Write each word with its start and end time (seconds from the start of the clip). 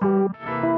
Meu 0.00 0.77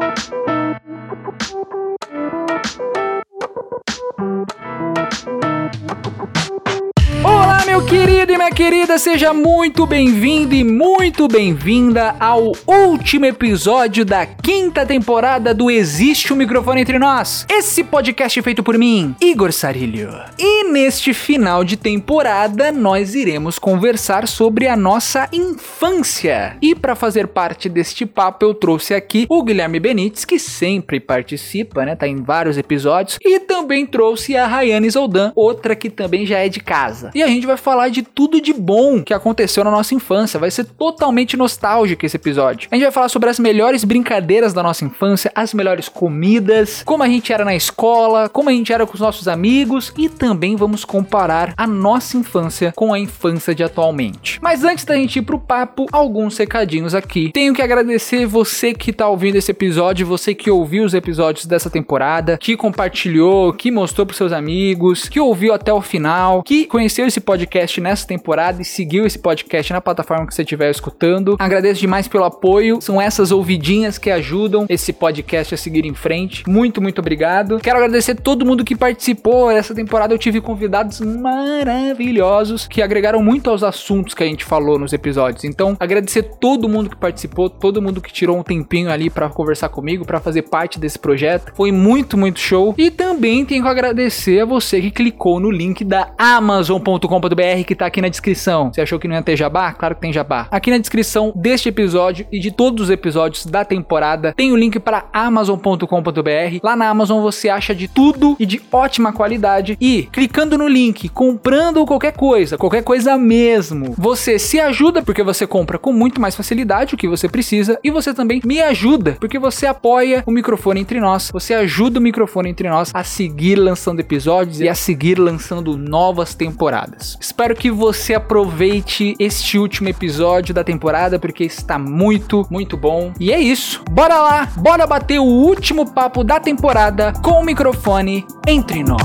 querido 7.91 8.32
e 8.32 8.37
minha 8.37 8.53
querida, 8.53 8.98
seja 8.98 9.34
muito 9.34 9.84
bem-vindo 9.84 10.55
e 10.55 10.62
muito 10.62 11.27
bem-vinda 11.27 12.14
ao 12.21 12.53
último 12.64 13.27
episódio 13.27 14.05
da 14.05 14.25
quinta 14.25 14.87
temporada 14.87 15.53
do 15.53 15.69
Existe 15.69 16.32
um 16.32 16.37
Microfone 16.37 16.82
Entre 16.82 17.00
Nós. 17.00 17.45
Esse 17.50 17.82
podcast 17.82 18.41
feito 18.43 18.63
por 18.63 18.79
mim, 18.79 19.17
Igor 19.21 19.53
Sarilho. 19.53 20.09
E 20.39 20.71
neste 20.71 21.13
final 21.13 21.64
de 21.64 21.77
temporada, 21.77 22.71
nós 22.71 23.17
iremos 23.17 23.59
conversar 23.59 24.29
sobre 24.29 24.68
a 24.68 24.77
nossa 24.77 25.29
infância. 25.32 26.57
E 26.63 26.77
para 26.77 26.95
fazer 26.95 27.27
parte 27.27 27.68
deste 27.68 28.07
papo, 28.07 28.45
eu 28.45 28.54
trouxe 28.54 28.95
aqui 28.95 29.27
o 29.29 29.43
Guilherme 29.43 29.81
Benites, 29.81 30.25
que 30.25 30.39
sempre 30.39 31.00
participa, 31.00 31.85
né? 31.85 31.96
Tá 31.96 32.06
em 32.06 32.22
vários 32.22 32.56
episódios. 32.56 33.18
E 33.20 33.41
também 33.41 33.84
trouxe 33.84 34.36
a 34.36 34.46
Rayane 34.46 34.91
Zoldan, 34.91 35.32
outra 35.34 35.74
que 35.74 35.91
também 35.91 36.24
já 36.24 36.38
é 36.38 36.48
de 36.48 36.60
casa. 36.60 37.10
E 37.16 37.20
a 37.20 37.27
gente 37.27 37.48
vai 37.48 37.56
falar 37.56 37.79
de 37.88 38.02
tudo 38.02 38.40
de 38.40 38.52
bom 38.52 39.02
que 39.02 39.14
aconteceu 39.14 39.64
na 39.64 39.70
nossa 39.70 39.94
infância. 39.94 40.40
Vai 40.40 40.50
ser 40.50 40.64
totalmente 40.64 41.36
nostálgico 41.36 42.04
esse 42.04 42.16
episódio. 42.16 42.68
A 42.70 42.74
gente 42.74 42.84
vai 42.84 42.92
falar 42.92 43.08
sobre 43.08 43.30
as 43.30 43.38
melhores 43.38 43.84
brincadeiras 43.84 44.52
da 44.52 44.62
nossa 44.62 44.84
infância, 44.84 45.30
as 45.34 45.54
melhores 45.54 45.88
comidas, 45.88 46.82
como 46.84 47.02
a 47.02 47.08
gente 47.08 47.32
era 47.32 47.44
na 47.44 47.54
escola, 47.54 48.28
como 48.28 48.48
a 48.48 48.52
gente 48.52 48.72
era 48.72 48.86
com 48.86 48.94
os 48.94 49.00
nossos 49.00 49.28
amigos 49.28 49.92
e 49.96 50.08
também 50.08 50.56
vamos 50.56 50.84
comparar 50.84 51.54
a 51.56 51.66
nossa 51.66 52.16
infância 52.16 52.72
com 52.74 52.92
a 52.92 52.98
infância 52.98 53.54
de 53.54 53.62
atualmente. 53.62 54.38
Mas 54.42 54.64
antes 54.64 54.84
da 54.84 54.94
gente 54.94 55.18
ir 55.18 55.22
pro 55.22 55.38
papo, 55.38 55.86
alguns 55.92 56.36
recadinhos 56.36 56.94
aqui. 56.94 57.30
Tenho 57.32 57.54
que 57.54 57.62
agradecer 57.62 58.26
você 58.26 58.72
que 58.72 58.92
tá 58.92 59.08
ouvindo 59.08 59.36
esse 59.36 59.50
episódio, 59.50 60.06
você 60.06 60.34
que 60.34 60.50
ouviu 60.50 60.84
os 60.84 60.94
episódios 60.94 61.46
dessa 61.46 61.70
temporada, 61.70 62.38
que 62.38 62.56
compartilhou, 62.56 63.52
que 63.52 63.70
mostrou 63.70 64.06
pros 64.06 64.17
seus 64.17 64.33
amigos, 64.33 65.09
que 65.09 65.20
ouviu 65.20 65.53
até 65.53 65.72
o 65.72 65.81
final, 65.81 66.42
que 66.42 66.67
conheceu 66.67 67.06
esse 67.06 67.20
podcast 67.20 67.70
nessa 67.79 68.07
temporada 68.07 68.63
e 68.63 68.65
seguiu 68.65 69.05
esse 69.05 69.19
podcast 69.19 69.71
na 69.71 69.83
plataforma 69.83 70.27
que 70.27 70.35
você 70.35 70.41
estiver 70.41 70.71
escutando. 70.71 71.37
Agradeço 71.39 71.81
demais 71.81 72.09
pelo 72.09 72.25
apoio. 72.25 72.81
São 72.81 72.99
essas 72.99 73.31
ouvidinhas 73.31 73.99
que 73.99 74.11
ajudam 74.11 74.65
esse 74.67 74.95
podcast 74.95 75.55
a 75.55 75.59
seguir 75.59 75.85
em 75.85 75.93
frente. 75.93 76.49
Muito, 76.49 76.81
muito 76.81 77.01
obrigado. 77.01 77.59
Quero 77.59 77.77
agradecer 77.77 78.15
todo 78.15 78.47
mundo 78.47 78.65
que 78.65 78.75
participou. 78.75 79.51
Essa 79.51 79.75
temporada 79.75 80.15
eu 80.15 80.19
tive 80.19 80.41
convidados 80.41 81.01
maravilhosos 81.01 82.67
que 82.67 82.81
agregaram 82.81 83.23
muito 83.23 83.51
aos 83.51 83.62
assuntos 83.62 84.15
que 84.15 84.23
a 84.23 84.27
gente 84.27 84.45
falou 84.45 84.79
nos 84.79 84.93
episódios. 84.93 85.45
Então, 85.45 85.77
agradecer 85.79 86.23
todo 86.23 86.69
mundo 86.69 86.89
que 86.89 86.97
participou, 86.97 87.51
todo 87.51 87.83
mundo 87.83 88.01
que 88.01 88.12
tirou 88.12 88.39
um 88.39 88.43
tempinho 88.43 88.91
ali 88.91 89.11
para 89.11 89.29
conversar 89.29 89.69
comigo, 89.69 90.05
para 90.05 90.21
fazer 90.21 90.43
parte 90.43 90.79
desse 90.79 90.99
projeto. 90.99 91.53
Foi 91.55 91.73
muito, 91.73 92.17
muito 92.17 92.41
show. 92.41 92.75
E 92.79 92.91
também 92.91 93.45
tenho 93.45 93.62
que 93.62 93.69
agradecer 93.69 94.41
a 94.41 94.45
você 94.45 94.81
que 94.81 94.91
clicou 94.91 95.41
no 95.41 95.51
link 95.51 95.84
da 95.84 96.12
amazon.com.br 96.17 97.59
que 97.64 97.75
tá 97.75 97.86
aqui 97.86 98.00
na 98.00 98.08
descrição. 98.08 98.72
Você 98.72 98.80
achou 98.80 98.98
que 98.98 99.08
não 99.08 99.16
ia 99.16 99.22
ter 99.22 99.36
jabá? 99.36 99.72
Claro 99.72 99.94
que 99.94 100.00
tem 100.00 100.12
jabá. 100.12 100.47
Aqui 100.50 100.70
na 100.70 100.78
descrição 100.78 101.33
deste 101.34 101.69
episódio 101.69 102.27
e 102.30 102.39
de 102.39 102.50
todos 102.50 102.84
os 102.84 102.91
episódios 102.91 103.47
da 103.47 103.64
temporada 103.64 104.33
tem 104.36 104.53
o 104.53 104.56
link 104.56 104.78
para 104.78 105.06
amazon.com.br. 105.12 106.58
Lá 106.62 106.77
na 106.77 106.88
Amazon 106.88 107.22
você 107.22 107.48
acha 107.48 107.75
de 107.75 107.88
tudo 107.88 108.36
e 108.38 108.47
de 108.47 108.61
ótima 108.72 109.12
qualidade 109.12 109.77
e 109.81 110.08
clicando 110.12 110.56
no 110.56 110.69
link, 110.69 111.08
comprando 111.08 111.84
qualquer 111.86 112.12
coisa, 112.12 112.56
qualquer 112.56 112.83
coisa 112.83 113.16
mesmo, 113.16 113.94
você 113.97 114.38
se 114.38 114.58
ajuda 114.58 115.03
porque 115.03 115.22
você 115.22 115.47
compra 115.47 115.78
com 115.78 115.92
muito 115.92 116.20
mais 116.20 116.34
facilidade 116.34 116.94
o 116.94 116.98
que 116.98 117.08
você 117.08 117.28
precisa 117.28 117.78
e 117.83 117.91
você 117.91 118.12
também 118.14 118.41
me 118.44 118.61
ajuda 118.61 119.16
porque 119.20 119.38
você 119.38 119.66
apoia 119.66 120.22
o 120.27 120.31
microfone 120.31 120.81
entre 120.81 121.00
nós, 121.00 121.31
você 121.33 121.55
ajuda 121.55 121.98
o 121.98 122.03
microfone 122.03 122.50
entre 122.50 122.69
nós 122.69 122.91
a 122.94 123.05
seguir 123.05 123.56
lançando 123.56 124.00
episódios 124.00 124.61
e 124.61 124.69
a 124.69 124.75
seguir 124.75 125.19
lançando 125.19 125.76
novas 125.76 126.34
temporadas. 126.34 127.16
Espero 127.20 127.50
que 127.55 127.71
você 127.71 128.15
aproveite 128.15 129.15
este 129.19 129.59
último 129.59 129.88
episódio 129.88 130.55
da 130.55 130.65
temporada 130.65 131.19
porque 131.19 131.44
está 131.44 131.78
muito, 131.78 132.47
muito 132.50 132.77
bom. 132.77 133.12
E 133.19 133.33
é 133.33 133.38
isso. 133.38 133.83
Bora 133.91 134.19
lá, 134.19 134.49
bora 134.56 134.87
bater 134.87 135.19
o 135.19 135.25
último 135.25 135.93
papo 135.93 136.25
da 136.25 136.41
temporada 136.41 137.12
com 137.22 137.41
o 137.41 137.44
microfone 137.44 138.27
entre 138.47 138.83
nós. 138.83 139.00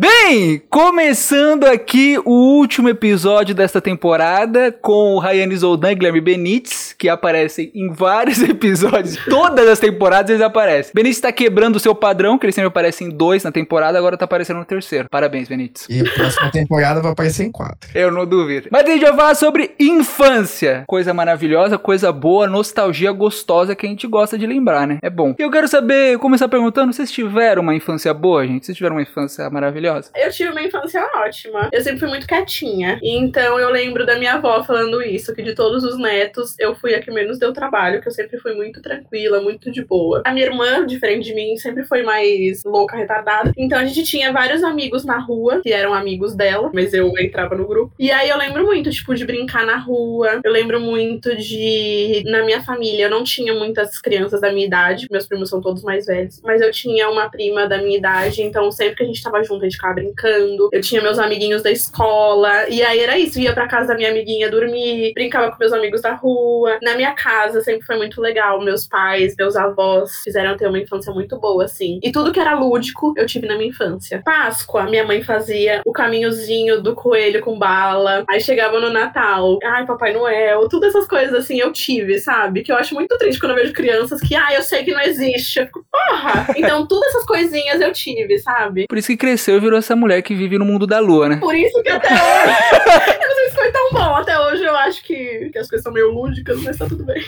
Bem, 0.00 0.62
começando 0.70 1.64
aqui 1.64 2.16
o 2.24 2.30
último 2.30 2.88
episódio 2.88 3.54
desta 3.54 3.82
temporada 3.82 4.72
com 4.72 5.14
o 5.14 5.18
Rayane 5.18 5.56
Zoldan 5.56 5.92
e 5.92 5.94
Guilherme 5.96 6.20
Benites, 6.22 6.89
que 7.00 7.08
aparecem 7.08 7.72
em 7.74 7.90
vários 7.90 8.42
episódios, 8.44 9.16
todas 9.24 9.66
as 9.66 9.78
temporadas 9.78 10.30
eles 10.30 10.42
aparecem. 10.42 10.92
Benites 10.94 11.18
tá 11.18 11.32
quebrando 11.32 11.76
o 11.76 11.80
seu 11.80 11.94
padrão, 11.94 12.38
que 12.38 12.44
ele 12.44 12.52
sempre 12.52 12.68
aparece 12.68 13.02
em 13.02 13.08
dois 13.08 13.42
na 13.42 13.50
temporada, 13.50 13.96
agora 13.96 14.18
tá 14.18 14.26
aparecendo 14.26 14.58
no 14.58 14.66
terceiro. 14.66 15.08
Parabéns, 15.10 15.48
Benites. 15.48 15.86
E 15.88 16.00
a 16.00 16.12
próxima 16.12 16.50
temporada 16.52 17.00
vai 17.00 17.12
aparecer 17.12 17.44
em 17.44 17.50
quatro. 17.50 17.90
Eu 17.94 18.12
não 18.12 18.26
duvido. 18.26 18.68
Mas 18.70 18.84
a 18.84 18.88
gente 18.88 19.00
vai 19.00 19.16
falar 19.16 19.34
sobre 19.34 19.74
infância. 19.80 20.84
Coisa 20.86 21.14
maravilhosa, 21.14 21.78
coisa 21.78 22.12
boa, 22.12 22.46
nostalgia 22.46 23.10
gostosa 23.12 23.74
que 23.74 23.86
a 23.86 23.88
gente 23.88 24.06
gosta 24.06 24.36
de 24.36 24.46
lembrar, 24.46 24.86
né? 24.86 24.98
É 25.02 25.08
bom. 25.08 25.34
Eu 25.38 25.50
quero 25.50 25.68
saber, 25.68 26.18
começar 26.18 26.48
perguntando, 26.48 26.92
vocês 26.92 27.10
tiveram 27.10 27.62
uma 27.62 27.74
infância 27.74 28.12
boa, 28.12 28.46
gente? 28.46 28.66
Vocês 28.66 28.76
tiveram 28.76 28.96
uma 28.96 29.02
infância 29.02 29.48
maravilhosa? 29.48 30.10
Eu 30.14 30.30
tive 30.30 30.50
uma 30.50 30.62
infância 30.62 31.02
ótima. 31.16 31.70
Eu 31.72 31.80
sempre 31.80 32.00
fui 32.00 32.08
muito 32.08 32.26
quietinha. 32.26 33.00
Então 33.02 33.58
eu 33.58 33.70
lembro 33.70 34.04
da 34.04 34.18
minha 34.18 34.34
avó 34.34 34.62
falando 34.64 35.02
isso, 35.02 35.34
que 35.34 35.42
de 35.42 35.54
todos 35.54 35.82
os 35.82 35.98
netos, 35.98 36.54
eu 36.58 36.74
fui 36.74 36.89
a 36.94 37.00
que 37.00 37.10
menos 37.10 37.38
deu 37.38 37.52
trabalho, 37.52 38.00
que 38.00 38.08
eu 38.08 38.12
sempre 38.12 38.38
fui 38.38 38.54
muito 38.54 38.80
tranquila, 38.80 39.40
muito 39.40 39.70
de 39.70 39.84
boa. 39.84 40.22
A 40.24 40.32
minha 40.32 40.46
irmã, 40.46 40.86
diferente 40.86 41.24
de 41.24 41.34
mim, 41.34 41.56
sempre 41.56 41.84
foi 41.84 42.02
mais 42.02 42.62
louca, 42.64 42.96
retardada. 42.96 43.52
Então 43.56 43.78
a 43.78 43.84
gente 43.84 44.04
tinha 44.04 44.32
vários 44.32 44.62
amigos 44.62 45.04
na 45.04 45.18
rua, 45.18 45.60
que 45.62 45.72
eram 45.72 45.94
amigos 45.94 46.34
dela, 46.34 46.70
mas 46.72 46.92
eu 46.92 47.12
entrava 47.18 47.54
no 47.54 47.66
grupo. 47.66 47.92
E 47.98 48.10
aí 48.10 48.28
eu 48.28 48.38
lembro 48.38 48.64
muito, 48.64 48.90
tipo, 48.90 49.14
de 49.14 49.24
brincar 49.24 49.66
na 49.66 49.76
rua. 49.76 50.40
Eu 50.42 50.52
lembro 50.52 50.80
muito 50.80 51.36
de. 51.36 52.22
Na 52.26 52.44
minha 52.44 52.62
família, 52.62 53.04
eu 53.04 53.10
não 53.10 53.24
tinha 53.24 53.54
muitas 53.54 53.98
crianças 53.98 54.40
da 54.40 54.52
minha 54.52 54.66
idade, 54.66 55.06
meus 55.10 55.26
primos 55.26 55.48
são 55.48 55.60
todos 55.60 55.82
mais 55.82 56.06
velhos. 56.06 56.40
Mas 56.42 56.60
eu 56.60 56.70
tinha 56.70 57.08
uma 57.08 57.30
prima 57.30 57.66
da 57.66 57.78
minha 57.78 57.96
idade, 57.96 58.42
então 58.42 58.70
sempre 58.70 58.96
que 58.96 59.02
a 59.02 59.06
gente 59.06 59.22
tava 59.22 59.42
junto, 59.42 59.62
a 59.62 59.64
gente 59.64 59.76
ficava 59.76 59.94
brincando. 59.94 60.68
Eu 60.72 60.80
tinha 60.80 61.02
meus 61.02 61.18
amiguinhos 61.18 61.62
da 61.62 61.70
escola. 61.70 62.68
E 62.68 62.82
aí 62.82 63.00
era 63.00 63.18
isso. 63.18 63.38
Ia 63.40 63.52
pra 63.52 63.68
casa 63.68 63.88
da 63.88 63.94
minha 63.94 64.10
amiguinha 64.10 64.50
dormir, 64.50 65.12
brincava 65.14 65.50
com 65.50 65.58
meus 65.58 65.72
amigos 65.72 66.00
da 66.00 66.14
rua. 66.14 66.78
Na 66.82 66.94
minha 66.94 67.12
casa 67.12 67.60
sempre 67.60 67.86
foi 67.86 67.96
muito 67.96 68.20
legal. 68.20 68.60
Meus 68.62 68.86
pais, 68.86 69.34
meus 69.38 69.56
avós 69.56 70.22
fizeram 70.22 70.56
ter 70.56 70.68
uma 70.68 70.78
infância 70.78 71.12
muito 71.12 71.38
boa, 71.38 71.64
assim. 71.64 71.98
E 72.02 72.12
tudo 72.12 72.32
que 72.32 72.40
era 72.40 72.58
lúdico 72.58 73.14
eu 73.16 73.26
tive 73.26 73.46
na 73.46 73.56
minha 73.56 73.70
infância. 73.70 74.22
Páscoa, 74.24 74.84
minha 74.84 75.04
mãe 75.04 75.22
fazia 75.22 75.82
o 75.84 75.92
caminhozinho 75.92 76.82
do 76.82 76.94
coelho 76.94 77.40
com 77.40 77.58
bala. 77.58 78.24
Aí 78.28 78.40
chegava 78.40 78.80
no 78.80 78.90
Natal. 78.90 79.58
Ai, 79.64 79.86
Papai 79.86 80.12
Noel. 80.12 80.68
Todas 80.68 80.94
essas 80.94 81.08
coisas 81.08 81.34
assim 81.34 81.58
eu 81.58 81.72
tive, 81.72 82.18
sabe? 82.18 82.62
Que 82.62 82.72
eu 82.72 82.76
acho 82.76 82.94
muito 82.94 83.16
triste 83.18 83.40
quando 83.40 83.52
eu 83.52 83.58
vejo 83.58 83.72
crianças 83.72 84.20
que, 84.20 84.34
ah, 84.34 84.54
eu 84.54 84.62
sei 84.62 84.84
que 84.84 84.92
não 84.92 85.00
existe. 85.00 85.60
Eu 85.60 85.66
fico, 85.66 85.84
porra! 85.90 86.46
Então, 86.56 86.86
todas 86.86 87.08
essas 87.10 87.26
coisinhas 87.26 87.80
eu 87.80 87.92
tive, 87.92 88.38
sabe? 88.38 88.86
Por 88.88 88.98
isso 88.98 89.08
que 89.08 89.16
cresceu 89.16 89.56
e 89.56 89.60
virou 89.60 89.78
essa 89.78 89.96
mulher 89.96 90.22
que 90.22 90.34
vive 90.34 90.58
no 90.58 90.64
mundo 90.64 90.86
da 90.86 90.98
lua, 90.98 91.28
né? 91.28 91.36
Por 91.36 91.54
isso 91.54 91.82
que 91.82 91.88
até 91.88 92.08
hoje. 92.08 92.20
eu 93.20 93.28
não 93.28 93.34
sei 93.36 93.48
se 93.48 93.54
foi 93.54 93.72
tão 93.72 93.90
bom. 93.92 93.99
Até 94.14 94.38
hoje 94.38 94.62
eu 94.62 94.74
acho 94.76 95.02
que, 95.04 95.50
que 95.52 95.58
as 95.58 95.68
coisas 95.68 95.82
são 95.82 95.92
meio 95.92 96.10
lúdicas, 96.12 96.60
mas 96.62 96.76
tá 96.76 96.86
tudo 96.86 97.04
bem. 97.04 97.22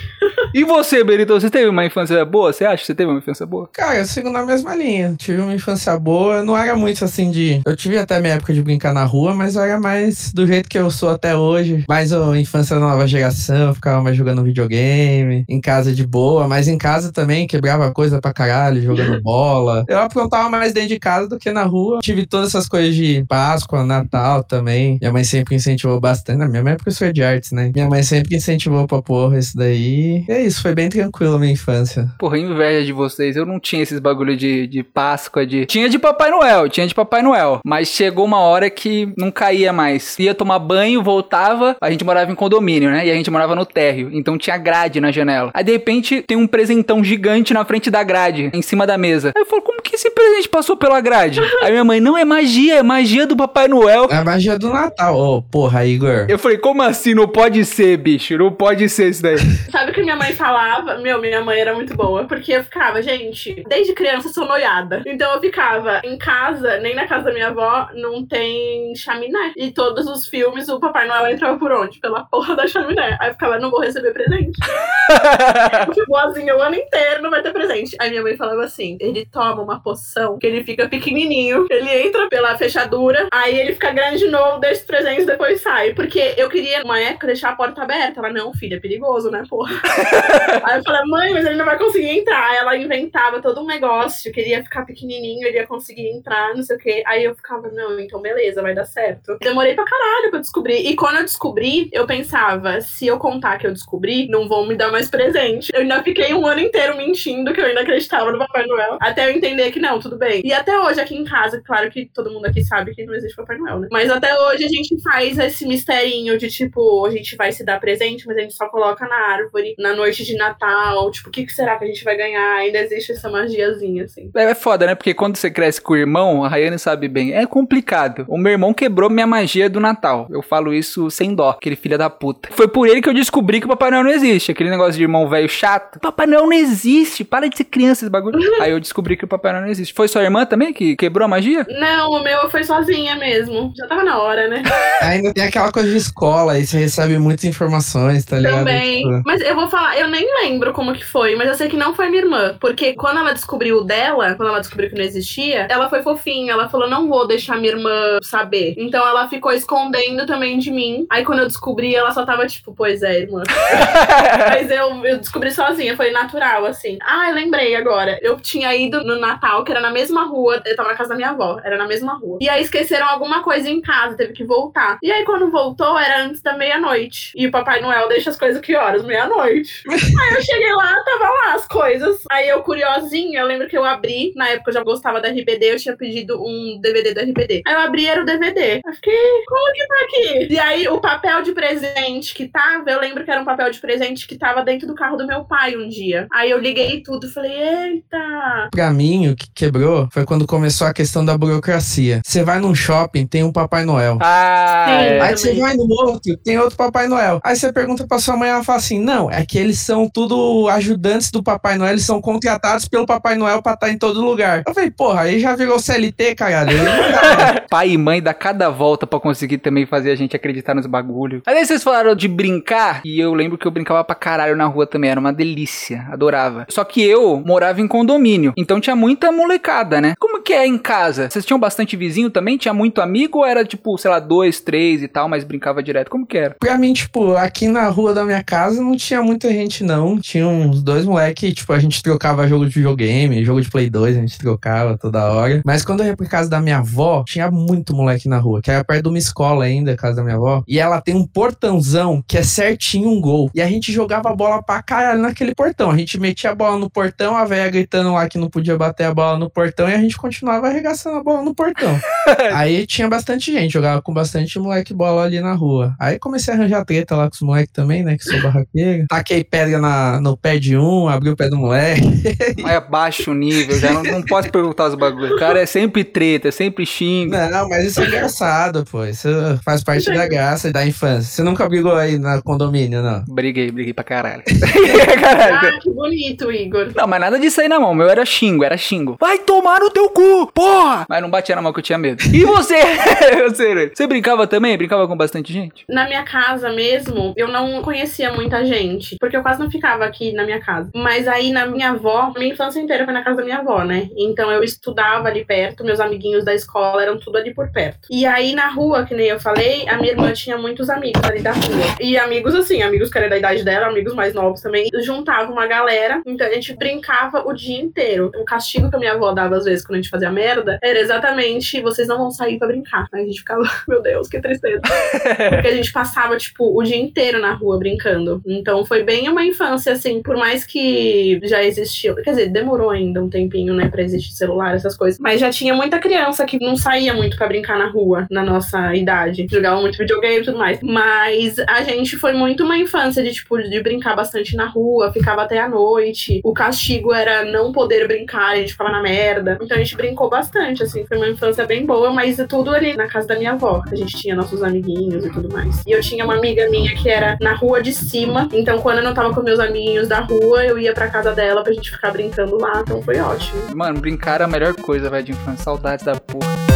E 0.53 0.63
você, 0.63 1.03
Berito, 1.03 1.33
você 1.33 1.49
teve 1.49 1.67
uma 1.67 1.85
infância 1.85 2.23
boa? 2.25 2.53
Você 2.53 2.65
acha 2.65 2.77
que 2.81 2.85
você 2.85 2.95
teve 2.95 3.09
uma 3.09 3.19
infância 3.19 3.45
boa? 3.45 3.67
Cara, 3.71 3.97
eu 3.99 4.05
sigo 4.05 4.29
na 4.29 4.45
mesma 4.45 4.75
linha. 4.75 5.15
Tive 5.17 5.41
uma 5.41 5.53
infância 5.53 5.97
boa. 5.97 6.37
Eu 6.37 6.45
não 6.45 6.57
era 6.57 6.75
muito 6.75 7.03
assim 7.03 7.31
de. 7.31 7.61
Eu 7.65 7.75
tive 7.75 7.97
até 7.97 8.19
minha 8.19 8.33
época 8.35 8.53
de 8.53 8.61
brincar 8.61 8.93
na 8.93 9.03
rua, 9.03 9.33
mas 9.33 9.55
eu 9.55 9.61
era 9.63 9.79
mais 9.79 10.31
do 10.33 10.45
jeito 10.45 10.69
que 10.69 10.77
eu 10.77 10.91
sou 10.91 11.09
até 11.09 11.35
hoje. 11.35 11.83
Mais 11.87 12.13
a 12.13 12.37
infância 12.37 12.75
da 12.75 12.81
nova 12.81 13.07
geração. 13.07 13.69
Eu 13.69 13.73
ficava 13.75 14.01
mais 14.01 14.15
jogando 14.15 14.43
videogame. 14.43 15.45
Em 15.47 15.59
casa 15.61 15.93
de 15.93 16.05
boa. 16.05 16.47
Mas 16.47 16.67
em 16.67 16.77
casa 16.77 17.11
também 17.11 17.47
quebrava 17.47 17.91
coisa 17.91 18.21
pra 18.21 18.33
caralho, 18.33 18.81
jogando 18.81 19.19
bola. 19.23 19.85
Eu 19.87 19.99
aprontava 19.99 20.49
mais 20.49 20.73
dentro 20.73 20.89
de 20.89 20.99
casa 20.99 21.27
do 21.27 21.39
que 21.39 21.51
na 21.51 21.63
rua. 21.63 21.99
Tive 22.01 22.25
todas 22.25 22.49
essas 22.49 22.67
coisas 22.67 22.93
de 22.95 23.23
Páscoa, 23.27 23.83
Natal 23.83 24.43
também. 24.43 24.97
Minha 24.99 25.11
mãe 25.11 25.23
sempre 25.23 25.55
incentivou 25.55 25.99
bastante. 25.99 26.37
Minha 26.73 26.75
época 26.75 26.83
professor 26.83 27.13
de 27.13 27.23
artes, 27.23 27.51
né? 27.51 27.71
Minha 27.73 27.87
mãe 27.87 28.03
sempre 28.03 28.35
incentivou 28.35 28.85
pra 28.87 29.01
porra 29.01 29.37
isso 29.37 29.57
daí. 29.57 30.23
E 30.27 30.31
é 30.31 30.41
isso, 30.41 30.61
foi 30.61 30.75
bem 30.75 30.89
tranquilo 30.89 31.35
a 31.35 31.39
minha 31.39 31.51
infância. 31.51 32.09
Porra, 32.19 32.37
inveja 32.37 32.85
de 32.85 32.91
vocês. 32.91 33.35
Eu 33.35 33.45
não 33.45 33.59
tinha 33.59 33.81
esses 33.81 33.99
bagulho 33.99 34.35
de, 34.35 34.67
de 34.67 34.83
Páscoa, 34.83 35.45
de. 35.45 35.65
Tinha 35.65 35.89
de 35.89 35.97
Papai 35.97 36.29
Noel, 36.29 36.69
tinha 36.69 36.85
de 36.85 36.93
Papai 36.93 37.21
Noel. 37.21 37.59
Mas 37.65 37.87
chegou 37.87 38.25
uma 38.25 38.39
hora 38.39 38.69
que 38.69 39.11
não 39.17 39.31
caía 39.31 39.71
mais. 39.71 40.17
Ia 40.19 40.35
tomar 40.35 40.59
banho, 40.59 41.01
voltava. 41.01 41.75
A 41.81 41.89
gente 41.89 42.03
morava 42.03 42.31
em 42.31 42.35
condomínio, 42.35 42.89
né? 42.89 43.07
E 43.07 43.11
a 43.11 43.15
gente 43.15 43.31
morava 43.31 43.55
no 43.55 43.65
térreo. 43.65 44.09
Então 44.11 44.37
tinha 44.37 44.57
grade 44.57 44.99
na 44.99 45.11
janela. 45.11 45.51
Aí 45.53 45.63
de 45.63 45.71
repente 45.71 46.21
tem 46.21 46.37
um 46.37 46.47
presentão 46.47 47.03
gigante 47.03 47.53
na 47.53 47.63
frente 47.65 47.89
da 47.89 48.03
grade, 48.03 48.51
em 48.53 48.61
cima 48.61 48.85
da 48.85 48.97
mesa. 48.97 49.31
Aí 49.35 49.41
eu 49.41 49.45
falo, 49.45 49.61
como 49.61 49.81
que 49.81 49.95
esse 49.95 50.09
presente 50.11 50.49
passou 50.49 50.75
pela 50.75 50.99
grade? 51.01 51.39
Aí 51.61 51.71
minha 51.71 51.83
mãe, 51.83 51.99
não 51.99 52.17
é 52.17 52.25
magia, 52.25 52.75
é 52.75 52.83
magia 52.83 53.25
do 53.25 53.35
Papai 53.35 53.67
Noel. 53.67 54.07
É 54.09 54.23
magia 54.23 54.57
do 54.57 54.69
Natal. 54.69 55.17
Ô, 55.17 55.41
porra, 55.41 55.85
Igor. 55.85 56.25
Eu 56.27 56.39
falei, 56.39 56.57
como 56.63 56.81
assim? 56.81 57.13
Não 57.13 57.27
pode 57.27 57.65
ser, 57.65 57.97
bicho. 57.97 58.37
Não 58.37 58.49
pode 58.49 58.87
ser 58.87 59.09
isso 59.09 59.21
daí. 59.21 59.37
Sabe 59.69 59.91
o 59.91 59.93
que 59.93 60.01
minha 60.01 60.15
mãe 60.15 60.31
falava? 60.31 60.97
Meu, 60.97 61.19
minha 61.19 61.41
mãe 61.41 61.59
era 61.59 61.73
muito 61.73 61.93
boa. 61.93 62.23
Porque 62.23 62.53
eu 62.53 62.63
ficava, 62.63 63.01
gente, 63.01 63.61
desde 63.67 63.93
criança 63.93 64.29
eu 64.29 64.33
sou 64.33 64.47
noiada. 64.47 65.03
Então 65.05 65.33
eu 65.33 65.41
ficava 65.41 65.99
em 66.05 66.17
casa, 66.17 66.77
nem 66.79 66.95
na 66.95 67.05
casa 67.05 67.25
da 67.25 67.33
minha 67.33 67.49
avó, 67.49 67.89
não 67.93 68.25
tem 68.25 68.95
chaminé. 68.95 69.51
E 69.57 69.71
todos 69.71 70.07
os 70.07 70.25
filmes, 70.25 70.69
o 70.69 70.79
Papai 70.79 71.05
Noel 71.05 71.33
entrava 71.33 71.59
por 71.59 71.69
onde? 71.69 71.99
Pela 71.99 72.23
porra 72.23 72.55
da 72.55 72.65
chaminé. 72.65 73.17
Aí 73.19 73.27
eu 73.27 73.33
ficava, 73.33 73.59
não 73.59 73.69
vou 73.69 73.81
receber 73.81 74.13
presente. 74.13 74.57
eu 75.85 75.93
fui 75.93 76.05
boazinha 76.05 76.55
o 76.55 76.61
ano 76.61 76.75
inteiro, 76.75 77.21
não 77.21 77.29
vai 77.29 77.41
ter 77.43 77.51
presente. 77.51 77.97
Aí 77.99 78.09
minha 78.09 78.23
mãe 78.23 78.37
falava 78.37 78.63
assim: 78.63 78.97
ele 79.01 79.25
toma 79.25 79.61
uma 79.61 79.81
poção 79.81 80.39
que 80.39 80.47
ele 80.47 80.63
fica 80.63 80.87
pequenininho, 80.87 81.67
ele 81.69 82.07
entra 82.07 82.29
pela 82.29 82.57
fechadura, 82.57 83.27
aí 83.33 83.59
ele 83.59 83.73
fica 83.73 83.91
grande 83.91 84.19
de 84.19 84.27
novo, 84.29 84.59
deixa 84.59 84.79
os 84.79 84.85
presentes 84.85 85.25
depois 85.25 85.59
sai. 85.59 85.93
Porque 85.93 86.35
eu 86.37 86.52
queria, 86.53 86.83
uma 86.83 86.99
época, 86.99 87.27
deixar 87.27 87.49
a 87.49 87.55
porta 87.55 87.81
aberta. 87.81 88.19
Ela, 88.19 88.31
não, 88.31 88.53
filha, 88.53 88.75
é 88.75 88.79
perigoso, 88.79 89.31
né, 89.31 89.43
porra? 89.49 89.73
aí 90.63 90.77
eu 90.77 90.83
falei, 90.83 91.01
mãe, 91.07 91.33
mas 91.33 91.45
ele 91.45 91.55
não 91.55 91.65
vai 91.65 91.77
conseguir 91.77 92.09
entrar. 92.09 92.55
Ela 92.55 92.77
inventava 92.77 93.41
todo 93.41 93.61
um 93.61 93.65
negócio, 93.65 94.31
queria 94.31 94.63
ficar 94.63 94.85
pequenininho, 94.85 95.47
ele 95.47 95.57
ia 95.57 95.67
conseguir 95.67 96.09
entrar, 96.09 96.55
não 96.55 96.63
sei 96.63 96.75
o 96.75 96.79
quê. 96.79 97.03
Aí 97.07 97.23
eu 97.23 97.35
ficava, 97.35 97.69
não, 97.69 97.99
então 97.99 98.21
beleza, 98.21 98.61
vai 98.61 98.75
dar 98.75 98.85
certo. 98.85 99.37
Demorei 99.41 99.73
pra 99.73 99.83
caralho 99.83 100.29
pra 100.29 100.39
descobrir. 100.39 100.87
E 100.87 100.95
quando 100.95 101.17
eu 101.17 101.23
descobri, 101.23 101.89
eu 101.91 102.05
pensava, 102.05 102.79
se 102.81 103.07
eu 103.07 103.17
contar 103.17 103.57
que 103.57 103.65
eu 103.65 103.73
descobri, 103.73 104.27
não 104.27 104.47
vão 104.47 104.67
me 104.67 104.75
dar 104.75 104.91
mais 104.91 105.09
presente. 105.09 105.71
Eu 105.73 105.81
ainda 105.81 106.03
fiquei 106.03 106.33
um 106.33 106.45
ano 106.45 106.59
inteiro 106.59 106.95
mentindo 106.95 107.51
que 107.53 107.59
eu 107.59 107.65
ainda 107.65 107.81
acreditava 107.81 108.31
no 108.31 108.37
Papai 108.37 108.65
Noel. 108.65 108.97
Até 109.01 109.25
eu 109.25 109.35
entender 109.35 109.71
que 109.71 109.79
não, 109.79 109.99
tudo 109.99 110.17
bem. 110.17 110.41
E 110.45 110.53
até 110.53 110.79
hoje 110.79 111.01
aqui 111.01 111.15
em 111.15 111.23
casa, 111.23 111.61
claro 111.65 111.89
que 111.89 112.05
todo 112.13 112.31
mundo 112.31 112.45
aqui 112.45 112.63
sabe 112.63 112.93
que 112.93 113.05
não 113.05 113.15
existe 113.15 113.35
Papai 113.35 113.57
Noel, 113.57 113.79
né? 113.79 113.87
Mas 113.91 114.09
até 114.09 114.37
hoje 114.37 114.65
a 114.65 114.69
gente 114.69 115.01
faz 115.01 115.37
esse 115.39 115.65
misterinho 115.65 116.37
de 116.37 116.42
tipo, 116.49 117.05
a 117.05 117.11
gente 117.11 117.35
vai 117.35 117.51
se 117.51 117.63
dar 117.63 117.79
presente, 117.79 118.25
mas 118.27 118.37
a 118.37 118.41
gente 118.41 118.53
só 118.53 118.67
coloca 118.67 119.07
na 119.07 119.33
árvore, 119.33 119.75
na 119.77 119.95
noite 119.95 120.23
de 120.23 120.35
Natal. 120.35 121.09
Tipo, 121.11 121.29
o 121.29 121.31
que, 121.31 121.45
que 121.45 121.53
será 121.53 121.77
que 121.77 121.85
a 121.85 121.87
gente 121.87 122.03
vai 122.03 122.15
ganhar? 122.15 122.57
Ainda 122.57 122.79
existe 122.79 123.11
essa 123.11 123.29
magiazinha, 123.29 124.05
assim. 124.05 124.31
É, 124.35 124.43
é 124.51 124.55
foda, 124.55 124.85
né? 124.85 124.95
Porque 124.95 125.13
quando 125.13 125.35
você 125.35 125.49
cresce 125.49 125.81
com 125.81 125.93
o 125.93 125.97
irmão, 125.97 126.43
a 126.43 126.47
Rayane 126.47 126.79
sabe 126.79 127.07
bem, 127.07 127.33
é 127.33 127.45
complicado. 127.45 128.25
O 128.27 128.37
meu 128.37 128.51
irmão 128.51 128.73
quebrou 128.73 129.09
minha 129.09 129.27
magia 129.27 129.69
do 129.69 129.79
Natal. 129.79 130.27
Eu 130.29 130.41
falo 130.41 130.73
isso 130.73 131.09
sem 131.09 131.33
dó, 131.33 131.49
aquele 131.49 131.75
filho 131.75 131.97
da 131.97 132.09
puta. 132.09 132.49
Foi 132.51 132.67
por 132.67 132.87
ele 132.87 133.01
que 133.01 133.09
eu 133.09 133.13
descobri 133.13 133.59
que 133.59 133.65
o 133.65 133.69
Papai 133.69 133.91
Noel 133.91 134.03
não 134.03 134.11
existe. 134.11 134.51
Aquele 134.51 134.69
negócio 134.69 134.93
de 134.93 135.03
irmão 135.03 135.27
velho 135.27 135.49
chato. 135.49 135.99
Papai 135.99 136.27
Noel 136.27 136.43
não 136.43 136.53
existe. 136.53 137.23
Para 137.23 137.47
de 137.47 137.57
ser 137.57 137.65
criança 137.65 138.05
esse 138.05 138.09
bagulho. 138.09 138.39
Aí 138.61 138.71
eu 138.71 138.79
descobri 138.79 139.17
que 139.17 139.25
o 139.25 139.27
Papai 139.27 139.51
Noel 139.51 139.63
não 139.63 139.71
existe. 139.71 139.93
Foi 139.93 140.07
sua 140.07 140.23
irmã 140.23 140.45
também 140.45 140.73
que 140.73 140.95
quebrou 140.95 141.25
a 141.25 141.27
magia? 141.27 141.65
Não, 141.69 142.11
o 142.11 142.23
meu 142.23 142.49
foi 142.49 142.63
sozinha 142.63 143.15
mesmo. 143.15 143.73
Já 143.75 143.87
tava 143.87 144.03
na 144.03 144.21
hora, 144.21 144.47
né? 144.47 144.63
Ainda 145.01 145.33
tem 145.33 145.43
aquela 145.43 145.71
coisa 145.71 145.89
de 145.89 145.97
escola, 145.97 146.22
aí 146.49 146.65
você 146.65 146.77
recebe 146.77 147.17
muitas 147.17 147.45
informações, 147.45 148.25
tá 148.25 148.37
ligado? 148.37 148.59
Também. 148.59 149.03
Tipo, 149.03 149.21
Mas 149.25 149.41
eu 149.41 149.55
vou 149.55 149.67
falar, 149.67 149.97
eu 149.97 150.07
nem 150.07 150.25
lembro 150.41 150.73
como 150.73 150.93
que 150.93 151.03
foi, 151.03 151.35
mas 151.35 151.47
eu 151.47 151.55
sei 151.55 151.67
que 151.67 151.77
não 151.77 151.93
foi 151.93 152.09
minha 152.09 152.23
irmã. 152.23 152.55
Porque 152.59 152.93
quando 152.93 153.19
ela 153.19 153.33
descobriu 153.33 153.79
o 153.79 153.83
dela, 153.83 154.35
quando 154.35 154.49
ela 154.49 154.59
descobriu 154.59 154.89
que 154.89 154.95
não 154.95 155.03
existia, 155.03 155.67
ela 155.69 155.89
foi 155.89 156.01
fofinha. 156.01 156.53
Ela 156.53 156.69
falou: 156.69 156.89
não 156.89 157.07
vou 157.07 157.27
deixar 157.27 157.57
minha 157.57 157.73
irmã 157.73 158.19
saber. 158.21 158.75
Então 158.77 159.05
ela 159.05 159.27
ficou 159.27 159.51
escondendo 159.51 160.25
também 160.25 160.59
de 160.59 160.71
mim. 160.71 161.05
Aí 161.09 161.25
quando 161.25 161.39
eu 161.39 161.47
descobri, 161.47 161.95
ela 161.95 162.11
só 162.11 162.25
tava 162.25 162.45
tipo, 162.47 162.73
pois 162.73 163.01
é, 163.01 163.21
irmã. 163.21 163.43
mas 164.49 164.69
eu, 164.71 165.05
eu 165.05 165.17
descobri 165.17 165.51
sozinha, 165.51 165.97
foi 165.97 166.11
natural, 166.11 166.65
assim. 166.65 166.97
Ah, 167.01 167.29
eu 167.29 167.35
lembrei 167.35 167.75
agora. 167.75 168.19
Eu 168.21 168.39
tinha 168.39 168.75
ido 168.75 169.03
no 169.03 169.19
Natal, 169.19 169.63
que 169.63 169.71
era 169.71 169.81
na 169.81 169.91
mesma 169.91 170.25
rua. 170.25 170.61
Eu 170.65 170.75
tava 170.75 170.89
na 170.89 170.95
casa 170.95 171.09
da 171.09 171.15
minha 171.15 171.29
avó, 171.29 171.59
era 171.63 171.77
na 171.77 171.87
mesma 171.87 172.13
rua. 172.13 172.37
E 172.39 172.49
aí 172.49 172.61
esqueceram 172.61 173.07
alguma 173.07 173.43
coisa 173.43 173.69
em 173.69 173.81
casa, 173.81 174.15
teve 174.15 174.33
que 174.33 174.43
voltar. 174.43 174.97
E 175.01 175.11
aí 175.11 175.25
quando 175.25 175.51
voltou, 175.51 175.97
era 175.97 176.12
antes 176.13 176.41
da 176.41 176.57
meia-noite. 176.57 177.31
E 177.35 177.47
o 177.47 177.51
Papai 177.51 177.81
Noel 177.81 178.07
deixa 178.07 178.29
as 178.29 178.37
coisas 178.37 178.61
que 178.61 178.75
horas? 178.75 179.03
Meia-noite. 179.03 179.83
aí 179.89 180.33
eu 180.35 180.41
cheguei 180.41 180.73
lá, 180.73 181.03
tava 181.03 181.25
lá 181.25 181.55
as 181.55 181.67
coisas. 181.67 182.21
Aí 182.29 182.49
eu, 182.49 182.61
curiosinha, 182.63 183.39
eu 183.39 183.47
lembro 183.47 183.67
que 183.67 183.77
eu 183.77 183.83
abri, 183.83 184.33
na 184.35 184.49
época 184.49 184.69
eu 184.69 184.73
já 184.75 184.83
gostava 184.83 185.21
da 185.21 185.29
RBD, 185.29 185.73
eu 185.73 185.77
tinha 185.77 185.95
pedido 185.95 186.41
um 186.41 186.79
DVD 186.81 187.13
da 187.13 187.21
RBD. 187.21 187.63
Aí 187.65 187.73
eu 187.73 187.79
abri, 187.79 188.07
era 188.07 188.21
o 188.21 188.25
DVD. 188.25 188.81
Eu 188.85 188.93
fiquei, 188.93 189.43
como 189.47 189.73
que 189.73 189.87
tá 189.87 189.95
aqui? 190.03 190.53
E 190.53 190.59
aí 190.59 190.87
o 190.87 190.99
papel 190.99 191.41
de 191.43 191.51
presente 191.51 192.33
que 192.33 192.47
tava, 192.47 192.89
eu 192.89 192.99
lembro 192.99 193.23
que 193.23 193.31
era 193.31 193.41
um 193.41 193.45
papel 193.45 193.71
de 193.71 193.79
presente 193.79 194.27
que 194.27 194.37
tava 194.37 194.63
dentro 194.63 194.87
do 194.87 194.95
carro 194.95 195.17
do 195.17 195.27
meu 195.27 195.45
pai 195.45 195.75
um 195.75 195.87
dia. 195.87 196.27
Aí 196.31 196.49
eu 196.49 196.59
liguei 196.59 197.01
tudo 197.01 197.27
e 197.27 197.29
falei, 197.29 197.51
eita. 197.51 198.69
Pra 198.71 198.91
mim, 198.91 199.29
o 199.29 199.35
que 199.35 199.49
quebrou 199.53 200.07
foi 200.11 200.25
quando 200.25 200.47
começou 200.47 200.87
a 200.87 200.93
questão 200.93 201.23
da 201.23 201.37
burocracia. 201.37 202.21
Você 202.23 202.43
vai 202.43 202.59
num 202.59 202.75
shopping, 202.75 203.25
tem 203.25 203.43
um 203.43 203.51
Papai 203.51 203.85
Noel. 203.85 204.17
Ah, 204.21 204.85
Sim. 204.87 204.93
é. 204.93 205.21
Aí 205.21 205.37
você 205.37 205.53
vai 205.53 205.75
no 205.75 205.87
outro, 206.03 206.37
tem 206.37 206.57
outro 206.57 206.77
Papai 206.77 207.07
Noel. 207.07 207.39
Aí 207.43 207.55
você 207.55 207.71
pergunta 207.71 208.05
pra 208.07 208.19
sua 208.19 208.37
mãe, 208.37 208.49
ela 208.49 208.63
fala 208.63 208.79
assim: 208.79 208.99
não, 208.99 209.29
é 209.29 209.45
que 209.45 209.57
eles 209.57 209.79
são 209.79 210.09
tudo 210.09 210.67
ajudantes 210.69 211.31
do 211.31 211.43
Papai 211.43 211.77
Noel, 211.77 211.91
eles 211.91 212.05
são 212.05 212.21
contratados 212.21 212.87
pelo 212.87 213.05
Papai 213.05 213.35
Noel 213.35 213.61
pra 213.61 213.73
estar 213.73 213.89
em 213.89 213.97
todo 213.97 214.21
lugar. 214.21 214.63
Eu 214.67 214.73
falei, 214.73 214.91
porra, 214.91 215.21
aí 215.21 215.39
já 215.39 215.55
virou 215.55 215.79
CLT, 215.79 216.35
dá. 216.35 217.65
Pai 217.69 217.89
e 217.89 217.97
mãe 217.97 218.21
dá 218.21 218.33
cada 218.33 218.69
volta 218.69 219.07
pra 219.07 219.19
conseguir 219.19 219.57
também 219.57 219.85
fazer 219.85 220.11
a 220.11 220.15
gente 220.15 220.35
acreditar 220.35 220.73
nos 220.73 220.85
bagulhos. 220.85 221.41
Aí 221.45 221.65
vocês 221.65 221.83
falaram 221.83 222.15
de 222.15 222.27
brincar, 222.27 223.01
e 223.05 223.19
eu 223.19 223.33
lembro 223.33 223.57
que 223.57 223.65
eu 223.65 223.71
brincava 223.71 224.03
pra 224.03 224.15
caralho 224.15 224.55
na 224.55 224.65
rua 224.65 224.85
também, 224.85 225.09
era 225.09 225.19
uma 225.19 225.33
delícia, 225.33 226.07
adorava. 226.11 226.65
Só 226.69 226.83
que 226.83 227.01
eu 227.01 227.41
morava 227.45 227.81
em 227.81 227.87
condomínio, 227.87 228.53
então 228.57 228.79
tinha 228.79 228.95
muita 228.95 229.31
molecada, 229.31 229.99
né? 229.99 230.13
Como 230.19 230.41
que 230.41 230.53
é 230.53 230.65
em 230.67 230.77
casa? 230.77 231.29
Vocês 231.29 231.45
tinham 231.45 231.59
bastante 231.59 231.95
vizinho 231.95 232.29
também? 232.29 232.57
Tinha 232.57 232.73
muito 232.73 233.01
amigo 233.01 233.39
ou 233.39 233.45
era 233.45 233.65
tipo, 233.65 233.97
sei 233.97 234.11
lá, 234.11 234.19
dois, 234.19 234.59
três 234.59 235.01
e 235.01 235.07
tal, 235.07 235.27
mas 235.27 235.43
brincava 235.43 235.81
direto? 235.93 236.09
Como 236.09 236.25
que 236.25 236.37
era? 236.37 236.55
Pra 236.59 236.77
mim, 236.77 236.93
tipo, 236.93 237.35
aqui 237.35 237.67
na 237.67 237.87
rua 237.87 238.13
da 238.13 238.25
minha 238.25 238.43
casa 238.43 238.81
não 238.81 238.97
tinha 238.97 239.21
muita 239.21 239.49
gente, 239.51 239.83
não. 239.83 240.19
Tinha 240.19 240.47
uns 240.47 240.81
dois 240.81 241.05
moleques, 241.05 241.53
tipo, 241.53 241.71
a 241.71 241.79
gente 241.79 242.01
trocava 242.01 242.47
jogo 242.47 242.65
de 242.65 242.73
videogame, 242.73 243.45
jogo 243.45 243.61
de 243.61 243.69
Play 243.69 243.89
2, 243.89 244.17
a 244.17 244.19
gente 244.21 244.37
trocava 244.37 244.97
toda 244.97 245.31
hora. 245.31 245.61
Mas 245.63 245.85
quando 245.85 246.01
eu 246.01 246.07
ia 246.07 246.17
pra 246.17 246.27
casa 246.27 246.49
da 246.49 246.59
minha 246.59 246.79
avó, 246.79 247.23
tinha 247.25 247.49
muito 247.51 247.95
moleque 247.95 248.27
na 248.27 248.39
rua, 248.39 248.61
que 248.61 248.71
era 248.71 248.83
perto 248.83 249.03
de 249.03 249.09
uma 249.09 249.17
escola 249.17 249.65
ainda, 249.65 249.93
a 249.93 249.97
casa 249.97 250.17
da 250.17 250.23
minha 250.23 250.35
avó. 250.35 250.63
E 250.67 250.79
ela 250.79 250.99
tem 250.99 251.15
um 251.15 251.25
portãozão 251.25 252.23
que 252.27 252.37
é 252.37 252.43
certinho 252.43 253.09
um 253.09 253.21
gol. 253.21 253.51
E 253.53 253.61
a 253.61 253.67
gente 253.67 253.91
jogava 253.91 254.29
a 254.29 254.35
bola 254.35 254.63
pra 254.63 254.81
caralho 254.81 255.21
naquele 255.21 255.53
portão. 255.53 255.91
A 255.91 255.97
gente 255.97 256.19
metia 256.19 256.51
a 256.51 256.55
bola 256.55 256.77
no 256.77 256.89
portão, 256.89 257.37
a 257.37 257.45
velha 257.45 257.69
gritando 257.69 258.13
lá 258.13 258.27
que 258.27 258.37
não 258.37 258.49
podia 258.49 258.77
bater 258.77 259.05
a 259.05 259.13
bola 259.13 259.37
no 259.37 259.49
portão 259.49 259.87
e 259.87 259.93
a 259.93 259.97
gente 259.97 260.17
continuava 260.17 260.67
arregaçando 260.67 261.17
a 261.17 261.23
bola 261.23 261.43
no 261.43 261.53
portão. 261.53 261.99
Aí 262.53 262.87
tinha 262.87 263.07
bastante 263.07 263.51
gente, 263.51 263.71
jogava 263.71 264.01
com 264.01 264.13
bastante 264.13 264.57
moleque 264.57 264.93
bola 264.93 265.23
ali 265.23 265.39
na 265.41 265.53
rua. 265.53 265.82
Aí 265.99 266.19
comecei 266.19 266.53
a 266.53 266.57
arranjar 266.57 266.85
treta 266.85 267.15
lá 267.15 267.29
com 267.29 267.35
os 267.35 267.41
moleques 267.41 267.73
também, 267.73 268.03
né? 268.03 268.17
Que 268.17 268.23
sou 268.23 268.41
barraqueiro. 268.41 269.05
Taquei 269.07 269.43
pedra 269.43 269.79
na, 269.79 270.19
no 270.21 270.37
pé 270.37 270.57
de 270.57 270.77
um, 270.77 271.07
abri 271.07 271.29
o 271.29 271.35
pé 271.35 271.49
do 271.49 271.57
moleque. 271.57 272.01
Mas 272.61 272.75
abaixa 272.75 273.31
o 273.31 273.33
nível, 273.33 273.77
já 273.79 273.91
não, 273.91 274.03
não 274.03 274.21
posso 274.21 274.49
perguntar 274.51 274.87
os 274.87 274.95
bagulhos. 274.95 275.31
O 275.31 275.39
cara 275.39 275.61
é 275.61 275.65
sempre 275.65 276.03
treta, 276.03 276.47
é 276.47 276.51
sempre 276.51 276.85
xinga. 276.85 277.49
Não, 277.49 277.67
mas 277.67 277.85
isso 277.85 278.01
é 278.01 278.05
engraçado, 278.05 278.85
pô. 278.85 279.05
Isso 279.05 279.27
faz 279.63 279.83
parte 279.83 280.11
da 280.11 280.27
graça 280.27 280.71
da 280.71 280.85
infância. 280.85 281.23
Você 281.23 281.43
nunca 281.43 281.67
brigou 281.67 281.95
aí 281.95 282.17
na 282.17 282.41
condomínio, 282.41 283.01
não? 283.01 283.23
Briguei, 283.27 283.71
briguei 283.71 283.93
pra 283.93 284.03
caralho. 284.03 284.43
caralho. 285.19 285.77
Ah, 285.77 285.79
que 285.79 285.89
bonito, 285.89 286.51
Igor. 286.51 286.91
Não, 286.95 287.07
mas 287.07 287.21
nada 287.21 287.39
disso 287.39 287.61
aí 287.61 287.67
na 287.67 287.79
mão. 287.79 287.93
Meu 287.93 288.09
era 288.09 288.25
xingo, 288.25 288.63
era 288.63 288.77
xingo. 288.77 289.17
Vai 289.19 289.39
tomar 289.39 289.79
no 289.79 289.89
teu 289.89 290.09
cu, 290.09 290.51
porra! 290.53 291.05
Mas 291.07 291.21
não 291.21 291.29
batia 291.29 291.55
na 291.55 291.61
mão 291.61 291.73
que 291.73 291.79
eu 291.79 291.83
tinha 291.83 291.97
medo. 291.97 292.23
E 292.33 292.43
você? 292.45 292.75
você, 293.49 293.91
você 293.93 294.07
brincava 294.07 294.47
também? 294.47 294.77
Brincava 294.77 295.07
com 295.07 295.15
bastante 295.15 295.51
gente? 295.51 295.72
Na 295.89 296.05
minha 296.05 296.23
casa 296.23 296.71
mesmo, 296.71 297.33
eu 297.35 297.47
não 297.47 297.81
conhecia 297.81 298.31
muita 298.31 298.65
gente, 298.65 299.17
porque 299.19 299.35
eu 299.35 299.41
quase 299.41 299.59
não 299.59 299.69
ficava 299.69 300.05
aqui 300.05 300.31
na 300.33 300.43
minha 300.43 300.59
casa. 300.59 300.89
Mas 300.93 301.27
aí 301.27 301.51
na 301.51 301.65
minha 301.65 301.91
avó, 301.91 302.33
minha 302.35 302.53
infância 302.53 302.79
inteira 302.79 303.05
foi 303.05 303.13
na 303.13 303.23
casa 303.23 303.37
da 303.37 303.43
minha 303.43 303.59
avó, 303.59 303.83
né? 303.83 304.09
Então 304.17 304.51
eu 304.51 304.63
estudava 304.63 305.27
ali 305.27 305.45
perto, 305.45 305.83
meus 305.83 305.99
amiguinhos 305.99 306.45
da 306.45 306.53
escola 306.53 307.01
eram 307.01 307.19
tudo 307.19 307.37
ali 307.37 307.53
por 307.53 307.71
perto. 307.71 308.07
E 308.09 308.25
aí 308.25 308.53
na 308.55 308.69
rua, 308.69 309.05
que 309.05 309.13
nem 309.13 309.27
eu 309.27 309.39
falei, 309.39 309.87
a 309.87 309.97
minha 309.97 310.11
irmã 310.11 310.31
tinha 310.31 310.57
muitos 310.57 310.89
amigos 310.89 311.23
ali 311.23 311.41
da 311.41 311.51
rua. 311.51 311.95
E 311.99 312.17
amigos 312.17 312.55
assim, 312.55 312.81
amigos 312.81 313.09
que 313.09 313.17
eram 313.17 313.29
da 313.29 313.37
idade 313.37 313.63
dela, 313.63 313.87
amigos 313.87 314.13
mais 314.13 314.33
novos 314.33 314.61
também, 314.61 314.89
juntava 315.01 315.51
uma 315.51 315.67
galera, 315.67 316.21
então 316.25 316.47
a 316.47 316.53
gente 316.53 316.75
brincava 316.75 317.43
o 317.47 317.53
dia 317.53 317.79
inteiro. 317.79 318.31
O 318.35 318.45
castigo 318.45 318.89
que 318.89 318.95
a 318.95 318.99
minha 318.99 319.13
avó 319.13 319.31
dava 319.33 319.57
às 319.57 319.65
vezes 319.65 319.85
quando 319.85 319.95
a 319.95 320.01
gente 320.01 320.09
fazia 320.09 320.31
merda 320.31 320.79
era 320.81 320.99
exatamente 320.99 321.81
vocês 321.81 322.07
não 322.07 322.17
vão 322.17 322.31
sair 322.31 322.57
pra 322.57 322.67
brincar. 322.67 323.07
Aí 323.13 323.23
a 323.23 323.25
gente 323.25 323.39
ficava, 323.39 323.63
meu 323.87 324.01
Deus, 324.01 324.27
que 324.27 324.39
tristeza. 324.41 324.81
Porque 325.63 325.75
a 325.75 325.77
gente 325.77 325.93
passava, 325.93 326.35
tipo, 326.35 326.77
o 326.77 326.83
dia 326.83 326.97
inteiro 326.97 327.39
na 327.39 327.53
rua 327.53 327.79
brincando. 327.79 328.41
Então 328.45 328.83
foi 328.83 329.01
bem 329.01 329.29
uma 329.29 329.45
infância, 329.45 329.93
assim, 329.93 330.21
por 330.21 330.35
mais 330.35 330.65
que 330.65 331.39
já 331.43 331.63
existiu. 331.63 332.15
Quer 332.15 332.31
dizer, 332.31 332.49
demorou 332.49 332.89
ainda 332.89 333.23
um 333.23 333.29
tempinho, 333.29 333.73
né, 333.73 333.87
pra 333.87 334.03
existir 334.03 334.33
celular, 334.33 334.75
essas 334.75 334.97
coisas. 334.97 335.17
Mas 335.21 335.39
já 335.39 335.49
tinha 335.49 335.73
muita 335.73 335.99
criança 335.99 336.43
que 336.43 336.59
não 336.59 336.75
saía 336.75 337.13
muito 337.13 337.37
para 337.37 337.47
brincar 337.47 337.79
na 337.79 337.87
rua, 337.87 338.27
na 338.29 338.43
nossa 338.43 338.93
idade. 338.93 339.47
Jogava 339.49 339.79
muito 339.79 339.97
videogame 339.97 340.41
e 340.41 340.43
tudo 340.43 340.57
mais. 340.57 340.79
Mas 340.81 341.57
a 341.59 341.81
gente 341.83 342.17
foi 342.17 342.33
muito 342.33 342.65
uma 342.65 342.77
infância 342.77 343.23
de, 343.23 343.31
tipo, 343.31 343.57
de 343.57 343.81
brincar 343.81 344.17
bastante 344.17 344.57
na 344.57 344.65
rua, 344.65 345.13
ficava 345.13 345.43
até 345.43 345.61
a 345.61 345.69
noite. 345.69 346.41
O 346.43 346.51
castigo 346.51 347.13
era 347.13 347.45
não 347.45 347.71
poder 347.71 348.05
brincar, 348.05 348.51
a 348.51 348.55
gente 348.57 348.73
ficava 348.73 348.91
na 348.91 349.01
merda. 349.01 349.57
Então 349.61 349.77
a 349.77 349.79
gente 349.79 349.95
brincou 349.95 350.29
bastante, 350.29 350.83
assim, 350.83 351.05
foi 351.05 351.15
uma 351.15 351.29
infância 351.29 351.65
bem 351.65 351.85
boa, 351.85 352.11
mas 352.11 352.35
tudo 352.49 352.71
ali 352.71 352.97
na 352.97 353.07
casa 353.07 353.29
da 353.29 353.37
minha 353.37 353.53
avó. 353.53 353.81
A 353.89 353.95
gente 353.95 354.17
tinha 354.17 354.35
nossos 354.35 354.61
amiguinhos 354.61 355.25
e 355.25 355.29
tudo 355.31 355.52
mais. 355.53 355.83
E 355.85 355.91
eu 355.91 356.01
tinha 356.01 356.25
uma 356.25 356.35
amiga 356.35 356.69
minha 356.69 356.93
que 356.95 357.09
era 357.09 357.37
na 357.39 357.53
rua 357.53 357.81
de 357.81 357.93
cima, 357.93 358.49
então 358.51 358.79
quando 358.79 358.97
eu 358.97 359.03
não 359.03 359.13
tava 359.13 359.33
com 359.33 359.41
meus 359.41 359.59
amiguinhos 359.59 360.09
da 360.09 360.19
rua, 360.19 360.65
eu 360.65 360.77
ia 360.77 360.93
pra 360.93 361.07
casa 361.07 361.31
dela 361.31 361.63
pra 361.63 361.71
gente 361.71 361.91
ficar 361.91 362.11
brincando 362.11 362.57
lá, 362.59 362.81
então 362.81 363.01
foi 363.01 363.19
ótimo. 363.19 363.75
Mano, 363.75 363.99
brincar 363.99 364.35
era 364.35 364.45
a 364.45 364.47
melhor 364.47 364.73
coisa, 364.73 365.09
velho, 365.09 365.23
de 365.23 365.31
infância. 365.31 365.63
Saudades 365.63 366.03
da 366.03 366.15
porra. 366.15 366.72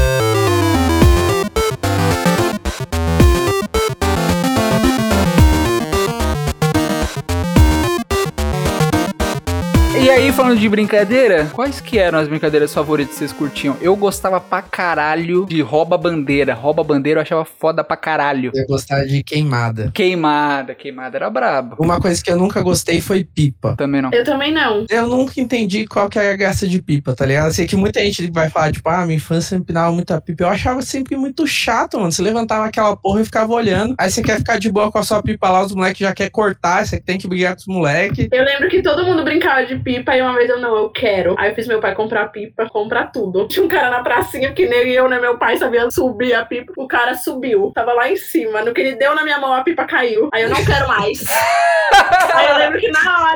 Aí, 10.28 10.34
falando 10.34 10.60
de 10.60 10.68
brincadeira, 10.68 11.46
quais 11.54 11.80
que 11.80 11.98
eram 11.98 12.20
as 12.20 12.28
brincadeiras 12.28 12.74
favoritas 12.74 13.14
que 13.14 13.20
vocês 13.20 13.32
curtiam? 13.32 13.78
Eu 13.80 13.96
gostava 13.96 14.42
pra 14.42 14.62
caralho 14.62 15.46
de 15.46 15.62
rouba-bandeira. 15.62 16.54
Rouba-bandeira 16.54 17.20
eu 17.20 17.22
achava 17.22 17.46
foda 17.46 17.84
pra 17.84 17.96
caralho. 17.96 18.52
Eu 18.54 18.66
gostava 18.68 19.06
de 19.06 19.24
queimada. 19.24 19.90
Queimada, 19.94 20.76
queimada 20.76 21.18
era 21.18 21.30
brabo. 21.30 21.78
Uma 21.80 22.02
coisa 22.02 22.22
que 22.22 22.30
eu 22.30 22.38
nunca 22.38 22.62
gostei 22.62 23.00
foi 23.00 23.24
pipa. 23.24 23.76
Também 23.78 24.02
não. 24.02 24.12
Eu 24.12 24.26
também 24.26 24.52
não. 24.52 24.86
Eu 24.90 25.08
nunca 25.08 25.40
entendi 25.40 25.88
qual 25.88 26.10
que 26.10 26.20
era 26.20 26.34
a 26.34 26.36
graça 26.36 26.68
de 26.68 26.82
pipa, 26.82 27.16
tá 27.16 27.26
ligado? 27.26 27.48
Eu 27.48 27.54
sei 27.54 27.66
que 27.66 27.78
muita 27.78 28.02
gente 28.02 28.30
vai 28.30 28.50
falar, 28.50 28.74
tipo, 28.74 28.90
ah, 28.90 29.06
minha 29.06 29.18
infância 29.18 29.56
empinava 29.56 29.92
muita 29.94 30.20
pipa. 30.20 30.44
Eu 30.44 30.50
achava 30.50 30.82
sempre 30.82 31.16
muito 31.16 31.48
chato, 31.48 31.98
mano. 31.98 32.12
Você 32.12 32.22
levantava 32.22 32.66
aquela 32.66 32.98
porra 32.98 33.22
e 33.22 33.26
ficava 33.26 33.54
olhando. 33.54 33.96
Aí 33.98 34.12
você 34.12 34.22
quer 34.22 34.38
ficar 34.38 34.60
de 34.60 34.70
boa 34.70 34.92
com 34.92 34.98
a 34.98 35.04
sua 35.04 35.24
pipa 35.24 35.50
lá, 35.50 35.64
os 35.64 35.74
moleques 35.74 36.00
já 36.00 36.14
quer 36.14 36.30
cortar, 36.30 36.86
você 36.86 37.00
tem 37.00 37.18
que 37.18 37.28
brigar 37.28 37.54
com 37.56 37.62
os 37.62 37.68
moleques. 37.68 38.28
Eu 38.30 38.44
lembro 38.44 38.68
que 38.68 38.82
todo 38.82 39.06
mundo 39.06 39.24
brincava 39.24 39.66
de 39.66 39.78
pipa 39.78 40.18
e 40.18 40.22
uma 40.28 40.38
vez 40.38 40.50
eu 40.50 40.60
não, 40.60 40.76
eu 40.76 40.90
quero. 40.90 41.36
Aí 41.38 41.50
eu 41.50 41.56
fiz 41.56 41.68
meu 41.68 41.80
pai 41.80 41.96
comprar 41.96 42.28
pipa, 42.28 42.70
comprar 42.70 43.12
tudo. 43.12 43.48
Tinha 43.48 43.66
um 43.66 43.68
cara 43.68 43.90
na 43.90 44.04
pracinha, 44.04 44.50
porque 44.50 44.68
nem 44.68 44.92
eu, 44.92 45.08
né? 45.10 45.20
Meu 45.20 45.38
pai 45.38 45.58
sabia 45.58 45.90
subir 45.90 46.34
a 46.34 46.46
pipa. 46.46 46.74
O 46.78 46.88
cara 46.88 47.16
subiu, 47.16 47.72
tava 47.74 47.94
lá 47.94 48.10
em 48.10 48.16
cima. 48.16 48.62
No 48.62 48.74
que 48.74 48.82
ele 48.82 48.96
deu 48.96 49.16
na 49.16 49.24
minha 49.24 49.40
mão, 49.40 49.54
a 49.54 49.64
pipa 49.64 49.86
caiu. 49.86 50.30
Aí 50.34 50.44
eu 50.44 50.50
não 50.50 50.64
quero 50.64 50.88
mais. 50.88 51.24
Aí 52.34 52.48
eu 52.50 52.58
lembro 52.58 52.80
que 52.80 52.92
na 52.92 53.24
hora 53.24 53.27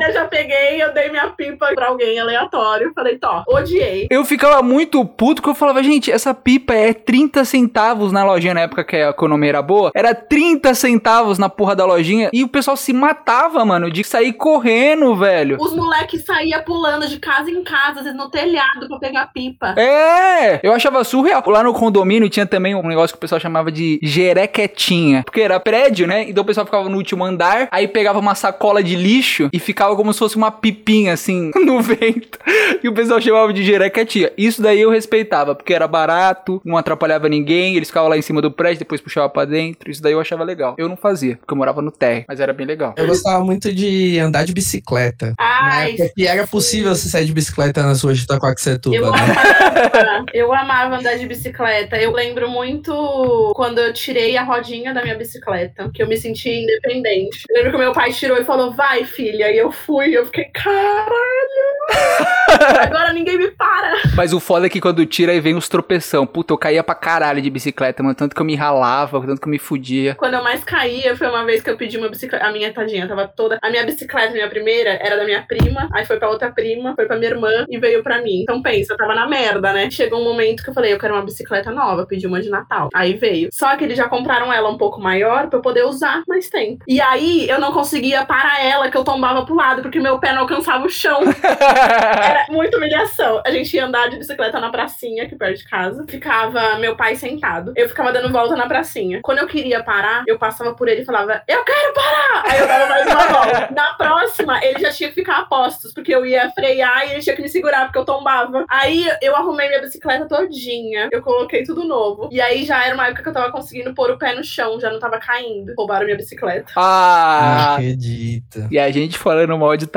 eu 0.92 0.94
dei 0.94 1.10
minha 1.10 1.30
pipa 1.30 1.68
pra 1.74 1.88
alguém 1.88 2.20
aleatório. 2.20 2.92
Falei, 2.94 3.18
tó, 3.18 3.44
odiei. 3.48 4.08
Eu 4.12 4.24
ficava 4.26 4.62
muito 4.62 5.04
puto 5.06 5.42
que 5.42 5.50
eu 5.50 5.56
falava, 5.56 5.82
gente, 5.82 6.12
essa 6.12 6.34
pipa 6.34 6.74
é 6.74 6.94
30 6.94 7.44
centavos 7.46 8.12
na 8.12 8.24
lojinha 8.24 8.54
na 8.54 8.62
época 8.62 8.84
que 8.84 8.96
a 8.96 9.10
economia 9.10 9.50
era 9.50 9.62
boa. 9.62 9.92
Era 9.96 10.14
30 10.14 10.74
centavos 10.74 11.38
na 11.38 11.50
porra 11.50 11.76
da 11.76 11.86
lojinha. 11.86 12.30
E 12.34 12.44
o 12.44 12.48
pessoal 12.48 12.76
se 12.76 12.94
matava, 12.94 13.64
mano, 13.66 13.90
de 13.90 14.04
sair 14.04 14.34
correndo, 14.34 15.16
velho. 15.16 15.58
Os 15.60 15.74
moleques 15.74 16.26
saíam 16.26 16.62
pulando 16.64 17.08
de 17.08 17.18
casa 17.20 17.50
em 17.50 17.64
casa, 17.64 18.00
às 18.00 18.04
vezes 18.04 18.18
no 18.18 18.30
telhado 18.30 18.88
pra 18.88 19.00
pegar 19.00 19.28
pipa. 19.34 19.74
É, 19.78 20.60
eu 20.62 20.74
achava 20.74 21.04
surreal. 21.04 21.42
Lá 21.48 21.64
no 21.64 21.74
condomínio 21.74 22.30
tinha 22.30 22.46
também 22.46 22.76
um 22.76 22.88
negócio 22.88 23.14
que 23.14 23.18
o 23.18 23.22
pessoal 23.22 23.40
chamava 23.40 23.72
de 23.72 24.00
jerequetinha. 24.02 25.24
Porque 25.24 25.42
era 25.42 25.60
prédio, 25.60 26.08
né? 26.08 26.30
Então 26.30 26.44
o 26.44 26.46
pessoal 26.46 26.66
ficava 26.66 26.88
no 26.90 26.98
último 26.98 27.24
andar, 27.24 27.68
aí 27.72 27.88
pegava 27.88 28.20
uma 28.20 28.36
sacola 28.36 28.84
de 28.84 28.96
lixo 28.96 29.50
e 29.54 29.60
ficava 29.60 29.96
como 29.96 30.12
se 30.14 30.20
fosse 30.20 30.36
uma 30.36 30.52
pipinha 30.82 31.14
assim 31.14 31.52
no 31.66 31.82
vento. 31.82 32.40
E 32.84 32.88
o 32.88 32.94
pessoal 32.94 33.22
chamava 33.22 33.54
de 33.54 33.64
jerequetinha. 33.64 34.32
Isso 34.38 34.62
daí 34.62 34.82
eu 34.82 34.90
respeitava, 34.90 35.56
porque 35.56 35.74
era 35.74 35.88
barato, 35.88 36.62
não 36.66 36.78
atrapalhava 36.78 37.30
ninguém, 37.30 37.76
eles 37.76 37.88
ficavam 37.88 38.10
lá 38.10 38.18
em 38.18 38.22
cima 38.22 38.42
do 38.42 38.52
prédio, 38.52 38.80
depois 38.80 39.00
puxavam 39.00 39.30
pra 39.30 39.46
dentro. 39.46 39.90
Isso 39.90 40.02
daí 40.02 40.14
eu 40.14 40.20
achava 40.20 40.44
legal. 40.44 40.76
Eu 40.78 40.90
não 40.90 40.98
fazia, 40.98 41.38
porque 41.38 41.54
eu 41.54 41.58
morava 41.58 41.82
no 41.82 41.92
térreo, 41.92 42.26
mas 42.28 42.40
era 42.40 42.54
bem 42.54 42.66
legal. 42.66 42.94
Eu 42.98 43.08
gostava 43.08 43.44
muito 43.44 43.74
de 43.74 44.20
andar 44.20 44.44
de 44.46 44.54
bicicleta. 44.54 45.34
Na 45.38 45.72
Ai, 45.72 45.94
que 45.94 46.28
era 46.28 46.48
possível 46.48 46.94
você 46.94 47.08
sair 47.08 47.26
de 47.26 47.34
bicicleta 47.34 47.84
nas 47.84 48.02
ruas 48.02 48.18
de 48.18 48.24
eu 48.24 48.36
Itacoaxetuba, 48.36 49.12
né? 49.12 49.18
amava, 49.18 50.26
eu 50.34 50.54
amava 50.54 50.98
andar 50.98 51.18
de 51.18 51.28
bicicleta. 51.28 51.98
Eu 51.98 52.12
lembro 52.12 52.50
muito 52.50 53.54
quando 53.56 53.80
eu 53.80 53.94
tirei 53.94 54.38
a 54.38 54.44
rodinha 54.44 54.94
da 54.94 55.02
minha 55.04 55.16
bicicleta, 55.16 55.90
que 55.94 56.02
eu 56.02 56.08
me 56.08 56.18
senti 56.18 56.50
independente. 56.50 57.44
Eu 57.50 57.58
lembro 57.58 57.72
que 57.72 57.78
meu 57.78 57.94
pai 57.94 58.12
tirou 58.12 58.38
e 58.38 58.46
falou, 58.46 58.72
vai, 58.72 59.06
filha. 59.06 59.52
E 59.52 59.58
eu 59.58 59.72
fui, 59.72 60.18
eu 60.18 60.26
fiquei, 60.26 60.46
caralho! 60.64 62.32
Agora 62.82 63.14
ninguém 63.14 63.38
me 63.38 63.52
para. 63.52 63.96
Mas 64.16 64.34
o 64.34 64.40
foda 64.40 64.66
é 64.66 64.70
que 64.70 64.82
quando 64.82 65.06
tira 65.06 65.32
aí 65.32 65.40
vem 65.40 65.56
os 65.56 65.68
tropeção. 65.70 66.26
Puta, 66.26 66.54
eu 66.54 66.58
caía 66.58 66.84
pra 66.84 66.96
caralho 66.96 67.42
de 67.42 67.50
bicicleta, 67.50 68.04
mano. 68.04 68.16
Tanto 68.16 68.36
que 68.36 68.42
eu 68.42 68.46
me 68.46 68.56
ralava, 68.56 69.22
tanto 69.26 69.42
que 69.42 69.48
eu 69.48 69.52
me 69.52 69.60
fudia. 69.60 70.16
Quando 70.16 70.36
eu 70.36 70.44
mais 70.44 70.64
caía 70.64 71.16
foi 71.16 71.28
uma 71.28 71.46
vez 71.46 71.62
que 71.62 71.70
eu 71.70 71.78
pedi 71.78 71.98
uma 71.98 72.10
bicicleta. 72.10 72.46
A 72.46 72.52
minha 72.52 72.74
tadinha 72.74 73.08
tava 73.08 73.28
toda. 73.28 73.58
A 73.62 73.70
minha 73.70 73.86
bicicleta, 73.86 74.34
minha 74.34 74.50
primeira, 74.50 74.92
era 74.92 75.18
da 75.18 75.24
minha 75.24 75.44
prima. 75.44 75.90
Aí 75.94 76.06
foi 76.06 76.18
pra 76.18 76.30
outra 76.30 76.52
prima, 76.52 76.94
foi 76.96 77.06
pra 77.06 77.18
minha 77.18 77.32
irmã 77.32 77.66
e 77.70 77.78
veio 77.80 78.04
pra 78.04 78.22
mim. 78.22 78.42
Então 78.42 78.62
pensa, 78.62 78.94
eu 78.94 78.98
tava 78.98 79.16
na 79.16 79.28
merda, 79.28 79.74
né? 79.74 79.90
Chegou 79.90 80.20
um 80.20 80.24
momento 80.24 80.64
que 80.64 80.70
eu 80.70 80.74
falei, 80.74 80.94
eu 80.94 81.00
quero 81.00 81.14
uma 81.14 81.24
bicicleta 81.24 81.72
nova, 81.72 82.06
pedi 82.06 82.28
uma 82.28 82.42
de 82.42 82.50
Natal. 82.50 82.90
Aí 82.94 83.14
veio. 83.14 83.50
Só 83.54 83.76
que 83.76 83.84
eles 83.84 83.98
já 83.98 84.08
compraram 84.08 84.52
ela 84.52 84.70
um 84.70 84.78
pouco 84.78 85.00
maior 85.00 85.48
pra 85.48 85.58
eu 85.58 85.62
poder 85.62 85.86
usar 85.86 86.24
mais 86.28 86.50
tempo. 86.50 86.84
E 86.88 87.02
aí 87.02 87.48
eu 87.50 87.60
não 87.60 87.72
conseguia 87.72 88.26
parar 88.26 88.64
ela, 88.64 88.90
que 88.90 88.98
eu 88.98 89.04
tombava 89.04 89.46
pro 89.46 89.56
lado, 89.56 89.82
porque 89.82 90.00
meu 90.00 90.20
pé 90.20 90.34
não 90.34 90.46
alcançava 90.52 90.86
o 90.86 90.90
chão. 90.90 91.22
Era 91.52 92.46
muita 92.50 92.78
humilhação. 92.78 93.42
A 93.46 93.52
gente 93.52 93.74
ia 93.76 93.86
andar 93.86 94.10
de 94.10 94.18
bicicleta 94.18 94.60
na 94.60 94.70
pracinha, 94.70 95.24
aqui 95.24 95.36
perto 95.36 95.58
de 95.60 95.66
casa. 95.66 96.06
Ficava 96.08 96.78
meu 96.78 96.96
pai 96.96 97.16
sentado. 97.16 97.74
Eu 97.76 97.88
ficava 97.90 98.12
dando 98.12 98.32
volta 98.32 98.56
na 98.56 98.68
pracinha. 98.68 99.20
Quando 99.24 99.40
eu 99.40 99.48
queria 99.48 99.84
parar, 99.84 100.24
eu 100.28 100.38
passava 100.38 100.74
por 100.74 100.88
ele 100.88 101.02
e 101.02 101.06
falava, 101.06 101.42
eu 101.48 101.64
quero 101.64 101.94
parar! 101.94 102.44
Aí 102.46 102.60
eu 102.60 102.68
dava 102.68 102.88
mais 102.88 103.06
uma 103.08 103.26
volta. 103.28 103.70
Na 103.74 103.94
próxima, 103.94 104.60
ele 104.64 104.80
já 104.80 104.92
tinha 104.92 105.10
que 105.10 105.16
ficar 105.16 105.40
a 105.40 105.46
postos, 105.46 105.94
porque 105.94 106.14
eu 106.14 106.26
ia 106.26 106.50
frear 106.52 107.08
e 107.08 107.12
ele 107.12 107.22
tinha 107.22 107.36
que 107.36 107.42
me 107.42 107.50
segurar, 107.50 107.86
porque 107.86 107.98
eu 108.00 108.06
tombava. 108.06 108.66
Aí 108.70 109.06
eu 109.22 109.36
arrumei 109.36 109.68
minha 109.70 109.82
bicicleta 109.82 110.28
todinha. 110.28 111.10
Eu 111.12 111.22
coloquei 111.22 111.64
tudo 111.64 111.84
novo. 111.84 112.30
E 112.32 112.42
aí 112.42 112.66
já 112.66 112.84
era 112.86 112.94
uma 112.94 113.08
época 113.08 113.24
que 113.24 113.30
eu 113.30 113.34
tava 113.34 113.52
conseguindo 113.52 113.94
pôr 113.94 114.12
o 114.12 114.18
pé 114.18 114.36
no 114.36 114.44
chão, 114.44 114.80
já 114.80 114.90
não 114.92 115.00
tava 115.00 115.20
caindo. 115.20 115.74
Roubaram 115.78 116.06
minha 116.06 116.18
bicicleta. 116.18 116.72
Não 116.76 116.84
Ah! 116.84 117.74
acredita. 117.76 118.68
E 118.72 118.78
a 118.80 118.90
gente 118.92 119.18
falando 119.18 119.58
mal 119.58 119.76
de 119.78 119.88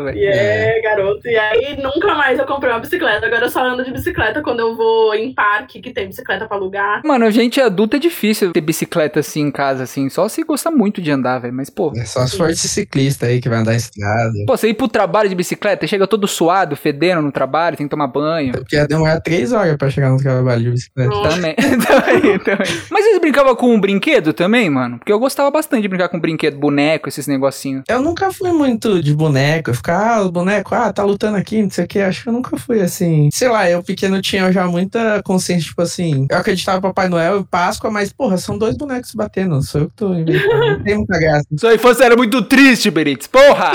Velho. 0.00 0.18
E 0.18 0.26
é, 0.26 0.80
garoto. 0.82 1.28
E 1.28 1.36
aí 1.36 1.80
nunca 1.80 2.14
mais 2.14 2.38
eu 2.38 2.46
comprei 2.46 2.72
uma 2.72 2.80
bicicleta. 2.80 3.26
Agora 3.26 3.46
eu 3.46 3.50
só 3.50 3.64
ando 3.64 3.84
de 3.84 3.92
bicicleta 3.92 4.42
quando 4.42 4.60
eu 4.60 4.76
vou 4.76 5.14
em 5.14 5.32
parque 5.32 5.80
que 5.80 5.92
tem 5.92 6.06
bicicleta 6.06 6.46
pra 6.46 6.56
alugar. 6.56 7.02
Mano, 7.04 7.30
gente 7.30 7.60
adulta 7.60 7.96
é 7.96 8.00
difícil 8.00 8.52
ter 8.52 8.60
bicicleta 8.60 9.20
assim 9.20 9.42
em 9.42 9.50
casa, 9.50 9.84
assim. 9.84 10.08
Só 10.08 10.28
se 10.28 10.42
gosta 10.42 10.70
muito 10.70 11.00
de 11.00 11.10
andar, 11.10 11.38
velho. 11.38 11.54
Mas, 11.54 11.70
pô. 11.70 11.92
É 11.96 12.04
só 12.04 12.26
se 12.26 12.36
for 12.36 12.50
esse 12.50 12.68
ciclista 12.68 13.26
aí 13.26 13.40
que 13.40 13.48
vai 13.48 13.58
andar 13.58 13.74
em 13.74 13.76
estrada. 13.76 14.32
Pô, 14.46 14.56
você 14.56 14.68
ir 14.68 14.74
pro 14.74 14.88
trabalho 14.88 15.28
de 15.28 15.34
bicicleta, 15.34 15.86
chega 15.86 16.06
todo 16.06 16.26
suado, 16.26 16.76
fedendo 16.76 17.22
no 17.22 17.30
trabalho, 17.30 17.76
tem 17.76 17.86
que 17.86 17.90
tomar 17.90 18.06
banho. 18.08 18.52
Porque 18.52 18.76
ia 18.76 18.86
demorar 18.86 19.20
três 19.20 19.52
horas 19.52 19.76
pra 19.76 19.90
chegar 19.90 20.10
no 20.10 20.18
trabalho 20.18 20.62
de 20.62 20.70
bicicleta. 20.70 21.10
Nossa. 21.10 21.36
Também, 21.36 21.54
também, 21.56 22.38
também. 22.38 22.66
Mas 22.90 23.04
vocês 23.04 23.18
brincavam 23.18 23.54
com 23.54 23.74
um 23.74 23.80
brinquedo 23.80 24.32
também, 24.32 24.68
mano? 24.70 24.98
Porque 24.98 25.12
eu 25.12 25.18
gostava 25.18 25.50
bastante 25.50 25.82
de 25.82 25.88
brincar 25.88 26.08
com 26.08 26.18
brinquedo, 26.18 26.58
boneco, 26.58 27.08
esses 27.08 27.26
negocinhos. 27.26 27.84
Eu 27.88 28.00
nunca 28.00 28.32
fui 28.32 28.52
muito 28.52 29.02
de 29.02 29.14
boneco. 29.14 29.70
Eu 29.70 29.74
ficava, 29.86 30.16
ah, 30.16 30.22
o 30.22 30.32
boneco, 30.32 30.74
ah, 30.74 30.92
tá 30.92 31.04
lutando 31.04 31.36
aqui, 31.36 31.62
não 31.62 31.70
sei 31.70 31.84
o 31.84 31.88
que. 31.88 32.00
Acho 32.00 32.24
que 32.24 32.28
eu 32.28 32.32
nunca 32.32 32.56
fui 32.56 32.80
assim. 32.80 33.30
Sei 33.32 33.48
lá, 33.48 33.70
eu 33.70 33.82
pequeno 33.82 34.20
tinha 34.20 34.50
já 34.50 34.66
muita 34.66 35.22
consciência, 35.22 35.68
tipo 35.68 35.82
assim. 35.82 36.26
Eu 36.28 36.38
acreditava 36.38 36.78
em 36.78 36.82
Papai 36.82 37.08
Noel 37.08 37.40
e 37.40 37.44
Páscoa, 37.44 37.90
mas, 37.90 38.12
porra, 38.12 38.36
são 38.36 38.58
dois 38.58 38.76
bonecos 38.76 39.14
batendo. 39.14 39.62
Sou 39.62 39.82
eu 39.82 39.88
que 39.88 39.96
tô 39.96 40.12
inventando. 40.12 40.76
Não 40.76 40.82
tem 40.82 40.96
muita 40.96 41.18
graça. 41.18 41.46
Sua 41.56 41.74
infância 41.74 42.04
era 42.04 42.16
muito 42.16 42.42
triste, 42.42 42.90
Benítez. 42.90 43.28
Porra! 43.28 43.72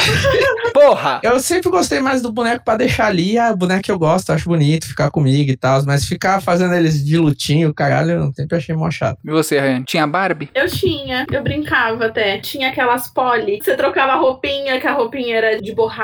Porra! 0.73 1.19
Eu 1.23 1.39
sempre 1.39 1.69
gostei 1.69 1.99
mais 1.99 2.21
do 2.21 2.31
boneco 2.31 2.63
pra 2.65 2.75
deixar 2.75 3.07
ali. 3.07 3.37
Ah, 3.37 3.51
o 3.51 3.57
boneco 3.57 3.83
que 3.83 3.91
eu 3.91 3.99
gosto, 3.99 4.31
acho 4.31 4.49
bonito, 4.49 4.87
ficar 4.87 5.09
comigo 5.11 5.51
e 5.51 5.57
tal. 5.57 5.83
Mas 5.85 6.05
ficar 6.05 6.41
fazendo 6.41 6.73
eles 6.73 7.03
de 7.03 7.17
lutinho, 7.17 7.73
caralho, 7.73 8.11
eu 8.11 8.33
sempre 8.33 8.57
achei 8.57 8.75
mó 8.75 8.89
chato. 8.91 9.17
E 9.23 9.31
você, 9.31 9.59
Ryan? 9.59 9.83
Tinha 9.83 10.07
Barbie? 10.07 10.49
Eu 10.53 10.67
tinha, 10.67 11.25
eu 11.31 11.43
brincava 11.43 12.05
até. 12.05 12.39
Tinha 12.39 12.69
aquelas 12.69 13.07
poli. 13.07 13.59
Você 13.61 13.75
trocava 13.75 14.13
a 14.13 14.15
roupinha, 14.15 14.79
que 14.79 14.87
a 14.87 14.93
roupinha 14.93 15.37
era 15.37 15.61
de 15.61 15.73
borracha. 15.73 16.00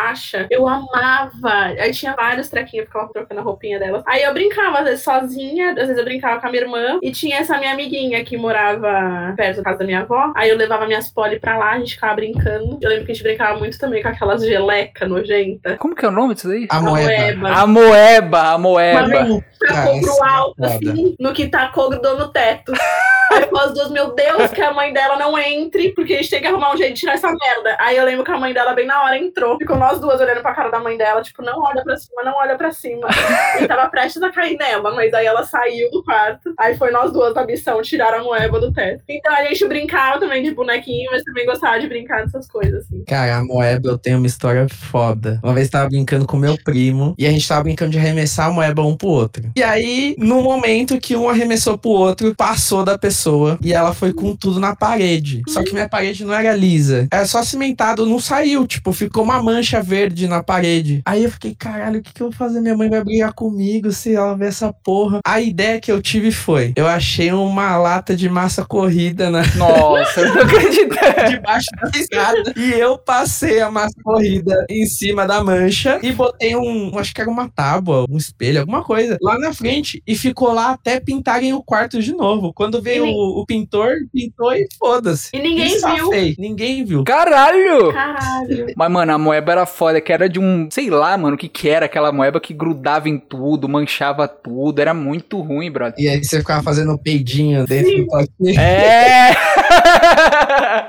Eu 0.49 0.67
amava. 0.67 1.73
Aí 1.79 1.91
tinha 1.91 2.15
vários 2.15 2.49
trequinhos, 2.49 2.85
eu 2.85 2.91
ficava 2.91 3.11
trocando 3.11 3.41
a 3.41 3.43
roupinha 3.43 3.79
delas. 3.79 4.03
Aí 4.05 4.23
eu 4.23 4.33
brincava, 4.33 4.79
às 4.79 4.85
vezes 4.85 5.03
sozinha, 5.03 5.71
às 5.71 5.75
vezes 5.75 5.97
eu 5.97 6.03
brincava 6.03 6.39
com 6.39 6.47
a 6.47 6.51
minha 6.51 6.63
irmã. 6.63 6.99
E 7.01 7.11
tinha 7.11 7.37
essa 7.37 7.57
minha 7.57 7.73
amiguinha 7.73 8.23
que 8.23 8.37
morava 8.37 9.33
perto 9.35 9.57
da 9.57 9.63
casa 9.63 9.79
da 9.79 9.85
minha 9.85 10.01
avó. 10.01 10.31
Aí 10.35 10.49
eu 10.49 10.57
levava 10.57 10.85
minhas 10.85 11.09
poli 11.09 11.39
pra 11.39 11.57
lá, 11.57 11.71
a 11.71 11.79
gente 11.79 11.95
ficava 11.95 12.15
brincando. 12.15 12.77
Eu 12.81 12.89
lembro 12.89 13.05
que 13.05 13.11
a 13.11 13.15
gente 13.15 13.23
brincava 13.23 13.57
muito 13.57 13.79
também 13.79 14.03
com 14.03 14.09
aquelas 14.09 14.45
geleca 14.45 15.07
nojenta. 15.07 15.77
Como 15.77 15.95
que 15.95 16.05
é 16.05 16.07
o 16.07 16.11
nome 16.11 16.35
disso 16.35 16.49
aí? 16.51 16.67
A 16.69 16.79
moeda. 16.79 17.47
A 17.49 17.67
moeba, 17.67 18.41
a 18.41 18.55
Uma 18.55 18.59
moeba. 18.59 19.07
tacou 19.07 19.43
Ah, 19.67 19.99
pro 19.99 20.25
é 20.25 20.29
alto, 20.29 20.65
assim, 20.65 21.15
no 21.19 21.33
que 21.33 21.47
tacou 21.47 21.89
grudou 21.89 22.17
no 22.17 22.27
teto. 22.31 22.71
Aí 23.31 23.41
ficou 23.41 23.59
as 23.59 23.73
duas 23.73 23.87
Deus, 23.87 23.91
meu 23.91 24.13
Deus, 24.13 24.51
que 24.51 24.61
a 24.61 24.73
mãe 24.73 24.93
dela 24.93 25.17
não 25.17 25.37
entre, 25.37 25.93
porque 25.93 26.13
a 26.13 26.17
gente 26.17 26.29
tem 26.29 26.41
que 26.41 26.47
arrumar 26.47 26.73
um 26.73 26.77
jeito 26.77 26.93
de 26.93 26.99
tirar 26.99 27.13
essa 27.13 27.27
merda. 27.27 27.77
Aí 27.79 27.97
eu 27.97 28.05
lembro 28.05 28.23
que 28.23 28.31
a 28.31 28.37
mãe 28.37 28.53
dela, 28.53 28.73
bem 28.73 28.85
na 28.85 29.03
hora, 29.03 29.17
entrou. 29.17 29.57
Ficou 29.57 29.77
nós 29.87 30.01
duas 30.01 30.19
olhando 30.19 30.41
pra 30.41 30.53
cara 30.53 30.69
da 30.69 30.79
mãe 30.79 30.97
dela, 30.97 31.21
tipo, 31.21 31.41
não 31.41 31.61
olha 31.61 31.81
pra 31.81 31.95
cima, 31.95 32.21
não 32.23 32.35
olha 32.35 32.57
pra 32.57 32.73
cima. 32.73 33.07
E 33.61 33.67
tava 33.67 33.89
prestes 33.89 34.21
a 34.21 34.29
cair 34.29 34.57
nela, 34.57 34.93
mas 34.93 35.13
aí 35.13 35.25
ela 35.25 35.43
saiu 35.43 35.89
do 35.91 36.03
quarto. 36.03 36.53
Aí 36.59 36.77
foi 36.77 36.91
nós 36.91 37.13
duas 37.13 37.33
da 37.33 37.45
missão 37.45 37.81
tirar 37.81 38.13
a 38.13 38.21
moeba 38.21 38.59
do 38.59 38.73
teto. 38.73 39.01
Então 39.07 39.33
a 39.33 39.45
gente 39.45 39.65
brincava 39.65 40.19
também 40.19 40.43
de 40.43 40.51
bonequinho, 40.53 41.09
mas 41.11 41.23
também 41.23 41.45
gostava 41.45 41.79
de 41.79 41.87
brincar 41.87 42.25
dessas 42.25 42.47
coisas, 42.49 42.83
assim. 42.83 43.03
Cara, 43.05 43.37
a 43.37 43.43
moeba 43.45 43.87
eu 43.87 43.97
tenho 43.97 44.17
uma 44.17 44.27
história 44.27 44.67
foda. 44.69 45.39
Uma 45.41 45.53
vez 45.53 45.69
tava 45.69 45.87
brincando 45.87 46.27
com 46.27 46.35
meu 46.35 46.57
primo 46.61 47.15
e 47.17 47.25
a 47.25 47.31
gente 47.31 47.47
tava 47.47 47.63
brincando 47.63 47.91
de 47.91 47.97
arremessar 47.97 48.47
a 48.47 48.51
moeba 48.51 48.81
um 48.83 48.97
pro 48.97 49.07
outro. 49.07 49.49
E 49.55 49.63
aí, 49.63 50.15
no 50.17 50.41
momento 50.41 50.99
que 50.99 51.15
um 51.15 51.29
arremessou 51.29 51.77
pro 51.77 51.91
outro, 51.91 52.35
passou 52.35 52.83
da 52.83 52.97
pessoa 52.97 53.57
e 53.63 53.73
ela 53.73 53.93
foi 53.93 54.11
com 54.11 54.35
tudo 54.35 54.59
na 54.59 54.75
parede. 54.75 55.43
Só 55.47 55.63
que 55.63 55.71
minha 55.71 55.87
parede 55.87 56.25
não 56.25 56.33
era 56.33 56.53
lisa. 56.53 57.07
Era 57.09 57.25
só 57.25 57.41
cimentado, 57.41 58.05
não 58.05 58.19
saiu. 58.19 58.67
Tipo, 58.67 58.91
ficou 58.91 59.23
uma 59.23 59.41
mancha 59.41 59.76
verde 59.81 60.27
na 60.27 60.41
parede. 60.43 61.01
Aí 61.05 61.23
eu 61.23 61.31
fiquei, 61.31 61.55
caralho, 61.55 61.99
o 61.99 62.03
que, 62.03 62.13
que 62.13 62.21
eu 62.21 62.29
vou 62.29 62.37
fazer? 62.37 62.59
Minha 62.61 62.75
mãe 62.77 62.89
vai 62.89 63.03
brigar 63.03 63.33
comigo 63.33 63.91
se 63.91 64.13
ela 64.15 64.35
ver 64.35 64.47
essa 64.47 64.71
porra. 64.71 65.19
A 65.25 65.41
ideia 65.41 65.79
que 65.79 65.91
eu 65.91 66.01
tive 66.01 66.31
foi: 66.31 66.73
eu 66.75 66.87
achei 66.87 67.31
uma 67.31 67.77
lata 67.77 68.15
de 68.15 68.29
massa 68.29 68.65
corrida 68.65 69.29
na, 69.29 69.41
Nossa, 69.55 70.21
eu 70.21 70.33
não 70.35 70.41
acredito. 70.41 70.87
debaixo 71.29 71.67
da 71.81 71.99
escada. 71.99 72.53
E 72.55 72.71
eu 72.73 72.97
passei 72.97 73.61
a 73.61 73.69
massa 73.71 73.95
corrida 74.03 74.65
em 74.69 74.85
cima 74.85 75.25
da 75.25 75.43
mancha 75.43 75.99
e 76.01 76.11
botei 76.11 76.55
um, 76.55 76.97
acho 76.97 77.13
que 77.13 77.21
era 77.21 77.29
uma 77.29 77.49
tábua, 77.49 78.05
um 78.09 78.17
espelho, 78.17 78.59
alguma 78.61 78.83
coisa, 78.83 79.17
lá 79.21 79.37
na 79.39 79.53
frente. 79.53 80.01
E 80.05 80.15
ficou 80.15 80.51
lá 80.53 80.71
até 80.71 80.99
pintarem 80.99 81.53
o 81.53 81.61
quarto 81.61 82.01
de 82.01 82.13
novo. 82.13 82.53
Quando 82.53 82.81
veio 82.81 83.03
nem- 83.05 83.15
o, 83.15 83.41
o 83.41 83.45
pintor, 83.45 83.91
pintou 84.13 84.53
e 84.53 84.67
foda-se. 84.77 85.29
E 85.33 85.39
ninguém 85.39 85.65
E 85.67 85.69
viu. 85.69 85.79
safei. 85.79 86.35
Ninguém 86.37 86.83
viu. 86.83 87.03
Caralho! 87.03 87.91
Caralho. 87.93 88.67
Mas, 88.75 88.91
mano, 88.91 89.13
a 89.13 89.17
moeba 89.17 89.51
era 89.51 89.65
foda, 89.67 90.01
que 90.01 90.11
era 90.11 90.27
de 90.27 90.39
um. 90.39 90.67
Sei 90.71 90.89
lá, 90.89 91.15
mano, 91.17 91.35
o 91.35 91.37
que 91.37 91.47
que 91.47 91.69
era 91.69 91.85
aquela 91.85 92.11
moeba 92.11 92.39
que 92.39 92.53
grudava 92.53 93.07
em 93.07 93.19
tudo, 93.19 93.69
manchava 93.69 94.27
tudo. 94.27 94.79
Era 94.79 94.93
muito 94.93 95.39
ruim, 95.41 95.69
brother. 95.69 95.95
E 95.99 96.07
aí 96.07 96.23
você 96.23 96.39
ficava 96.39 96.63
fazendo 96.63 96.97
peidinho 96.97 97.65
dentro 97.65 97.91
Sim. 97.91 98.01
do 98.01 98.07
potinho. 98.07 98.59
É! 98.59 99.35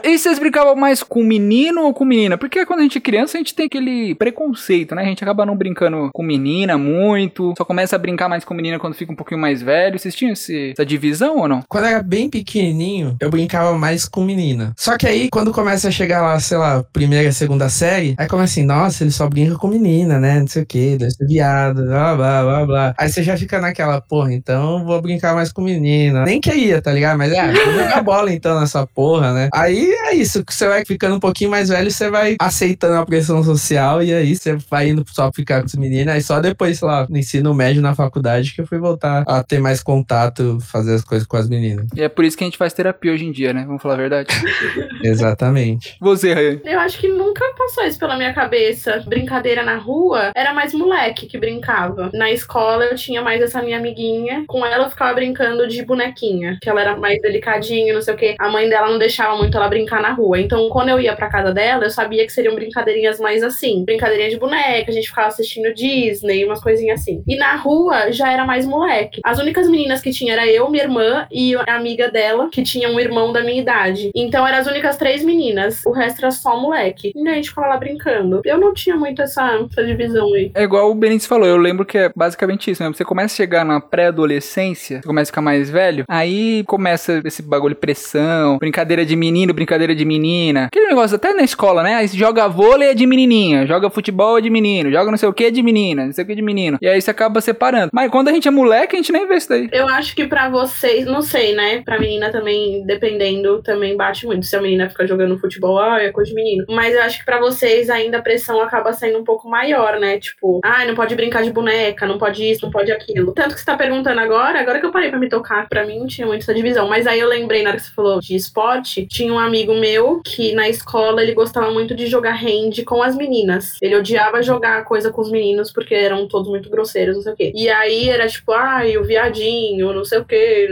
e 0.05 0.19
vocês 0.19 0.39
brincavam 0.39 0.75
mais 0.77 1.03
com 1.03 1.23
menino 1.23 1.83
ou 1.83 1.95
com 1.95 2.05
menina? 2.05 2.37
Porque 2.39 2.65
quando 2.67 2.81
a 2.81 2.83
gente 2.83 2.99
é 2.99 3.01
criança, 3.01 3.37
a 3.37 3.41
gente 3.41 3.55
tem 3.55 3.67
aquele 3.67 4.15
preconceito, 4.15 4.95
né? 4.95 5.03
A 5.03 5.07
gente 5.07 5.23
acaba 5.23 5.45
não 5.45 5.57
brincando 5.57 6.11
com 6.13 6.23
menina 6.23 6.77
muito, 6.79 7.55
só 7.57 7.65
começa 7.65 7.97
a 7.97 7.99
brincar 7.99 8.29
mais 8.29 8.45
com 8.45 8.55
menina 8.55 8.79
quando 8.79 8.95
fica 8.95 9.13
um 9.13 9.17
pouquinho 9.17 9.41
mais 9.41 9.63
velho. 9.63 9.99
Vocês 9.99 10.15
tinham 10.15 10.33
esse- 10.33 10.73
essa 10.73 10.85
divisão 10.87 11.37
ou 11.39 11.49
não? 11.49 11.63
Quando 11.69 11.85
eu 11.85 11.91
era 11.91 12.03
bem 12.03 12.29
pequenininho, 12.31 13.17
eu 13.21 13.31
brincava 13.31 13.77
mais 13.77 14.07
com 14.09 14.23
menina. 14.25 14.73
Só 14.77 14.97
que 14.97 15.07
aí, 15.07 15.29
quando 15.31 15.53
começa 15.53 15.89
a 15.89 15.91
chegar 15.91 16.23
lá, 16.23 16.39
sei 16.41 16.59
lá, 16.59 16.83
primeira, 16.93 17.31
segunda 17.33 17.69
série, 17.69 18.15
aí 18.19 18.27
começa 18.27 18.53
assim, 18.53 18.65
nossa, 18.65 19.05
ele 19.05 19.11
só 19.11 19.29
brinca 19.29 19.57
com 19.57 19.69
menina, 19.69 20.19
né? 20.19 20.41
Não 20.41 20.47
sei 20.47 20.63
o 20.63 20.67
que, 20.67 20.97
deve 20.97 21.11
ser 21.11 21.27
viado, 21.27 21.85
blá, 21.85 22.15
blá, 22.17 22.43
blá, 22.43 22.67
blá. 22.67 22.95
Aí 22.99 23.09
você 23.09 23.23
já 23.23 23.37
fica 23.37 23.61
naquela, 23.61 24.01
porra, 24.01 24.33
então 24.33 24.85
vou 24.85 25.01
brincar 25.01 25.35
mais 25.35 25.53
com 25.53 25.63
menina. 25.63 26.25
Nem 26.25 26.41
queria, 26.41 26.81
tá 26.81 26.93
ligado? 26.93 27.19
Mas, 27.19 27.33
é, 27.33 27.53
vou 27.53 27.73
jogar 27.75 28.03
bola 28.03 28.33
então 28.33 28.59
nessa 28.61 28.87
porra, 28.87 29.08
né? 29.17 29.49
Aí 29.53 29.91
é 30.07 30.15
isso, 30.15 30.45
que 30.45 30.55
você 30.55 30.69
vai 30.69 30.85
ficando 30.85 31.17
um 31.17 31.21
pouquinho 31.21 31.51
mais 31.51 31.69
velho, 31.69 31.91
você 31.91 32.11
vai 32.11 32.37
aceitando 32.41 32.95
a 32.95 33.07
pressão 33.07 33.43
social 33.43 34.03
e 34.03 34.13
aí 34.13 34.35
você 34.37 34.57
vai 34.71 34.89
indo 34.89 35.05
só 35.09 35.31
ficar 35.33 35.61
com 35.61 35.67
as 35.67 35.75
meninas. 35.75 36.15
Aí 36.15 36.23
só 36.23 36.41
depois, 36.41 36.79
sei 36.79 36.89
lá, 36.89 37.07
no 37.09 37.17
ensino 37.17 37.55
médio, 37.55 37.83
na 37.83 37.95
faculdade, 37.95 38.55
que 38.55 38.61
eu 38.61 38.67
fui 38.67 38.79
voltar 38.79 39.25
a 39.27 39.43
ter 39.43 39.61
mais 39.61 39.83
contato, 39.83 40.59
fazer 40.61 40.95
as 40.95 41.05
coisas 41.05 41.27
com 41.27 41.37
as 41.37 41.49
meninas. 41.49 41.87
E 41.95 42.03
é 42.03 42.09
por 42.09 42.25
isso 42.25 42.37
que 42.37 42.45
a 42.45 42.47
gente 42.47 42.59
faz 42.59 42.73
terapia 42.73 43.13
hoje 43.13 43.25
em 43.25 43.33
dia, 43.33 43.53
né? 43.53 43.65
Vamos 43.67 43.83
falar 43.83 43.95
a 43.95 43.99
verdade. 43.99 44.29
Exatamente. 45.03 45.97
Você, 46.01 46.35
Ryan. 46.35 46.61
Eu 46.65 46.81
acho 46.81 46.99
que 46.99 47.09
nunca 47.09 47.45
passou 47.57 47.85
isso 47.85 47.99
pela 47.99 48.17
minha 48.17 48.33
cabeça. 48.33 49.03
Brincadeira 49.07 49.63
na 49.63 49.77
rua 49.77 50.33
era 50.35 50.53
mais 50.53 50.75
moleque 50.75 51.27
que 51.27 51.39
brincava. 51.39 52.11
Na 52.13 52.31
escola 52.31 52.85
eu 52.85 52.97
tinha 52.97 53.23
mais 53.23 53.41
essa 53.41 53.63
minha 53.63 53.79
amiguinha. 53.79 54.45
Com 54.47 54.65
ela 54.65 54.85
eu 54.85 54.91
ficava 54.91 55.15
brincando 55.15 55.67
de 55.67 55.85
bonequinha, 55.85 56.59
que 56.61 56.69
ela 56.69 56.81
era 56.81 56.97
mais 56.97 57.21
delicadinha, 57.21 57.95
não 57.95 58.03
sei 58.03 58.15
o 58.15 58.17
quê. 58.17 58.37
A 58.39 58.49
mãe 58.49 58.69
dela 58.69 58.91
não 58.91 58.98
deixava 58.99 59.37
muito 59.37 59.57
ela 59.57 59.69
brincar 59.69 60.03
na 60.03 60.13
rua. 60.13 60.41
Então 60.41 60.69
quando 60.69 60.89
eu 60.89 61.01
ia 61.01 61.15
pra 61.15 61.29
casa 61.29 61.53
dela, 61.53 61.85
eu 61.85 61.91
sabia 61.91 62.25
que 62.25 62.33
seriam 62.33 62.55
brincadeirinhas 62.55 63.21
mais 63.21 63.43
assim. 63.43 63.85
Brincadeirinha 63.85 64.31
de 64.31 64.39
boneca, 64.39 64.91
a 64.91 64.95
gente 64.95 65.09
ficava 65.09 65.29
assistindo 65.29 65.73
Disney, 65.75 66.45
umas 66.45 66.61
coisinhas 66.61 67.01
assim. 67.01 67.23
E 67.27 67.37
na 67.37 67.57
rua 67.57 68.13
já 68.13 68.33
era 68.33 68.45
mais 68.45 68.67
moleque. 68.67 69.21
As 69.25 69.39
únicas 69.39 69.69
meninas 69.69 70.01
que 70.01 70.11
tinha 70.11 70.33
era 70.33 70.47
eu, 70.47 70.69
minha 70.71 70.85
irmã 70.85 71.27
e 71.31 71.55
a 71.55 71.77
amiga 71.77 72.11
dela, 72.11 72.49
que 72.51 72.63
tinha 72.63 72.89
um 72.89 72.99
irmão 72.99 73.33
da 73.33 73.43
minha 73.43 73.61
idade. 73.61 74.11
Então 74.15 74.47
eram 74.47 74.59
as 74.59 74.67
únicas 74.67 74.97
três 74.97 75.23
meninas. 75.23 75.85
O 75.87 75.93
resto 75.93 76.19
era 76.19 76.31
só 76.31 76.61
moleque. 76.61 77.13
E 77.15 77.29
a 77.29 77.35
gente 77.35 77.49
ficava 77.49 77.69
lá 77.69 77.77
brincando. 77.77 78.43
Eu 78.45 78.59
não 78.59 78.73
tinha 78.75 78.97
muito 78.97 79.23
essa, 79.23 79.67
essa 79.71 79.85
divisão 79.85 80.33
aí. 80.35 80.51
É 80.55 80.63
igual 80.63 80.91
o 80.91 80.95
Benítez 80.95 81.27
falou, 81.27 81.47
eu 81.47 81.57
lembro 81.57 81.85
que 81.85 81.99
é 81.99 82.11
basicamente 82.15 82.71
isso, 82.71 82.83
né? 82.83 82.89
Você 82.89 83.05
começa 83.05 83.35
a 83.35 83.37
chegar 83.37 83.65
na 83.65 83.81
pré-adolescência, 83.81 85.01
você 85.01 85.07
começa 85.07 85.31
a 85.31 85.33
ficar 85.33 85.43
mais 85.43 85.71
velho, 85.71 86.05
aí 86.09 86.65
começa 86.65 87.21
esse 87.25 87.43
bagulho 87.43 87.75
de 87.75 87.81
pressão, 87.81 88.59
brincadeira 88.59 88.88
de 88.89 89.17
menino, 89.17 89.53
brincadeira 89.53 89.95
de 89.95 90.05
menina. 90.05 90.67
Aquele 90.67 90.87
negócio 90.87 91.17
até 91.17 91.33
na 91.33 91.43
escola, 91.43 91.83
né? 91.83 91.95
Aí 91.95 92.09
joga 92.09 92.49
vôlei 92.49 92.89
é 92.91 92.95
de 92.95 93.07
menininha, 93.07 93.67
joga 93.67 93.91
futebol 93.91 94.39
é 94.39 94.41
de 94.41 94.51
menino, 94.51 94.91
joga 94.91 95.11
não 95.11 95.19
sei 95.19 95.29
o 95.29 95.33
que 95.33 95.45
é 95.45 95.51
de 95.51 95.63
menina, 95.63 96.07
não 96.07 96.13
sei 96.13 96.25
o 96.25 96.27
que 96.27 96.33
é 96.33 96.37
de 96.37 96.43
menino. 96.43 96.79
E 96.81 96.89
aí 96.89 97.01
você 97.01 97.11
acaba 97.11 97.41
separando. 97.41 97.91
Mas 97.93 98.11
quando 98.11 98.29
a 98.29 98.33
gente 98.33 98.49
é 98.49 98.51
moleque, 98.51 98.97
a 98.97 98.99
gente 98.99 99.13
nem 99.13 99.27
vê 99.27 99.37
isso 99.37 99.49
daí. 99.49 99.69
Eu 99.73 99.89
acho 99.89 100.15
que 100.15 100.27
pra 100.27 100.49
vocês, 100.49 101.07
não 101.07 101.23
sei, 101.23 101.55
né? 101.55 101.83
Pra 101.85 101.99
menina 101.99 102.31
também, 102.31 102.85
dependendo, 102.85 103.63
também 103.63 103.97
bate 103.97 104.27
muito. 104.27 104.47
Se 104.47 104.57
a 104.57 104.61
menina 104.61 104.89
fica 104.89 105.07
jogando 105.07 105.39
futebol, 105.39 105.79
ah, 105.79 106.01
é 106.01 106.11
coisa 106.11 106.31
de 106.31 106.35
menino. 106.35 106.65
Mas 106.69 106.95
eu 106.95 107.03
acho 107.03 107.19
que 107.19 107.25
pra 107.25 107.39
vocês 107.39 107.91
ainda 107.91 108.19
a 108.19 108.23
pressão 108.23 108.61
acaba 108.61 108.93
sendo 108.93 109.19
um 109.19 109.25
pouco 109.25 109.49
maior, 109.49 109.99
né? 109.99 110.19
Tipo, 110.19 110.61
ah, 110.65 110.85
não 110.85 110.95
pode 110.95 111.15
brincar 111.15 111.43
de 111.43 111.53
boneca, 111.53 112.07
não 112.07 112.19
pode 112.19 112.49
isso, 112.49 112.65
não 112.65 112.71
pode 112.71 112.91
aquilo. 112.93 113.33
Tanto 113.33 113.55
que 113.55 113.61
você 113.61 113.67
tá 113.67 113.77
perguntando 113.77 114.21
agora, 114.21 114.61
agora 114.61 114.81
que 114.81 114.87
eu 114.87 114.93
parei 114.93 115.11
pra 115.11 115.19
me 115.19 115.29
tocar, 115.29 115.69
pra 115.69 115.85
mim 115.85 115.99
não 115.99 116.07
tinha 116.07 116.27
muito 116.27 116.43
essa 116.43 116.55
divisão. 116.55 116.89
Mas 116.89 117.07
aí 117.07 117.19
eu 117.19 117.29
lembrei, 117.29 117.63
na 117.63 117.71
hora 117.71 117.79
que 117.79 117.85
você 117.85 117.95
falou 117.95 118.21
de 118.21 118.35
esporte, 118.35 118.78
tinha 118.83 119.33
um 119.33 119.39
amigo 119.39 119.75
meu 119.75 120.21
que 120.25 120.53
na 120.53 120.69
escola 120.69 121.23
ele 121.23 121.33
gostava 121.33 121.71
muito 121.71 121.95
de 121.95 122.07
jogar 122.07 122.35
hand 122.35 122.85
com 122.87 123.03
as 123.03 123.17
meninas. 123.17 123.77
Ele 123.81 123.97
odiava 123.97 124.43
jogar 124.43 124.85
coisa 124.85 125.11
com 125.11 125.21
os 125.21 125.31
meninos 125.31 125.73
porque 125.73 125.95
eram 125.95 126.27
todos 126.27 126.49
muito 126.49 126.71
grosseiros, 126.71 127.17
não 127.17 127.23
sei 127.23 127.33
o 127.33 127.37
quê. 127.37 127.53
E 127.55 127.69
aí 127.69 128.09
era 128.09 128.27
tipo, 128.27 128.53
ai, 128.53 128.97
o 128.97 129.05
viadinho, 129.05 129.93
não 129.93 130.05
sei 130.05 130.19
o 130.19 130.25
quê. 130.25 130.69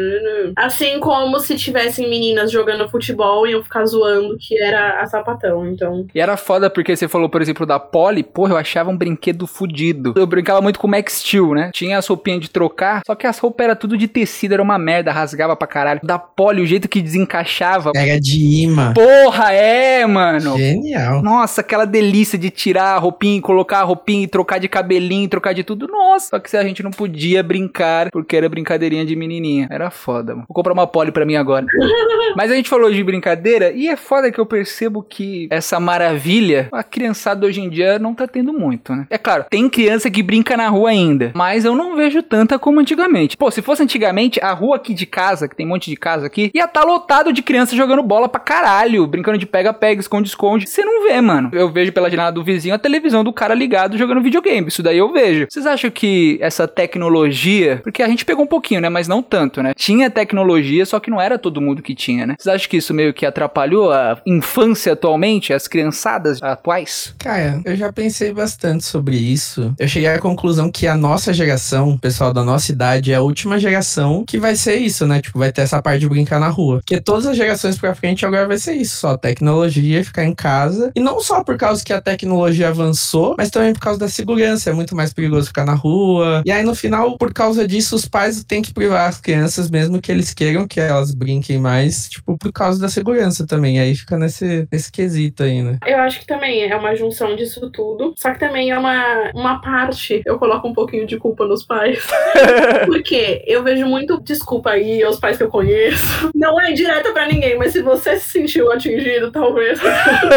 Assim 0.56 1.00
como 1.00 1.38
se 1.40 1.56
tivessem 1.56 2.08
meninas 2.08 2.50
jogando 2.50 2.88
futebol 2.88 3.46
e 3.46 3.50
iam 3.50 3.62
ficar 3.62 3.84
zoando 3.86 4.36
que 4.38 4.60
era 4.60 5.00
a 5.00 5.06
sapatão. 5.06 5.66
Então, 5.68 6.06
E 6.14 6.20
era 6.20 6.36
foda 6.36 6.70
porque 6.70 6.96
você 6.96 7.08
falou, 7.08 7.28
por 7.28 7.42
exemplo, 7.42 7.66
da 7.66 7.78
Polly, 7.78 8.22
porra, 8.22 8.52
eu 8.52 8.56
achava 8.56 8.90
um 8.90 8.96
brinquedo 8.96 9.46
fudido. 9.46 10.14
Eu 10.16 10.26
brincava 10.26 10.60
muito 10.60 10.78
com 10.78 10.86
o 10.86 10.90
Max 10.90 11.20
Steel, 11.20 11.54
né? 11.54 11.70
Tinha 11.72 11.98
as 11.98 12.06
roupinhas 12.06 12.40
de 12.40 12.50
trocar, 12.50 13.02
só 13.06 13.14
que 13.14 13.26
as 13.26 13.38
roupas 13.38 13.64
eram 13.64 13.76
tudo 13.76 13.96
de 13.96 14.08
tecido, 14.08 14.52
era 14.52 14.62
uma 14.62 14.78
merda, 14.78 15.12
rasgava 15.12 15.56
pra 15.56 15.66
caralho. 15.66 16.00
Da 16.02 16.18
Polly, 16.18 16.62
o 16.62 16.66
jeito 16.66 16.88
que 16.88 17.00
desencaixava. 17.00 17.92
Pega 17.96 18.20
de 18.20 18.62
imã. 18.62 18.92
Porra, 18.92 19.52
é, 19.52 20.04
mano. 20.06 20.58
Genial. 20.58 21.22
Nossa, 21.22 21.62
aquela 21.62 21.86
delícia 21.86 22.38
de 22.38 22.50
tirar 22.50 22.94
a 22.94 22.98
roupinha, 22.98 23.40
colocar 23.40 23.80
a 23.80 23.84
roupinha 23.84 24.24
e 24.24 24.26
trocar 24.26 24.58
de 24.58 24.68
cabelinho, 24.68 25.28
trocar 25.30 25.54
de 25.54 25.64
tudo. 25.64 25.88
Nossa, 25.88 26.28
só 26.30 26.38
que 26.38 26.50
se 26.50 26.58
a 26.58 26.62
gente 26.62 26.82
não 26.82 26.90
podia 26.90 27.42
brincar 27.42 28.10
porque 28.10 28.36
era 28.36 28.50
brincadeirinha 28.50 29.06
de 29.06 29.16
menininha. 29.16 29.66
Era 29.70 29.90
foda, 29.90 30.34
mano. 30.34 30.46
Vou 30.46 30.54
comprar 30.54 30.74
uma 30.74 30.86
Polly 30.86 31.10
pra 31.10 31.24
mim 31.24 31.36
agora. 31.36 31.64
Mas 32.36 32.50
a 32.50 32.54
gente 32.54 32.68
falou 32.68 32.92
de 32.92 33.02
brincadeira 33.02 33.72
e 33.72 33.88
é 33.88 33.96
foda 33.96 34.30
que 34.30 34.38
eu 34.38 34.44
percebo 34.44 35.02
que 35.02 35.48
essa 35.50 35.80
maravilha, 35.80 36.68
a 36.72 36.82
criançada 36.82 37.46
hoje 37.46 37.62
em 37.62 37.70
dia 37.70 37.98
não 37.98 38.14
tá 38.14 38.26
tendo 38.26 38.52
muito, 38.52 38.94
né? 38.94 39.06
É 39.08 39.16
claro, 39.16 39.46
tem 39.48 39.70
criança 39.70 40.10
que 40.10 40.22
brinca 40.22 40.54
na 40.54 40.68
rua 40.68 40.90
ainda, 40.90 41.32
mas 41.34 41.64
eu 41.64 41.74
não 41.74 41.96
vejo 41.96 42.22
tanta 42.22 42.58
como 42.58 42.78
antigamente. 42.78 43.38
Pô, 43.38 43.50
se 43.50 43.62
fosse 43.62 43.82
antigamente, 43.82 44.38
a 44.42 44.52
rua 44.52 44.76
aqui 44.76 44.92
de 44.92 45.06
casa, 45.06 45.48
que 45.48 45.56
tem 45.56 45.64
um 45.64 45.70
monte 45.70 45.88
de 45.88 45.96
casa 45.96 46.26
aqui, 46.26 46.50
ia 46.54 46.68
tá 46.68 46.84
lotado 46.84 47.32
de 47.32 47.42
criança 47.42 47.74
jogando 47.74 47.85
bola 48.02 48.28
pra 48.28 48.40
caralho, 48.40 49.06
brincando 49.06 49.38
de 49.38 49.46
pega-pega, 49.46 50.00
esconde-esconde. 50.00 50.66
Você 50.66 50.84
não 50.84 51.06
vê, 51.06 51.20
mano. 51.20 51.50
Eu 51.52 51.70
vejo 51.70 51.92
pela 51.92 52.10
janela 52.10 52.30
do 52.30 52.44
vizinho 52.44 52.74
a 52.74 52.78
televisão 52.78 53.24
do 53.24 53.32
cara 53.32 53.54
ligado 53.54 53.96
jogando 53.98 54.22
videogame. 54.22 54.68
Isso 54.68 54.82
daí 54.82 54.98
eu 54.98 55.12
vejo. 55.12 55.46
Vocês 55.50 55.66
acham 55.66 55.90
que 55.90 56.38
essa 56.40 56.66
tecnologia, 56.68 57.80
porque 57.82 58.02
a 58.02 58.08
gente 58.08 58.24
pegou 58.24 58.44
um 58.44 58.48
pouquinho, 58.48 58.80
né? 58.80 58.88
Mas 58.88 59.08
não 59.08 59.22
tanto, 59.22 59.62
né? 59.62 59.72
Tinha 59.74 60.10
tecnologia, 60.10 60.84
só 60.86 61.00
que 61.00 61.10
não 61.10 61.20
era 61.20 61.38
todo 61.38 61.60
mundo 61.60 61.82
que 61.82 61.94
tinha, 61.94 62.26
né? 62.26 62.34
Vocês 62.38 62.54
acham 62.54 62.68
que 62.68 62.76
isso 62.76 62.94
meio 62.94 63.12
que 63.12 63.26
atrapalhou 63.26 63.92
a 63.92 64.20
infância 64.26 64.92
atualmente, 64.92 65.52
as 65.52 65.68
criançadas 65.68 66.42
atuais? 66.42 67.14
Cara, 67.18 67.60
eu 67.64 67.76
já 67.76 67.92
pensei 67.92 68.32
bastante 68.32 68.84
sobre 68.84 69.16
isso. 69.16 69.74
Eu 69.78 69.88
cheguei 69.88 70.08
à 70.08 70.18
conclusão 70.18 70.70
que 70.70 70.86
a 70.86 70.96
nossa 70.96 71.32
geração, 71.32 71.90
o 71.90 71.98
pessoal 71.98 72.32
da 72.32 72.44
nossa 72.44 72.70
idade, 72.70 73.12
é 73.12 73.16
a 73.16 73.22
última 73.22 73.58
geração 73.58 74.24
que 74.26 74.38
vai 74.38 74.54
ser 74.56 74.76
isso, 74.76 75.06
né? 75.06 75.20
Tipo, 75.20 75.38
vai 75.38 75.52
ter 75.52 75.62
essa 75.62 75.80
parte 75.82 76.00
de 76.00 76.08
brincar 76.08 76.40
na 76.40 76.48
rua. 76.48 76.76
Porque 76.78 77.00
todas 77.00 77.26
as 77.26 77.36
gerações 77.36 77.65
gerações 77.66 77.78
pra 77.78 77.94
frente 77.94 78.24
agora 78.24 78.46
vai 78.46 78.58
ser 78.58 78.74
isso, 78.74 78.96
só 78.96 79.16
tecnologia, 79.16 80.04
ficar 80.04 80.24
em 80.24 80.34
casa. 80.34 80.92
E 80.94 81.00
não 81.00 81.20
só 81.20 81.42
por 81.42 81.56
causa 81.56 81.84
que 81.84 81.92
a 81.92 82.00
tecnologia 82.00 82.68
avançou, 82.68 83.34
mas 83.36 83.50
também 83.50 83.72
por 83.72 83.80
causa 83.80 83.98
da 83.98 84.08
segurança. 84.08 84.70
É 84.70 84.72
muito 84.72 84.94
mais 84.94 85.12
perigoso 85.12 85.48
ficar 85.48 85.64
na 85.64 85.74
rua. 85.74 86.42
E 86.44 86.50
aí, 86.50 86.62
no 86.62 86.74
final, 86.74 87.16
por 87.18 87.32
causa 87.32 87.66
disso, 87.66 87.96
os 87.96 88.06
pais 88.06 88.44
têm 88.44 88.62
que 88.62 88.72
privar 88.72 89.08
as 89.08 89.20
crianças, 89.20 89.70
mesmo 89.70 90.00
que 90.00 90.10
eles 90.12 90.32
queiram 90.32 90.66
que 90.66 90.80
elas 90.80 91.14
brinquem 91.14 91.58
mais, 91.58 92.08
tipo, 92.08 92.36
por 92.38 92.52
causa 92.52 92.80
da 92.80 92.88
segurança 92.88 93.46
também. 93.46 93.80
Aí 93.80 93.94
fica 93.94 94.18
nesse, 94.18 94.68
nesse 94.70 94.90
quesito 94.90 95.42
aí, 95.42 95.62
né? 95.62 95.78
Eu 95.86 95.98
acho 95.98 96.20
que 96.20 96.26
também 96.26 96.64
é 96.64 96.76
uma 96.76 96.94
junção 96.94 97.34
disso 97.34 97.70
tudo. 97.70 98.14
Só 98.16 98.32
que 98.32 98.40
também 98.40 98.70
é 98.70 98.78
uma, 98.78 99.30
uma 99.34 99.60
parte, 99.60 100.22
eu 100.24 100.38
coloco 100.38 100.68
um 100.68 100.74
pouquinho 100.74 101.06
de 101.06 101.16
culpa 101.18 101.46
nos 101.46 101.64
pais. 101.64 101.98
Porque 102.86 103.42
eu 103.46 103.62
vejo 103.62 103.86
muito, 103.86 104.20
desculpa 104.20 104.70
aí 104.70 105.02
aos 105.02 105.18
pais 105.18 105.36
que 105.36 105.42
eu 105.42 105.48
conheço. 105.48 106.30
Não 106.34 106.60
é 106.60 106.72
direta 106.72 107.12
para 107.12 107.26
ninguém, 107.26 107.55
mas 107.56 107.72
se 107.72 107.82
você 107.82 108.16
se 108.16 108.28
sentiu 108.30 108.70
atingido, 108.72 109.30
talvez. 109.30 109.80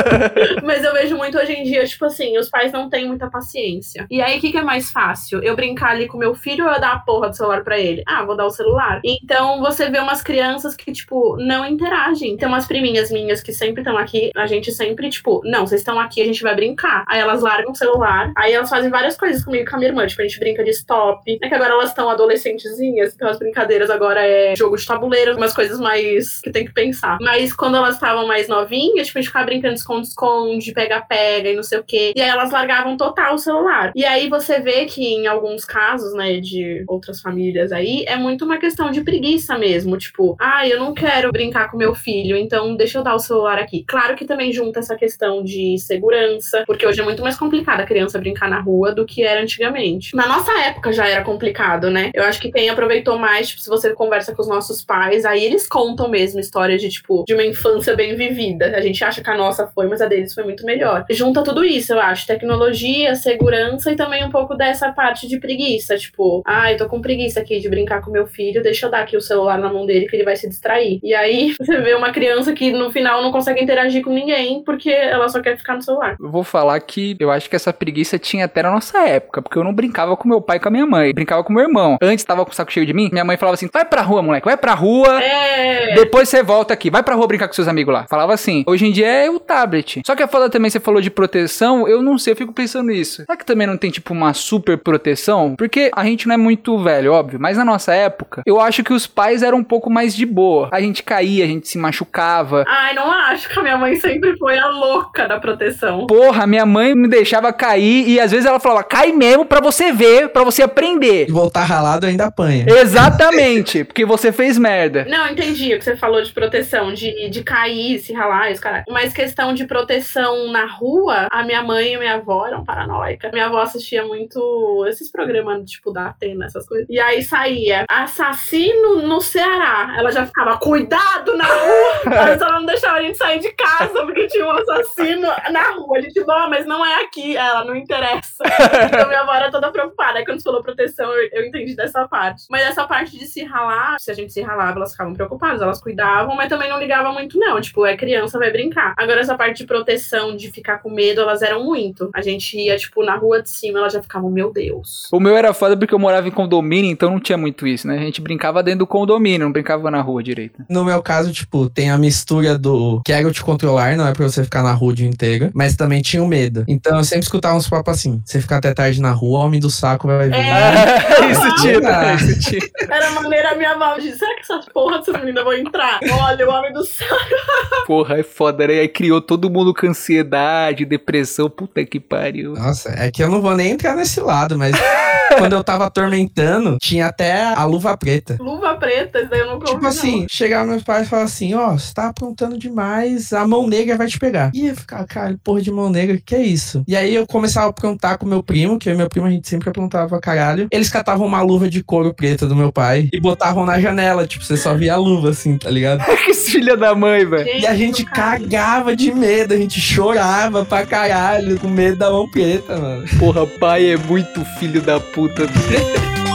mas 0.63 0.83
eu 0.83 0.93
vejo 0.93 1.17
muito 1.17 1.37
hoje 1.37 1.53
em 1.53 1.63
dia, 1.63 1.85
tipo 1.85 2.05
assim, 2.05 2.37
os 2.37 2.49
pais 2.49 2.71
não 2.71 2.89
têm 2.89 3.07
muita 3.07 3.29
paciência. 3.29 4.05
E 4.09 4.21
aí, 4.21 4.37
o 4.37 4.41
que, 4.41 4.51
que 4.51 4.57
é 4.57 4.63
mais 4.63 4.91
fácil? 4.91 5.41
Eu 5.43 5.55
brincar 5.55 5.91
ali 5.91 6.07
com 6.07 6.17
meu 6.17 6.33
filho 6.33 6.65
ou 6.65 6.71
eu 6.71 6.79
dar 6.79 6.93
a 6.93 6.99
porra 6.99 7.29
do 7.29 7.35
celular 7.35 7.63
para 7.63 7.79
ele? 7.79 8.03
Ah, 8.05 8.23
vou 8.23 8.35
dar 8.35 8.45
o 8.45 8.51
celular. 8.51 9.01
Então 9.03 9.59
você 9.59 9.89
vê 9.89 9.99
umas 9.99 10.21
crianças 10.21 10.75
que, 10.75 10.91
tipo, 10.91 11.37
não 11.37 11.65
interagem. 11.65 12.37
Tem 12.37 12.47
umas 12.47 12.67
priminhas 12.67 13.11
minhas 13.11 13.41
que 13.41 13.53
sempre 13.53 13.81
estão 13.81 13.97
aqui, 13.97 14.31
a 14.35 14.45
gente 14.45 14.71
sempre, 14.71 15.09
tipo, 15.09 15.41
não, 15.45 15.65
vocês 15.65 15.81
estão 15.81 15.99
aqui, 15.99 16.21
a 16.21 16.25
gente 16.25 16.43
vai 16.43 16.55
brincar. 16.55 17.03
Aí 17.07 17.19
elas 17.19 17.41
largam 17.41 17.71
o 17.71 17.75
celular, 17.75 18.31
aí 18.35 18.53
elas 18.53 18.69
fazem 18.69 18.89
várias 18.89 19.17
coisas 19.17 19.43
comigo 19.43 19.63
e 19.63 19.69
com 19.69 19.75
a 19.75 19.79
minha 19.79 19.89
irmã. 19.89 20.07
Tipo, 20.07 20.21
a 20.21 20.25
gente 20.25 20.39
brinca 20.39 20.63
de 20.63 20.71
stop. 20.71 21.39
É 21.41 21.47
que 21.47 21.55
agora 21.55 21.73
elas 21.73 21.89
estão 21.89 22.09
adolescentezinhas, 22.09 23.13
então 23.13 23.27
as 23.27 23.39
brincadeiras 23.39 23.89
agora 23.89 24.21
é 24.21 24.55
jogo 24.55 24.77
de 24.77 24.85
tabuleiro, 24.85 25.35
umas 25.35 25.53
coisas 25.53 25.79
mais 25.79 26.39
que 26.41 26.51
tem 26.51 26.65
que 26.65 26.73
pensar. 26.73 27.08
Mas 27.21 27.53
quando 27.53 27.77
elas 27.77 27.95
estavam 27.95 28.27
mais 28.27 28.47
novinhas, 28.47 29.07
tipo, 29.07 29.19
a 29.19 29.21
gente 29.21 29.29
ficava 29.29 29.45
brincando 29.45 29.73
de 29.73 29.79
esconde-esconde, 29.79 30.73
pega-pega 30.73 31.49
e 31.49 31.55
não 31.55 31.63
sei 31.63 31.79
o 31.79 31.83
quê. 31.83 32.13
E 32.15 32.21
aí 32.21 32.29
elas 32.29 32.51
largavam 32.51 32.97
total 32.97 33.35
o 33.35 33.39
celular. 33.39 33.91
E 33.95 34.05
aí 34.05 34.29
você 34.29 34.59
vê 34.59 34.85
que 34.85 35.03
em 35.03 35.27
alguns 35.27 35.65
casos, 35.65 36.13
né, 36.13 36.39
de 36.39 36.83
outras 36.87 37.21
famílias 37.21 37.71
aí, 37.71 38.03
é 38.07 38.15
muito 38.15 38.45
uma 38.45 38.57
questão 38.57 38.91
de 38.91 39.01
preguiça 39.01 39.57
mesmo. 39.57 39.97
Tipo, 39.97 40.35
ah, 40.39 40.67
eu 40.67 40.79
não 40.79 40.93
quero 40.93 41.31
brincar 41.31 41.71
com 41.71 41.77
meu 41.77 41.95
filho, 41.95 42.35
então 42.35 42.75
deixa 42.75 42.99
eu 42.99 43.03
dar 43.03 43.15
o 43.15 43.19
celular 43.19 43.57
aqui. 43.59 43.83
Claro 43.87 44.15
que 44.15 44.25
também 44.25 44.51
junta 44.51 44.79
essa 44.79 44.95
questão 44.95 45.43
de 45.43 45.77
segurança, 45.77 46.63
porque 46.65 46.85
hoje 46.85 47.01
é 47.01 47.03
muito 47.03 47.21
mais 47.21 47.35
complicado 47.35 47.81
a 47.81 47.85
criança 47.85 48.19
brincar 48.19 48.49
na 48.49 48.59
rua 48.59 48.93
do 48.93 49.05
que 49.05 49.23
era 49.23 49.41
antigamente. 49.41 50.15
Na 50.15 50.27
nossa 50.27 50.51
época 50.59 50.91
já 50.91 51.07
era 51.07 51.23
complicado, 51.23 51.89
né? 51.89 52.11
Eu 52.13 52.23
acho 52.23 52.39
que 52.39 52.51
quem 52.51 52.69
aproveitou 52.69 53.17
mais, 53.17 53.49
tipo, 53.49 53.61
se 53.61 53.69
você 53.69 53.93
conversa 53.93 54.35
com 54.35 54.41
os 54.41 54.47
nossos 54.47 54.83
pais, 54.83 55.25
aí 55.25 55.43
eles 55.43 55.67
contam 55.67 56.09
mesmo 56.09 56.39
histórias 56.39 56.81
de, 56.81 56.89
tipo, 56.89 56.98
de 57.25 57.33
uma 57.33 57.43
infância 57.43 57.95
bem 57.95 58.15
vivida. 58.15 58.75
A 58.75 58.81
gente 58.81 59.03
acha 59.03 59.21
que 59.21 59.29
a 59.29 59.37
nossa 59.37 59.67
foi, 59.67 59.87
mas 59.87 60.01
a 60.01 60.07
deles 60.07 60.33
foi 60.33 60.43
muito 60.43 60.65
melhor. 60.65 61.05
Junta 61.09 61.43
tudo 61.43 61.63
isso, 61.63 61.93
eu 61.93 61.99
acho. 61.99 62.27
Tecnologia, 62.27 63.15
segurança 63.15 63.91
e 63.91 63.95
também 63.95 64.23
um 64.23 64.29
pouco 64.29 64.55
dessa 64.55 64.91
parte 64.91 65.27
de 65.27 65.39
preguiça. 65.39 65.97
Tipo, 65.97 66.41
ah, 66.45 66.71
eu 66.71 66.77
tô 66.77 66.87
com 66.87 67.01
preguiça 67.01 67.39
aqui 67.39 67.59
de 67.59 67.69
brincar 67.69 68.01
com 68.01 68.11
meu 68.11 68.27
filho, 68.27 68.61
deixa 68.61 68.85
eu 68.85 68.91
dar 68.91 69.01
aqui 69.01 69.17
o 69.17 69.21
celular 69.21 69.57
na 69.57 69.71
mão 69.71 69.85
dele 69.85 70.07
que 70.07 70.15
ele 70.15 70.23
vai 70.23 70.35
se 70.35 70.47
distrair. 70.47 70.99
E 71.03 71.13
aí 71.13 71.53
você 71.59 71.77
vê 71.81 71.93
uma 71.93 72.11
criança 72.11 72.53
que 72.53 72.71
no 72.71 72.91
final 72.91 73.21
não 73.21 73.31
consegue 73.31 73.61
interagir 73.61 74.03
com 74.03 74.11
ninguém 74.11 74.63
porque 74.63 74.89
ela 74.89 75.29
só 75.29 75.41
quer 75.41 75.57
ficar 75.57 75.75
no 75.75 75.81
celular. 75.81 76.15
Eu 76.19 76.29
vou 76.29 76.43
falar 76.43 76.79
que 76.79 77.15
eu 77.19 77.31
acho 77.31 77.49
que 77.49 77.55
essa 77.55 77.73
preguiça 77.73 78.17
tinha 78.17 78.45
até 78.45 78.63
na 78.63 78.71
nossa 78.71 79.07
época, 79.07 79.41
porque 79.41 79.57
eu 79.57 79.63
não 79.63 79.73
brincava 79.73 80.15
com 80.15 80.27
meu 80.27 80.41
pai 80.41 80.57
e 80.57 80.59
com 80.59 80.67
a 80.67 80.71
minha 80.71 80.85
mãe, 80.85 81.13
brincava 81.13 81.43
com 81.43 81.53
meu 81.53 81.63
irmão. 81.63 81.97
Antes 82.01 82.23
tava 82.23 82.45
com 82.45 82.51
o 82.51 82.55
saco 82.55 82.71
cheio 82.71 82.85
de 82.85 82.93
mim, 82.93 83.09
minha 83.11 83.25
mãe 83.25 83.37
falava 83.37 83.55
assim: 83.55 83.69
vai 83.71 83.85
pra 83.85 84.01
rua, 84.01 84.21
moleque, 84.21 84.45
vai 84.45 84.57
pra 84.57 84.73
rua. 84.73 85.21
É. 85.21 85.93
Depois 85.95 86.29
você 86.29 86.43
volta 86.43 86.73
aqui, 86.73 86.88
vai 86.89 87.03
pra 87.03 87.15
rua 87.15 87.27
brincar 87.27 87.47
com 87.47 87.53
seus 87.53 87.67
amigos 87.67 87.93
lá. 87.93 88.05
Falava 88.09 88.33
assim. 88.33 88.63
Hoje 88.67 88.85
em 88.85 88.91
dia 88.91 89.07
é 89.07 89.29
o 89.29 89.39
tablet. 89.39 90.01
Só 90.05 90.15
que 90.15 90.23
a 90.23 90.27
foda 90.27 90.49
também, 90.49 90.69
você 90.69 90.79
falou 90.79 91.01
de 91.01 91.09
proteção, 91.09 91.87
eu 91.87 92.01
não 92.01 92.17
sei, 92.17 92.33
eu 92.33 92.37
fico 92.37 92.53
pensando 92.53 92.87
nisso. 92.87 93.23
Será 93.25 93.37
que 93.37 93.45
também 93.45 93.67
não 93.67 93.77
tem, 93.77 93.89
tipo, 93.89 94.13
uma 94.13 94.33
super 94.33 94.77
proteção? 94.77 95.55
Porque 95.57 95.91
a 95.95 96.03
gente 96.03 96.27
não 96.27 96.35
é 96.35 96.37
muito 96.37 96.77
velho, 96.79 97.13
óbvio, 97.13 97.39
mas 97.39 97.57
na 97.57 97.65
nossa 97.65 97.93
época, 97.93 98.41
eu 98.45 98.59
acho 98.59 98.83
que 98.83 98.93
os 98.93 99.07
pais 99.07 99.43
eram 99.43 99.59
um 99.59 99.63
pouco 99.63 99.89
mais 99.89 100.15
de 100.15 100.25
boa. 100.25 100.69
A 100.71 100.81
gente 100.81 101.03
caía, 101.03 101.43
a 101.43 101.47
gente 101.47 101.67
se 101.67 101.77
machucava. 101.77 102.63
Ai, 102.67 102.93
não 102.93 103.11
acho 103.11 103.49
que 103.49 103.59
a 103.59 103.61
minha 103.61 103.77
mãe 103.77 103.95
sempre 103.95 104.37
foi 104.37 104.57
a 104.57 104.67
louca 104.67 105.27
da 105.27 105.39
proteção. 105.39 106.07
Porra, 106.07 106.47
minha 106.47 106.65
mãe 106.65 106.95
me 106.95 107.07
deixava 107.07 107.51
cair 107.51 108.07
e 108.07 108.19
às 108.19 108.31
vezes 108.31 108.45
ela 108.45 108.59
falava, 108.59 108.83
cai 108.83 109.11
mesmo 109.11 109.45
pra 109.45 109.59
você 109.59 109.91
ver, 109.91 110.29
pra 110.29 110.43
você 110.43 110.63
aprender. 110.63 111.27
E 111.27 111.31
voltar 111.31 111.63
ralado 111.63 112.05
ainda 112.05 112.25
apanha. 112.25 112.65
Exatamente, 112.67 113.83
porque 113.83 114.05
você 114.05 114.31
fez 114.31 114.57
merda. 114.57 115.05
Não, 115.09 115.27
entendi 115.29 115.73
o 115.73 115.77
que 115.77 115.83
você 115.83 115.95
falou 115.95 116.21
de 116.21 116.31
proteção, 116.31 116.78
de, 116.93 117.29
de 117.29 117.43
cair, 117.43 117.99
se 117.99 118.13
ralar, 118.13 118.51
os 118.51 118.59
caras. 118.59 118.83
Mas 118.89 119.13
questão 119.13 119.53
de 119.53 119.65
proteção 119.65 120.51
na 120.51 120.65
rua, 120.65 121.27
a 121.31 121.43
minha 121.43 121.61
mãe 121.61 121.93
e 121.93 121.97
minha 121.97 122.15
avó 122.15 122.47
eram 122.47 122.63
paranoicas. 122.63 123.31
Minha 123.31 123.45
avó 123.45 123.61
assistia 123.61 124.05
muito 124.05 124.85
esses 124.87 125.11
programas, 125.11 125.69
tipo, 125.69 125.91
da 125.91 126.07
Atena, 126.07 126.45
essas 126.45 126.67
coisas. 126.67 126.87
E 126.89 126.99
aí 126.99 127.21
saía 127.23 127.85
assassino 127.89 129.01
no 129.01 129.21
Ceará. 129.21 129.95
Ela 129.97 130.11
já 130.11 130.25
ficava, 130.25 130.57
cuidado 130.57 131.35
na 131.35 131.45
rua! 131.45 132.01
Mas 132.05 132.41
ela 132.41 132.59
não 132.59 132.65
deixava 132.65 132.97
a 132.97 133.01
gente 133.01 133.17
sair 133.17 133.39
de 133.39 133.51
casa 133.51 134.05
porque 134.05 134.27
tinha 134.27 134.45
um 134.45 134.51
assassino 134.51 135.27
na 135.51 135.71
rua. 135.71 135.97
A 135.97 136.01
gente, 136.01 136.23
bom, 136.23 136.49
mas 136.49 136.65
não 136.65 136.85
é 136.85 137.03
aqui. 137.03 137.35
Ela, 137.35 137.63
não 137.65 137.75
interessa. 137.75 138.43
Então 138.85 139.07
minha 139.07 139.21
avó 139.21 139.33
era 139.33 139.51
toda 139.51 139.71
preocupada. 139.71 140.19
Aí 140.19 140.25
quando 140.25 140.39
você 140.39 140.43
falou 140.43 140.63
proteção, 140.63 141.11
eu, 141.13 141.29
eu 141.31 141.45
entendi 141.45 141.75
dessa 141.75 142.07
parte. 142.07 142.43
Mas 142.49 142.63
essa 142.63 142.85
parte 142.87 143.17
de 143.17 143.25
se 143.25 143.43
ralar, 143.43 143.99
se 143.99 144.11
a 144.11 144.13
gente 144.13 144.33
se 144.33 144.41
ralava, 144.41 144.77
elas 144.77 144.91
ficavam 144.91 145.13
preocupadas. 145.13 145.61
Elas 145.61 145.81
cuidavam, 145.81 146.35
mas 146.35 146.49
também 146.49 146.68
não 146.69 146.79
ligavam 146.79 147.13
muito, 147.13 147.37
não. 147.37 147.59
Tipo, 147.59 147.85
é 147.85 147.97
criança, 147.97 148.37
vai 148.37 148.51
brincar. 148.51 148.93
Agora, 148.97 149.19
essa 149.19 149.35
parte 149.35 149.59
de 149.59 149.65
proteção, 149.65 150.35
de 150.35 150.51
ficar 150.51 150.79
com 150.79 150.89
medo, 150.89 151.21
elas 151.21 151.41
eram 151.41 151.63
muito. 151.63 152.09
A 152.13 152.21
gente 152.21 152.57
ia, 152.57 152.77
tipo, 152.77 153.03
na 153.03 153.15
rua 153.15 153.41
de 153.41 153.49
cima, 153.49 153.79
elas 153.79 153.93
já 153.93 154.01
ficavam, 154.01 154.29
meu 154.29 154.51
Deus. 154.51 155.07
O 155.11 155.19
meu 155.19 155.35
era 155.35 155.53
foda 155.53 155.75
porque 155.75 155.93
eu 155.93 155.99
morava 155.99 156.27
em 156.27 156.31
condomínio, 156.31 156.91
então 156.91 157.11
não 157.11 157.19
tinha 157.19 157.37
muito 157.37 157.67
isso, 157.67 157.87
né? 157.87 157.95
A 157.95 158.01
gente 158.01 158.21
brincava 158.21 158.63
dentro 158.63 158.79
do 158.79 158.87
condomínio, 158.87 159.39
não 159.39 159.51
brincava 159.51 159.89
na 159.89 160.01
rua 160.01 160.23
direito. 160.23 160.63
No 160.69 160.85
meu 160.85 161.01
caso, 161.01 161.31
tipo, 161.31 161.69
tem 161.69 161.89
a 161.89 161.97
mistura 161.97 162.57
do 162.57 163.01
quero 163.05 163.31
te 163.31 163.43
controlar, 163.43 163.95
não 163.95 164.07
é 164.07 164.13
pra 164.13 164.27
você 164.27 164.43
ficar 164.43 164.63
na 164.63 164.73
rua 164.73 164.91
o 164.91 164.95
dia 164.95 165.07
inteiro, 165.07 165.51
mas 165.53 165.75
também 165.75 166.01
tinha 166.01 166.23
o 166.23 166.27
medo. 166.27 166.63
Então 166.67 166.97
eu 166.97 167.03
sempre 167.03 167.23
escutava 167.23 167.55
uns 167.55 167.69
papos 167.69 167.95
assim: 167.95 168.21
você 168.25 168.41
ficar 168.41 168.57
até 168.57 168.73
tarde 168.73 169.01
na 169.01 169.11
rua, 169.11 169.39
o 169.39 169.41
homem 169.41 169.59
do 169.59 169.69
saco 169.69 170.07
vai 170.07 170.29
vir. 170.29 170.35
É. 170.35 171.29
isso 171.31 171.55
tinha, 171.61 172.15
isso 172.15 172.49
tinha. 172.49 172.69
Era 172.89 173.11
maneira 173.11 173.51
a 173.51 173.55
minha 173.55 173.71
avó 173.71 173.97
de 173.97 174.11
será 174.11 174.35
que 174.35 174.41
essas 174.41 174.65
porra 174.65 174.99
dessas 174.99 175.19
meninas 175.19 175.43
vão 175.43 175.53
entrar? 175.53 175.99
Olha, 176.21 176.47
o 176.47 176.51
homem 176.59 176.73
do 176.73 176.83
saco. 176.83 177.15
Porra, 177.87 178.19
é 178.19 178.23
foda, 178.23 178.67
né? 178.67 178.79
Aí 178.79 178.87
criou 178.87 179.21
todo 179.21 179.49
mundo 179.49 179.73
com 179.73 179.87
ansiedade, 179.87 180.85
depressão, 180.85 181.49
puta 181.49 181.83
que 181.83 181.99
pariu. 181.99 182.53
Nossa, 182.53 182.89
é 182.89 183.09
que 183.11 183.23
eu 183.23 183.29
não 183.29 183.41
vou 183.41 183.55
nem 183.55 183.71
entrar 183.71 183.95
nesse 183.95 184.19
lado, 184.19 184.57
mas 184.57 184.75
quando 185.37 185.53
eu 185.53 185.63
tava 185.63 185.85
atormentando, 185.85 186.77
tinha 186.79 187.07
até 187.07 187.43
a 187.43 187.65
luva 187.65 187.95
preta. 187.97 188.37
Luva 188.39 188.75
preta, 188.75 189.19
isso 189.19 189.29
daí 189.29 189.39
eu 189.39 189.47
nunca 189.47 189.69
ouvi, 189.69 189.73
Tipo 189.73 189.87
assim, 189.87 190.27
chegava 190.29 190.67
meus 190.67 190.83
pais 190.83 191.07
e 191.07 191.09
falavam 191.09 191.25
assim, 191.25 191.53
ó, 191.53 191.71
você 191.71 191.93
tá 191.93 192.07
aprontando 192.07 192.57
demais, 192.57 193.33
a 193.33 193.47
mão 193.47 193.67
negra 193.67 193.97
vai 193.97 194.07
te 194.07 194.19
pegar. 194.19 194.51
E 194.53 194.67
eu 194.67 194.75
ficava, 194.75 195.05
cara, 195.05 195.39
porra 195.43 195.61
de 195.61 195.71
mão 195.71 195.89
negra, 195.89 196.19
que 196.23 196.35
é 196.35 196.41
isso? 196.41 196.83
E 196.87 196.95
aí 196.95 197.15
eu 197.15 197.25
começava 197.25 197.67
a 197.67 197.69
aprontar 197.69 198.17
com 198.17 198.25
meu 198.25 198.43
primo, 198.43 198.77
que 198.77 198.89
eu 198.89 198.93
e 198.93 198.97
meu 198.97 199.09
primo 199.09 199.27
a 199.27 199.31
gente 199.31 199.47
sempre 199.47 199.69
aprontava 199.69 200.09
pra 200.09 200.19
caralho. 200.19 200.67
Eles 200.71 200.89
catavam 200.89 201.25
uma 201.25 201.41
luva 201.41 201.69
de 201.69 201.83
couro 201.83 202.13
preta 202.13 202.45
do 202.45 202.55
meu 202.55 202.71
pai 202.71 203.09
e 203.11 203.19
botavam 203.19 203.65
na 203.65 203.79
janela, 203.79 204.27
tipo, 204.27 204.43
você 204.43 204.57
só 204.57 204.73
via 204.73 204.93
a 204.93 204.97
luva 204.97 205.29
assim, 205.29 205.57
tá 205.57 205.69
ligado? 205.69 206.03
que 206.25 206.33
filha 206.39 206.77
da 206.77 206.95
mãe, 206.95 207.25
velho. 207.25 207.59
E 207.59 207.65
a 207.65 207.75
gente 207.75 208.05
cagava 208.05 208.95
de 208.95 209.13
medo, 209.13 209.53
a 209.53 209.57
gente 209.57 209.79
chorava 209.79 210.63
pra 210.63 210.85
caralho, 210.85 211.59
com 211.59 211.67
medo 211.67 211.97
da 211.97 212.11
mão 212.11 212.27
preta, 212.29 212.77
mano. 212.77 213.05
Porra, 213.17 213.45
pai 213.45 213.91
é 213.91 213.97
muito 213.97 214.43
filho 214.59 214.81
da 214.81 214.99
puta. 214.99 215.43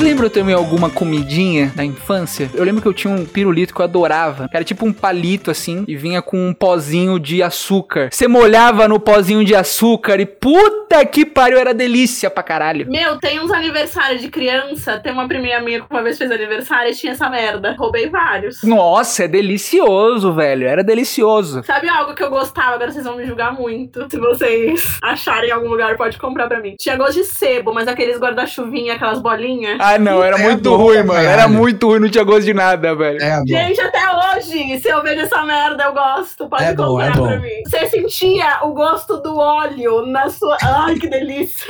vocês 0.00 0.12
lembram 0.12 0.30
também 0.30 0.54
alguma 0.54 0.88
comidinha 0.88 1.70
da 1.76 1.84
infância? 1.84 2.50
Eu 2.54 2.64
lembro 2.64 2.80
que 2.80 2.88
eu 2.88 2.94
tinha 2.94 3.12
um 3.12 3.26
pirulito 3.26 3.74
que 3.74 3.80
eu 3.82 3.84
adorava. 3.84 4.48
Era 4.50 4.64
tipo 4.64 4.86
um 4.86 4.94
palito 4.94 5.50
assim 5.50 5.84
e 5.86 5.94
vinha 5.94 6.22
com 6.22 6.48
um 6.48 6.54
pozinho 6.54 7.20
de 7.20 7.42
açúcar. 7.42 8.08
Você 8.10 8.26
molhava 8.26 8.88
no 8.88 8.98
pozinho 8.98 9.44
de 9.44 9.54
açúcar 9.54 10.18
e 10.18 10.24
puta 10.24 11.04
que 11.04 11.26
pariu, 11.26 11.58
era 11.58 11.74
delícia 11.74 12.30
pra 12.30 12.42
caralho. 12.42 12.90
Meu, 12.90 13.18
tem 13.18 13.40
uns 13.40 13.50
aniversários 13.50 14.22
de 14.22 14.28
criança. 14.30 14.98
Tem 14.98 15.12
uma 15.12 15.28
priminha 15.28 15.60
minha 15.60 15.80
que 15.80 15.86
uma 15.90 16.02
vez 16.02 16.16
fez 16.16 16.30
aniversário 16.30 16.90
e 16.90 16.94
tinha 16.94 17.12
essa 17.12 17.28
merda. 17.28 17.76
Roubei 17.78 18.08
vários. 18.08 18.62
Nossa, 18.62 19.24
é 19.24 19.28
delicioso, 19.28 20.32
velho. 20.32 20.66
Era 20.66 20.82
delicioso. 20.82 21.62
Sabe 21.62 21.90
algo 21.90 22.14
que 22.14 22.22
eu 22.22 22.30
gostava? 22.30 22.76
Agora 22.76 22.90
vocês 22.90 23.04
vão 23.04 23.16
me 23.16 23.26
julgar 23.26 23.52
muito. 23.52 24.06
Se 24.10 24.18
vocês 24.18 24.96
acharem 25.04 25.50
em 25.50 25.52
algum 25.52 25.68
lugar, 25.68 25.94
pode 25.98 26.16
comprar 26.16 26.48
pra 26.48 26.58
mim. 26.58 26.74
Tinha 26.80 26.96
gosto 26.96 27.16
de 27.16 27.24
sebo, 27.24 27.74
mas 27.74 27.86
aqueles 27.86 28.18
guarda-chuvinha, 28.18 28.94
aquelas 28.94 29.20
bolinhas. 29.20 29.76
tinha. 29.76 29.89
Ah, 29.94 29.98
não, 29.98 30.22
era 30.22 30.38
É 30.38 30.42
muito 30.42 30.74
ruim, 30.76 31.02
mano. 31.02 31.20
Era 31.26 31.48
muito 31.48 31.86
ruim, 31.88 32.00
não 32.00 32.08
tinha 32.08 32.24
gosto 32.24 32.44
de 32.44 32.54
nada, 32.54 32.94
velho. 32.94 33.22
É, 33.22 33.38
bom. 33.38 33.46
Gente, 33.46 33.80
até 33.80 33.98
hoje, 34.36 34.78
se 34.80 34.88
eu 34.88 35.02
vejo 35.02 35.22
essa 35.22 35.42
merda, 35.42 35.84
eu 35.84 35.92
gosto. 35.92 36.48
Pode 36.48 36.62
É 36.64 36.74
bom, 36.74 36.86
comprar 36.86 37.06
é 37.06 37.10
bom. 37.12 37.26
pra 37.26 37.38
mim. 37.40 37.48
Você 37.66 37.86
sentia 37.88 38.58
o 38.62 38.72
gosto 38.72 39.16
do 39.18 39.36
óleo 39.36 40.06
na 40.06 40.28
sua. 40.30 40.56
Ai, 40.62 40.94
que 40.94 41.08
delícia. 41.08 41.66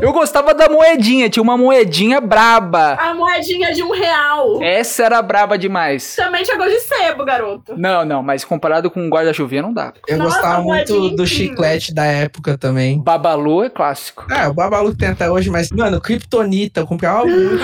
Eu 0.00 0.12
gostava 0.12 0.54
da 0.54 0.68
moedinha, 0.68 1.28
tinha 1.28 1.42
uma 1.42 1.56
moedinha 1.56 2.20
braba. 2.20 2.96
A 3.00 3.14
moedinha 3.14 3.72
de 3.74 3.82
um 3.82 3.90
real. 3.92 4.62
Essa 4.62 5.04
era 5.04 5.22
braba 5.22 5.56
demais. 5.58 6.14
Também 6.16 6.42
tinha 6.44 6.56
gosto 6.56 6.70
de 6.72 6.80
sebo, 6.80 7.24
garoto. 7.24 7.74
Não, 7.76 8.04
não, 8.04 8.22
mas 8.22 8.44
comparado 8.44 8.90
com 8.90 9.08
guarda-chuvinha 9.08 9.62
não 9.62 9.72
dá. 9.72 9.92
Eu 10.06 10.18
Nossa, 10.18 10.36
gostava 10.36 10.62
muito 10.62 11.10
do 11.10 11.26
chiclete 11.26 11.92
da 11.94 12.04
época 12.04 12.56
também. 12.58 13.00
Babalu 13.02 13.64
é 13.64 13.70
clássico. 13.70 14.24
É, 14.32 14.46
o 14.48 14.54
Babalu 14.54 14.94
tem 14.94 15.08
até 15.08 15.30
hoje, 15.30 15.50
mas, 15.50 15.70
mano, 15.70 16.00
Kryptonita, 16.00 16.80
eu 16.80 16.86
comprava 16.86 17.24
muito 17.24 17.63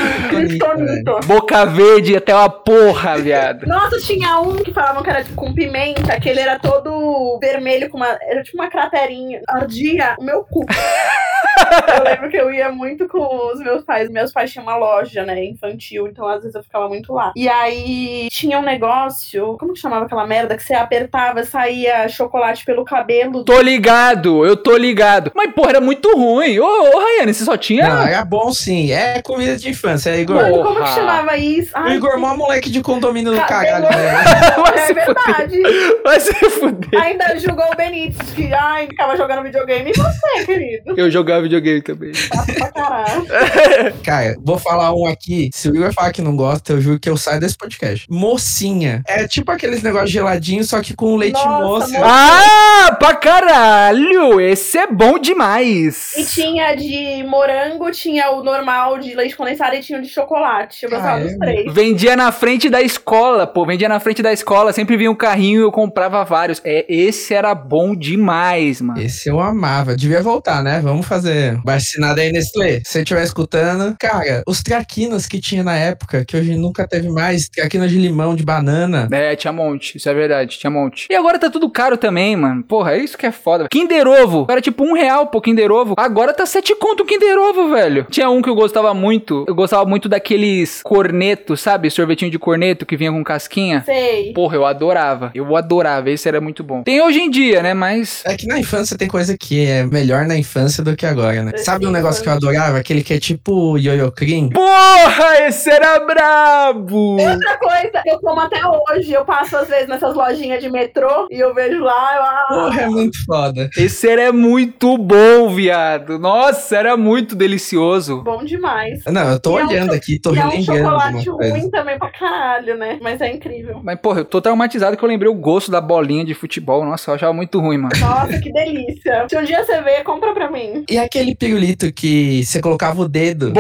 Boca 1.27 1.67
verde 1.67 2.17
até 2.17 2.35
uma 2.35 2.49
porra, 2.49 3.19
viado. 3.19 3.67
Nossa, 3.67 3.99
tinha 3.99 4.41
um 4.41 4.57
que 4.57 4.73
falavam 4.73 5.03
que 5.03 5.11
era 5.11 5.23
tipo 5.25 5.37
com 5.37 5.53
pimenta, 5.55 6.19
que 6.21 6.29
ele 6.29 6.41
era 6.41 6.59
todo 6.59 7.39
vermelho 7.41 7.89
com 7.89 7.97
uma. 7.97 8.19
Era 8.23 8.43
tipo 8.43 8.59
uma 8.59 8.71
craterinha. 8.71 9.41
Ardia 9.49 10.17
o 10.19 10.25
meu 10.25 10.45
cu. 10.45 10.65
eu 11.97 12.05
lembro 12.05 12.31
que 12.31 12.37
eu 12.37 12.53
ia 12.53 12.71
muito 12.71 13.09
com 13.09 13.53
os 13.53 13.61
meus 13.61 13.85
pais. 13.85 14.11
Meus 14.11 14.33
pais 14.33 14.53
tinham 14.53 14.65
uma 14.65 14.77
loja, 14.77 15.25
né, 15.25 15.45
infantil, 15.45 16.07
então 16.07 16.27
às 16.27 16.43
vezes 16.43 16.55
eu 16.55 16.63
ficava 16.63 16.89
muito 16.89 17.13
lá. 17.13 17.33
E 17.37 17.49
aí 17.49 18.29
tinha 18.31 18.59
um 18.59 18.63
negócio, 18.63 19.57
como 19.59 19.73
que 19.73 19.81
chamava 19.81 20.07
aquela 20.07 20.27
merda? 20.27 20.57
Que 20.57 20.63
você 20.63 20.75
apertava, 20.75 21.45
saía 21.45 22.09
chocolate 22.09 22.65
pelo 22.65 22.85
cabelo. 22.85 23.45
Tô 23.45 23.61
ligado, 23.61 24.45
eu 24.45 24.57
tô 24.57 24.77
ligado. 24.77 25.33
Mas, 25.35 25.53
porra, 25.53 25.71
era 25.71 25.81
muito 25.81 26.15
ruim. 26.17 26.59
Ô, 26.59 26.65
ô 26.65 26.99
Rayane, 26.99 27.35
você 27.35 27.45
só 27.45 27.57
tinha. 27.57 27.89
Não, 27.89 28.03
era 28.03 28.25
bom 28.25 28.53
sim. 28.53 28.93
É 28.93 29.23
comida 29.23 29.57
de 29.57 29.69
infância, 29.69 30.11
é 30.11 30.21
Igor. 30.21 30.37
Mano, 30.37 30.63
como 30.63 30.83
que 30.83 30.91
chamava 30.91 31.37
isso? 31.37 31.73
O 31.75 31.79
Ai, 31.79 31.97
Igor, 31.97 32.19
mó 32.19 32.37
moleque 32.37 32.71
de 32.71 32.83
condomínio 32.83 33.33
do 33.33 33.41
caralho, 33.43 33.85
né? 33.85 34.25
Vai 34.57 34.91
é 34.91 34.93
verdade. 34.93 35.63
Vai 36.05 36.21
se 36.21 36.33
fuder. 36.51 37.01
Ainda 37.01 37.39
julgou 37.39 37.67
o 37.73 37.77
Benítez, 37.77 38.31
que 38.33 38.53
ai, 38.53 38.87
ficava 38.87 39.17
jogando 39.17 39.43
videogame. 39.43 39.91
E 39.91 39.95
você, 39.95 40.47
querido? 40.47 40.95
Eu 40.97 41.11
jogava 41.11 41.43
videogame 41.43 41.60
também. 41.83 42.13
Pra 42.59 42.71
caralho. 42.73 43.27
Cara, 44.05 44.37
vou 44.43 44.59
falar 44.59 44.95
um 44.95 45.07
aqui. 45.07 45.51
Se 45.53 45.69
o 45.71 45.75
Igor 45.77 45.93
falar 45.93 46.13
que 46.13 46.23
não 46.23 46.37
gosta, 46.37 46.73
eu 46.73 46.81
juro 46.81 46.99
que 47.01 47.09
eu 47.09 47.17
saio 47.17 47.41
desse 47.41 47.57
podcast. 47.57 48.07
Mocinha. 48.11 49.03
É 49.07 49.27
tipo 49.27 49.51
aqueles 49.51 49.83
negócios 49.83 50.11
geladinhos, 50.11 50.69
só 50.69 50.81
que 50.83 50.95
com 50.95 51.17
leite 51.17 51.35
Nossa, 51.35 51.89
moça. 51.89 51.99
mo- 51.99 52.05
Ah, 52.05 52.97
pra 52.99 53.15
caralho! 53.15 54.41
Esse 54.41 54.79
é 54.79 54.87
bom 54.87 55.19
demais. 55.19 56.13
E 56.17 56.25
tinha 56.25 56.75
de 56.75 57.25
morango, 57.29 57.91
tinha 57.91 58.31
o 58.31 58.43
normal 58.43 58.99
de 58.99 59.15
leite 59.15 59.37
condensado 59.37 59.75
e 59.75 59.81
tinha 59.81 59.99
o 59.99 60.03
de 60.03 60.09
chocolate. 60.09 60.85
Eu 60.85 60.91
gostava 60.91 61.19
Ah, 61.19 61.21
dos 61.21 61.33
é? 61.33 61.39
três. 61.39 61.73
Vendia 61.75 62.17
na 62.17 62.33
frente 62.33 62.69
da 62.69 62.81
escola, 62.83 63.47
pô. 63.47 63.65
Vendia 63.67 63.89
na 63.89 64.01
frente 64.01 64.23
da 64.23 64.33
escola. 64.33 64.73
Sempre 64.73 64.97
vinha 64.97 65.11
um 65.11 65.15
carrinho 65.15 65.61
e 65.61 65.65
eu 65.65 65.73
comprava 65.73 66.25
vários. 66.25 66.61
É, 66.65 66.85
esse 66.89 67.35
era 67.35 67.55
bom 67.55 67.95
demais, 67.95 68.81
mano. 68.81 69.01
Esse 69.01 69.29
eu 69.29 69.41
amava. 69.41 69.97
Devia 69.97 70.23
voltar, 70.23 70.63
né? 70.63 70.81
Vamos 70.81 71.07
fazer 71.07 71.50
vacinada 71.65 72.21
aí, 72.21 72.33
Nestlé. 72.33 72.81
Se 72.85 72.93
você 72.93 72.99
estiver 73.01 73.23
escutando. 73.23 73.95
Cara, 73.99 74.43
os 74.47 74.63
traquinas 74.63 75.27
que 75.27 75.41
tinha 75.41 75.63
na 75.63 75.77
época, 75.77 76.25
que 76.25 76.37
hoje 76.37 76.57
nunca 76.57 76.87
teve 76.87 77.09
mais. 77.09 77.49
Traquinas 77.49 77.91
de 77.91 77.99
limão, 77.99 78.35
de 78.35 78.45
banana. 78.45 79.09
É, 79.11 79.35
tinha 79.37 79.53
monte, 79.53 79.97
isso 79.97 80.09
é 80.09 80.15
verdade, 80.15 80.59
tinha 80.59 80.71
monte. 80.71 81.07
E 81.11 81.15
agora 81.15 81.39
tá 81.39 81.51
tudo 81.51 81.71
caro 81.71 81.97
também, 81.97 82.37
mano. 82.37 82.63
Porra, 82.63 82.93
é 82.93 82.99
isso 82.99 83.17
que 83.17 83.27
é 83.27 83.33
foda. 83.33 83.69
Kinder 83.71 84.07
Ovo, 84.07 84.47
era 84.51 84.61
tipo 84.61 84.85
um 84.85 84.93
real 84.93 85.27
pô, 85.27 85.41
Kinder 85.41 85.71
Ovo. 85.71 85.95
Agora 85.97 86.33
tá 86.33 86.47
sete 86.47 86.75
conto 86.75 87.03
o 87.03 87.07
Kinder 87.07 87.39
Ovo, 87.39 87.71
velho. 87.71 88.07
Tinha 88.11 88.29
um 88.31 88.43
que 88.43 88.49
eu 88.49 88.55
gostava 88.55 88.93
muito, 88.95 89.45
eu 89.49 89.55
gostava 89.55 89.85
muito 89.85 90.09
daqueles 90.09 90.81
cornetos, 90.83 91.61
sabe? 91.61 91.91
Sorvetinho 91.91 92.31
de 92.31 92.39
corneto 92.39 92.87
que 92.87 92.97
vinha 92.97 93.13
com 93.13 93.23
casquinha. 93.25 93.83
Sei. 93.85 94.33
Porra, 94.33 94.57
eu 94.57 94.67
adorava. 94.67 95.31
Eu 95.35 95.57
adorava, 95.57 96.11
esse 96.11 96.29
era 96.29 96.41
muito 96.41 96.63
bom. 96.63 96.83
Tem 96.83 97.01
hoje 97.01 97.21
em 97.21 97.31
dia, 97.31 97.63
né? 97.63 97.75
Mas. 97.75 98.23
É 98.25 98.37
que 98.37 98.47
na 98.47 98.59
infância 98.59 98.97
tem 98.97 99.09
coisa 99.09 99.37
que 99.37 99.67
é 99.67 99.85
melhor 99.85 100.27
na 100.27 100.37
infância 100.37 100.83
do 100.83 100.97
que 100.97 101.07
agora, 101.07 101.40
né? 101.43 101.57
Sabe 101.57 101.87
um 101.87 101.91
negócio 101.91 102.23
que 102.23 102.29
eu 102.29 102.33
adorava? 102.33 102.79
Aquele 102.79 103.03
que 103.03 103.15
é 103.15 103.19
tipo 103.19 103.77
Yoyo 103.77 104.11
Cream? 104.13 104.51
Porra, 104.51 105.47
esse 105.47 105.71
era 105.71 106.01
brabo! 106.01 107.21
Outra 107.21 107.59
coisa, 107.59 108.03
eu 108.07 108.19
como 108.21 108.41
até 108.41 108.61
hoje. 108.67 109.13
Eu 109.13 109.25
passo 109.25 109.57
às 109.57 109.69
vezes 109.69 109.89
nessas 109.89 110.15
lojinhas 110.15 110.63
de 110.63 110.71
metrô 110.71 111.27
e 111.31 111.39
eu 111.39 111.55
vejo 111.55 111.81
lá, 111.81 112.17
eu, 112.17 112.23
ah, 112.23 112.47
Porra, 112.49 112.83
é 112.83 112.87
muito 112.89 113.25
foda. 113.25 113.71
Esse 113.77 114.09
era 114.09 114.33
muito 114.33 114.97
bom, 114.99 115.49
viado. 115.51 116.19
Nossa, 116.19 116.77
era 116.77 116.97
muito 116.97 117.35
delicioso. 117.35 118.23
bom 118.23 118.45
demais. 118.45 119.03
Não, 119.07 119.31
eu 119.31 119.41
tô 119.41 119.59
E 119.59 119.61
é 119.61 119.65
um 119.65 119.69
olhando 119.69 119.93
aqui, 119.93 120.19
tô 120.19 120.35
e 120.35 120.39
é 120.39 120.45
um 120.45 120.49
relembrando 120.51 120.83
chocolate 120.83 121.31
ruim 121.31 121.71
também 121.71 121.99
pra 121.99 122.11
caralho, 122.11 122.77
né? 122.77 122.99
Mas 123.01 123.21
é 123.21 123.33
incrível. 123.33 123.81
Mas, 123.83 123.99
porra, 124.01 124.21
eu 124.21 124.25
tô 124.25 124.41
traumatizado 124.41 124.97
que 124.97 125.05
eu 125.05 125.09
lembrei 125.09 125.31
o 125.31 125.35
gosto 125.35 125.71
da 125.71 125.81
bolinha 125.81 126.25
de 126.25 126.35
futebol. 126.35 126.85
Nossa, 126.85 127.11
eu 127.11 127.15
achava 127.15 127.33
muito 127.33 127.59
ruim, 127.61 127.79
mano. 127.79 127.95
Nossa, 127.99 128.39
que 128.39 128.53
delícia. 128.53 129.27
Se 129.29 129.37
um 129.37 129.45
dia 129.45 129.65
você 129.65 129.81
ver, 129.81 130.03
compra 130.05 130.33
pra 130.33 130.51
mim. 130.51 130.85
E 130.89 130.99
aquele 130.99 131.30
pirulito 131.35 131.93
que 131.93 132.45
você 132.45 132.61
colocava 132.61 133.03
o 133.03 133.09
dedo. 133.09 133.53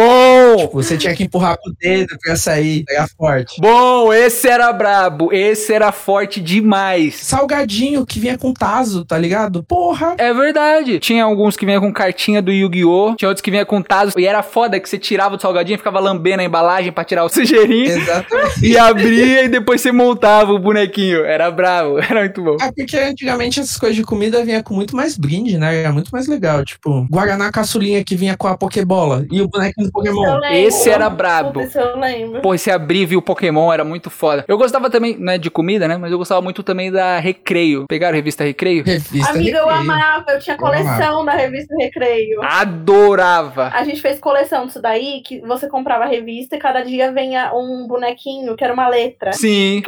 Bom! 0.54 0.56
Tipo, 0.66 0.82
você 0.82 0.96
tinha 0.96 1.14
que 1.14 1.24
empurrar 1.24 1.56
com 1.58 1.70
o 1.70 1.72
dedo 1.78 2.16
pra 2.22 2.36
sair, 2.36 2.84
pegar 2.84 3.08
forte. 3.08 3.60
Bom, 3.60 4.12
esse 4.12 4.48
era 4.48 4.72
brabo. 4.72 5.32
Esse 5.32 5.72
era 5.72 5.92
forte 5.92 6.40
demais. 6.40 7.16
Salgadinho 7.16 8.04
que 8.06 8.18
vinha 8.18 8.36
com 8.38 8.52
taso, 8.52 9.04
tá 9.04 9.16
ligado? 9.18 9.62
Porra! 9.62 10.14
É 10.18 10.32
verdade. 10.32 10.98
Tinha 10.98 11.24
alguns 11.24 11.56
que 11.56 11.66
vinha 11.66 11.80
com 11.80 11.92
cartinha 11.92 12.42
do 12.42 12.50
Yu-Gi-Oh! 12.50 13.14
Tinha 13.16 13.28
outros 13.28 13.42
que 13.42 13.50
vinha 13.50 13.64
com 13.64 13.82
Tazo. 13.82 14.18
E 14.18 14.26
era 14.26 14.42
foda 14.42 14.78
que 14.78 14.88
você 14.88 14.98
tirava 14.98 15.36
o 15.36 15.40
salgadinho 15.40 15.74
e 15.74 15.78
ficava 15.78 16.00
lambendo 16.00 16.42
a 16.42 16.44
embalagem 16.44 16.92
pra 16.92 17.04
tirar 17.04 17.24
o 17.24 17.28
sujeirinho. 17.30 17.90
Exatamente. 17.90 18.66
e 18.66 18.78
abria 18.78 19.44
e 19.44 19.48
depois 19.48 19.80
você 19.80 19.92
montava 19.92 20.52
o 20.52 20.58
bonequinho. 20.58 21.24
Era 21.24 21.50
bravo. 21.50 21.98
Era 22.00 22.20
muito 22.20 22.42
bom. 22.42 22.56
É 22.60 22.72
porque 22.72 22.96
antigamente 22.96 23.60
essas 23.60 23.76
coisas 23.76 23.96
de 23.96 24.04
comida 24.04 24.44
vinha 24.44 24.62
com 24.62 24.74
muito 24.74 24.96
mais 24.96 25.16
brinde, 25.16 25.58
né? 25.58 25.80
Era 25.80 25.92
muito 25.92 26.10
mais 26.10 26.26
legal. 26.26 26.64
Tipo, 26.64 27.06
Guaraná 27.10 27.50
caçulinha 27.50 28.04
que 28.04 28.16
vinha 28.16 28.36
com 28.36 28.46
a 28.46 28.56
Pokébola 28.56 29.24
e 29.30 29.40
o 29.40 29.48
bonequinho 29.48 29.86
do 29.86 29.92
Pokémon. 29.92 30.39
Lembro. 30.40 30.56
Esse 30.58 30.90
era 30.90 31.08
brabo. 31.10 31.60
Esse 31.60 31.78
eu 31.78 31.96
lembro. 31.98 32.40
Pô, 32.42 32.54
esse 32.54 32.70
abrir 32.70 33.00
e 33.02 33.06
viu 33.06 33.18
o 33.18 33.22
Pokémon 33.22 33.72
era 33.72 33.84
muito 33.84 34.10
foda. 34.10 34.44
Eu 34.48 34.58
gostava 34.58 34.90
também, 34.90 35.16
né, 35.18 35.38
de 35.38 35.50
comida, 35.50 35.86
né? 35.88 35.96
Mas 35.96 36.10
eu 36.12 36.18
gostava 36.18 36.40
muito 36.42 36.62
também 36.62 36.90
da 36.90 37.18
Recreio. 37.18 37.86
Pegaram 37.88 38.12
a 38.14 38.16
revista 38.16 38.44
Recreio? 38.44 38.84
Revista 38.84 39.30
Amiga, 39.30 39.58
eu 39.58 39.66
Recreio. 39.66 39.80
amava. 39.92 40.24
Eu 40.30 40.38
tinha 40.40 40.56
Eu 40.58 40.66
amava. 40.66 40.84
coleção 40.96 41.24
da 41.24 41.32
revista 41.32 41.74
Recreio. 41.78 42.40
Adorava. 42.42 43.70
A 43.72 43.84
gente 43.84 44.00
fez 44.00 44.18
coleção 44.18 44.66
disso 44.66 44.80
daí, 44.80 45.22
que 45.24 45.40
você 45.40 45.68
comprava 45.68 46.04
a 46.04 46.08
revista 46.08 46.56
e 46.56 46.58
cada 46.58 46.82
dia 46.82 47.12
venha 47.12 47.52
um 47.54 47.86
bonequinho, 47.86 48.56
que 48.56 48.64
era 48.64 48.72
uma 48.72 48.88
letra. 48.88 49.32
Sim. 49.32 49.82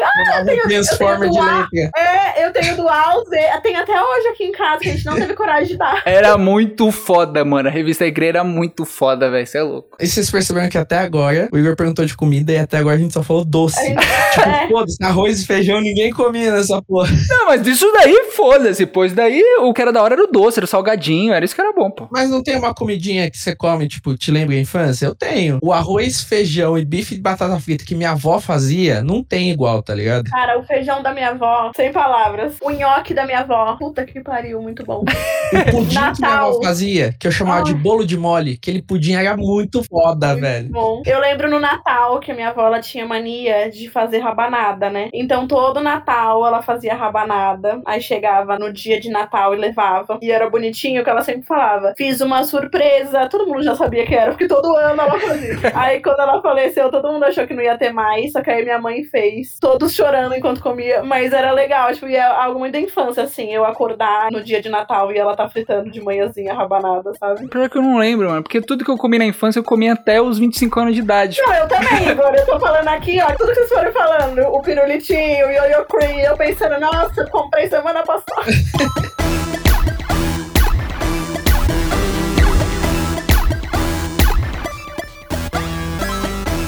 Tenho- 0.46 0.62
Transformer 0.62 1.28
eu 1.28 1.30
de 1.30 1.38
tenho 1.38 1.44
lá. 1.50 1.68
letra. 1.72 2.00
É, 2.00 2.46
eu 2.46 2.52
tenho 2.52 2.76
do 2.76 2.88
A 2.88 3.10
ao 3.12 3.24
Z. 3.24 3.36
Tem 3.62 3.76
até 3.76 3.92
hoje 3.92 4.28
aqui 4.28 4.44
em 4.44 4.52
casa, 4.52 4.80
que 4.80 4.88
a 4.88 4.92
gente 4.92 5.06
não 5.06 5.14
teve 5.16 5.34
coragem 5.34 5.68
de 5.68 5.76
dar. 5.76 6.02
Era 6.04 6.36
muito 6.38 6.90
foda, 6.90 7.44
mano. 7.44 7.68
A 7.68 7.72
revista 7.72 8.04
Recreio 8.04 8.30
era 8.30 8.44
muito 8.44 8.84
foda, 8.84 9.30
velho. 9.30 9.46
Você 9.46 9.58
é 9.58 9.62
louco. 9.62 9.96
E 10.00 10.06
vocês 10.06 10.30
perceberam 10.42 10.68
que 10.68 10.78
até 10.78 10.98
agora 10.98 11.48
o 11.52 11.58
Igor 11.58 11.76
perguntou 11.76 12.04
de 12.04 12.16
comida 12.16 12.52
e 12.52 12.58
até 12.58 12.78
agora 12.78 12.96
a 12.96 12.98
gente 12.98 13.12
só 13.14 13.22
falou 13.22 13.44
doce. 13.44 13.78
Tipo, 14.32 14.68
foda-se, 14.68 15.04
arroz 15.04 15.42
e 15.42 15.46
feijão 15.46 15.78
ninguém 15.80 16.10
comia 16.10 16.52
nessa 16.52 16.80
porra. 16.80 17.10
Não, 17.28 17.46
mas 17.46 17.66
isso 17.66 17.86
daí, 17.92 18.30
foda-se. 18.34 18.86
Pois 18.86 19.12
daí 19.12 19.42
o 19.60 19.74
que 19.74 19.82
era 19.82 19.92
da 19.92 20.02
hora 20.02 20.14
era 20.14 20.24
o 20.24 20.26
doce, 20.26 20.58
era 20.58 20.64
o 20.64 20.68
salgadinho. 20.68 21.34
Era 21.34 21.44
isso 21.44 21.54
que 21.54 21.60
era 21.60 21.70
bom, 21.72 21.90
pô. 21.90 22.08
Mas 22.10 22.30
não 22.30 22.42
tem 22.42 22.56
uma 22.56 22.72
comidinha 22.72 23.30
que 23.30 23.36
você 23.36 23.54
come, 23.54 23.86
tipo, 23.86 24.16
te 24.16 24.30
lembra 24.30 24.54
a 24.56 24.58
infância? 24.58 25.04
Eu 25.04 25.14
tenho. 25.14 25.58
O 25.62 25.70
arroz, 25.70 26.22
feijão 26.22 26.78
e 26.78 26.84
bife 26.84 27.14
de 27.14 27.20
batata 27.20 27.60
frita 27.60 27.84
que 27.84 27.94
minha 27.94 28.12
avó 28.12 28.40
fazia, 28.40 29.02
não 29.02 29.22
tem 29.22 29.50
igual, 29.50 29.82
tá 29.82 29.94
ligado? 29.94 30.30
Cara, 30.30 30.58
o 30.58 30.64
feijão 30.64 31.02
da 31.02 31.12
minha 31.12 31.28
avó, 31.30 31.70
sem 31.76 31.92
palavras. 31.92 32.54
O 32.62 32.70
nhoque 32.70 33.12
da 33.12 33.26
minha 33.26 33.40
avó. 33.40 33.76
Puta 33.78 34.04
que 34.06 34.20
pariu, 34.22 34.62
muito 34.62 34.82
bom. 34.84 35.00
O 35.02 35.70
pudim 35.72 35.88
que 35.88 35.90
minha 35.90 36.00
Natal. 36.00 36.48
avó 36.48 36.62
fazia, 36.62 37.14
que 37.20 37.26
eu 37.26 37.32
chamava 37.32 37.64
de 37.64 37.72
Ai. 37.72 37.78
bolo 37.78 38.06
de 38.06 38.16
mole, 38.16 38.54
aquele 38.60 38.80
pudim 38.80 39.12
era 39.12 39.36
muito 39.36 39.84
foda, 39.84 40.31
Velho. 40.40 40.68
Bom. 40.70 41.02
Eu 41.06 41.20
lembro 41.20 41.48
no 41.48 41.60
Natal 41.60 42.18
que 42.20 42.30
a 42.30 42.34
minha 42.34 42.48
avó 42.48 42.66
ela 42.66 42.80
tinha 42.80 43.06
mania 43.06 43.70
de 43.70 43.88
fazer 43.88 44.18
rabanada, 44.18 44.90
né? 44.90 45.08
Então 45.12 45.46
todo 45.46 45.80
Natal 45.80 46.46
ela 46.46 46.62
fazia 46.62 46.94
rabanada. 46.94 47.80
Aí 47.84 48.00
chegava 48.00 48.58
no 48.58 48.72
dia 48.72 49.00
de 49.00 49.10
Natal 49.10 49.54
e 49.54 49.58
levava. 49.58 50.18
E 50.20 50.30
era 50.30 50.48
bonitinho 50.48 51.04
que 51.04 51.10
ela 51.10 51.22
sempre 51.22 51.46
falava: 51.46 51.94
Fiz 51.96 52.20
uma 52.20 52.44
surpresa. 52.44 53.28
Todo 53.28 53.46
mundo 53.46 53.62
já 53.62 53.74
sabia 53.74 54.06
que 54.06 54.14
era, 54.14 54.32
porque 54.32 54.48
todo 54.48 54.76
ano 54.76 55.00
ela 55.00 55.18
fazia. 55.18 55.56
aí 55.74 56.00
quando 56.00 56.20
ela 56.20 56.40
faleceu, 56.40 56.90
todo 56.90 57.12
mundo 57.12 57.24
achou 57.24 57.46
que 57.46 57.54
não 57.54 57.62
ia 57.62 57.76
ter 57.76 57.92
mais. 57.92 58.32
Só 58.32 58.42
que 58.42 58.50
aí 58.50 58.62
minha 58.62 58.78
mãe 58.78 59.04
fez. 59.04 59.58
Todos 59.60 59.94
chorando 59.94 60.34
enquanto 60.34 60.62
comia. 60.62 61.02
Mas 61.02 61.32
era 61.32 61.52
legal, 61.52 61.92
tipo, 61.92 62.06
e 62.06 62.16
é 62.16 62.22
algo 62.22 62.58
muito 62.58 62.72
da 62.72 62.80
infância, 62.80 63.22
assim. 63.22 63.52
Eu 63.52 63.64
acordar 63.64 64.30
no 64.30 64.42
dia 64.42 64.60
de 64.60 64.68
Natal 64.68 65.12
e 65.12 65.18
ela 65.18 65.36
tá 65.36 65.48
fritando 65.48 65.90
de 65.90 66.00
manhãzinha 66.00 66.54
rabanada, 66.54 67.12
sabe? 67.14 67.48
Pior 67.48 67.68
que 67.68 67.78
eu 67.78 67.82
não 67.82 67.98
lembro, 67.98 68.28
mano. 68.28 68.42
Porque 68.42 68.60
tudo 68.60 68.84
que 68.84 68.90
eu 68.90 68.96
comi 68.96 69.18
na 69.18 69.24
infância 69.24 69.58
eu 69.58 69.64
comi 69.64 69.88
até 69.88 70.20
os 70.28 70.38
25 70.38 70.80
anos 70.80 70.94
de 70.94 71.00
idade. 71.00 71.40
Não, 71.40 71.54
eu 71.54 71.68
também, 71.68 72.08
agora 72.08 72.36
eu 72.36 72.46
tô 72.46 72.58
falando 72.58 72.88
aqui, 72.88 73.20
ó, 73.20 73.26
tudo 73.32 73.48
que 73.48 73.54
vocês 73.54 73.68
foram 73.68 73.92
falando, 73.92 74.40
o 74.40 74.60
pirulitinho, 74.60 75.46
o 75.46 75.50
yo-yo 75.50 75.84
cream, 75.86 76.18
eu 76.20 76.36
pensando, 76.36 76.78
nossa, 76.80 77.26
comprei 77.26 77.68
semana 77.68 78.02
passada. 78.02 78.52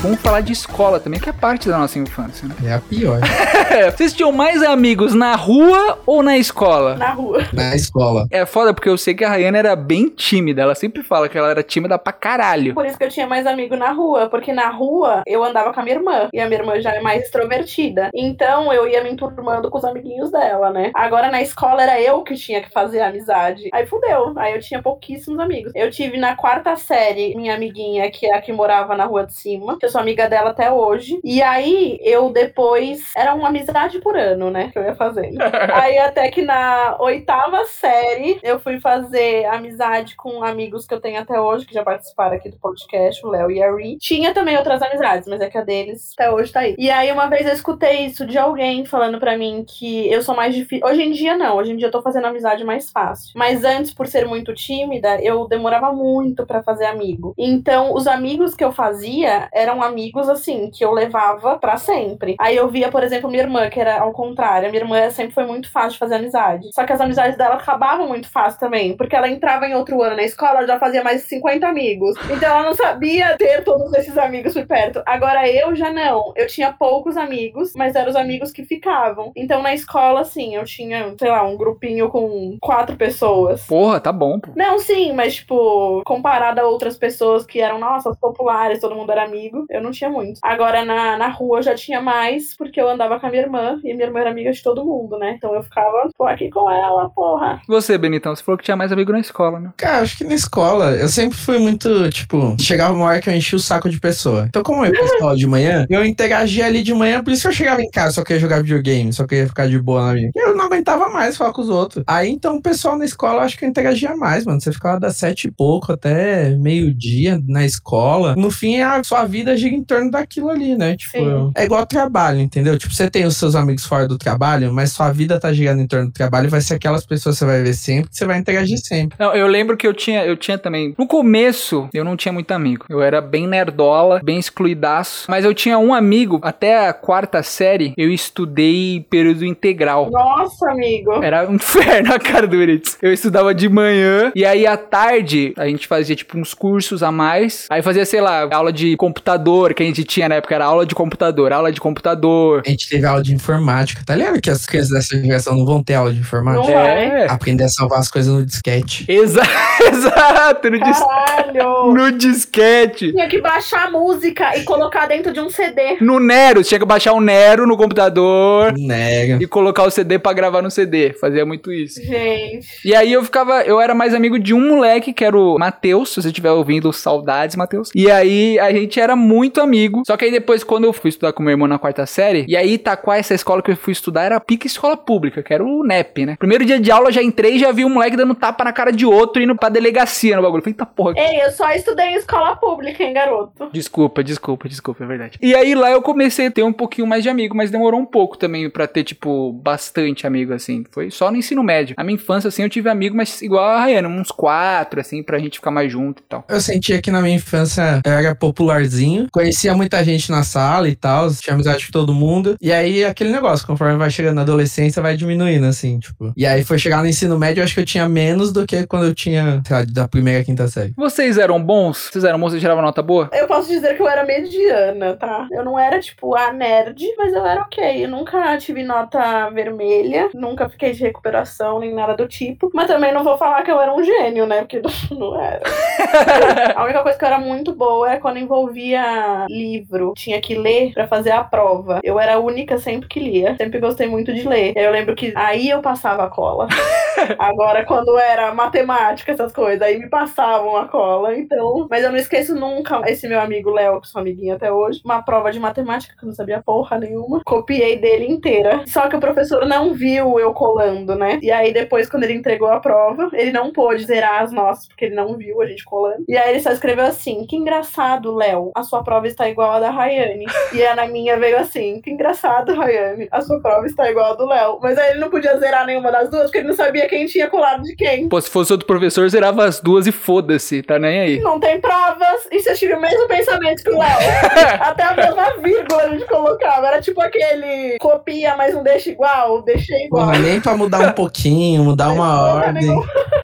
vamos 0.05 0.21
falar 0.21 0.43
de 0.43 0.53
escola 0.53 1.01
também, 1.01 1.19
que 1.19 1.31
é 1.31 1.33
parte 1.33 1.69
da 1.69 1.79
nossa 1.79 1.99
infância, 1.99 2.47
né? 2.47 2.55
É 2.64 2.75
a 2.75 2.79
pior. 2.79 3.21
Vocês 3.75 4.13
tinham 4.13 4.31
mais 4.31 4.63
amigos 4.63 5.15
na 5.15 5.35
rua 5.35 5.99
ou 6.07 6.23
na 6.23 6.39
escola? 6.39 6.95
Na 6.95 7.11
rua. 7.11 7.41
Na 7.53 7.75
escola. 7.75 8.25
É 8.31 8.47
foda 8.47 8.73
porque 8.73 8.89
eu 8.89 8.97
sei 8.97 9.15
que 9.15 9.25
a 9.25 9.29
Rayana 9.29 9.59
era 9.59 9.75
bem 9.75 10.09
tímida. 10.09 10.63
Ela 10.63 10.77
sempre 10.77 11.03
fala 11.03 11.29
que 11.29 11.37
ela 11.37 11.51
era 11.51 11.61
tímida 11.61 11.99
pra 11.99 12.13
caralho. 12.13 12.73
Por 12.73 12.87
isso 12.87 12.97
que 12.97 13.03
eu 13.03 13.09
tinha 13.09 13.27
mais 13.27 13.49
amigo 13.49 13.75
na 13.75 13.91
rua, 13.91 14.29
porque 14.29 14.53
na 14.53 14.69
rua 14.69 15.25
eu 15.27 15.43
andava 15.43 15.73
com 15.73 15.81
a 15.81 15.83
minha 15.83 15.97
irmã, 15.97 16.29
e 16.33 16.39
a 16.39 16.47
minha 16.47 16.61
irmã 16.61 16.81
já 16.81 16.93
é 16.93 17.01
mais 17.01 17.25
extrovertida. 17.25 18.11
Então 18.15 18.73
eu 18.73 18.87
ia 18.87 19.03
me 19.03 19.11
enturmando 19.11 19.69
com 19.69 19.79
os 19.79 19.85
amiguinhos 19.85 20.31
dela, 20.31 20.71
né? 20.71 20.93
Agora 20.95 21.29
na 21.29 21.43
escola 21.43 21.83
era 21.83 22.01
eu 22.01 22.23
que 22.23 22.37
tinha 22.37 22.63
que 22.63 22.71
fazer 22.71 23.01
a 23.01 23.09
amizade. 23.09 23.71
Aí 23.73 23.87
fudeu. 23.87 24.35
Aí 24.37 24.55
eu 24.55 24.61
tinha 24.61 24.81
pouquíssimos 24.81 25.41
amigos. 25.41 25.73
Eu 25.75 25.91
tive 25.91 26.17
na 26.17 26.37
quarta 26.37 26.77
série 26.77 27.35
minha 27.35 27.57
amiguinha, 27.57 28.09
que 28.09 28.25
é 28.27 28.37
a 28.37 28.41
que 28.41 28.53
morava 28.53 28.97
na 28.97 29.05
rua 29.05 29.27
de 29.27 29.35
cima, 29.35 29.77
que 29.81 29.87
eu 29.87 29.91
sou 29.91 30.01
amiga 30.01 30.29
dela 30.29 30.51
até 30.51 30.71
hoje. 30.71 31.19
E 31.25 31.43
aí 31.43 31.99
eu 32.03 32.31
depois. 32.31 33.01
Era 33.17 33.35
uma 33.35 33.49
amizade 33.49 33.63
por 34.00 34.16
ano, 34.16 34.50
né? 34.50 34.70
Que 34.72 34.79
eu 34.79 34.85
ia 34.85 34.94
fazendo. 34.94 35.38
aí 35.72 35.98
até 35.98 36.31
que 36.31 36.42
na 36.42 36.96
oitava 37.00 37.64
série 37.64 38.38
eu 38.42 38.59
fui 38.59 38.81
fazer 38.81 39.44
amizade 39.46 40.16
com 40.16 40.42
amigos 40.42 40.87
que 40.87 40.94
eu 40.94 41.00
tenho 41.00 41.20
até 41.20 41.40
hoje, 41.40 41.66
que 41.66 41.74
já 41.74 41.83
participaram 41.83 42.37
aqui 42.37 42.50
do 42.50 42.59
podcast, 42.59 43.24
o 43.24 43.31
Léo 43.31 43.50
e 43.50 43.62
a 43.62 43.74
Ri. 43.74 43.96
Tinha 43.98 44.33
também 44.35 44.57
outras 44.57 44.83
amizades, 44.83 45.29
mas 45.29 45.40
é 45.40 45.48
que 45.48 45.59
a 45.59 45.62
deles 45.62 46.12
até 46.18 46.31
hoje 46.31 46.53
tá 46.53 46.61
aí. 46.61 46.74
E 46.79 46.90
aí 46.90 47.11
uma 47.11 47.27
vez 47.27 47.46
eu 47.46 47.53
escutei 47.53 48.07
isso 48.07 48.27
de 48.27 48.38
alguém 48.38 48.85
falando 48.85 49.18
pra 49.18 49.37
mim 49.37 49.64
que 49.66 50.11
eu 50.11 50.22
sou 50.22 50.35
mais 50.35 50.55
difícil. 50.55 50.87
Hoje 50.87 51.03
em 51.03 51.12
dia 51.12 51.37
não, 51.37 51.57
hoje 51.57 51.72
em 51.72 51.77
dia 51.77 51.88
eu 51.88 51.92
tô 51.92 52.03
fazendo 52.03 52.27
amizade 52.27 52.64
mais 52.64 52.90
fácil. 52.90 53.33
Mas 53.35 53.64
antes, 53.64 53.92
por 53.92 54.07
ser 54.07 54.27
muito 54.27 54.55
tímida, 54.55 55.20
eu 55.22 55.46
demorava 55.46 55.92
muito 55.92 56.46
pra 56.46 56.62
fazer 56.62 56.87
amigo. 56.87 57.35
Então, 57.38 57.94
os 57.94 58.07
amigos 58.07 58.55
que 58.55 58.64
eu 58.64 58.72
fazia 58.72 59.48
eram 59.53 59.83
amigos 59.83 60.29
assim, 60.29 60.70
que 60.70 60.85
eu 60.85 60.92
levava 60.92 61.59
pra 61.59 61.77
sempre. 61.77 62.37
Aí 62.38 62.57
eu 62.57 62.68
via, 62.68 62.90
por 62.90 63.03
exemplo, 63.03 63.31
minha 63.31 63.42
irmã, 63.42 63.54
que 63.71 63.81
era 63.81 64.01
ao 64.01 64.12
contrário. 64.12 64.69
A 64.69 64.71
minha 64.71 64.83
irmã 64.83 65.11
sempre 65.11 65.35
foi 65.35 65.47
muito 65.47 65.71
fácil 65.71 65.93
de 65.93 65.99
fazer 65.99 66.17
amizade. 66.17 66.69
Só 66.73 66.85
que 66.85 66.93
as 66.93 67.01
amizades 67.01 67.37
dela 67.37 67.55
acabavam 67.55 68.09
muito 68.09 68.29
fácil 68.31 68.61
também, 68.61 68.97
porque 68.97 69.17
ela 69.17 69.29
entrava 69.29 69.67
em 69.67 69.75
outro 69.75 70.03
ano 70.03 70.17
na 70.17 70.23
escola, 70.23 70.59
ela 70.59 70.67
já 70.67 70.79
fazia 70.79 71.03
mais 71.03 71.23
de 71.23 71.29
50 71.29 71.67
amigos. 71.67 72.17
Então 72.31 72.49
ela 72.49 72.62
não 72.62 72.75
sabia 72.75 73.37
ter 73.37 73.62
todos 73.64 73.93
esses 73.95 74.17
amigos 74.17 74.55
por 74.55 74.67
perto. 74.67 75.03
Agora 75.07 75.49
eu 75.49 75.75
já 75.75 75.93
não. 75.93 76.33
Eu 76.37 76.47
tinha 76.47 76.73
poucos 76.73 77.17
amigos, 77.17 77.73
mas 77.75 77.95
eram 77.95 78.11
os 78.11 78.17
amigos 78.17 78.51
que 78.51 78.64
ficavam. 78.64 79.33
Então 79.37 79.62
na 79.62 79.75
escola, 79.75 80.21
assim, 80.21 80.57
eu 80.57 80.64
tinha, 80.64 81.14
sei 81.19 81.31
lá, 81.31 81.43
um 81.43 81.57
grupinho 81.57 82.09
com 82.09 82.57
quatro 82.61 82.97
pessoas. 82.97 83.67
Porra, 83.67 84.01
tá 84.01 84.12
bom, 84.12 84.38
pô. 84.38 84.51
Não, 84.57 84.79
sim, 84.79 85.12
mas, 85.12 85.37
tipo, 85.37 86.03
comparado 86.05 86.61
a 86.61 86.67
outras 86.67 86.97
pessoas 86.97 87.45
que 87.45 87.61
eram, 87.61 87.79
nossa, 87.79 88.11
as 88.11 88.17
populares, 88.17 88.81
todo 88.81 88.95
mundo 88.95 89.11
era 89.12 89.25
amigo, 89.25 89.67
eu 89.71 89.83
não 89.83 89.90
tinha 89.90 90.11
muito. 90.11 90.40
Agora, 90.43 90.85
na, 90.85 91.17
na 91.17 91.29
rua, 91.29 91.59
eu 91.59 91.62
já 91.62 91.75
tinha 91.75 92.01
mais, 92.01 92.57
porque 92.57 92.81
eu 92.81 92.88
andava 92.88 93.19
com 93.19 93.27
a 93.27 93.31
minha 93.31 93.43
irmã, 93.44 93.78
e 93.85 93.94
minha 93.94 94.07
irmã 94.07 94.20
era 94.20 94.30
amiga 94.30 94.52
de 94.52 94.62
todo 94.62 94.85
mundo, 94.85 95.18
né? 95.18 95.35
Então 95.37 95.54
eu 95.54 95.62
ficava, 95.62 96.09
pô, 96.16 96.26
aqui 96.26 96.50
com 96.50 96.70
ela, 96.70 97.09
porra. 97.11 97.61
Você, 97.68 97.96
Benitão, 97.96 98.35
você 98.35 98.42
falou 98.42 98.59
que 98.59 98.64
tinha 98.64 98.76
mais 98.76 98.92
amigo 98.92 99.12
na 99.12 99.20
escola, 99.20 99.61
né? 99.61 99.70
Cara, 99.76 100.02
acho 100.02 100.18
que 100.18 100.24
na 100.24 100.35
escola 100.35 100.92
eu 100.92 101.09
sempre 101.09 101.37
fui 101.37 101.59
muito, 101.59 102.11
tipo, 102.11 102.57
chegava 102.61 102.94
uma 102.94 103.07
hora 103.07 103.20
que 103.20 103.28
eu 103.28 103.35
enchi 103.35 103.54
o 103.54 103.61
saco 103.61 103.88
de 103.88 104.00
pessoa. 104.00 104.46
Então, 104.48 104.62
como 104.62 104.85
eu 104.85 104.92
ia 104.92 104.98
pra 104.98 105.04
escola 105.04 105.37
de 105.37 105.46
manhã, 105.46 105.87
eu 105.88 106.04
interagia 106.04 106.66
ali 106.66 106.83
de 106.83 106.94
manhã, 106.94 107.22
por 107.22 107.33
isso 107.33 107.42
que 107.42 107.48
eu 107.48 107.52
chegava 107.52 107.83
em 107.83 107.90
casa, 107.90 108.14
só 108.14 108.24
queria 108.24 108.40
jogar 108.40 108.62
videogame, 108.62 109.12
só 109.12 109.26
queria 109.26 109.46
ficar 109.46 109.68
de 109.68 109.78
boa 109.78 110.07
na 110.07 110.14
minha. 110.14 110.30
Eu 110.35 110.57
não 110.57 110.66
aguentava 110.66 111.09
mais 111.09 111.37
falar 111.37 111.52
com 111.52 111.62
os 111.62 111.68
outros. 111.68 112.04
Aí, 112.07 112.30
então, 112.30 112.57
o 112.57 112.62
pessoal 112.62 112.96
na 112.96 113.04
escola, 113.04 113.35
eu 113.35 113.40
acho 113.40 113.59
que 113.59 113.64
eu 113.64 113.68
interagia 113.68 114.16
mais, 114.16 114.44
mano. 114.44 114.61
Você 114.61 114.72
ficava 114.72 114.98
das 114.98 115.16
sete 115.16 115.48
e 115.48 115.50
pouco 115.50 115.92
até 115.92 116.50
meio-dia 116.50 117.40
na 117.46 117.64
escola. 117.64 118.35
No 118.37 118.50
fim, 118.50 118.80
a 118.80 119.02
sua 119.02 119.24
vida 119.24 119.57
gira 119.57 119.74
em 119.74 119.85
torno 119.85 120.11
daquilo 120.11 120.50
ali, 120.50 120.76
né? 120.76 120.96
Tipo, 120.96 121.18
Sim. 121.18 121.52
é 121.57 121.64
igual 121.64 121.87
trabalho, 121.87 122.40
entendeu? 122.40 122.78
Tipo, 122.78 122.94
você 122.94 123.11
tem 123.11 123.24
os 123.27 123.37
seus 123.37 123.55
amigos 123.55 123.85
fora 123.85 124.07
do 124.07 124.19
trabalho, 124.19 124.73
mas 124.73 124.93
sua 124.93 125.11
vida 125.13 125.39
tá 125.39 125.53
girando 125.53 125.81
em 125.81 125.87
torno 125.87 126.07
do 126.07 126.13
trabalho, 126.13 126.49
vai 126.49 126.61
ser 126.61 126.75
aquelas 126.75 127.07
pessoas 127.07 127.37
que 127.37 127.39
você 127.41 127.45
vai 127.45 127.63
ver 127.63 127.75
sempre, 127.75 128.11
que 128.11 128.17
você 128.17 128.27
vai 128.27 128.39
interagir 128.39 128.79
sempre. 128.79 129.17
Não, 129.19 129.35
eu 129.35 129.47
lembro 129.47 129.77
que 129.77 129.87
eu 129.87 129.95
tinha, 129.95 130.25
eu 130.25 130.37
tinha 130.37 130.59
também. 130.59 130.95
No 130.99 131.07
começo, 131.07 131.89
eu 131.93 132.05
não 132.05 132.17
tinha 132.17 132.33
muito 132.33 132.51
amigo. 132.53 132.87
Eu 132.89 133.03
era 133.03 133.21
bem 133.21 133.47
nerdola, 133.47 134.21
bem 134.23 134.39
excluidaço. 134.39 135.31
Mas 135.31 135.45
eu 135.45 135.55
tinha 135.55 135.79
um 135.79 135.95
amigo, 135.95 136.41
até 136.43 136.89
a 136.89 136.93
quarta 136.93 137.43
série, 137.43 137.93
eu 137.97 138.11
estudei 138.11 139.05
período 139.09 139.45
integral. 139.45 140.11
Nossa, 140.11 140.71
amigo. 140.71 141.23
Era 141.23 141.49
um 141.49 141.55
inferno 141.65 142.13
a 142.13 142.19
cara 142.19 142.47
do 142.47 142.61
Eritz. 142.61 142.99
Eu 143.01 143.13
estudava 143.13 143.55
de 143.55 143.69
manhã 143.69 144.33
e 144.35 144.45
aí 144.45 144.67
à 144.67 144.77
tarde 144.77 145.53
a 145.57 145.67
gente 145.67 145.87
fazia 145.87 146.17
tipo 146.17 146.39
uns 146.39 146.55
cursos 146.55 147.03
a 147.03 147.11
mais. 147.11 147.67
Aí 147.71 147.83
fazia, 147.83 148.05
sei 148.05 148.21
lá, 148.21 148.49
aula 148.53 148.73
de 148.73 148.97
computador 148.97 149.75
que 149.75 149.83
a 149.83 149.87
gente 149.87 150.05
tinha 150.05 150.29
na 150.29 150.37
época, 150.37 150.55
era 150.55 150.65
aula 150.65 150.87
de 150.87 150.95
computador, 150.95 151.53
aula 151.53 151.73
de 151.73 151.81
computador. 151.81 152.63
A 152.67 152.69
gente 152.69 152.89
teve 152.89 153.07
aula 153.14 153.22
de 153.22 153.35
informática, 153.35 154.03
tá 154.05 154.14
ligado 154.14 154.40
que 154.40 154.50
as 154.50 154.66
crianças 154.66 154.90
dessa 154.90 155.22
geração 155.22 155.57
não 155.57 155.64
vão 155.64 155.83
ter 155.83 155.94
aula 155.94 156.12
de 156.12 156.20
informática? 156.20 156.70
Não. 156.70 156.81
É. 156.81 157.27
Aprender 157.31 157.64
a 157.64 157.68
salvar 157.68 158.00
as 158.00 158.11
coisas 158.11 158.33
no 158.33 158.44
disquete. 158.44 159.05
Exa 159.09 159.42
exato, 159.92 160.70
no, 160.70 160.79
dis 160.79 160.98
Caralho. 160.98 161.92
no 161.94 162.12
disquete. 162.12 163.12
Tinha 163.12 163.29
que 163.29 163.40
baixar 163.40 163.87
a 163.87 163.90
música 163.90 164.57
e 164.57 164.64
colocar 164.64 165.07
dentro 165.07 165.33
de 165.33 165.40
um 165.40 165.48
CD. 165.50 165.96
No 166.00 166.18
Nero, 166.18 166.62
tinha 166.62 166.79
que 166.79 166.87
baixar 166.87 167.12
o 167.12 167.20
Nero 167.20 167.66
no 167.66 167.77
computador 167.77 168.72
Nega. 168.77 169.38
e 169.40 169.46
colocar 169.46 169.85
o 169.85 169.90
CD 169.90 170.18
pra 170.18 170.33
gravar 170.33 170.62
no 170.62 170.70
CD. 170.70 171.12
Fazia 171.12 171.44
muito 171.44 171.72
isso. 171.72 172.03
Gente. 172.03 172.66
E 172.85 172.94
aí 172.94 173.12
eu 173.12 173.22
ficava, 173.24 173.62
eu 173.62 173.81
era 173.81 173.94
mais 173.94 174.14
amigo 174.14 174.38
de 174.38 174.55
um 174.55 174.68
moleque 174.68 175.12
que 175.12 175.24
era 175.24 175.37
o 175.38 175.59
Matheus, 175.59 176.11
se 176.11 176.22
você 176.22 176.29
estiver 176.29 176.50
ouvindo, 176.50 176.92
saudades, 176.92 177.57
Matheus. 177.57 177.90
E 177.94 178.11
aí 178.11 178.59
a 178.59 178.72
gente 178.72 178.98
era 178.98 179.14
muito 179.16 179.61
amigo. 179.61 180.03
Só 180.07 180.16
que 180.16 180.24
aí 180.24 180.31
depois, 180.31 180.64
quando 180.64 180.85
eu 180.85 180.92
fui 180.92 181.11
estudar 181.11 181.33
com 181.33 181.42
meu 181.42 181.53
irmão 181.53 181.68
na 181.68 181.79
quarta 181.79 182.07
série, 182.07 182.44
e 182.48 182.57
aí 182.57 182.79
Itaquá, 183.05 183.19
essa 183.19 183.35
escola 183.35 183.62
que 183.62 183.71
eu 183.71 183.77
fui 183.77 183.93
estudar, 183.93 184.23
era 184.23 184.40
pique 184.40 184.67
escola 184.67 184.97
pública, 184.97 185.43
que 185.43 185.53
era 185.53 185.62
o 185.62 185.85
NEP, 185.85 186.27
né? 186.27 186.37
Primeiro 186.38 186.64
dia 186.64 186.81
de 186.81 186.90
aula, 186.90 187.12
já 187.12 187.23
entrei 187.23 187.57
e 187.57 187.59
já 187.59 187.71
vi 187.71 187.85
um 187.85 187.90
moleque 187.90 188.17
dando 188.17 188.35
tapa 188.35 188.64
na 188.64 188.73
cara 188.73 188.90
de 188.90 189.05
outro, 189.05 189.43
indo 189.43 189.55
pra 189.55 189.69
delegacia 189.69 190.37
no 190.37 190.43
bagulho. 190.43 190.62
Falei, 190.62 190.73
eita 190.73 190.87
porra. 190.87 191.14
Ei, 191.17 191.43
eu 191.43 191.51
só 191.53 191.71
estudei 191.73 192.07
em 192.07 192.14
escola 192.17 192.57
pública, 192.57 193.03
hein, 193.03 193.12
garoto? 193.12 193.69
Desculpa, 193.73 194.25
desculpa, 194.25 194.69
desculpa, 194.69 195.05
é 195.05 195.07
verdade. 195.07 195.38
E 195.43 195.55
aí 195.55 195.75
lá 195.75 195.90
eu 195.90 196.01
comecei 196.01 196.47
a 196.47 196.51
ter 196.51 196.62
um 196.62 196.73
pouquinho 196.73 197.07
mais 197.07 197.23
de 197.23 197.29
amigo, 197.29 197.55
mas 197.55 197.71
demorou 197.71 198.01
um 198.01 198.07
pouco 198.07 198.38
também 198.38 198.71
pra 198.71 198.87
ter, 198.87 199.05
tipo, 199.05 199.53
bastante 199.53 200.27
amigo, 200.27 200.55
assim. 200.55 200.85
Foi 200.90 201.11
só 201.11 201.31
no 201.31 201.37
ensino 201.37 201.62
médio. 201.62 201.95
A 201.99 202.05
minha 202.05 202.14
infância, 202.14 202.49
assim, 202.49 202.62
eu 202.62 202.71
tive 202.71 202.88
amigo, 202.88 203.17
mas 203.17 203.43
igual 203.43 203.64
a 203.64 203.81
Rayana, 203.81 204.09
uns 204.09 204.31
quatro, 204.31 205.01
assim, 205.01 205.23
pra 205.23 205.38
gente 205.38 205.59
ficar 205.59 205.71
mais 205.71 205.93
junto 205.93 206.21
e 206.21 206.27
tal. 206.27 206.45
Eu 206.49 206.61
sentia 206.61 207.01
que 207.01 207.11
na 207.11 207.21
minha 207.21 207.37
infância 207.37 208.01
eu 208.05 208.12
era 208.12 208.35
popularzinho, 208.35 209.27
conhecia 209.31 209.75
muita 209.75 210.03
gente 210.05 210.31
na 210.31 210.43
sala 210.43 210.88
e 210.88 210.95
tal, 210.95 211.31
tinha 211.35 211.55
amizade 211.55 211.87
com 211.87 211.93
todo 211.93 212.14
mundo. 212.14 212.57
E 212.61 212.73
aí 212.73 212.93
aquele 213.02 213.30
negócio, 213.30 213.66
conforme 213.66 213.96
vai 213.96 214.11
chegando 214.11 214.37
na 214.37 214.42
adolescência, 214.42 215.02
vai 215.02 215.16
diminuindo, 215.16 215.66
assim, 215.66 215.98
tipo. 215.98 216.33
E 216.37 216.46
aí 216.46 216.62
foi 216.62 216.78
chegar 216.78 217.02
no 217.02 217.09
ensino 217.09 217.38
médio, 217.38 217.61
eu 217.61 217.64
acho 217.64 217.74
que 217.74 217.80
eu 217.80 217.87
tinha 217.87 218.09
menos 218.09 218.52
do 218.52 218.66
que 218.66 218.87
quando 218.87 219.07
eu 219.07 219.14
tinha, 219.14 219.62
sei 219.66 219.76
lá, 219.76 219.85
da 219.85 220.07
primeira 220.07 220.42
à 220.42 220.44
quinta 220.44 220.68
série. 220.68 220.92
Vocês 220.96 221.38
eram 221.38 221.62
bons? 221.62 222.11
Vocês 222.12 222.24
eram 222.24 222.38
bons? 222.38 222.50
Vocês 222.50 222.62
tiravam 222.62 222.83
nota 222.83 223.02
boa? 223.02 223.30
Eu 223.33 223.46
posso 223.46 223.68
dizer 223.68 223.96
que 223.96 224.02
eu 224.02 224.09
era 224.09 224.24
mediana, 224.24 225.16
tá? 225.16 225.48
Eu 225.50 225.64
não 225.64 225.78
era, 225.78 225.98
tipo, 225.98 226.37
a 226.37 226.52
nerd, 226.52 227.02
mas 227.16 227.33
eu 227.33 227.44
era 227.44 227.62
ok. 227.62 228.04
Eu 228.04 228.09
nunca 228.09 228.57
tive 228.59 228.83
nota 228.83 229.50
vermelha, 229.50 230.30
nunca 230.35 230.68
fiquei 230.68 230.92
de 230.92 231.02
recuperação, 231.02 231.80
nem 231.80 231.94
nada 231.94 232.14
do 232.16 232.28
tipo. 232.28 232.70
Mas 232.74 232.87
também 232.87 233.12
não 233.12 233.24
vou 233.24 233.38
falar 233.38 233.62
que 233.62 233.70
eu 233.70 233.80
era 233.80 233.92
um 233.94 234.02
gênio, 234.02 234.46
né? 234.46 234.61
Porque 234.61 234.80
não, 235.11 235.18
não 235.18 235.40
era. 235.40 235.62
a 236.76 236.85
única 236.85 237.02
coisa 237.02 237.18
que 237.18 237.24
eu 237.24 237.28
era 237.28 237.38
muito 237.38 237.74
boa 237.74 238.12
é 238.12 238.18
quando 238.18 238.38
envolvia 238.38 239.46
livro. 239.48 240.12
Tinha 240.16 240.40
que 240.40 240.54
ler 240.54 240.92
pra 240.92 241.07
fazer 241.07 241.30
a 241.30 241.42
prova. 241.42 242.00
Eu 242.02 242.18
era 242.18 242.35
a 242.35 242.38
única 242.38 242.78
sempre 242.85 243.09
que 243.09 243.18
lia. 243.18 243.57
Sempre 243.57 243.81
gostei 243.81 244.07
muito 244.07 244.33
de 244.33 244.47
ler. 244.47 244.75
Eu 244.77 244.92
lembro 244.92 245.16
que 245.16 245.33
aí 245.35 245.68
eu 245.70 245.81
passava 245.81 246.25
a 246.25 246.31
cola. 246.31 246.68
Agora, 247.38 247.85
quando 247.85 248.16
era 248.18 248.55
matemática, 248.55 249.33
essas 249.33 249.53
coisas, 249.53 249.83
aí 249.83 249.99
me 249.99 250.09
passavam 250.09 250.77
a 250.77 250.87
cola. 250.87 251.37
Então, 251.37 251.87
mas 251.90 252.05
eu 252.05 252.11
não 252.11 252.18
esqueço 252.18 252.55
nunca 252.55 253.03
esse 253.11 253.27
meu 253.27 253.40
amigo 253.40 253.70
Léo, 253.70 254.01
que 254.01 254.09
sou 254.09 254.20
amiguinha 254.20 254.55
até 254.55 254.70
hoje, 254.70 255.01
uma 255.05 255.23
prova 255.23 255.51
de 255.51 255.59
matemática 255.59 256.14
que 256.16 256.25
eu 256.25 256.29
não 256.29 256.35
sabia 256.35 256.62
porra 256.62 256.99
nenhuma. 256.99 257.42
Copiei 257.44 257.99
dele 257.99 258.27
inteira. 258.27 258.85
Só 258.87 259.09
que 259.09 259.16
o 259.16 259.20
professor 259.20 259.66
não 259.66 259.94
viu 259.94 260.38
eu 260.38 260.53
colando, 260.53 261.14
né? 261.14 261.38
E 261.42 261.51
aí 261.51 261.73
depois, 261.73 262.09
quando 262.09 262.25
ele 262.25 262.35
entregou 262.35 262.68
a 262.68 262.81
prova, 262.81 263.31
ele 263.33 263.53
não 263.53 263.73
pôde 263.73 264.05
zerar 264.05 264.42
as 264.42 264.53
nossas, 264.53 264.87
porque 264.88 265.07
ele 265.07 265.14
não 265.14 265.37
viu 265.37 265.61
a 265.62 265.66
gente 265.66 265.85
colando. 265.85 266.25
E 266.29 266.37
aí 266.37 266.51
ele 266.51 266.61
só 266.61 266.70
escreveu 266.70 267.05
assim: 267.05 267.47
Que 267.47 267.57
engraçado, 267.57 268.35
Léo. 268.35 268.70
A 268.75 268.83
sua 268.83 269.03
prova 269.03 269.27
está 269.27 269.49
igual 269.49 269.73
a 269.73 269.81
da 269.81 269.90
Rayane. 269.90 270.47
E 270.73 270.85
a 270.85 270.94
na 270.94 271.07
minha 271.07 271.38
veio 271.38 271.59
assim: 271.59 272.01
Que 272.01 272.11
engraçado. 272.11 272.74
Rayane, 272.75 273.29
a 273.31 273.41
sua 273.41 273.61
prova 273.61 273.87
está 273.87 274.11
igual 274.11 274.33
a 274.33 274.37
do 274.37 274.47
Léo. 274.47 274.79
Mas 274.83 274.99
aí 274.99 275.13
ele 275.13 275.21
não 275.21 275.31
podia 275.31 275.59
zerar 275.59 275.87
nenhuma 275.87 276.11
das 276.11 276.29
duas, 276.31 276.45
porque 276.45 276.59
ele 276.59 276.69
não 276.69 276.75
sabia 276.75 277.09
quem 277.09 277.27
tinha 277.27 277.49
colado 277.49 277.83
de 277.83 277.95
quem. 277.95 278.29
Pô, 278.29 278.41
se 278.41 278.51
fosse 278.51 278.73
outro 278.73 278.87
professor, 278.87 279.29
zerava 279.29 279.65
as 279.65 279.81
duas 279.81 280.07
e 280.07 280.13
foda-se, 280.13 280.83
tá 280.83 280.99
nem 280.99 281.21
aí. 281.21 281.41
Não 281.41 281.59
tem 281.61 281.81
provas. 281.81 282.49
E 282.51 282.61
você 282.61 282.75
tive 282.75 282.95
o 282.95 283.01
mesmo 283.01 283.27
pensamento 283.27 283.83
que 283.83 283.91
o 283.91 283.99
Léo. 283.99 284.19
Até 284.81 285.03
a 285.03 285.15
mesma 285.15 285.57
vírgula 285.63 286.03
a 286.03 286.09
gente 286.09 286.27
colocava. 286.27 286.87
Era 286.87 287.01
tipo 287.01 287.21
aquele 287.21 287.99
copia, 287.99 288.57
mas 288.57 288.75
não 288.75 288.83
deixa 288.83 289.11
igual, 289.11 289.63
deixei 289.63 290.07
igual. 290.07 290.27
Porra, 290.27 290.39
nem 290.39 290.61
pra 290.61 290.77
mudar 290.77 291.09
um 291.09 291.13
pouquinho, 291.13 291.85
mudar 291.85 292.11
uma 292.11 292.55
ordem. 292.55 292.95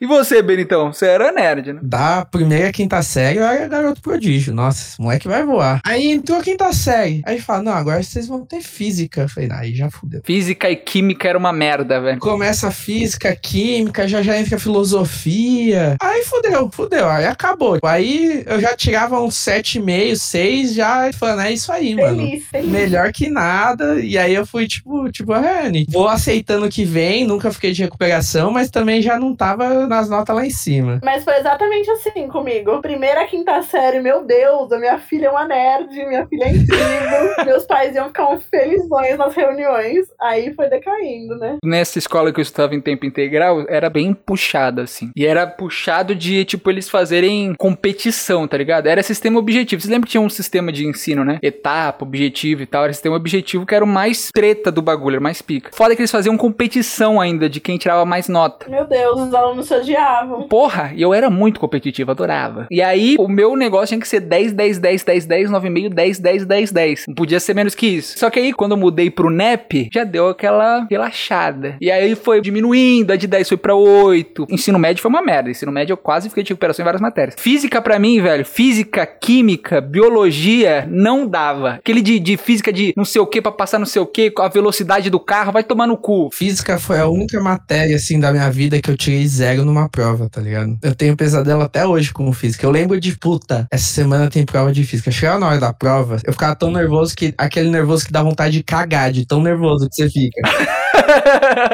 E 0.01 0.07
você, 0.07 0.43
Benitão? 0.43 0.93
Você 0.93 1.07
era 1.07 1.33
nerd, 1.33 1.73
né? 1.73 1.81
Da 1.83 2.25
primeira 2.25 2.73
quinta 2.73 3.03
série, 3.03 3.39
eu 3.39 3.45
era 3.45 3.69
garoto 3.69 4.01
prodígio. 4.01 4.55
Nossa, 4.55 4.81
esse 4.81 5.01
moleque 5.01 5.29
vai 5.29 5.45
voar. 5.45 5.81
Aí 5.85 6.11
entrou 6.11 6.39
a 6.39 6.43
quinta 6.43 6.73
série. 6.73 7.23
Aí 7.27 7.41
fala, 7.41 7.63
não, 7.63 7.73
agora 7.73 8.03
vocês 8.03 8.27
vão 8.27 8.45
ter 8.45 8.61
física. 8.61 9.20
Eu 9.23 9.29
falei, 9.29 9.49
"Ah, 9.53 9.59
aí 9.61 9.75
já 9.75 9.91
fudeu. 9.91 10.21
Física 10.25 10.71
e 10.71 10.77
química 10.77 11.29
era 11.29 11.39
uma 11.39 11.53
merda, 11.53 12.01
velho. 12.01 12.19
Começa 12.19 12.69
a 12.69 12.71
física, 12.71 13.35
química, 13.35 14.07
já 14.09 14.23
já 14.23 14.39
entra 14.39 14.57
a 14.57 14.61
filosofia. 14.61 15.97
Aí 16.01 16.23
fudeu, 16.25 16.71
fudeu. 16.73 17.09
Aí 17.09 17.27
acabou. 17.27 17.79
Aí 17.83 18.43
eu 18.47 18.61
já 18.61 18.75
tirava 18.77 19.21
uns 19.21 19.35
7,5, 19.37 20.17
6, 20.17 20.75
já 20.75 21.11
falando, 21.13 21.43
é 21.43 21.53
isso 21.53 21.73
aí, 21.73 21.95
mano. 21.95 22.17
Feliz, 22.17 22.47
feliz. 22.47 22.71
Melhor 22.71 23.13
que 23.13 23.29
nada. 23.29 24.01
E 24.01 24.17
aí 24.19 24.35
eu 24.35 24.47
fui, 24.47 24.67
tipo, 24.67 25.11
tipo, 25.11 25.33
a 25.33 25.39
Rani. 25.39 25.87
Vou 25.89 26.09
aceitando 26.09 26.67
o 26.67 26.71
que 26.71 26.85
vem, 26.85 27.27
nunca 27.27 27.53
fiquei 27.53 27.73
de 27.73 27.83
recuperação, 27.83 28.51
mas 28.51 28.71
também 28.71 29.03
já 29.03 29.19
não 29.19 29.35
tava 29.35 29.87
nas 29.87 30.09
notas 30.09 30.35
lá 30.35 30.47
em 30.47 30.51
cima. 30.51 31.01
Mas 31.03 31.25
foi 31.25 31.37
exatamente 31.39 31.91
assim 31.91 32.29
comigo. 32.29 32.81
Primeira, 32.81 33.27
quinta 33.27 33.63
série, 33.63 34.01
meu 34.01 34.25
Deus, 34.25 34.71
a 34.73 34.79
minha 34.79 34.99
filha 34.99 35.27
é 35.27 35.31
uma 35.31 35.47
nerd, 35.47 35.89
minha 36.07 36.27
filha 36.27 36.45
é 36.45 36.51
incrível. 36.51 37.35
Meus 37.45 37.65
pais 37.65 37.95
iam 37.95 38.07
ficar 38.07 38.29
um 38.31 38.41
felizões 38.41 39.10
nas 39.17 39.35
reuniões. 39.35 40.07
Aí 40.21 40.53
foi 40.55 40.69
decaindo, 40.69 41.37
né? 41.37 41.57
Nessa 41.65 41.99
escola 41.99 42.33
que 42.33 42.41
eu 42.41 42.43
estava 42.43 42.75
em 42.75 42.81
tempo 42.81 43.07
integral, 43.07 43.65
era 43.69 43.89
bem 43.91 44.13
puxada, 44.13 44.83
assim. 44.83 45.11
E 45.17 45.27
era 45.27 45.47
puxado 45.47 46.15
de, 46.15 46.45
tipo, 46.45 46.71
eles 46.71 46.89
fazerem 46.89 47.55
competição, 47.59 48.47
tá 48.47 48.57
ligado? 48.57 48.87
Era 48.87 49.03
sistema 49.03 49.39
objetivo. 49.39 49.81
Você 49.81 49.91
lembra 49.91 50.07
que 50.07 50.13
tinha 50.13 50.21
um 50.21 50.29
sistema 50.29 50.73
de 50.73 50.87
ensino, 50.87 51.25
né? 51.25 51.39
Etapa, 51.43 52.05
objetivo 52.05 52.63
e 52.63 52.67
tal. 52.67 52.85
Era 52.85 52.93
sistema 52.93 53.17
objetivo 53.17 53.67
que 53.67 53.75
era 53.75 53.85
o 53.85 53.89
mais 53.89 54.31
treta 54.33 54.71
do 54.71 54.83
bagulho, 54.83 55.15
era 55.15 55.23
mais 55.23 55.43
pica. 55.43 55.71
Foda 55.73 55.95
que 55.95 56.03
eles 56.03 56.11
faziam 56.11 56.37
competição 56.37 57.21
ainda 57.21 57.49
de 57.49 57.61
quem 57.61 57.79
tirava 57.79 58.05
mais 58.05 58.29
nota. 58.29 58.69
Meu 58.69 58.87
Deus, 58.87 59.21
os 59.21 59.35
alunos 59.35 59.67
se 59.67 59.75
odiavam. 59.75 60.49
Porra, 60.49 60.93
e 60.95 61.03
eu 61.03 61.13
era 61.15 61.31
muito 61.31 61.61
competitivo, 61.61 62.11
adorava. 62.11 62.67
E 62.71 62.83
aí, 62.83 63.17
o 63.19 63.29
meu 63.29 63.57
negócio 63.57 63.89
tinha 63.89 64.01
que 64.01 64.09
ser 64.09 64.21
10, 64.21 64.53
10, 64.53 64.79
10, 64.79 65.05
10, 65.05 65.27
10, 65.27 65.51
9,5, 65.51 65.89
10, 65.95 66.19
10, 66.19 66.47
10, 66.47 66.73
10. 66.73 67.05
Não 67.09 67.15
podia 67.15 67.41
ser 67.41 67.55
menos 67.55 67.75
que 67.75 67.87
isso. 67.87 68.19
Só 68.19 68.31
que 68.31 68.39
aí, 68.39 68.53
quando 68.53 68.73
eu 68.73 68.77
mudei 68.91 69.11
pro 69.11 69.31
NEP, 69.31 69.89
já 69.93 70.03
deu 70.03 70.29
aquela 70.29 70.87
relaxada. 70.91 71.77
E 71.81 71.91
aí 71.91 72.15
foi 72.17 72.41
diminuindo, 72.41 73.13
a 73.13 73.17
de 73.17 73.27
10 73.27 73.49
foi 73.49 73.57
pra 73.57 73.75
8. 73.75 74.47
Ensino 74.51 74.79
médio 74.79 75.01
foi 75.01 75.09
uma 75.09 75.23
merda. 75.23 75.49
Ensino 75.49 75.71
médio 75.71 75.93
eu 75.93 75.97
quase 75.97 76.29
fiquei 76.29 76.43
de 76.43 76.51
recuperação 76.51 76.83
em 76.83 76.85
várias 76.85 77.01
matérias. 77.01 77.37
Física 77.39 77.81
pra 77.81 77.99
mim, 77.99 78.21
velho, 78.21 78.45
física, 78.45 79.07
química, 79.07 79.81
biologia, 79.81 80.87
não 80.91 81.27
dava. 81.27 81.75
Aquele 81.75 82.03
de, 82.03 82.19
de 82.19 82.37
física 82.37 82.73
de 82.73 82.93
não 82.97 83.05
sei 83.05 83.21
o 83.21 83.27
que 83.27 83.41
pra 83.41 83.53
passar 83.53 83.79
não 83.79 83.87
sei 83.87 84.03
o 84.03 84.07
que, 84.07 84.33
a 84.39 84.49
velocidade 84.49 85.09
do 85.09 85.21
carro, 85.21 85.53
vai 85.53 85.63
tomar 85.63 85.87
no 85.87 85.97
cu. 85.97 86.29
Física 86.33 86.79
foi 86.79 86.99
a 86.99 87.07
única 87.07 87.41
matéria, 87.41 87.97
assim, 87.97 88.19
da 88.19 88.33
minha 88.33 88.51
vida 88.51 88.81
que 88.81 88.91
eu 88.91 88.97
tirei 88.97 89.27
zero 89.27 89.65
numa 89.65 89.89
prova, 89.89 90.29
tá 90.29 90.41
ligado? 90.41 90.77
Eu 90.83 90.95
tenho 90.95 91.17
pesadelo 91.17 91.63
até 91.63 91.87
hoje 91.87 92.13
com 92.13 92.33
física. 92.33 92.67
Eu 92.67 92.71
lembro 92.71 93.01
de, 93.01 93.17
puta, 93.17 93.67
essa 93.71 93.85
semana 93.85 94.29
tem 94.29 94.45
prova 94.45 94.73
de 94.73 94.83
física. 94.85 95.11
Chegava 95.11 95.39
na 95.39 95.49
hora 95.49 95.61
da 95.61 95.73
prova, 95.73 96.19
eu 96.25 96.33
ficava 96.33 96.57
tão 96.57 96.71
nervoso 96.71 97.15
que, 97.15 97.33
aquele 97.39 97.71
nervoso 97.71 98.07
que 98.07 98.13
dá 98.13 98.23
vontade 98.23 98.53
de 98.53 98.63
cagar, 98.63 98.80
de 99.13 99.27
tão 99.27 99.43
nervoso 99.43 99.89
que 99.89 99.95
você 99.97 100.11
fica. 100.11 100.41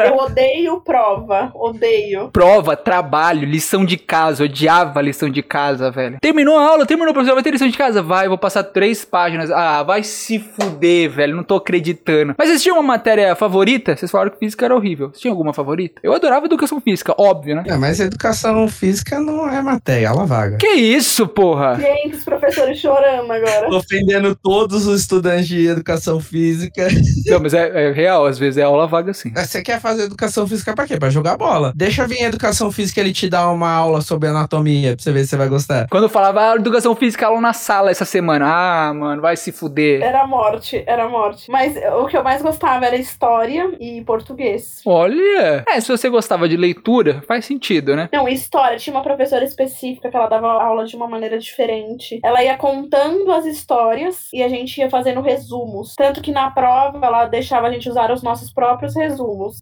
Eu 0.07 0.16
odeio 0.16 0.81
prova, 0.81 1.51
odeio. 1.55 2.29
Prova, 2.29 2.77
trabalho, 2.77 3.47
lição 3.47 3.85
de 3.85 3.97
casa. 3.97 4.43
Eu 4.43 4.47
odiava 4.47 5.01
lição 5.01 5.29
de 5.29 5.43
casa, 5.43 5.91
velho. 5.91 6.18
Terminou 6.20 6.59
a 6.59 6.68
aula, 6.68 6.87
terminou, 6.87 7.12
professor. 7.12 7.35
Vai 7.35 7.43
ter 7.43 7.51
lição 7.51 7.68
de 7.68 7.77
casa? 7.77 8.03
Vai, 8.03 8.29
vou 8.29 8.39
passar 8.39 8.62
três 8.62 9.05
páginas. 9.05 9.51
Ah, 9.51 9.83
vai 9.83 10.03
se 10.03 10.39
fuder, 10.39 11.11
velho. 11.11 11.37
Não 11.37 11.43
tô 11.43 11.57
acreditando. 11.57 12.35
Mas 12.39 12.49
vocês 12.49 12.62
tinham 12.62 12.77
uma 12.77 12.83
matéria 12.83 13.35
favorita? 13.35 13.97
Vocês 13.97 14.11
falaram 14.11 14.31
que 14.31 14.39
física 14.39 14.64
era 14.64 14.74
horrível. 14.74 15.09
Vocês 15.09 15.20
tinham 15.20 15.33
alguma 15.33 15.53
favorita? 15.53 16.01
Eu 16.03 16.12
adorava 16.12 16.47
educação 16.47 16.81
física, 16.81 17.14
óbvio, 17.18 17.57
né? 17.57 17.64
É, 17.66 17.77
mas 17.77 18.01
educação 18.01 18.68
física 18.68 19.18
não 19.20 19.49
é 19.49 19.61
matéria, 19.62 20.09
ela 20.09 20.24
vaga. 20.24 20.57
Que 20.59 20.68
isso, 20.68 21.27
porra? 21.27 21.77
Gente, 21.77 22.16
os 22.16 22.24
professores 22.24 22.79
chorando 22.79 23.31
agora. 23.31 23.68
Ofendendo 23.74 24.35
todos 24.35 24.87
os 24.87 25.01
estudantes 25.01 25.49
de 25.49 25.66
educação 25.66 26.20
física. 26.20 26.89
Não, 27.27 27.41
mas 27.41 27.55
é, 27.55 27.89
é 27.89 27.93
real, 27.93 28.27
às 28.27 28.39
vezes 28.39 28.59
é 28.59 28.62
aula 28.62 28.87
vaga 28.87 29.12
sim. 29.17 29.33
Você 29.35 29.62
quer 29.62 29.81
fazer 29.81 30.05
educação 30.05 30.47
física 30.47 30.75
pra 30.75 30.87
quê? 30.87 30.99
Pra 30.99 31.11
jogar 31.11 31.37
bola. 31.37 31.73
Deixa 31.75 32.07
vir 32.07 32.23
a 32.25 32.29
educação 32.29 32.71
física 32.71 33.01
ele 33.01 33.12
te 33.12 33.29
dar 33.29 33.51
uma 33.51 33.71
aula 33.71 34.01
sobre 34.01 34.29
anatomia 34.29 34.95
pra 34.95 35.03
você 35.03 35.12
ver 35.12 35.25
se 35.25 35.31
você 35.31 35.37
vai 35.37 35.49
gostar. 35.49 35.87
Quando 35.91 36.05
eu 36.05 36.09
falava 36.09 36.53
ah, 36.53 36.57
educação 36.57 36.95
física 36.95 37.27
aula 37.27 37.41
na 37.41 37.53
sala 37.53 37.91
essa 37.91 38.05
semana. 38.05 38.47
Ah, 38.49 38.95
mano, 38.95 39.23
vai 39.23 39.37
se 39.37 39.51
fuder. 39.51 40.03
Era 40.03 40.27
morte, 40.27 40.83
era 40.87 41.09
morte. 41.09 41.51
Mas 41.51 41.75
o 42.01 42.07
que 42.07 42.17
eu 42.17 42.23
mais 42.23 42.43
gostava 42.43 42.87
era 42.87 42.97
história 42.97 43.77
e 43.81 44.03
português. 44.03 44.83
Olha. 44.85 45.64
É, 45.69 45.81
se 45.81 45.89
você 45.89 46.09
gostava 46.09 46.49
de 46.49 46.57
leitura, 46.57 47.23
faz 47.27 47.45
sentido, 47.45 47.97
né? 47.97 48.09
Não, 48.12 48.29
história. 48.29 48.79
Tinha 48.79 48.95
uma 48.95 49.03
professora 49.03 49.45
específica 49.45 50.11
que 50.11 50.17
ela 50.17 50.29
dava 50.29 50.47
aula 50.47 50.85
de 50.85 50.97
uma 50.97 51.09
maneira 51.09 51.39
diferente. 51.39 52.21
Ela 52.23 52.43
ia 52.43 52.57
contando 52.57 53.31
as 53.33 53.47
histórias 53.47 54.29
e 54.33 54.43
a 54.43 54.49
gente 54.49 54.79
ia 54.79 54.91
fazendo 54.91 55.21
resumos. 55.21 55.95
Tanto 55.97 56.21
que 56.21 56.33
na 56.33 56.51
prova 56.51 57.05
ela 57.05 57.27
deixava 57.27 57.67
a 57.67 57.73
gente 57.73 57.89
usar 57.89 58.11
os 58.11 58.23
nossos 58.23 58.53
próprios 58.53 58.95
resumos. 58.95 59.06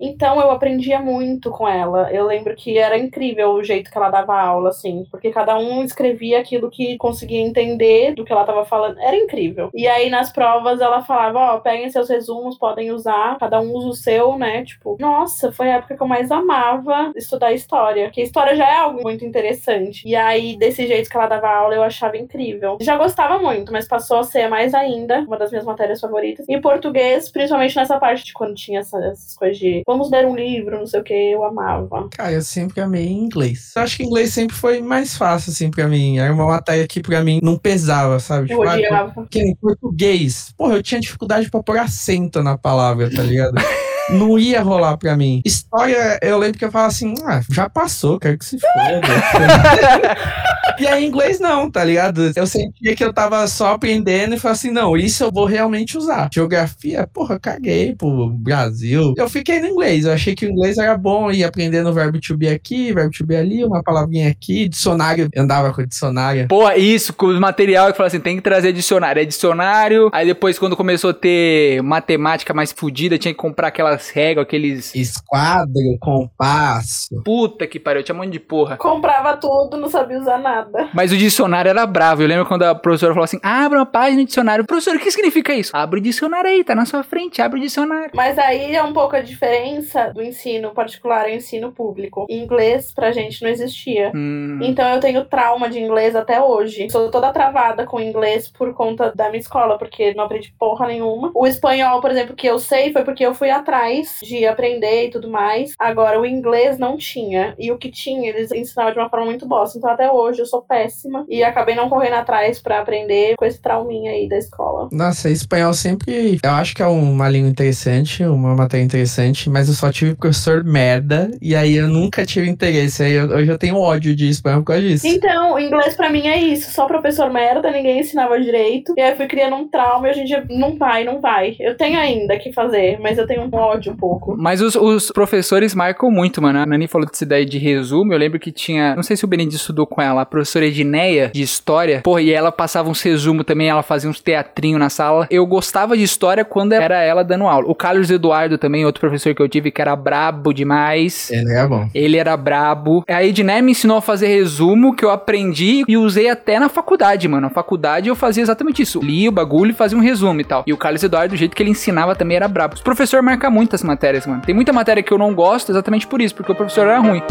Então 0.00 0.40
eu 0.40 0.50
aprendia 0.50 1.00
muito 1.00 1.50
com 1.50 1.68
ela. 1.68 2.10
Eu 2.12 2.26
lembro 2.26 2.54
que 2.54 2.78
era 2.78 2.98
incrível 2.98 3.52
o 3.52 3.64
jeito 3.64 3.90
que 3.90 3.96
ela 3.96 4.10
dava 4.10 4.38
aula, 4.38 4.70
assim. 4.70 5.06
Porque 5.10 5.30
cada 5.30 5.58
um 5.58 5.82
escrevia 5.82 6.40
aquilo 6.40 6.70
que 6.70 6.96
conseguia 6.96 7.40
entender 7.40 8.14
do 8.14 8.24
que 8.24 8.32
ela 8.32 8.44
tava 8.44 8.64
falando. 8.64 8.98
Era 9.00 9.16
incrível. 9.16 9.70
E 9.74 9.86
aí 9.86 10.10
nas 10.10 10.32
provas 10.32 10.80
ela 10.80 11.02
falava: 11.02 11.54
Ó, 11.54 11.60
peguem 11.60 11.90
seus 11.90 12.08
resumos, 12.08 12.58
podem 12.58 12.90
usar. 12.90 13.38
Cada 13.38 13.60
um 13.60 13.72
usa 13.72 13.88
o 13.88 13.94
seu, 13.94 14.38
né? 14.38 14.64
Tipo, 14.64 14.96
nossa, 15.00 15.52
foi 15.52 15.70
a 15.70 15.76
época 15.76 15.96
que 15.96 16.02
eu 16.02 16.08
mais 16.08 16.30
amava 16.30 17.12
estudar 17.16 17.52
história. 17.52 18.06
Porque 18.06 18.22
história 18.22 18.54
já 18.54 18.68
é 18.68 18.76
algo 18.76 19.02
muito 19.02 19.24
interessante. 19.24 20.06
E 20.06 20.14
aí, 20.14 20.56
desse 20.56 20.86
jeito 20.86 21.08
que 21.08 21.16
ela 21.16 21.26
dava 21.26 21.48
aula, 21.48 21.74
eu 21.74 21.82
achava 21.82 22.16
incrível. 22.16 22.78
Já 22.80 22.96
gostava 22.96 23.38
muito, 23.38 23.72
mas 23.72 23.86
passou 23.86 24.18
a 24.18 24.24
ser 24.24 24.48
mais 24.48 24.74
ainda 24.74 25.20
uma 25.20 25.36
das 25.36 25.50
minhas 25.50 25.64
matérias 25.64 26.00
favoritas. 26.00 26.46
E 26.48 26.60
português, 26.60 27.30
principalmente 27.30 27.76
nessa 27.76 27.98
parte 27.98 28.24
de 28.24 28.32
quando 28.32 28.54
tinha 28.54 28.80
essas, 28.80 29.23
essas 29.24 29.36
coisas 29.36 29.58
de 29.58 29.82
vamos 29.86 30.10
ler 30.10 30.26
um 30.26 30.36
livro, 30.36 30.78
não 30.78 30.86
sei 30.86 31.00
o 31.00 31.04
que, 31.04 31.14
eu 31.14 31.42
amava. 31.44 32.08
Cara, 32.10 32.32
eu 32.32 32.42
sempre 32.42 32.80
amei 32.80 33.08
inglês. 33.08 33.72
Eu 33.74 33.82
acho 33.82 33.96
que 33.96 34.04
inglês 34.04 34.32
sempre 34.32 34.54
foi 34.54 34.80
mais 34.80 35.16
fácil, 35.16 35.50
assim, 35.50 35.70
pra 35.70 35.88
mim. 35.88 36.18
Era 36.18 36.32
uma 36.32 36.46
matéria 36.46 36.86
que 36.86 37.00
pra 37.00 37.22
mim 37.22 37.40
não 37.42 37.56
pesava, 37.56 38.20
sabe? 38.20 38.52
Eu 38.52 38.62
ah, 38.62 38.74
odiava. 38.74 39.10
porque 39.12 39.40
em 39.40 39.54
português, 39.56 40.52
porra, 40.56 40.74
eu 40.74 40.82
tinha 40.82 41.00
dificuldade 41.00 41.50
pra 41.50 41.62
pôr 41.62 41.78
acento 41.78 42.42
na 42.42 42.56
palavra, 42.56 43.10
tá 43.10 43.22
ligado? 43.22 43.54
Não 44.10 44.38
ia 44.38 44.60
rolar 44.60 44.98
pra 44.98 45.16
mim. 45.16 45.40
História, 45.46 46.18
eu 46.20 46.36
lembro 46.36 46.58
que 46.58 46.64
eu 46.66 46.70
falava 46.70 46.92
assim, 46.92 47.14
ah, 47.24 47.40
já 47.50 47.70
passou, 47.70 48.20
quero 48.20 48.36
que 48.36 48.44
se 48.44 48.58
foda. 48.58 49.00
e 50.78 50.86
aí, 50.86 51.04
inglês 51.04 51.40
não, 51.40 51.70
tá 51.70 51.84
ligado? 51.84 52.32
Eu 52.34 52.46
sentia 52.46 52.94
que 52.94 53.04
eu 53.04 53.12
tava 53.12 53.46
só 53.46 53.72
aprendendo 53.74 54.34
e 54.34 54.38
falava 54.38 54.58
assim, 54.58 54.70
não, 54.70 54.96
isso 54.96 55.24
eu 55.24 55.32
vou 55.32 55.44
realmente 55.44 55.96
usar. 55.96 56.28
Geografia, 56.32 57.08
porra, 57.12 57.38
caguei 57.38 57.94
pro 57.94 58.28
Brasil. 58.30 59.14
Eu 59.16 59.28
fiquei 59.28 59.60
no 59.60 59.66
inglês, 59.66 60.04
eu 60.04 60.12
achei 60.12 60.34
que 60.34 60.46
o 60.46 60.50
inglês 60.50 60.78
era 60.78 60.96
bom, 60.96 61.30
ia 61.30 61.46
aprendendo 61.46 61.90
o 61.90 61.92
verbo 61.92 62.20
to 62.20 62.36
be 62.36 62.48
aqui, 62.48 62.92
verbo 62.92 63.10
to 63.10 63.24
be 63.24 63.36
ali, 63.36 63.64
uma 63.64 63.82
palavrinha 63.82 64.30
aqui, 64.30 64.68
dicionário, 64.68 65.28
eu 65.32 65.42
andava 65.42 65.72
com 65.72 65.84
dicionário. 65.84 66.48
Porra, 66.48 66.76
isso, 66.76 67.12
com 67.12 67.26
o 67.26 67.40
material 67.40 67.90
que 67.90 67.96
fala 67.96 68.06
assim, 68.08 68.20
tem 68.20 68.36
que 68.36 68.42
trazer 68.42 68.72
dicionário. 68.72 69.20
É 69.20 69.24
dicionário. 69.24 70.10
Aí 70.12 70.26
depois, 70.26 70.58
quando 70.58 70.76
começou 70.76 71.10
a 71.10 71.14
ter 71.14 71.82
matemática 71.82 72.52
mais 72.54 72.72
fodida, 72.72 73.18
tinha 73.18 73.32
que 73.32 73.38
comprar 73.38 73.68
aquelas 73.68 74.10
réguas, 74.10 74.44
aqueles. 74.44 74.94
Esquadro, 74.94 75.98
compasso. 76.00 77.22
Puta 77.24 77.66
que 77.66 77.78
pariu, 77.78 78.02
tinha 78.02 78.14
um 78.14 78.18
monte 78.18 78.32
de 78.32 78.40
porra. 78.40 78.76
Comprava 78.76 79.36
tudo, 79.36 79.76
não 79.76 79.88
sabia 79.88 80.18
usar 80.18 80.38
nada. 80.38 80.63
Mas 80.92 81.12
o 81.12 81.16
dicionário 81.16 81.68
era 81.68 81.86
bravo. 81.86 82.22
Eu 82.22 82.28
lembro 82.28 82.46
quando 82.46 82.62
a 82.62 82.74
professora 82.74 83.12
falou 83.12 83.24
assim: 83.24 83.40
abre 83.42 83.78
uma 83.78 83.86
página 83.86 84.20
de 84.20 84.26
dicionário. 84.26 84.64
Professor, 84.64 84.96
o 84.96 84.98
que 84.98 85.10
significa 85.10 85.52
isso? 85.54 85.70
Abre 85.74 86.00
o 86.00 86.02
dicionário 86.02 86.50
aí, 86.50 86.64
tá 86.64 86.74
na 86.74 86.84
sua 86.84 87.02
frente, 87.02 87.40
abre 87.40 87.58
o 87.58 87.62
dicionário. 87.62 88.10
Mas 88.14 88.38
aí 88.38 88.74
é 88.74 88.82
um 88.82 88.92
pouco 88.92 89.16
a 89.16 89.20
diferença 89.20 90.12
do 90.12 90.22
ensino 90.22 90.70
particular 90.70 91.28
e 91.28 91.36
ensino 91.36 91.72
público. 91.72 92.26
Inglês 92.28 92.92
pra 92.94 93.12
gente 93.12 93.42
não 93.42 93.50
existia. 93.50 94.12
Hum. 94.14 94.58
Então 94.62 94.88
eu 94.88 95.00
tenho 95.00 95.24
trauma 95.24 95.68
de 95.68 95.80
inglês 95.80 96.16
até 96.16 96.40
hoje. 96.40 96.88
Sou 96.90 97.10
toda 97.10 97.32
travada 97.32 97.86
com 97.86 98.00
inglês 98.00 98.48
por 98.48 98.72
conta 98.74 99.12
da 99.14 99.28
minha 99.28 99.40
escola, 99.40 99.78
porque 99.78 100.14
não 100.14 100.24
aprendi 100.24 100.54
porra 100.58 100.86
nenhuma. 100.86 101.30
O 101.34 101.46
espanhol, 101.46 102.00
por 102.00 102.10
exemplo, 102.10 102.34
que 102.34 102.46
eu 102.46 102.58
sei 102.58 102.92
foi 102.92 103.04
porque 103.04 103.24
eu 103.24 103.34
fui 103.34 103.50
atrás 103.50 104.18
de 104.22 104.46
aprender 104.46 105.06
e 105.06 105.10
tudo 105.10 105.28
mais. 105.28 105.74
Agora, 105.78 106.20
o 106.20 106.26
inglês 106.26 106.78
não 106.78 106.96
tinha. 106.96 107.54
E 107.58 107.70
o 107.70 107.78
que 107.78 107.90
tinha, 107.90 108.28
eles 108.28 108.50
ensinavam 108.52 108.92
de 108.92 108.98
uma 108.98 109.10
forma 109.10 109.26
muito 109.26 109.46
bosta. 109.46 109.78
Então 109.78 109.90
até 109.90 110.10
hoje 110.10 110.40
eu 110.40 110.46
sou 110.46 110.53
sou 110.54 110.62
péssima. 110.62 111.24
E 111.28 111.42
acabei 111.42 111.74
não 111.74 111.88
correndo 111.88 112.14
atrás 112.14 112.60
pra 112.60 112.80
aprender 112.80 113.34
com 113.36 113.44
esse 113.44 113.60
trauminha 113.60 114.12
aí 114.12 114.28
da 114.28 114.38
escola. 114.38 114.88
Nossa, 114.92 115.28
espanhol 115.28 115.74
sempre. 115.74 116.38
Eu 116.42 116.50
acho 116.52 116.74
que 116.74 116.82
é 116.82 116.86
uma 116.86 117.28
língua 117.28 117.50
interessante, 117.50 118.24
uma 118.24 118.54
matéria 118.54 118.84
interessante, 118.84 119.50
mas 119.50 119.68
eu 119.68 119.74
só 119.74 119.90
tive 119.90 120.14
professor 120.14 120.62
merda. 120.62 121.30
E 121.42 121.56
aí 121.56 121.76
eu 121.76 121.88
nunca 121.88 122.24
tive 122.24 122.48
interesse. 122.48 123.02
Aí 123.02 123.12
eu, 123.12 123.28
hoje 123.28 123.50
eu 123.50 123.58
tenho 123.58 123.76
ódio 123.76 124.14
de 124.14 124.28
espanhol 124.28 124.60
por 124.60 124.66
causa 124.66 124.82
disso. 124.82 125.06
Então, 125.06 125.58
inglês 125.58 125.96
pra 125.96 126.10
mim 126.10 126.26
é 126.28 126.38
isso. 126.38 126.70
Só 126.70 126.86
professor 126.86 127.30
merda, 127.30 127.70
ninguém 127.70 128.00
ensinava 128.00 128.40
direito. 128.40 128.94
E 128.96 129.00
aí 129.00 129.10
eu 129.10 129.16
fui 129.16 129.26
criando 129.26 129.56
um 129.56 129.68
trauma 129.68 130.06
e 130.06 130.10
hoje 130.10 130.20
em 130.20 130.24
dia 130.24 130.44
não 130.50 130.76
vai, 130.76 131.04
não 131.04 131.20
vai. 131.20 131.56
Eu 131.58 131.76
tenho 131.76 131.98
ainda 131.98 132.38
que 132.38 132.52
fazer, 132.52 132.98
mas 133.00 133.18
eu 133.18 133.26
tenho 133.26 133.42
um 133.42 133.54
ódio 133.54 133.92
um 133.92 133.96
pouco. 133.96 134.36
Mas 134.38 134.60
os, 134.60 134.76
os 134.76 135.10
professores 135.10 135.74
marcam 135.74 136.10
muito, 136.10 136.40
mano. 136.40 136.60
A 136.60 136.66
Nani 136.66 136.86
falou 136.86 137.06
dessa 137.06 137.24
ideia 137.24 137.44
de 137.44 137.58
resumo. 137.58 138.12
Eu 138.12 138.18
lembro 138.18 138.38
que 138.38 138.52
tinha. 138.52 138.94
Não 138.94 139.02
sei 139.02 139.16
se 139.16 139.24
o 139.24 139.28
Benedito 139.28 139.56
estudou 139.56 139.86
com 139.86 140.00
ela, 140.00 140.22
a 140.22 140.26
professora 140.44 140.66
Edneia, 140.66 141.30
de 141.34 141.42
história. 141.42 142.00
Porra, 142.02 142.20
e 142.20 142.30
ela 142.30 142.52
passava 142.52 142.90
uns 142.90 143.00
resumos 143.00 143.46
também, 143.46 143.68
ela 143.68 143.82
fazia 143.82 144.08
uns 144.08 144.20
teatrinhos 144.20 144.78
na 144.78 144.90
sala. 144.90 145.26
Eu 145.30 145.46
gostava 145.46 145.96
de 145.96 146.02
história 146.02 146.44
quando 146.44 146.72
era 146.72 147.02
ela 147.02 147.24
dando 147.24 147.46
aula. 147.46 147.66
O 147.66 147.74
Carlos 147.74 148.10
Eduardo 148.10 148.58
também, 148.58 148.84
outro 148.84 149.00
professor 149.00 149.34
que 149.34 149.40
eu 149.40 149.48
tive, 149.48 149.70
que 149.70 149.80
era 149.80 149.96
brabo 149.96 150.52
demais. 150.52 151.30
Ele 151.30 151.52
é 151.52 151.66
bom. 151.66 151.88
Ele 151.94 152.18
era 152.18 152.36
brabo. 152.36 153.02
A 153.08 153.24
Edneia 153.24 153.62
me 153.62 153.72
ensinou 153.72 153.96
a 153.96 154.02
fazer 154.02 154.26
resumo 154.26 154.94
que 154.94 155.04
eu 155.04 155.10
aprendi 155.10 155.82
e 155.88 155.96
usei 155.96 156.28
até 156.28 156.58
na 156.58 156.68
faculdade, 156.68 157.26
mano. 157.26 157.42
Na 157.42 157.50
faculdade 157.50 158.08
eu 158.08 158.14
fazia 158.14 158.42
exatamente 158.42 158.82
isso. 158.82 159.00
Lia 159.00 159.28
o 159.28 159.32
bagulho 159.32 159.70
e 159.70 159.74
fazia 159.74 159.96
um 159.96 160.02
resumo 160.02 160.40
e 160.40 160.44
tal. 160.44 160.62
E 160.66 160.72
o 160.72 160.76
Carlos 160.76 161.02
Eduardo, 161.02 161.34
do 161.34 161.38
jeito 161.38 161.56
que 161.56 161.62
ele 161.62 161.70
ensinava 161.70 162.14
também 162.14 162.36
era 162.36 162.48
brabo. 162.48 162.74
Os 162.74 162.82
professor 162.82 163.22
marca 163.22 163.48
muitas 163.50 163.82
matérias, 163.82 164.26
mano. 164.26 164.42
Tem 164.42 164.54
muita 164.54 164.72
matéria 164.72 165.02
que 165.02 165.12
eu 165.12 165.18
não 165.18 165.34
gosto 165.34 165.72
exatamente 165.72 166.06
por 166.06 166.20
isso, 166.20 166.34
porque 166.34 166.52
o 166.52 166.54
professor 166.54 166.86
era 166.86 166.98
ruim. 166.98 167.22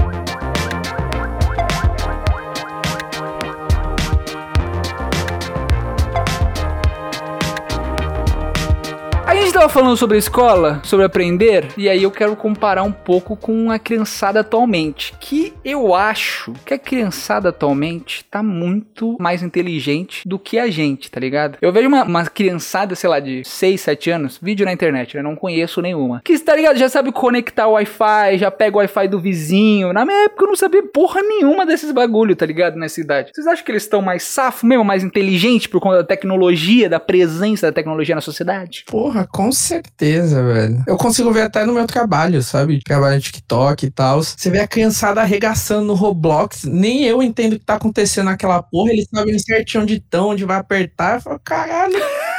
A 9.54 9.56
gente 9.56 9.62
tava 9.62 9.74
falando 9.74 9.96
sobre 9.96 10.18
escola, 10.18 10.82
sobre 10.84 11.06
aprender, 11.06 11.68
e 11.78 11.88
aí 11.88 12.02
eu 12.02 12.10
quero 12.10 12.36
comparar 12.36 12.82
um 12.82 12.92
pouco 12.92 13.38
com 13.38 13.70
a 13.70 13.78
criançada 13.78 14.40
atualmente. 14.40 15.14
Que 15.20 15.54
eu 15.64 15.94
acho 15.94 16.54
que 16.66 16.74
a 16.74 16.80
criançada 16.80 17.50
atualmente 17.50 18.26
tá 18.32 18.42
muito 18.42 19.16
mais 19.20 19.44
inteligente 19.44 20.28
do 20.28 20.40
que 20.40 20.58
a 20.58 20.72
gente, 20.72 21.12
tá 21.12 21.20
ligado? 21.20 21.60
Eu 21.62 21.72
vejo 21.72 21.88
uma, 21.88 22.04
uma 22.04 22.26
criançada, 22.26 22.96
sei 22.96 23.08
lá, 23.08 23.20
de 23.20 23.44
6, 23.46 23.80
7 23.80 24.10
anos, 24.10 24.40
vídeo 24.42 24.66
na 24.66 24.74
internet, 24.74 25.16
eu 25.16 25.22
não 25.22 25.36
conheço 25.36 25.84
nenhuma. 25.84 26.20
Que, 26.26 26.40
tá 26.40 26.56
ligado? 26.56 26.80
Já 26.80 26.90
sabe 26.90 27.12
conectar 27.12 27.68
o 27.68 27.74
Wi-Fi, 27.74 28.40
já 28.40 28.50
pega 28.50 28.78
o 28.78 28.80
Wi-Fi 28.80 29.08
do 29.08 29.20
vizinho. 29.20 29.94
Na 29.94 30.04
minha 30.04 30.26
época 30.26 30.46
eu 30.46 30.50
não 30.50 30.56
sabia 30.56 30.82
porra 30.82 31.22
nenhuma 31.22 31.64
desses 31.64 31.92
bagulho, 31.92 32.36
tá 32.36 32.48
ligado? 32.48 32.76
Nessa 32.76 33.00
idade. 33.00 33.30
Vocês 33.32 33.46
acham 33.46 33.64
que 33.64 33.72
eles 33.72 33.84
estão 33.84 34.02
mais 34.02 34.24
safo 34.24 34.66
mesmo, 34.66 34.84
mais 34.84 35.04
inteligente 35.04 35.70
por 35.70 35.80
conta 35.80 35.98
da 35.98 36.04
tecnologia, 36.04 36.90
da 36.90 37.00
presença 37.00 37.68
da 37.68 37.72
tecnologia 37.72 38.16
na 38.16 38.22
sociedade? 38.22 38.84
Porra, 38.88 39.28
com 39.32 39.43
certeza, 39.52 40.44
velho. 40.44 40.84
Eu 40.88 40.98
consigo 40.98 41.32
ver 41.32 41.42
até 41.42 41.66
no 41.66 41.74
meu 41.74 41.86
trabalho, 41.86 42.42
sabe? 42.42 42.82
Trabalho 42.84 43.16
no 43.16 43.22
TikTok 43.22 43.86
e 43.86 43.92
tal. 43.92 44.24
Você 44.24 44.50
vê 44.50 44.60
a 44.60 44.68
criançada 44.68 45.22
arregaçando 45.22 45.86
no 45.86 45.94
Roblox. 45.94 46.64
Nem 46.66 47.04
eu 47.04 47.22
entendo 47.22 47.54
o 47.54 47.60
que 47.60 47.66
tá 47.66 47.76
acontecendo 47.76 48.26
naquela 48.26 48.62
porra. 48.62 48.92
Eles 48.92 49.08
sabem 49.14 49.38
certinho 49.40 49.84
onde 49.84 49.96
estão, 49.96 50.30
onde 50.30 50.46
vai 50.46 50.58
apertar. 50.58 51.16
Eu 51.16 51.22
falo, 51.22 51.40
caralho. 51.44 51.94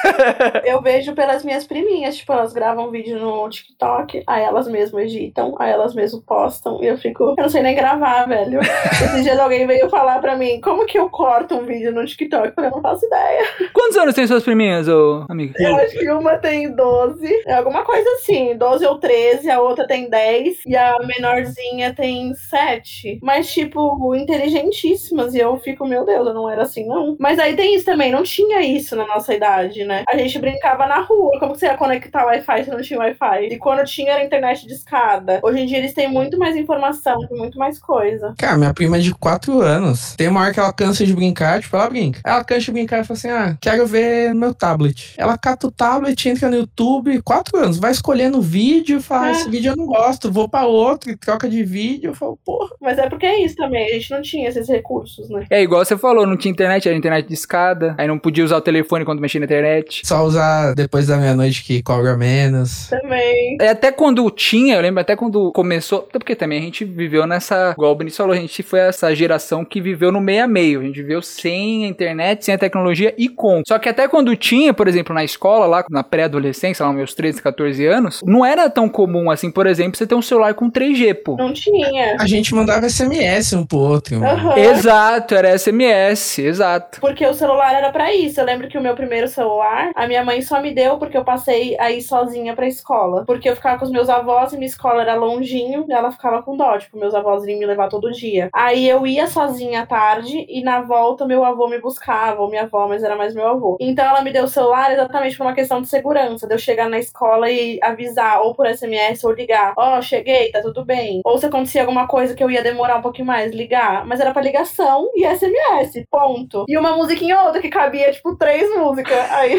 Eu 0.64 0.80
vejo 0.80 1.14
pelas 1.14 1.44
minhas 1.44 1.66
priminhas, 1.66 2.16
tipo, 2.16 2.32
elas 2.32 2.52
gravam 2.52 2.90
vídeo 2.90 3.18
no 3.18 3.48
TikTok, 3.48 4.22
aí 4.26 4.42
elas 4.42 4.68
mesmas 4.68 5.04
editam, 5.04 5.54
aí 5.58 5.70
elas 5.70 5.94
mesmas 5.94 6.22
postam, 6.24 6.82
e 6.82 6.86
eu 6.86 6.98
fico, 6.98 7.34
eu 7.36 7.42
não 7.42 7.48
sei 7.48 7.62
nem 7.62 7.74
gravar, 7.74 8.26
velho. 8.26 8.60
Esses 8.60 9.22
dias 9.22 9.38
alguém 9.38 9.66
veio 9.66 9.88
falar 9.88 10.20
pra 10.20 10.36
mim, 10.36 10.60
como 10.60 10.86
que 10.86 10.98
eu 10.98 11.08
corto 11.10 11.54
um 11.56 11.64
vídeo 11.64 11.92
no 11.92 12.04
TikTok? 12.04 12.52
Eu 12.56 12.70
não 12.70 12.80
faço 12.80 13.04
ideia. 13.06 13.44
Quantos 13.72 13.96
anos 13.96 14.14
tem 14.14 14.26
suas 14.26 14.42
priminhas, 14.42 14.88
ô 14.88 15.24
amiga? 15.28 15.54
Eu 15.58 15.76
acho 15.76 15.98
que 15.98 16.10
uma 16.10 16.38
tem 16.38 16.74
12, 16.74 17.42
é 17.46 17.54
alguma 17.54 17.82
coisa 17.84 18.08
assim, 18.14 18.56
12 18.56 18.86
ou 18.86 18.98
13, 18.98 19.50
a 19.50 19.60
outra 19.60 19.86
tem 19.86 20.08
10, 20.08 20.58
e 20.66 20.76
a 20.76 20.96
menorzinha 21.00 21.94
tem 21.94 22.34
7. 22.34 23.18
Mas, 23.22 23.52
tipo, 23.52 24.14
inteligentíssimas, 24.14 25.34
e 25.34 25.38
eu 25.38 25.56
fico, 25.58 25.86
meu 25.86 26.04
Deus, 26.04 26.26
eu 26.26 26.34
não 26.34 26.48
era 26.48 26.62
assim, 26.62 26.86
não. 26.86 27.16
Mas 27.18 27.38
aí 27.38 27.54
tem 27.56 27.74
isso 27.74 27.84
também, 27.84 28.10
não 28.10 28.22
tinha 28.22 28.60
isso 28.60 28.96
na 28.96 29.06
nossa 29.06 29.34
idade, 29.34 29.84
né? 29.84 29.93
A 30.08 30.16
gente 30.16 30.38
brincava 30.38 30.86
na 30.86 31.00
rua, 31.00 31.38
como 31.38 31.52
que 31.52 31.60
você 31.60 31.66
ia 31.66 31.76
conectar 31.76 32.24
Wi-Fi 32.24 32.64
se 32.64 32.70
não 32.70 32.80
tinha 32.82 32.98
Wi-Fi? 32.98 33.48
E 33.50 33.58
quando 33.58 33.84
tinha 33.84 34.12
era 34.12 34.24
internet 34.24 34.66
de 34.66 34.72
escada. 34.72 35.40
Hoje 35.42 35.60
em 35.60 35.66
dia 35.66 35.78
eles 35.78 35.92
têm 35.94 36.08
muito 36.08 36.38
mais 36.38 36.56
informação, 36.56 37.18
tem 37.28 37.38
muito 37.38 37.58
mais 37.58 37.78
coisa. 37.78 38.34
Cara, 38.38 38.56
minha 38.56 38.74
prima 38.74 38.96
é 38.96 39.00
de 39.00 39.14
4 39.14 39.60
anos. 39.60 40.14
Tem 40.16 40.28
uma 40.28 40.40
hora 40.40 40.52
que 40.52 40.60
ela 40.60 40.72
cansa 40.72 41.04
de 41.04 41.14
brincar, 41.14 41.60
tipo, 41.60 41.76
ela 41.76 41.88
brinca. 41.88 42.20
Ela 42.24 42.44
cansa 42.44 42.60
de 42.62 42.72
brincar 42.72 43.00
e 43.00 43.04
fala 43.04 43.18
assim: 43.18 43.30
ah, 43.30 43.56
quero 43.60 43.86
ver 43.86 44.34
meu 44.34 44.54
tablet. 44.54 45.14
Ela 45.16 45.36
cata 45.36 45.66
o 45.66 45.70
tablet, 45.70 46.28
entra 46.28 46.48
no 46.48 46.56
YouTube, 46.56 47.20
4 47.22 47.58
anos, 47.58 47.78
vai 47.78 47.90
escolhendo 47.90 48.40
vídeo, 48.40 49.00
fala: 49.00 49.28
É. 49.28 49.32
esse 49.32 49.50
vídeo 49.50 49.72
eu 49.72 49.76
não 49.76 49.86
gosto, 49.86 50.30
vou 50.30 50.48
pra 50.48 50.66
outro, 50.66 51.10
e 51.10 51.16
troca 51.16 51.48
de 51.48 51.62
vídeo. 51.62 52.10
Eu 52.10 52.14
falo, 52.14 52.38
porra. 52.44 52.70
Mas 52.80 52.98
é 52.98 53.08
porque 53.08 53.26
é 53.26 53.44
isso 53.44 53.56
também, 53.56 53.86
a 53.86 53.94
gente 53.94 54.10
não 54.10 54.22
tinha 54.22 54.48
esses 54.48 54.68
recursos, 54.68 55.28
né? 55.28 55.44
É 55.50 55.62
igual 55.62 55.84
você 55.84 55.96
falou, 55.96 56.26
não 56.26 56.36
tinha 56.36 56.52
internet, 56.52 56.88
era 56.88 56.96
internet 56.96 57.26
de 57.26 57.34
escada, 57.34 57.94
aí 57.98 58.06
não 58.06 58.18
podia 58.18 58.44
usar 58.44 58.56
o 58.56 58.60
telefone 58.60 59.04
quando 59.04 59.20
mexia 59.20 59.40
na 59.40 59.46
internet. 59.46 59.83
Só 60.04 60.24
usar 60.24 60.74
depois 60.74 61.06
da 61.06 61.16
meia-noite 61.16 61.64
que 61.64 61.82
cobra 61.82 62.16
menos. 62.16 62.88
Também. 62.88 63.56
É, 63.60 63.68
até 63.68 63.90
quando 63.92 64.28
tinha, 64.30 64.76
eu 64.76 64.80
lembro 64.80 65.00
até 65.00 65.16
quando 65.16 65.52
começou, 65.52 66.06
até 66.08 66.18
porque 66.18 66.34
também 66.36 66.58
a 66.58 66.62
gente 66.62 66.84
viveu 66.84 67.26
nessa, 67.26 67.72
igual 67.72 67.92
o 67.92 67.94
Benício 67.94 68.18
falou, 68.18 68.32
a 68.34 68.38
gente 68.38 68.62
foi 68.62 68.80
essa 68.80 69.14
geração 69.14 69.64
que 69.64 69.80
viveu 69.80 70.10
no 70.10 70.20
meio 70.20 70.44
a 70.44 70.46
meio, 70.46 70.80
a 70.80 70.84
gente 70.84 71.00
viveu 71.00 71.22
sem 71.22 71.84
a 71.84 71.88
internet, 71.88 72.44
sem 72.44 72.54
a 72.54 72.58
tecnologia 72.58 73.14
e 73.16 73.28
com. 73.28 73.62
Só 73.66 73.78
que 73.78 73.88
até 73.88 74.08
quando 74.08 74.34
tinha, 74.36 74.72
por 74.72 74.88
exemplo, 74.88 75.14
na 75.14 75.24
escola, 75.24 75.66
lá 75.66 75.84
na 75.90 76.02
pré-adolescência, 76.02 76.84
lá 76.84 76.92
meus 76.92 77.14
13, 77.14 77.42
14 77.42 77.86
anos, 77.86 78.20
não 78.24 78.44
era 78.44 78.68
tão 78.70 78.88
comum 78.88 79.30
assim, 79.30 79.50
por 79.50 79.66
exemplo, 79.66 79.96
você 79.96 80.06
ter 80.06 80.14
um 80.14 80.22
celular 80.22 80.54
com 80.54 80.70
3G, 80.70 81.14
pô. 81.14 81.36
Não 81.36 81.52
tinha. 81.52 82.16
A 82.18 82.26
gente 82.26 82.54
mandava 82.54 82.88
SMS 82.88 83.52
um 83.52 83.64
pro 83.64 83.78
outro. 83.78 84.22
Aham. 84.22 84.56
Exato, 84.58 85.34
era 85.34 85.56
SMS, 85.56 86.38
exato. 86.38 87.00
Porque 87.00 87.26
o 87.26 87.34
celular 87.34 87.74
era 87.74 87.90
pra 87.90 88.14
isso. 88.14 88.40
Eu 88.40 88.44
lembro 88.44 88.68
que 88.68 88.78
o 88.78 88.82
meu 88.82 88.94
primeiro 88.94 89.28
celular, 89.28 89.63
a 89.94 90.06
minha 90.06 90.24
mãe 90.24 90.42
só 90.42 90.60
me 90.60 90.72
deu 90.72 90.98
porque 90.98 91.16
eu 91.16 91.24
passei 91.24 91.76
a 91.78 91.90
ir 91.90 92.02
sozinha 92.02 92.54
pra 92.54 92.66
escola. 92.66 93.24
Porque 93.26 93.48
eu 93.48 93.56
ficava 93.56 93.78
com 93.78 93.84
os 93.84 93.90
meus 93.90 94.08
avós 94.08 94.52
e 94.52 94.56
minha 94.56 94.66
escola 94.66 95.02
era 95.02 95.14
longinho 95.14 95.84
e 95.88 95.92
ela 95.92 96.10
ficava 96.10 96.42
com 96.42 96.56
dó. 96.56 96.78
Tipo, 96.78 96.98
meus 96.98 97.14
avós 97.14 97.44
vinham 97.44 97.60
me 97.60 97.66
levar 97.66 97.88
todo 97.88 98.12
dia. 98.12 98.48
Aí 98.52 98.88
eu 98.88 99.06
ia 99.06 99.26
sozinha 99.26 99.82
à 99.82 99.86
tarde 99.86 100.44
e 100.48 100.62
na 100.62 100.80
volta 100.80 101.26
meu 101.26 101.44
avô 101.44 101.68
me 101.68 101.80
buscava, 101.80 102.40
ou 102.40 102.48
minha 102.48 102.62
avó, 102.62 102.88
mas 102.88 103.02
era 103.02 103.16
mais 103.16 103.34
meu 103.34 103.46
avô. 103.46 103.76
Então 103.80 104.04
ela 104.04 104.22
me 104.22 104.32
deu 104.32 104.44
o 104.44 104.48
celular 104.48 104.92
exatamente 104.92 105.36
por 105.36 105.44
uma 105.44 105.54
questão 105.54 105.80
de 105.80 105.88
segurança, 105.88 106.46
de 106.46 106.54
eu 106.54 106.58
chegar 106.58 106.88
na 106.88 106.98
escola 106.98 107.50
e 107.50 107.78
avisar, 107.82 108.40
ou 108.42 108.54
por 108.54 108.66
SMS 108.66 109.24
ou 109.24 109.32
ligar: 109.32 109.74
Ó, 109.76 110.00
cheguei, 110.02 110.50
tá 110.50 110.60
tudo 110.60 110.84
bem. 110.84 111.20
Ou 111.24 111.38
se 111.38 111.46
acontecia 111.46 111.82
alguma 111.82 112.06
coisa 112.06 112.34
que 112.34 112.42
eu 112.42 112.50
ia 112.50 112.62
demorar 112.62 112.96
um 112.96 113.02
pouquinho 113.02 113.26
mais, 113.26 113.52
ligar. 113.52 114.06
Mas 114.06 114.20
era 114.20 114.32
pra 114.32 114.42
ligação 114.42 115.10
e 115.14 115.26
SMS, 115.26 116.04
ponto. 116.10 116.64
E 116.68 116.76
uma 116.76 116.96
musiquinha 116.96 117.38
ou 117.38 117.46
outra 117.46 117.60
que 117.60 117.68
cabia, 117.68 118.12
tipo, 118.12 118.36
três 118.36 118.68
músicas. 118.76 119.30
Aí 119.30 119.53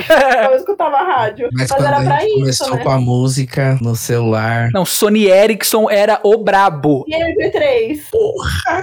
eu 0.49 0.55
escutava 0.55 0.97
a 0.97 1.03
rádio. 1.03 1.49
Mas, 1.51 1.69
Mas, 1.69 1.83
era 1.83 2.01
pra 2.01 2.25
isso, 2.25 2.39
começou 2.39 2.75
né? 2.75 2.83
com 2.83 2.89
a 2.89 2.99
música 2.99 3.77
no 3.81 3.95
celular. 3.95 4.69
Não, 4.73 4.85
Sony 4.85 5.25
Ericsson 5.25 5.89
era 5.89 6.19
o 6.23 6.37
brabo. 6.37 7.05
E 7.07 7.13
MP3. 7.13 7.99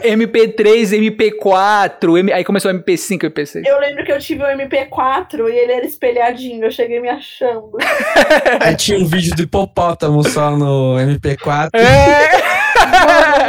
MP3, 0.02 1.12
MP4, 1.12 2.18
M... 2.18 2.32
aí 2.32 2.44
começou 2.44 2.70
o 2.70 2.74
MP5 2.74 3.24
e 3.24 3.30
MP6. 3.30 3.62
Eu 3.66 3.78
lembro 3.80 4.04
que 4.04 4.12
eu 4.12 4.18
tive 4.18 4.42
o 4.42 4.46
MP4 4.46 5.48
e 5.48 5.56
ele 5.56 5.72
era 5.72 5.86
espelhadinho. 5.86 6.64
Eu 6.64 6.70
cheguei 6.70 7.00
me 7.00 7.08
achando. 7.08 7.72
Aí 8.60 8.76
tinha 8.76 8.98
um 8.98 9.06
vídeo 9.06 9.34
do 9.34 9.42
hipopótamo 9.42 10.22
só 10.28 10.56
no 10.56 10.96
MP4. 10.96 11.70
É! 11.74 12.51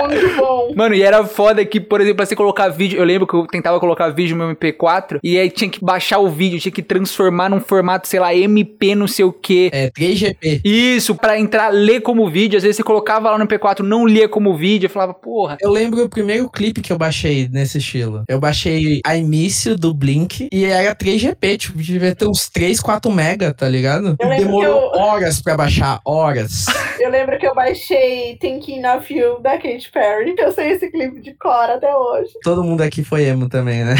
Muito 0.07 0.35
bom. 0.37 0.73
Mano, 0.75 0.95
e 0.95 1.03
era 1.03 1.23
foda 1.25 1.63
que, 1.65 1.79
por 1.79 2.01
exemplo, 2.01 2.17
pra 2.17 2.25
você 2.25 2.35
colocar 2.35 2.69
vídeo, 2.69 2.97
eu 2.97 3.03
lembro 3.05 3.27
que 3.27 3.33
eu 3.35 3.45
tentava 3.47 3.79
colocar 3.79 4.09
vídeo 4.09 4.35
no 4.35 4.45
meu 4.47 4.55
MP4 4.55 5.19
e 5.23 5.37
aí 5.37 5.49
tinha 5.49 5.69
que 5.69 5.83
baixar 5.83 6.19
o 6.19 6.29
vídeo, 6.29 6.59
tinha 6.59 6.71
que 6.71 6.81
transformar 6.81 7.49
num 7.49 7.59
formato, 7.59 8.07
sei 8.07 8.19
lá, 8.19 8.33
MP 8.33 8.95
não 8.95 9.07
sei 9.07 9.25
o 9.25 9.31
que. 9.33 9.69
É 9.73 9.89
3GP. 9.91 10.61
Isso, 10.63 11.15
pra 11.15 11.39
entrar, 11.39 11.69
ler 11.69 12.01
como 12.01 12.29
vídeo, 12.29 12.57
às 12.57 12.63
vezes 12.63 12.77
você 12.77 12.83
colocava 12.83 13.29
lá 13.31 13.37
no 13.37 13.45
MP4, 13.47 13.79
não 13.79 14.05
lia 14.05 14.27
como 14.27 14.55
vídeo, 14.55 14.87
eu 14.87 14.89
falava, 14.89 15.13
porra. 15.13 15.57
Eu 15.61 15.71
lembro 15.71 16.03
o 16.03 16.09
primeiro 16.09 16.49
clipe 16.49 16.81
que 16.81 16.91
eu 16.91 16.97
baixei 16.97 17.47
nesse 17.51 17.77
estilo. 17.77 18.23
Eu 18.27 18.39
baixei 18.39 19.01
a 19.05 19.15
início 19.15 19.75
do 19.75 19.93
Blink 19.93 20.47
e 20.51 20.65
era 20.65 20.95
3GP, 20.95 21.57
tipo, 21.57 21.77
devia 21.77 22.15
ter 22.15 22.27
uns 22.27 22.49
3, 22.49 22.79
4 22.79 23.11
mega, 23.11 23.53
tá 23.53 23.67
ligado? 23.69 24.15
Demorou 24.17 24.63
eu- 24.95 24.99
horas 25.01 25.41
pra 25.41 25.55
baixar, 25.57 25.99
horas. 26.05 26.65
Eu 27.03 27.09
lembro 27.09 27.37
que 27.37 27.45
eu 27.45 27.53
baixei 27.53 28.37
Thinking 28.37 28.85
of 28.85 29.13
You 29.13 29.41
da 29.41 29.57
Katy 29.57 29.91
Perry. 29.91 30.35
Eu 30.37 30.53
sei 30.53 30.71
esse 30.71 30.89
clipe 30.89 31.19
de 31.19 31.33
cor 31.33 31.69
até 31.69 31.93
hoje. 31.93 32.31
Todo 32.41 32.63
mundo 32.63 32.79
aqui 32.79 33.03
foi 33.03 33.25
emo 33.25 33.49
também, 33.49 33.83
né? 33.83 33.93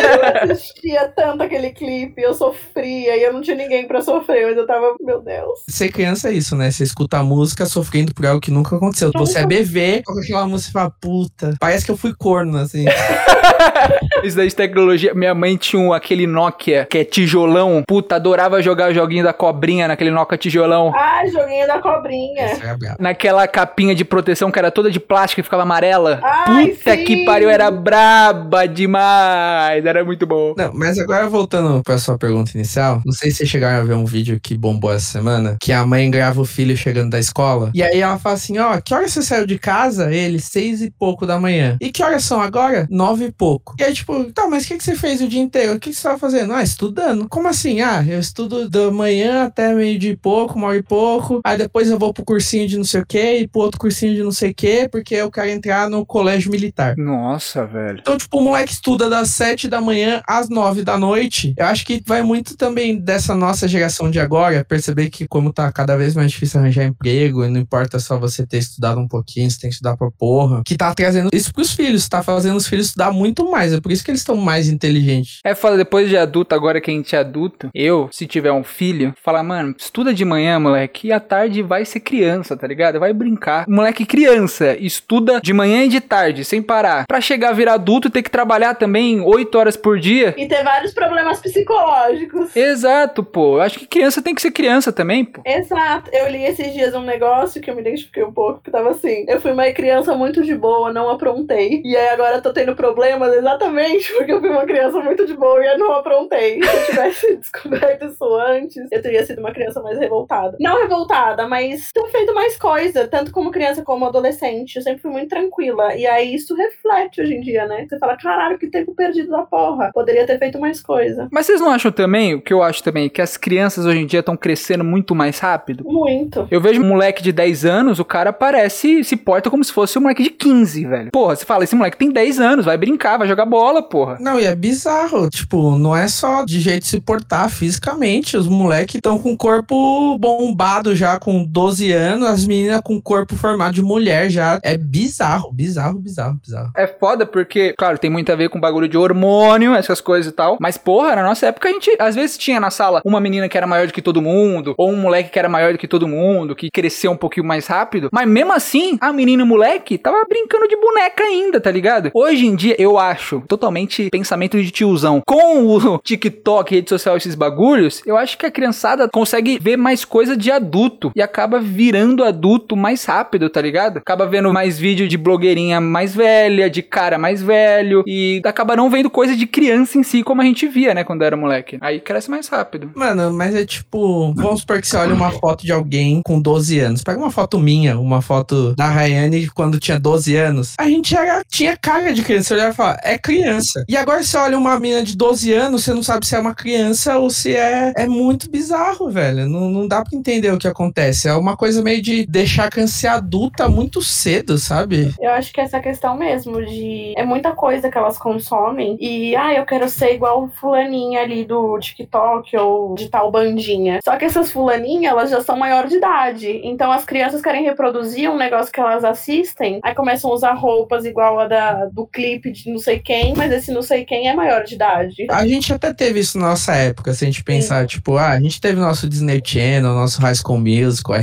Eu 0.00 0.52
assistia 0.52 1.08
tanto 1.08 1.42
aquele 1.42 1.70
clipe, 1.70 2.22
eu 2.22 2.32
sofria 2.32 3.16
e 3.16 3.22
eu 3.24 3.32
não 3.32 3.40
tinha 3.42 3.56
ninguém 3.56 3.84
pra 3.84 4.00
sofrer, 4.00 4.46
mas 4.46 4.56
eu 4.56 4.64
tava, 4.64 4.94
meu 5.00 5.20
Deus. 5.20 5.58
Ser 5.68 5.90
criança 5.90 6.28
é 6.28 6.32
isso, 6.34 6.54
né? 6.54 6.70
Você 6.70 6.84
escuta 6.84 7.18
a 7.18 7.24
música 7.24 7.66
sofrendo 7.66 8.14
por 8.14 8.24
algo 8.24 8.40
que 8.40 8.52
nunca 8.52 8.76
aconteceu. 8.76 9.10
Você 9.16 9.40
é 9.40 9.46
bebê, 9.46 10.00
com 10.06 10.16
aquela 10.16 10.46
música 10.46 10.70
e 10.70 10.72
fala, 10.72 10.94
puta, 11.00 11.56
parece 11.58 11.84
que 11.84 11.90
eu 11.90 11.96
fui 11.96 12.14
corno, 12.14 12.58
assim. 12.58 12.84
Isso 14.22 14.36
daí 14.36 14.48
de 14.48 14.54
tecnologia. 14.54 15.14
Minha 15.14 15.34
mãe 15.34 15.56
tinha 15.56 15.80
um, 15.80 15.92
aquele 15.92 16.26
Nokia 16.26 16.86
que 16.88 16.98
é 16.98 17.04
tijolão. 17.04 17.82
Puta, 17.86 18.16
adorava 18.16 18.62
jogar 18.62 18.90
o 18.90 18.94
joguinho 18.94 19.24
da 19.24 19.32
cobrinha 19.32 19.88
naquele 19.88 20.10
Nokia 20.10 20.38
tijolão. 20.38 20.92
Ah, 20.94 21.26
joguinho 21.26 21.66
da 21.66 21.78
cobrinha. 21.80 22.19
É. 22.36 22.96
Naquela 22.98 23.46
capinha 23.46 23.94
de 23.94 24.04
proteção 24.04 24.50
que 24.50 24.58
era 24.58 24.70
toda 24.70 24.90
de 24.90 25.00
plástico 25.00 25.40
e 25.40 25.44
ficava 25.44 25.62
amarela. 25.62 26.20
Ai, 26.22 26.68
Puta 26.68 26.96
sim. 26.96 27.04
que 27.04 27.24
pariu, 27.24 27.50
era 27.50 27.70
braba 27.70 28.66
demais. 28.66 29.84
Era 29.84 30.04
muito 30.04 30.26
bom. 30.26 30.54
Não, 30.56 30.72
mas 30.74 30.98
agora 30.98 31.28
voltando 31.28 31.82
pra 31.82 31.98
sua 31.98 32.18
pergunta 32.18 32.52
inicial, 32.54 33.02
não 33.04 33.12
sei 33.12 33.30
se 33.30 33.38
vocês 33.38 33.50
chegaram 33.50 33.80
a 33.80 33.84
ver 33.84 33.94
um 33.94 34.04
vídeo 34.04 34.38
que 34.42 34.56
bombou 34.56 34.92
essa 34.92 35.06
semana, 35.06 35.56
que 35.60 35.72
a 35.72 35.84
mãe 35.86 36.10
grava 36.10 36.40
o 36.40 36.44
filho 36.44 36.76
chegando 36.76 37.10
da 37.10 37.18
escola, 37.18 37.70
e 37.74 37.82
aí 37.82 38.00
ela 38.00 38.18
fala 38.18 38.34
assim, 38.34 38.58
ó, 38.58 38.80
que 38.80 38.94
hora 38.94 39.08
você 39.08 39.22
saiu 39.22 39.46
de 39.46 39.58
casa? 39.58 40.12
Ele, 40.12 40.38
seis 40.40 40.82
e 40.82 40.90
pouco 40.90 41.26
da 41.26 41.38
manhã. 41.38 41.76
E 41.80 41.90
que 41.90 42.02
horas 42.02 42.24
são 42.24 42.40
agora? 42.40 42.86
Nove 42.90 43.26
e 43.26 43.32
pouco. 43.32 43.74
E 43.78 43.84
aí, 43.84 43.92
tipo, 43.92 44.24
tá, 44.32 44.46
mas 44.48 44.64
o 44.64 44.68
que, 44.68 44.78
que 44.78 44.84
você 44.84 44.94
fez 44.96 45.20
o 45.20 45.28
dia 45.28 45.40
inteiro? 45.40 45.74
O 45.74 45.80
que, 45.80 45.90
que 45.90 45.96
você 45.96 46.02
tava 46.02 46.18
fazendo? 46.18 46.52
Ah, 46.52 46.62
estudando. 46.62 47.28
Como 47.28 47.48
assim? 47.48 47.80
Ah, 47.80 48.04
eu 48.06 48.18
estudo 48.18 48.68
da 48.68 48.90
manhã 48.90 49.44
até 49.44 49.74
meio 49.74 49.98
dia 49.98 50.12
e 50.12 50.16
pouco, 50.16 50.58
uma 50.58 50.68
hora 50.68 50.76
e 50.76 50.82
pouco, 50.82 51.40
aí 51.44 51.56
depois 51.56 51.90
eu 51.90 51.98
vou 51.98 52.09
pro 52.12 52.24
cursinho 52.24 52.66
de 52.66 52.76
não 52.76 52.84
sei 52.84 53.00
o 53.00 53.06
quê, 53.06 53.38
e 53.40 53.48
pro 53.48 53.62
outro 53.62 53.80
cursinho 53.80 54.14
de 54.14 54.22
não 54.22 54.32
sei 54.32 54.50
o 54.50 54.54
quê, 54.54 54.88
porque 54.90 55.14
eu 55.14 55.30
quero 55.30 55.50
entrar 55.50 55.88
no 55.88 56.04
colégio 56.04 56.50
militar. 56.50 56.96
Nossa, 56.96 57.66
velho. 57.66 57.98
Então, 58.00 58.16
tipo, 58.16 58.38
o 58.38 58.42
moleque 58.42 58.72
estuda 58.72 59.08
das 59.08 59.30
7 59.30 59.68
da 59.68 59.80
manhã 59.80 60.22
às 60.26 60.48
9 60.48 60.82
da 60.82 60.98
noite. 60.98 61.54
Eu 61.56 61.66
acho 61.66 61.84
que 61.84 62.02
vai 62.06 62.22
muito 62.22 62.56
também 62.56 62.98
dessa 62.98 63.34
nossa 63.34 63.66
geração 63.68 64.10
de 64.10 64.20
agora, 64.20 64.64
perceber 64.64 65.10
que 65.10 65.26
como 65.26 65.52
tá 65.52 65.70
cada 65.72 65.96
vez 65.96 66.14
mais 66.14 66.30
difícil 66.30 66.60
arranjar 66.60 66.84
emprego, 66.84 67.44
e 67.44 67.48
não 67.48 67.60
importa 67.60 67.98
só 67.98 68.18
você 68.18 68.46
ter 68.46 68.58
estudado 68.58 69.00
um 69.00 69.08
pouquinho, 69.08 69.50
você 69.50 69.60
tem 69.60 69.70
que 69.70 69.74
estudar 69.74 69.96
pra 69.96 70.10
porra, 70.10 70.62
que 70.64 70.76
tá 70.76 70.94
trazendo 70.94 71.30
isso 71.32 71.52
pros 71.52 71.72
filhos, 71.72 72.08
tá 72.08 72.22
fazendo 72.22 72.56
os 72.56 72.66
filhos 72.66 72.86
estudar 72.86 73.12
muito 73.12 73.50
mais. 73.50 73.72
É 73.72 73.80
por 73.80 73.92
isso 73.92 74.04
que 74.04 74.10
eles 74.10 74.20
estão 74.20 74.36
mais 74.36 74.68
inteligentes. 74.68 75.40
É 75.44 75.54
foda, 75.54 75.76
depois 75.76 76.08
de 76.08 76.16
adulto, 76.16 76.54
agora 76.54 76.80
que 76.80 76.90
a 76.90 76.94
gente 76.94 77.14
é 77.14 77.18
adulto, 77.18 77.70
eu, 77.74 78.08
se 78.12 78.26
tiver 78.26 78.52
um 78.52 78.64
filho, 78.64 79.14
falar, 79.22 79.42
mano, 79.42 79.74
estuda 79.78 80.12
de 80.12 80.24
manhã, 80.24 80.58
moleque, 80.58 81.08
e 81.08 81.12
à 81.12 81.20
tarde 81.20 81.62
vai 81.62 81.84
ser 82.00 82.02
criança, 82.02 82.56
tá 82.56 82.66
ligado? 82.66 82.98
Vai 82.98 83.12
brincar. 83.12 83.66
Moleque 83.68 84.04
criança, 84.06 84.76
estuda 84.78 85.40
de 85.40 85.52
manhã 85.52 85.84
e 85.84 85.88
de 85.88 86.00
tarde, 86.00 86.44
sem 86.44 86.62
parar. 86.62 87.06
Pra 87.06 87.20
chegar 87.20 87.50
a 87.50 87.52
virar 87.52 87.74
adulto 87.74 88.08
e 88.08 88.10
ter 88.10 88.22
que 88.22 88.30
trabalhar 88.30 88.74
também 88.74 89.20
8 89.20 89.58
horas 89.58 89.76
por 89.76 89.98
dia. 89.98 90.34
E 90.36 90.46
ter 90.46 90.64
vários 90.64 90.92
problemas 90.92 91.38
psicológicos. 91.40 92.56
Exato, 92.56 93.22
pô. 93.22 93.56
Eu 93.56 93.62
acho 93.62 93.78
que 93.78 93.86
criança 93.86 94.22
tem 94.22 94.34
que 94.34 94.42
ser 94.42 94.50
criança 94.50 94.92
também, 94.92 95.24
pô. 95.24 95.42
Exato. 95.44 96.10
Eu 96.12 96.28
li 96.30 96.44
esses 96.44 96.72
dias 96.72 96.94
um 96.94 97.02
negócio 97.02 97.60
que 97.60 97.70
eu 97.70 97.74
me 97.74 97.82
identifiquei 97.82 98.24
um 98.24 98.32
pouco, 98.32 98.62
que 98.62 98.70
tava 98.70 98.90
assim. 98.90 99.24
Eu 99.28 99.40
fui 99.40 99.52
uma 99.52 99.70
criança 99.72 100.14
muito 100.14 100.42
de 100.42 100.54
boa, 100.54 100.92
não 100.92 101.10
aprontei. 101.10 101.82
E 101.84 101.96
aí 101.96 102.08
agora 102.08 102.36
eu 102.36 102.42
tô 102.42 102.52
tendo 102.52 102.74
problemas 102.74 103.32
exatamente 103.34 104.12
porque 104.16 104.32
eu 104.32 104.40
fui 104.40 104.50
uma 104.50 104.64
criança 104.64 104.98
muito 105.00 105.26
de 105.26 105.34
boa 105.34 105.62
e 105.62 105.68
eu 105.68 105.78
não 105.78 105.92
aprontei. 105.92 106.62
Se 106.62 106.68
eu 106.68 106.86
tivesse 106.86 107.36
descoberto 107.38 108.06
isso 108.06 108.34
antes, 108.36 108.76
eu 108.90 109.02
teria 109.02 109.24
sido 109.24 109.40
uma 109.40 109.52
criança 109.52 109.80
mais 109.82 109.98
revoltada. 109.98 110.56
Não 110.60 110.80
revoltada, 110.80 111.46
mas 111.48 111.89
ter 111.92 112.08
feito 112.10 112.34
mais 112.34 112.56
coisa, 112.56 113.06
tanto 113.08 113.32
como 113.32 113.50
criança 113.50 113.82
como 113.82 114.04
adolescente. 114.04 114.76
Eu 114.76 114.82
sempre 114.82 115.02
fui 115.02 115.10
muito 115.10 115.28
tranquila. 115.28 115.94
E 115.94 116.06
aí 116.06 116.34
isso 116.34 116.54
reflete 116.54 117.20
hoje 117.20 117.34
em 117.34 117.40
dia, 117.40 117.66
né? 117.66 117.86
Você 117.88 117.98
fala, 117.98 118.16
caralho, 118.16 118.58
que 118.58 118.68
tempo 118.68 118.94
perdido 118.94 119.30
da 119.30 119.42
porra. 119.42 119.90
Poderia 119.92 120.26
ter 120.26 120.38
feito 120.38 120.60
mais 120.60 120.80
coisa. 120.80 121.28
Mas 121.30 121.46
vocês 121.46 121.60
não 121.60 121.70
acham 121.70 121.90
também, 121.90 122.34
o 122.34 122.40
que 122.40 122.52
eu 122.52 122.62
acho 122.62 122.82
também, 122.82 123.08
que 123.08 123.20
as 123.20 123.36
crianças 123.36 123.86
hoje 123.86 123.98
em 123.98 124.06
dia 124.06 124.20
estão 124.20 124.36
crescendo 124.36 124.84
muito 124.84 125.14
mais 125.14 125.38
rápido? 125.38 125.84
Muito. 125.84 126.46
Eu 126.50 126.60
vejo 126.60 126.82
um 126.82 126.86
moleque 126.86 127.22
de 127.22 127.32
10 127.32 127.64
anos, 127.64 127.98
o 127.98 128.04
cara 128.04 128.32
parece, 128.32 129.02
se 129.04 129.16
porta 129.16 129.50
como 129.50 129.64
se 129.64 129.72
fosse 129.72 129.98
um 129.98 130.02
moleque 130.02 130.22
de 130.22 130.30
15, 130.30 130.86
velho. 130.86 131.10
Porra, 131.10 131.36
você 131.36 131.44
fala, 131.44 131.64
esse 131.64 131.74
moleque 131.74 131.96
tem 131.96 132.10
10 132.10 132.40
anos, 132.40 132.64
vai 132.64 132.76
brincar, 132.76 133.18
vai 133.18 133.28
jogar 133.28 133.46
bola, 133.46 133.82
porra. 133.82 134.16
Não, 134.20 134.38
e 134.38 134.44
é 134.44 134.54
bizarro. 134.54 135.28
Tipo, 135.28 135.76
não 135.76 135.96
é 135.96 136.08
só 136.08 136.44
de 136.44 136.60
jeito 136.60 136.82
de 136.82 136.88
se 136.88 137.00
portar 137.00 137.50
fisicamente. 137.50 138.36
Os 138.36 138.46
moleques 138.46 138.96
estão 138.96 139.18
com 139.18 139.32
o 139.32 139.36
corpo 139.36 140.16
bombado 140.18 140.94
já 140.94 141.18
com 141.18 141.44
12 141.44 141.69
anos, 141.92 142.28
as 142.28 142.46
meninas 142.46 142.80
com 142.82 143.00
corpo 143.00 143.36
formado 143.36 143.74
de 143.74 143.82
mulher 143.82 144.30
já. 144.30 144.58
É 144.62 144.76
bizarro, 144.76 145.52
bizarro, 145.52 145.98
bizarro, 145.98 146.40
bizarro. 146.42 146.70
É 146.76 146.86
foda 146.86 147.24
porque, 147.24 147.74
claro, 147.76 147.98
tem 147.98 148.10
muito 148.10 148.30
a 148.32 148.36
ver 148.36 148.48
com 148.48 148.60
bagulho 148.60 148.88
de 148.88 148.96
hormônio, 148.96 149.74
essas 149.74 150.00
coisas 150.00 150.32
e 150.32 150.34
tal. 150.34 150.56
Mas, 150.60 150.76
porra, 150.76 151.16
na 151.16 151.22
nossa 151.22 151.46
época 151.46 151.68
a 151.68 151.72
gente 151.72 151.94
às 151.98 152.14
vezes 152.14 152.36
tinha 152.36 152.58
na 152.58 152.70
sala 152.70 153.00
uma 153.04 153.20
menina 153.20 153.48
que 153.48 153.56
era 153.56 153.66
maior 153.66 153.86
do 153.86 153.92
que 153.92 154.02
todo 154.02 154.22
mundo, 154.22 154.74
ou 154.76 154.90
um 154.90 154.96
moleque 154.96 155.30
que 155.30 155.38
era 155.38 155.48
maior 155.48 155.72
do 155.72 155.78
que 155.78 155.88
todo 155.88 156.08
mundo, 156.08 156.54
que 156.56 156.70
cresceu 156.70 157.12
um 157.12 157.16
pouquinho 157.16 157.46
mais 157.46 157.66
rápido. 157.66 158.08
Mas 158.12 158.28
mesmo 158.28 158.52
assim, 158.52 158.98
a 159.00 159.12
menina 159.12 159.42
e 159.42 159.44
o 159.44 159.46
moleque 159.46 159.98
tava 159.98 160.24
brincando 160.28 160.66
de 160.66 160.76
boneca 160.76 161.24
ainda, 161.24 161.60
tá 161.60 161.70
ligado? 161.70 162.10
Hoje 162.14 162.46
em 162.46 162.54
dia, 162.54 162.74
eu 162.78 162.98
acho 162.98 163.42
totalmente 163.46 164.08
pensamento 164.10 164.60
de 164.62 164.70
tiozão. 164.70 165.22
Com 165.26 165.66
o 165.66 165.98
TikTok, 166.02 166.74
rede 166.74 166.88
social, 166.88 167.16
esses 167.16 167.34
bagulhos, 167.34 168.02
eu 168.06 168.16
acho 168.16 168.36
que 168.36 168.46
a 168.46 168.50
criançada 168.50 169.08
consegue 169.08 169.58
ver 169.60 169.76
mais 169.76 170.04
coisa 170.04 170.36
de 170.36 170.50
adulto 170.50 171.12
e 171.14 171.22
acaba 171.22 171.59
virando 171.60 172.24
adulto 172.24 172.76
mais 172.76 173.04
rápido, 173.04 173.48
tá 173.48 173.60
ligado? 173.60 173.98
Acaba 173.98 174.26
vendo 174.26 174.52
mais 174.52 174.78
vídeo 174.78 175.06
de 175.06 175.16
blogueirinha 175.16 175.80
mais 175.80 176.14
velha, 176.14 176.68
de 176.68 176.82
cara 176.82 177.18
mais 177.18 177.42
velho 177.42 178.02
e 178.06 178.40
acaba 178.44 178.74
não 178.76 178.90
vendo 178.90 179.10
coisa 179.10 179.36
de 179.36 179.46
criança 179.46 179.98
em 179.98 180.02
si 180.02 180.22
como 180.22 180.40
a 180.40 180.44
gente 180.44 180.66
via, 180.66 180.94
né, 180.94 181.04
quando 181.04 181.22
era 181.22 181.36
moleque. 181.36 181.78
Aí 181.80 182.00
cresce 182.00 182.30
mais 182.30 182.48
rápido. 182.48 182.90
Mano, 182.94 183.32
mas 183.32 183.54
é 183.54 183.64
tipo, 183.64 184.32
vamos 184.34 184.60
supor 184.60 184.80
que 184.80 184.88
você 184.88 184.96
olha 184.96 185.14
uma 185.14 185.30
foto 185.30 185.64
de 185.64 185.72
alguém 185.72 186.20
com 186.24 186.40
12 186.40 186.78
anos. 186.78 187.02
Pega 187.02 187.18
uma 187.18 187.30
foto 187.30 187.58
minha, 187.58 187.98
uma 187.98 188.22
foto 188.22 188.74
da 188.74 188.88
Rayane 188.88 189.48
quando 189.48 189.78
tinha 189.78 189.98
12 189.98 190.36
anos. 190.36 190.74
A 190.78 190.88
gente 190.88 191.16
era, 191.16 191.42
tinha 191.48 191.76
cara 191.76 192.12
de 192.12 192.22
criança. 192.22 192.48
Você 192.48 192.54
olhava 192.54 192.72
e 192.72 192.76
falava, 192.76 192.98
é 193.02 193.18
criança. 193.18 193.84
E 193.88 193.96
agora 193.96 194.22
você 194.22 194.36
olha 194.36 194.58
uma 194.58 194.78
menina 194.78 195.02
de 195.02 195.16
12 195.16 195.52
anos, 195.52 195.84
você 195.84 195.94
não 195.94 196.02
sabe 196.02 196.26
se 196.26 196.34
é 196.34 196.38
uma 196.38 196.54
criança 196.54 197.18
ou 197.18 197.30
se 197.30 197.54
é. 197.54 197.92
É 197.96 198.06
muito 198.06 198.50
bizarro, 198.50 199.10
velho. 199.10 199.48
Não, 199.48 199.70
não 199.70 199.86
dá 199.86 200.02
pra 200.02 200.16
entender 200.16 200.52
o 200.52 200.58
que 200.58 200.68
acontece. 200.68 201.28
É 201.28 201.34
uma 201.34 201.49
coisa 201.56 201.82
meio 201.82 202.02
de 202.02 202.26
deixar 202.26 202.66
a 202.66 202.70
criança 202.70 202.94
ser 202.94 203.08
adulta 203.08 203.68
muito 203.68 204.02
cedo, 204.02 204.58
sabe? 204.58 205.14
Eu 205.20 205.30
acho 205.30 205.52
que 205.52 205.60
essa 205.60 205.80
questão 205.80 206.16
mesmo 206.16 206.64
de. 206.64 207.14
É 207.16 207.24
muita 207.24 207.52
coisa 207.52 207.90
que 207.90 207.96
elas 207.96 208.18
consomem. 208.18 208.96
E, 209.00 209.34
ah, 209.36 209.54
eu 209.54 209.64
quero 209.64 209.88
ser 209.88 210.14
igual 210.14 210.48
fulaninha 210.60 211.20
ali 211.20 211.44
do 211.44 211.78
TikTok 211.78 212.56
ou 212.56 212.94
de 212.94 213.08
tal 213.08 213.30
bandinha. 213.30 214.00
Só 214.04 214.16
que 214.16 214.24
essas 214.24 214.50
fulaninhas, 214.50 215.12
elas 215.12 215.30
já 215.30 215.40
são 215.40 215.56
maior 215.56 215.86
de 215.86 215.96
idade. 215.96 216.60
Então 216.64 216.90
as 216.90 217.04
crianças 217.04 217.40
querem 217.40 217.64
reproduzir 217.64 218.30
um 218.30 218.36
negócio 218.36 218.72
que 218.72 218.80
elas 218.80 219.04
assistem. 219.04 219.80
Aí 219.82 219.94
começam 219.94 220.30
a 220.30 220.34
usar 220.34 220.52
roupas 220.54 221.04
igual 221.04 221.38
a 221.38 221.46
da, 221.46 221.86
do 221.86 222.06
clipe 222.06 222.50
de 222.50 222.70
não 222.70 222.78
sei 222.78 222.98
quem, 222.98 223.34
mas 223.34 223.52
esse 223.52 223.72
não 223.72 223.82
sei 223.82 224.04
quem 224.04 224.28
é 224.28 224.34
maior 224.34 224.64
de 224.64 224.74
idade. 224.74 225.26
A 225.30 225.46
gente 225.46 225.72
até 225.72 225.92
teve 225.92 226.20
isso 226.20 226.38
na 226.38 226.50
nossa 226.50 226.74
época, 226.74 227.12
se 227.12 227.24
a 227.24 227.26
gente 227.26 227.42
pensar, 227.42 227.86
tipo, 227.86 228.16
ah, 228.16 228.30
a 228.30 228.40
gente 228.40 228.60
teve 228.60 228.80
nosso 228.80 229.08
Disney 229.08 229.40
Channel, 229.44 229.94
nosso 229.94 230.20
High 230.20 230.34
School 230.34 230.58
Musical, 230.58 231.16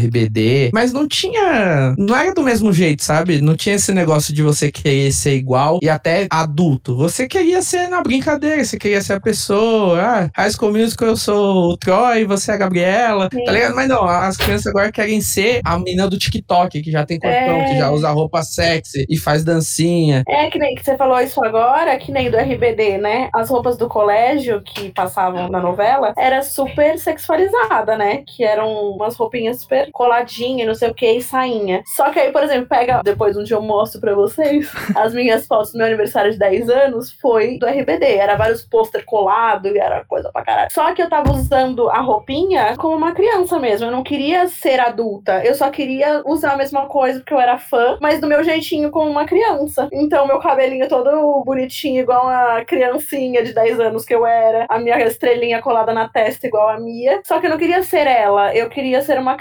Mas 0.74 0.92
não 0.94 1.08
tinha. 1.08 1.94
Não 1.98 2.16
era 2.16 2.34
do 2.34 2.44
mesmo 2.44 2.72
jeito, 2.74 3.04
sabe? 3.04 3.42
Não 3.42 3.56
tinha 3.56 3.76
esse 3.76 3.92
negócio 3.94 4.34
de 4.34 4.42
você 4.42 4.72
querer 4.72 5.12
ser 5.12 5.36
igual 5.36 5.80
e 5.82 5.90
até 5.90 6.28
adulto. 6.30 6.96
Você 6.98 7.28
queria 7.28 7.62
ser 7.62 7.88
na 7.88 8.02
brincadeira, 8.02 8.64
você 8.64 8.78
queria 8.78 9.02
ser 9.02 9.14
a 9.14 9.20
pessoa. 9.20 10.02
Ah, 10.02 10.30
High 10.36 10.52
School 10.52 10.74
Musical, 10.74 11.10
eu 11.10 11.18
sou 11.18 11.72
o 11.72 11.78
Troy, 11.78 12.26
você 12.26 12.52
é 12.52 12.54
a 12.54 12.58
Gabriela, 12.58 13.30
Sim. 13.34 13.44
tá 13.44 13.52
ligado? 13.52 13.76
Mas 13.76 13.88
não, 13.88 14.04
as 14.06 14.38
crianças 14.38 14.68
agora 14.68 14.92
querem 14.92 15.22
ser 15.22 15.62
a 15.66 15.78
menina 15.78 16.08
do 16.10 16.18
TikTok, 16.18 16.82
que 16.82 16.92
já 16.92 17.06
tem 17.06 17.20
corpão, 17.20 17.38
É. 17.62 17.66
que 17.66 17.78
já 17.78 17.90
usa 17.92 18.10
roupa 18.10 18.42
sexy 18.44 19.06
e 19.10 19.18
faz 19.18 19.44
dancinha. 19.44 20.24
É 20.28 20.50
que 20.50 20.58
nem 20.60 20.76
que 20.76 20.84
você 20.84 20.96
falou 20.98 21.20
isso 21.20 21.44
agora, 21.44 21.98
que 21.98 22.12
nem 22.12 22.30
do 22.30 22.38
RBD, 22.38 22.98
né? 22.98 23.30
As 23.34 23.50
roupas 23.50 23.78
do 23.78 23.88
colégio 23.88 24.62
que 24.62 24.92
passavam 24.92 25.50
na 25.50 25.60
novela 25.62 26.14
era 26.18 26.42
super 26.42 26.98
sexualizada, 27.00 27.98
né? 27.98 28.24
Que 28.26 28.44
eram 28.44 28.68
umas 28.92 29.16
roupinhas 29.16 29.62
super 29.62 29.90
coladinhas, 30.08 30.68
não 30.68 30.74
sei 30.74 30.90
o 30.90 30.94
que, 30.94 31.12
e 31.12 31.22
sainha. 31.22 31.84
Só 31.86 32.10
que 32.12 32.20
aí, 32.20 32.32
por 32.32 32.44
exemplo, 32.44 32.68
pega, 32.68 33.02
depois 33.04 33.36
um 33.36 33.44
dia 33.44 33.58
eu 33.58 33.62
mostro 33.62 34.00
pra 34.00 34.16
vocês, 34.16 34.72
as 34.96 35.14
minhas 35.14 35.46
fotos 35.46 35.74
do 35.74 35.78
meu 35.78 35.88
aniversário 35.88 36.32
de 36.32 36.40
10 36.40 36.70
anos 36.70 37.12
foi 37.12 37.58
do 37.58 37.66
RBD. 37.66 38.06
Era 38.06 38.36
vários 38.36 38.64
pôster 38.64 39.04
colado 39.06 39.68
e 39.68 39.78
era 39.78 40.06
coisa 40.06 40.32
pra 40.32 40.44
caralho. 40.44 40.72
Só 40.72 40.94
que 40.94 41.02
eu 41.02 41.10
tava 41.10 41.32
usando 41.32 41.90
a 41.90 42.00
roupinha 42.00 42.76
como 42.78 42.96
uma 42.96 43.12
criança 43.12 43.60
mesmo. 43.60 43.88
Eu 43.88 43.92
não 43.92 44.04
queria 44.04 44.48
ser 44.48 44.80
adulta. 44.80 45.44
Eu 45.44 45.54
só 45.56 45.70
queria 45.70 46.22
usar 46.26 46.54
a 46.54 46.58
mesma 46.58 46.86
coisa 46.86 47.20
porque 47.20 47.34
eu 47.34 47.40
era 47.40 47.58
fã, 47.58 47.98
mas 48.02 48.22
do 48.22 48.28
meu 48.28 48.44
jeitinho 48.44 48.90
como 48.90 49.10
uma 49.10 49.26
criança. 49.26 49.90
Então, 49.92 50.26
meu 50.26 50.40
cabelinho 50.40 50.88
todo 50.88 51.44
bonitinho, 51.44 52.02
igual 52.02 52.28
a 52.28 52.64
criancinha 52.64 53.44
de 53.44 53.54
10 53.54 53.80
anos 53.80 54.06
que 54.06 54.16
eu 54.16 54.26
era. 54.26 54.66
A 54.70 54.80
minha 54.80 54.98
estrelinha 55.06 55.62
colada 55.62 55.94
na 55.94 56.08
testa, 56.08 56.48
igual 56.48 56.70
a 56.70 56.80
Mia. 56.80 57.22
Só 57.24 57.40
que 57.40 57.48
eu 57.48 57.50
não 57.50 57.58
queria 57.58 57.84
ser 57.84 58.08
ela. 58.08 58.56
Eu 58.56 58.70
queria 58.70 59.02
ser 59.02 59.20
uma 59.20 59.36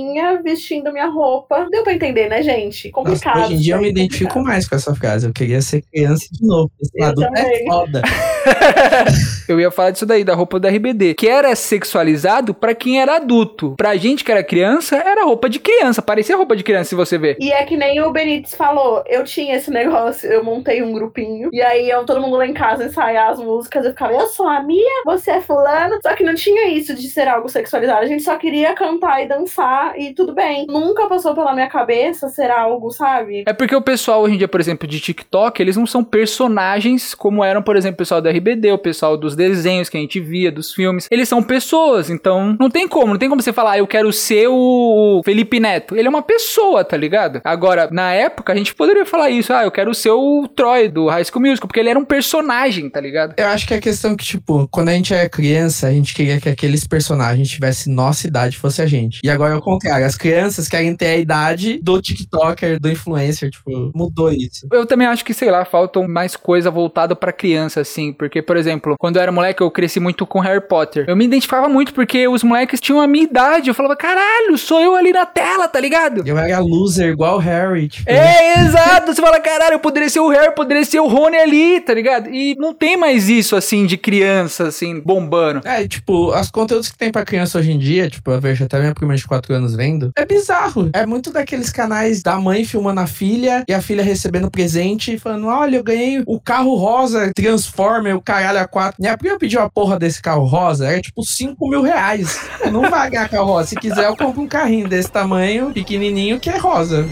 gatinha 0.00 0.42
vestindo 0.42 0.92
minha 0.92 1.06
roupa. 1.06 1.66
Deu 1.70 1.82
pra 1.82 1.94
entender, 1.94 2.28
né, 2.28 2.42
gente? 2.42 2.90
Complicado. 2.90 3.36
Nossa, 3.36 3.46
hoje 3.48 3.56
em 3.56 3.60
dia 3.60 3.74
eu 3.74 3.78
me 3.78 3.88
complicado. 3.88 4.04
identifico 4.06 4.40
mais 4.42 4.68
com 4.68 4.74
essa 4.74 4.94
frase. 4.94 5.26
Eu 5.26 5.32
queria 5.32 5.60
ser 5.60 5.82
criança 5.82 6.26
de 6.30 6.46
novo. 6.46 6.70
Esse 6.80 6.92
Eu 6.94 7.06
adulto 7.06 7.30
é 7.36 7.42
também. 7.42 7.66
foda. 7.66 8.02
Eu 9.48 9.60
ia 9.60 9.70
falar 9.70 9.90
disso 9.90 10.06
daí, 10.06 10.22
da 10.22 10.34
roupa 10.34 10.60
do 10.60 10.68
RBD, 10.68 11.14
que 11.14 11.28
era 11.28 11.54
sexualizado 11.56 12.54
pra 12.54 12.74
quem 12.74 13.00
era 13.00 13.16
adulto. 13.16 13.74
Pra 13.76 13.96
gente 13.96 14.24
que 14.24 14.30
era 14.30 14.44
criança, 14.44 14.96
era 14.96 15.24
roupa 15.24 15.48
de 15.48 15.58
criança, 15.58 16.00
parecia 16.00 16.36
roupa 16.36 16.54
de 16.56 16.62
criança 16.62 16.90
se 16.90 16.94
você 16.94 17.18
ver. 17.18 17.36
E 17.40 17.50
é 17.52 17.64
que 17.64 17.76
nem 17.76 18.00
o 18.00 18.12
Benítez 18.12 18.54
falou, 18.54 19.02
eu 19.06 19.24
tinha 19.24 19.56
esse 19.56 19.70
negócio, 19.70 20.30
eu 20.30 20.44
montei 20.44 20.82
um 20.82 20.92
grupinho, 20.92 21.50
e 21.52 21.60
aí 21.60 21.90
eu, 21.90 22.04
todo 22.04 22.20
mundo 22.20 22.36
lá 22.36 22.46
em 22.46 22.54
casa 22.54 22.84
ensaiar 22.84 23.30
as 23.30 23.40
músicas, 23.40 23.84
eu 23.84 23.90
ficava, 23.90 24.12
eu 24.12 24.28
sou 24.28 24.46
a 24.46 24.62
Mia, 24.62 25.02
você 25.04 25.32
é 25.32 25.40
fulano, 25.40 25.98
só 26.00 26.14
que 26.14 26.22
não 26.22 26.34
tinha 26.34 26.68
isso 26.68 26.94
de 26.94 27.08
ser 27.08 27.26
algo 27.26 27.48
sexualizado, 27.48 28.00
a 28.00 28.06
gente 28.06 28.22
só 28.22 28.36
queria 28.36 28.72
cantar 28.74 29.22
e 29.22 29.28
dançar, 29.28 29.89
e 29.96 30.14
tudo 30.14 30.34
bem. 30.34 30.66
Nunca 30.66 31.06
passou 31.06 31.34
pela 31.34 31.54
minha 31.54 31.68
cabeça 31.68 32.28
ser 32.28 32.50
algo, 32.50 32.90
sabe? 32.90 33.44
É 33.46 33.52
porque 33.52 33.74
o 33.74 33.82
pessoal 33.82 34.22
hoje 34.22 34.34
em 34.34 34.38
dia, 34.38 34.48
por 34.48 34.60
exemplo, 34.60 34.86
de 34.86 35.00
TikTok, 35.00 35.60
eles 35.60 35.76
não 35.76 35.86
são 35.86 36.02
personagens 36.02 37.14
como 37.14 37.44
eram, 37.44 37.62
por 37.62 37.76
exemplo, 37.76 37.94
o 37.94 37.98
pessoal 37.98 38.20
do 38.20 38.28
RBD, 38.28 38.72
o 38.72 38.78
pessoal 38.78 39.16
dos 39.16 39.36
desenhos 39.36 39.88
que 39.88 39.96
a 39.96 40.00
gente 40.00 40.20
via, 40.20 40.50
dos 40.50 40.72
filmes. 40.72 41.06
Eles 41.10 41.28
são 41.28 41.42
pessoas, 41.42 42.10
então 42.10 42.56
não 42.58 42.70
tem 42.70 42.86
como, 42.86 43.08
não 43.08 43.18
tem 43.18 43.28
como 43.28 43.42
você 43.42 43.52
falar, 43.52 43.72
ah, 43.72 43.78
eu 43.78 43.86
quero 43.86 44.12
ser 44.12 44.48
o 44.48 45.20
Felipe 45.24 45.60
Neto. 45.60 45.96
Ele 45.96 46.06
é 46.06 46.10
uma 46.10 46.22
pessoa, 46.22 46.84
tá 46.84 46.96
ligado? 46.96 47.40
Agora, 47.44 47.88
na 47.90 48.12
época, 48.12 48.52
a 48.52 48.56
gente 48.56 48.74
poderia 48.74 49.06
falar 49.06 49.30
isso, 49.30 49.52
ah, 49.52 49.64
eu 49.64 49.70
quero 49.70 49.94
ser 49.94 50.10
o 50.10 50.48
Troy 50.48 50.88
do 50.88 51.06
High 51.06 51.24
School 51.24 51.42
Musical, 51.42 51.68
porque 51.68 51.80
ele 51.80 51.90
era 51.90 51.98
um 51.98 52.04
personagem, 52.04 52.88
tá 52.88 53.00
ligado? 53.00 53.34
Eu 53.36 53.46
acho 53.46 53.66
que 53.66 53.74
a 53.74 53.80
questão 53.80 54.16
que, 54.16 54.24
tipo, 54.24 54.68
quando 54.70 54.88
a 54.88 54.92
gente 54.92 55.12
era 55.14 55.28
criança, 55.28 55.86
a 55.86 55.92
gente 55.92 56.14
queria 56.14 56.40
que 56.40 56.48
aqueles 56.48 56.86
personagens 56.86 57.48
tivessem 57.48 57.92
nossa 57.92 58.26
idade, 58.26 58.56
fosse 58.56 58.82
a 58.82 58.86
gente. 58.86 59.20
E 59.22 59.30
agora 59.30 59.54
é 59.54 59.60
contrário. 59.80 60.06
As 60.06 60.16
crianças 60.16 60.68
querem 60.68 60.94
ter 60.94 61.06
a 61.06 61.16
idade 61.16 61.80
do 61.82 62.00
TikToker, 62.00 62.78
do 62.78 62.90
influencer, 62.90 63.50
tipo, 63.50 63.90
mudou 63.94 64.30
isso. 64.30 64.66
Eu 64.70 64.86
também 64.86 65.06
acho 65.06 65.24
que, 65.24 65.32
sei 65.32 65.50
lá, 65.50 65.64
faltam 65.64 66.06
mais 66.06 66.36
coisa 66.36 66.70
voltada 66.70 67.16
pra 67.16 67.32
criança, 67.32 67.80
assim. 67.80 68.12
Porque, 68.12 68.42
por 68.42 68.56
exemplo, 68.56 68.96
quando 68.98 69.16
eu 69.16 69.22
era 69.22 69.32
moleque, 69.32 69.62
eu 69.62 69.70
cresci 69.70 69.98
muito 69.98 70.26
com 70.26 70.40
Harry 70.40 70.60
Potter. 70.60 71.04
Eu 71.08 71.16
me 71.16 71.24
identificava 71.24 71.68
muito 71.68 71.94
porque 71.94 72.28
os 72.28 72.42
moleques 72.42 72.80
tinham 72.80 73.00
a 73.00 73.06
minha 73.06 73.24
idade. 73.24 73.68
Eu 73.68 73.74
falava, 73.74 73.96
caralho, 73.96 74.58
sou 74.58 74.80
eu 74.80 74.94
ali 74.94 75.12
na 75.12 75.24
tela, 75.24 75.66
tá 75.66 75.80
ligado? 75.80 76.22
Eu 76.26 76.36
era 76.36 76.58
loser, 76.58 77.10
igual 77.10 77.36
o 77.36 77.40
Harry, 77.40 77.88
tipo. 77.88 78.08
É, 78.08 78.60
exato. 78.60 79.14
Você 79.14 79.22
fala, 79.22 79.40
caralho, 79.40 79.74
eu 79.74 79.80
poderia 79.80 80.08
ser 80.08 80.20
o 80.20 80.28
Harry, 80.28 80.54
poderia 80.54 80.84
ser 80.84 81.00
o 81.00 81.06
Rony 81.06 81.36
ali, 81.36 81.80
tá 81.80 81.94
ligado? 81.94 82.28
E 82.30 82.54
não 82.56 82.74
tem 82.74 82.96
mais 82.96 83.28
isso, 83.28 83.56
assim, 83.56 83.86
de 83.86 83.96
criança, 83.96 84.68
assim, 84.68 85.00
bombando. 85.00 85.66
É, 85.66 85.86
tipo, 85.86 86.34
os 86.34 86.50
conteúdos 86.50 86.90
que 86.90 86.98
tem 86.98 87.10
pra 87.10 87.24
criança 87.24 87.58
hoje 87.58 87.72
em 87.72 87.78
dia, 87.78 88.10
tipo, 88.10 88.30
eu 88.30 88.40
vejo 88.40 88.64
até 88.64 88.78
minha 88.78 88.94
prima 88.94 89.16
de 89.16 89.26
4 89.26 89.54
anos 89.54 89.59
vendo, 89.68 90.10
é 90.16 90.24
bizarro. 90.24 90.90
É 90.92 91.06
muito 91.06 91.32
daqueles 91.32 91.70
canais 91.70 92.22
da 92.22 92.38
mãe 92.38 92.64
filmando 92.64 93.00
a 93.00 93.06
filha 93.06 93.64
e 93.68 93.72
a 93.72 93.80
filha 93.80 94.02
recebendo 94.02 94.50
presente 94.50 95.14
e 95.14 95.18
falando: 95.18 95.46
olha, 95.46 95.76
eu 95.76 95.84
ganhei 95.84 96.22
o 96.26 96.40
carro 96.40 96.74
rosa, 96.74 97.32
Transformer, 97.34 98.16
o 98.16 98.20
caralho 98.20 98.60
a 98.60 98.66
4. 98.66 98.96
Minha 99.00 99.16
prima 99.16 99.38
pediu 99.38 99.60
a 99.60 99.70
porra 99.70 99.98
desse 99.98 100.20
carro 100.22 100.44
rosa, 100.44 100.86
era 100.86 101.00
tipo 101.00 101.22
5 101.22 101.68
mil 101.68 101.82
reais. 101.82 102.40
Não 102.70 102.90
vai 102.90 103.10
ganhar 103.10 103.28
carro 103.28 103.46
rosa. 103.46 103.68
Se 103.68 103.76
quiser, 103.76 104.06
eu 104.06 104.16
compro 104.16 104.42
um 104.42 104.48
carrinho 104.48 104.88
desse 104.88 105.10
tamanho, 105.10 105.72
pequenininho, 105.72 106.38
que 106.38 106.50
é 106.50 106.56
rosa. 106.56 107.06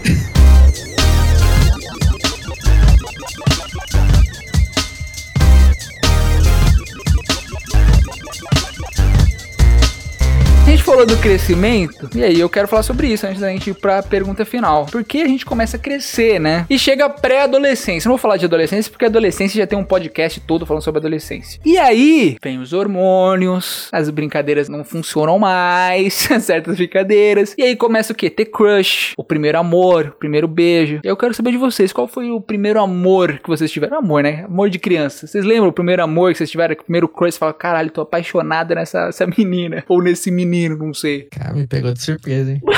Falou 10.98 11.14
do 11.14 11.22
crescimento, 11.22 12.10
e 12.12 12.24
aí 12.24 12.40
eu 12.40 12.48
quero 12.48 12.66
falar 12.66 12.82
sobre 12.82 13.06
isso 13.06 13.24
antes 13.24 13.40
da 13.40 13.48
gente 13.50 13.70
ir 13.70 13.74
pra 13.74 14.02
pergunta 14.02 14.44
final. 14.44 14.86
Por 14.86 15.04
que 15.04 15.22
a 15.22 15.28
gente 15.28 15.46
começa 15.46 15.76
a 15.76 15.80
crescer, 15.80 16.40
né? 16.40 16.66
E 16.68 16.76
chega 16.76 17.08
pré-adolescência. 17.08 18.08
Não 18.08 18.16
vou 18.16 18.18
falar 18.18 18.36
de 18.36 18.46
adolescência, 18.46 18.90
porque 18.90 19.04
adolescência 19.04 19.58
já 19.58 19.66
tem 19.66 19.78
um 19.78 19.84
podcast 19.84 20.40
todo 20.40 20.66
falando 20.66 20.82
sobre 20.82 20.98
adolescência. 20.98 21.60
E 21.64 21.78
aí, 21.78 22.36
vem 22.42 22.58
os 22.58 22.72
hormônios, 22.72 23.88
as 23.92 24.10
brincadeiras 24.10 24.68
não 24.68 24.82
funcionam 24.82 25.38
mais, 25.38 26.14
certas 26.42 26.76
brincadeiras. 26.76 27.54
E 27.56 27.62
aí 27.62 27.76
começa 27.76 28.12
o 28.12 28.16
quê? 28.16 28.28
Ter 28.28 28.46
crush, 28.46 29.12
o 29.16 29.22
primeiro 29.22 29.56
amor, 29.56 30.14
o 30.16 30.18
primeiro 30.18 30.48
beijo. 30.48 30.98
Eu 31.04 31.16
quero 31.16 31.32
saber 31.32 31.52
de 31.52 31.58
vocês, 31.58 31.92
qual 31.92 32.08
foi 32.08 32.32
o 32.32 32.40
primeiro 32.40 32.80
amor 32.80 33.38
que 33.38 33.48
vocês 33.48 33.70
tiveram? 33.70 33.98
Amor, 33.98 34.24
né? 34.24 34.42
Amor 34.46 34.68
de 34.68 34.80
criança. 34.80 35.28
Vocês 35.28 35.44
lembram 35.44 35.68
o 35.68 35.72
primeiro 35.72 36.02
amor 36.02 36.32
que 36.32 36.38
vocês 36.38 36.50
tiveram? 36.50 36.74
O 36.74 36.82
primeiro 36.82 37.06
crush, 37.06 37.34
você 37.34 37.38
fala, 37.38 37.54
caralho, 37.54 37.88
tô 37.88 38.00
apaixonada 38.00 38.74
nessa 38.74 39.06
essa 39.08 39.26
menina. 39.26 39.84
Ou 39.88 40.02
nesse 40.02 40.28
menino, 40.32 40.87
não 40.88 40.94
sei. 40.94 41.28
Cara, 41.30 41.54
me 41.54 41.66
pegou 41.66 41.92
de 41.92 42.02
surpresa, 42.02 42.50
hein? 42.50 42.60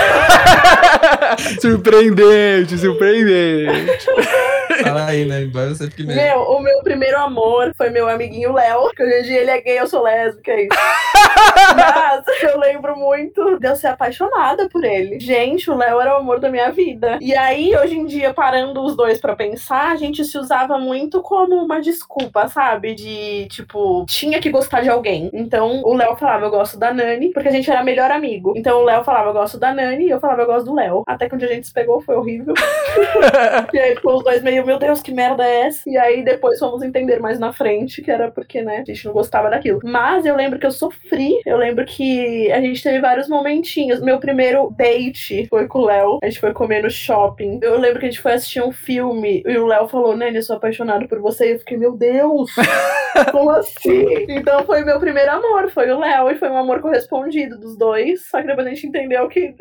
surpreendente, 1.61 2.79
surpreendente. 2.79 4.07
Fala 4.83 5.07
aí, 5.07 5.25
né? 5.25 5.43
Embora 5.43 5.75
você 5.75 5.91
fique. 5.91 6.05
Meu, 6.05 6.41
o 6.41 6.61
meu 6.61 6.81
primeiro 6.83 7.19
amor 7.19 7.73
foi 7.77 7.91
meu 7.91 8.09
amiguinho 8.09 8.53
Léo, 8.53 8.91
que 8.91 9.03
hoje 9.03 9.19
em 9.19 9.23
dia 9.23 9.41
ele 9.41 9.51
é 9.51 9.61
gay, 9.61 9.79
eu 9.79 9.87
sou 9.87 10.03
lésbica, 10.03 10.53
é 10.53 10.63
isso. 10.63 10.71
Mas 11.77 12.43
eu 12.43 12.59
lembro 12.59 12.97
muito 12.97 13.59
de 13.59 13.67
eu 13.67 13.77
ser 13.77 13.89
apaixonada 13.89 14.69
por 14.69 14.85
ele. 14.85 15.21
Gente, 15.21 15.71
o 15.71 15.77
Léo 15.77 16.01
era 16.01 16.15
o 16.15 16.19
amor 16.19 16.41
da 16.41 16.51
minha 16.51 16.71
vida. 16.71 17.19
E 17.21 17.35
aí, 17.35 17.75
hoje 17.77 17.97
em 17.97 18.07
dia, 18.07 18.33
parando 18.33 18.83
os 18.83 18.97
dois 18.97 19.21
pra 19.21 19.37
pensar, 19.37 19.93
a 19.93 19.97
gente 19.97 20.25
se 20.25 20.39
usava 20.39 20.79
muito 20.79 21.21
como 21.23 21.57
uma 21.57 21.81
desculpa, 21.81 22.49
sabe? 22.49 22.95
De, 22.95 23.47
tipo, 23.49 24.05
tinha 24.09 24.41
que 24.41 24.51
gostar 24.51 24.83
de 24.83 24.89
alguém. 24.89 25.31
Então, 25.33 25.83
o 25.85 25.95
Léo 25.95 26.17
falava, 26.17 26.47
eu 26.47 26.51
gosto 26.51 26.79
da 26.79 26.93
Nani, 26.93 27.31
porque 27.33 27.49
a 27.49 27.53
gente 27.53 27.71
era 27.71 27.83
melhor 27.85 28.11
amigo. 28.11 28.55
Então, 28.57 28.81
o 28.81 28.85
Léo 28.85 29.05
falava, 29.05 29.31
eu 29.31 29.35
gosto 29.35 29.59
da 29.59 29.73
Nani, 29.73 30.07
e 30.07 30.11
eu 30.11 30.21
falava, 30.21 30.43
eu 30.43 30.47
gosto 30.47 30.67
do 30.67 30.75
Léo. 30.75 31.03
Até 31.07 31.29
que 31.29 31.35
um 31.35 31.39
dia 31.39 31.49
a 31.49 31.53
gente 31.53 31.67
se 31.67 31.73
pegou, 31.73 32.01
foi 32.01 32.17
horrível. 32.17 32.55
e 33.73 33.79
aí 33.79 33.95
ficou 33.95 34.17
os 34.17 34.25
dois 34.25 34.43
meio, 34.43 34.65
meu 34.71 34.79
Deus, 34.79 35.03
que 35.03 35.13
merda 35.13 35.45
é 35.45 35.63
essa? 35.63 35.91
E 35.91 35.99
aí 35.99 36.23
depois 36.23 36.57
fomos 36.61 36.81
entender 36.81 37.19
mais 37.19 37.41
na 37.41 37.53
frente, 37.53 38.01
que 38.03 38.09
era 38.09 38.31
porque, 38.31 38.63
né, 38.63 38.79
a 38.79 38.85
gente 38.85 39.05
não 39.05 39.13
gostava 39.13 39.51
daquilo. 39.51 39.81
Mas 39.83 40.25
eu 40.25 40.37
lembro 40.37 40.61
que 40.61 40.67
eu 40.67 40.71
sofri. 40.71 41.41
Eu 41.45 41.57
lembro 41.57 41.85
que 41.85 42.53
a 42.53 42.61
gente 42.61 42.81
teve 42.81 43.01
vários 43.01 43.29
momentinhos. 43.29 44.01
Meu 44.01 44.21
primeiro 44.21 44.71
date 44.71 45.49
foi 45.49 45.67
com 45.67 45.81
o 45.81 45.87
Léo. 45.87 46.19
A 46.23 46.27
gente 46.27 46.39
foi 46.39 46.53
comer 46.53 46.85
no 46.85 46.91
shopping. 46.91 47.59
Eu 47.61 47.81
lembro 47.81 47.99
que 47.99 48.07
a 48.07 48.11
gente 48.11 48.21
foi 48.21 48.35
assistir 48.35 48.63
um 48.63 48.71
filme 48.71 49.43
e 49.45 49.59
o 49.59 49.67
Léo 49.67 49.89
falou, 49.89 50.17
Nani, 50.17 50.37
eu 50.37 50.43
sou 50.43 50.55
apaixonado 50.55 51.09
por 51.09 51.19
você. 51.19 51.49
E 51.49 51.53
eu 51.55 51.59
fiquei, 51.59 51.77
meu 51.77 51.97
Deus, 51.97 52.53
como 53.33 53.51
assim? 53.51 54.07
Então 54.29 54.65
foi 54.65 54.85
meu 54.85 55.01
primeiro 55.01 55.33
amor, 55.33 55.69
foi 55.71 55.91
o 55.91 55.99
Léo. 55.99 56.31
E 56.31 56.37
foi 56.37 56.49
um 56.49 56.57
amor 56.57 56.81
correspondido 56.81 57.59
dos 57.59 57.77
dois. 57.77 58.25
Só 58.27 58.41
que 58.41 58.47
depois 58.47 58.69
a 58.69 58.71
gente 58.71 58.87
entendeu 58.87 59.27
que. 59.27 59.53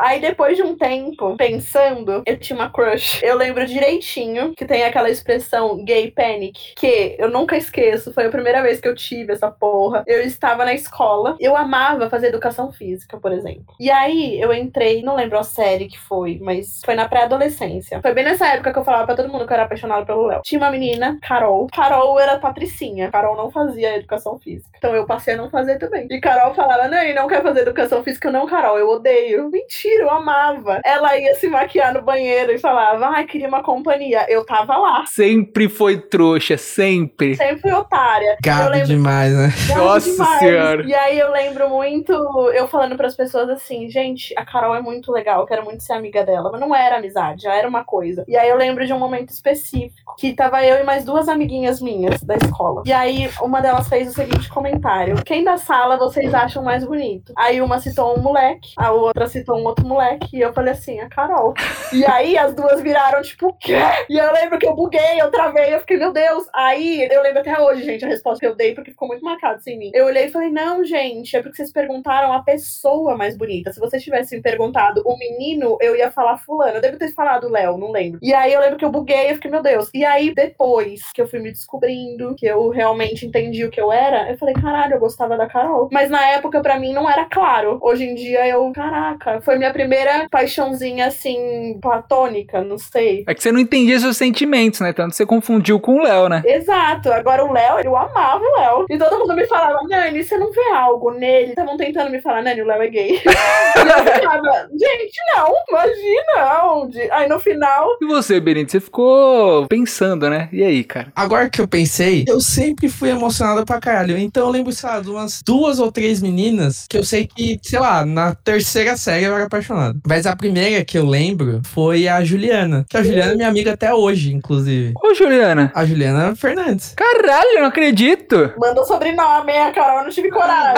Aí 0.00 0.20
depois 0.20 0.56
de 0.56 0.64
um 0.64 0.76
tempo, 0.76 1.36
pensando, 1.36 2.24
eu 2.26 2.36
tinha 2.36 2.58
uma 2.58 2.68
crush. 2.68 3.22
Eu 3.22 3.36
lembro 3.36 3.64
direitinho 3.64 4.39
que 4.56 4.64
tem 4.64 4.84
aquela 4.84 5.10
expressão 5.10 5.84
gay 5.84 6.10
panic, 6.10 6.74
que 6.76 7.16
eu 7.18 7.30
nunca 7.30 7.56
esqueço. 7.56 8.12
Foi 8.12 8.26
a 8.26 8.30
primeira 8.30 8.62
vez 8.62 8.80
que 8.80 8.88
eu 8.88 8.94
tive 8.94 9.32
essa 9.32 9.50
porra. 9.50 10.04
Eu 10.06 10.20
estava 10.22 10.64
na 10.64 10.74
escola. 10.74 11.36
Eu 11.38 11.56
amava 11.56 12.10
fazer 12.10 12.28
educação 12.28 12.72
física, 12.72 13.18
por 13.18 13.32
exemplo. 13.32 13.74
E 13.78 13.90
aí 13.90 14.40
eu 14.40 14.52
entrei, 14.52 15.02
não 15.02 15.14
lembro 15.14 15.38
a 15.38 15.44
série 15.44 15.88
que 15.88 15.98
foi, 15.98 16.38
mas 16.42 16.80
foi 16.84 16.94
na 16.94 17.08
pré-adolescência. 17.08 18.00
Foi 18.00 18.12
bem 18.12 18.24
nessa 18.24 18.46
época 18.46 18.72
que 18.72 18.78
eu 18.78 18.84
falava 18.84 19.06
pra 19.06 19.16
todo 19.16 19.28
mundo 19.28 19.46
que 19.46 19.52
eu 19.52 19.54
era 19.54 19.64
apaixonada 19.64 20.04
pelo 20.06 20.26
Léo. 20.26 20.42
Tinha 20.42 20.60
uma 20.60 20.70
menina, 20.70 21.18
Carol. 21.22 21.66
Carol 21.72 22.18
era 22.18 22.38
patricinha. 22.38 23.10
Carol 23.10 23.36
não 23.36 23.50
fazia 23.50 23.96
educação 23.96 24.38
física. 24.38 24.70
Então 24.76 24.94
eu 24.94 25.06
passei 25.06 25.34
a 25.34 25.36
não 25.36 25.50
fazer 25.50 25.78
também. 25.78 26.06
E 26.10 26.20
Carol 26.20 26.54
falava, 26.54 26.88
não, 26.88 27.02
e 27.02 27.14
não 27.14 27.28
quer 27.28 27.42
fazer 27.42 27.60
educação 27.60 28.02
física, 28.02 28.30
não, 28.30 28.46
Carol, 28.46 28.78
eu 28.78 28.88
odeio. 28.88 29.50
Mentira, 29.50 30.04
eu 30.04 30.10
amava. 30.10 30.80
Ela 30.84 31.16
ia 31.18 31.34
se 31.34 31.48
maquiar 31.48 31.92
no 31.92 32.02
banheiro 32.02 32.52
e 32.52 32.58
falava, 32.58 33.06
ai, 33.08 33.26
queria 33.26 33.48
uma 33.48 33.62
companhia. 33.62 34.26
Eu 34.30 34.44
tava 34.44 34.76
lá. 34.76 35.04
Sempre 35.06 35.68
foi 35.68 35.98
trouxa, 35.98 36.56
sempre. 36.56 37.34
Sempre 37.34 37.62
fui 37.62 37.72
otária. 37.72 38.36
Gado 38.40 38.70
lembro 38.70 38.86
demais, 38.86 39.32
né? 39.32 39.48
Gado 39.68 39.84
Nossa 39.84 40.10
demais. 40.12 40.38
Senhora. 40.38 40.82
E 40.86 40.94
aí 40.94 41.18
eu 41.18 41.32
lembro 41.32 41.68
muito 41.68 42.12
eu 42.54 42.68
falando 42.68 42.96
pras 42.96 43.16
pessoas 43.16 43.48
assim, 43.48 43.90
gente, 43.90 44.32
a 44.36 44.44
Carol 44.44 44.76
é 44.76 44.80
muito 44.80 45.10
legal, 45.10 45.40
eu 45.40 45.46
quero 45.46 45.64
muito 45.64 45.82
ser 45.82 45.94
amiga 45.94 46.24
dela. 46.24 46.48
Mas 46.52 46.60
não 46.60 46.72
era 46.72 46.98
amizade, 46.98 47.42
já 47.42 47.54
era 47.56 47.68
uma 47.68 47.82
coisa. 47.82 48.24
E 48.28 48.36
aí 48.36 48.48
eu 48.48 48.56
lembro 48.56 48.86
de 48.86 48.92
um 48.92 49.00
momento 49.00 49.30
específico 49.30 50.14
que 50.16 50.32
tava 50.32 50.64
eu 50.64 50.78
e 50.78 50.84
mais 50.84 51.04
duas 51.04 51.28
amiguinhas 51.28 51.80
minhas 51.80 52.22
da 52.22 52.36
escola. 52.36 52.84
E 52.86 52.92
aí 52.92 53.28
uma 53.42 53.60
delas 53.60 53.88
fez 53.88 54.08
o 54.08 54.12
seguinte 54.12 54.48
comentário: 54.48 55.16
Quem 55.24 55.42
da 55.42 55.56
sala 55.56 55.96
vocês 55.96 56.32
acham 56.32 56.62
mais 56.62 56.84
bonito? 56.84 57.32
Aí 57.36 57.60
uma 57.60 57.80
citou 57.80 58.16
um 58.16 58.22
moleque, 58.22 58.74
a 58.76 58.92
outra 58.92 59.26
citou 59.26 59.58
um 59.58 59.64
outro 59.64 59.84
moleque. 59.84 60.36
E 60.36 60.40
eu 60.40 60.52
falei 60.52 60.72
assim, 60.72 61.00
a 61.00 61.08
Carol. 61.08 61.54
E 61.92 62.04
aí 62.04 62.38
as 62.38 62.54
duas 62.54 62.80
viraram, 62.80 63.20
tipo, 63.22 63.48
o 63.48 63.52
quê? 63.54 63.78
E 64.08 64.19
eu 64.20 64.32
lembro 64.32 64.58
que 64.58 64.66
eu 64.66 64.74
buguei, 64.74 65.20
eu 65.20 65.30
travei, 65.30 65.74
eu 65.74 65.80
fiquei, 65.80 65.96
meu 65.96 66.12
Deus. 66.12 66.46
Aí 66.54 67.08
eu 67.10 67.22
lembro 67.22 67.40
até 67.40 67.58
hoje, 67.60 67.84
gente, 67.84 68.04
a 68.04 68.08
resposta 68.08 68.40
que 68.40 68.46
eu 68.46 68.56
dei, 68.56 68.74
porque 68.74 68.90
ficou 68.90 69.08
muito 69.08 69.24
marcado 69.24 69.56
assim 69.56 69.72
em 69.72 69.78
mim. 69.78 69.90
Eu 69.94 70.06
olhei 70.06 70.26
e 70.26 70.30
falei, 70.30 70.50
não, 70.50 70.84
gente, 70.84 71.36
é 71.36 71.42
porque 71.42 71.56
vocês 71.56 71.72
perguntaram 71.72 72.32
a 72.32 72.42
pessoa 72.42 73.16
mais 73.16 73.36
bonita. 73.36 73.72
Se 73.72 73.80
vocês 73.80 74.02
tivessem 74.02 74.40
perguntado 74.40 75.02
o 75.04 75.16
menino, 75.16 75.76
eu 75.80 75.96
ia 75.96 76.10
falar 76.10 76.38
fulano. 76.38 76.76
Eu 76.76 76.80
devo 76.80 76.98
ter 76.98 77.12
falado 77.12 77.48
Léo, 77.48 77.78
não 77.78 77.90
lembro. 77.90 78.18
E 78.22 78.32
aí 78.34 78.52
eu 78.52 78.60
lembro 78.60 78.76
que 78.76 78.84
eu 78.84 78.90
buguei, 78.90 79.30
eu 79.30 79.34
fiquei, 79.34 79.50
meu 79.50 79.62
Deus. 79.62 79.90
E 79.94 80.04
aí, 80.04 80.34
depois 80.34 81.00
que 81.12 81.20
eu 81.20 81.26
fui 81.26 81.40
me 81.40 81.50
descobrindo, 81.50 82.34
que 82.34 82.46
eu 82.46 82.68
realmente 82.70 83.26
entendi 83.26 83.64
o 83.64 83.70
que 83.70 83.80
eu 83.80 83.92
era, 83.92 84.30
eu 84.30 84.38
falei, 84.38 84.54
caralho, 84.54 84.94
eu 84.94 85.00
gostava 85.00 85.36
da 85.36 85.46
Carol. 85.46 85.88
Mas 85.92 86.10
na 86.10 86.24
época, 86.30 86.60
pra 86.60 86.78
mim, 86.78 86.92
não 86.92 87.08
era 87.08 87.24
claro. 87.24 87.78
Hoje 87.82 88.04
em 88.04 88.14
dia, 88.14 88.46
eu, 88.48 88.70
caraca, 88.72 89.40
foi 89.40 89.56
minha 89.56 89.72
primeira 89.72 90.28
paixãozinha, 90.30 91.06
assim, 91.06 91.78
platônica, 91.80 92.60
não 92.62 92.78
sei. 92.78 93.24
É 93.26 93.34
que 93.34 93.42
você 93.42 93.52
não 93.52 93.60
entendia 93.60 93.98
seus 94.00 94.16
sentimentos, 94.16 94.80
né? 94.80 94.92
Tanto 94.92 95.14
você 95.14 95.26
confundiu 95.26 95.80
com 95.80 95.96
o 95.96 96.02
Léo, 96.02 96.28
né? 96.28 96.42
Exato. 96.44 97.12
Agora 97.12 97.44
o 97.44 97.52
Léo, 97.52 97.80
eu 97.80 97.96
amava 97.96 98.42
o 98.42 98.60
Léo. 98.60 98.86
E 98.88 98.98
todo 98.98 99.18
mundo 99.18 99.34
me 99.34 99.46
falava, 99.46 99.78
Nani, 99.88 100.22
você 100.22 100.36
não 100.36 100.50
vê 100.50 100.72
algo 100.74 101.12
nele? 101.12 101.50
Estavam 101.50 101.76
tentando 101.76 102.10
me 102.10 102.20
falar, 102.20 102.42
Nani, 102.42 102.62
o 102.62 102.66
Léo 102.66 102.82
é 102.82 102.88
gay. 102.88 103.10
e 103.24 103.78
eu 103.78 104.14
ficava, 104.14 104.68
gente, 104.72 105.20
não, 105.34 105.52
imagina 105.68 106.64
onde. 106.72 107.10
Aí 107.10 107.28
no 107.28 107.38
final. 107.40 107.88
E 108.00 108.06
você, 108.06 108.40
Benito, 108.40 108.72
você 108.72 108.80
ficou 108.80 109.66
pensando, 109.66 110.28
né? 110.28 110.48
E 110.52 110.62
aí, 110.62 110.84
cara? 110.84 111.12
Agora 111.14 111.48
que 111.48 111.60
eu 111.60 111.68
pensei, 111.68 112.24
eu 112.26 112.40
sempre 112.40 112.88
fui 112.88 113.10
emocionado 113.10 113.64
pra 113.64 113.80
caralho. 113.80 114.16
Então 114.18 114.46
eu 114.46 114.50
lembro, 114.50 114.72
sei 114.72 114.88
lá, 114.88 115.00
de 115.00 115.10
umas 115.10 115.42
duas 115.44 115.78
ou 115.78 115.90
três 115.90 116.20
meninas 116.20 116.86
que 116.88 116.96
eu 116.96 117.04
sei 117.04 117.26
que, 117.26 117.58
sei 117.62 117.78
lá, 117.78 118.04
na 118.04 118.34
terceira 118.34 118.96
série 118.96 119.24
eu 119.24 119.34
era 119.34 119.44
apaixonado. 119.44 120.00
Mas 120.06 120.26
a 120.26 120.36
primeira 120.36 120.84
que 120.84 120.98
eu 120.98 121.06
lembro 121.06 121.60
foi 121.64 122.08
a 122.08 122.24
Juliana. 122.24 122.84
Que 122.88 122.96
a 122.96 123.02
Juliana 123.02 123.32
é 123.32 123.36
minha 123.36 123.48
amiga 123.48 123.72
até 123.72 123.89
hoje, 123.94 124.32
inclusive. 124.32 124.94
Ô, 125.02 125.14
Juliana. 125.14 125.72
A 125.74 125.84
Juliana 125.84 126.34
Fernandes. 126.36 126.94
Caralho, 126.96 127.50
eu 127.54 127.60
não 127.60 127.68
acredito. 127.68 128.52
Mandou 128.58 128.84
sobrenome, 128.84 129.52
a 129.52 129.72
Carol, 129.72 129.98
eu 129.98 130.04
não 130.04 130.10
tive 130.10 130.30
coragem. 130.30 130.70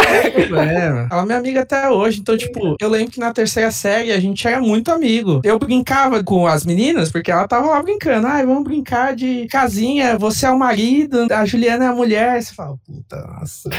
É, 0.63 0.91
mano. 0.91 1.09
ela 1.11 1.23
é 1.23 1.25
minha 1.25 1.39
amiga 1.39 1.63
até 1.63 1.89
hoje. 1.89 2.21
Então, 2.21 2.37
tipo, 2.37 2.77
eu 2.81 2.89
lembro 2.89 3.11
que 3.11 3.19
na 3.21 3.33
terceira 3.33 3.71
série 3.71 4.13
a 4.13 4.21
gente 4.21 4.47
era 4.47 4.61
muito 4.61 4.93
amigo. 4.93 5.41
Eu 5.45 5.59
brincava 5.59 6.23
com 6.23 6.47
as 6.47 6.65
meninas, 6.65 7.11
porque 7.11 7.31
ela 7.31 7.49
tava 7.49 7.69
lá 7.69 7.83
brincando. 7.83 8.27
Ai, 8.27 8.47
vamos 8.47 8.65
brincar 8.65 9.15
de 9.15 9.47
casinha, 9.49 10.17
você 10.19 10.47
é 10.47 10.51
o 10.51 10.59
marido, 10.59 11.27
a 11.31 11.45
Juliana 11.45 11.87
é 11.87 11.89
a 11.89 11.95
mulher. 11.95 12.43
Você 12.43 12.55
fala, 12.55 12.77
puta, 12.87 13.17
nossa. 13.17 13.71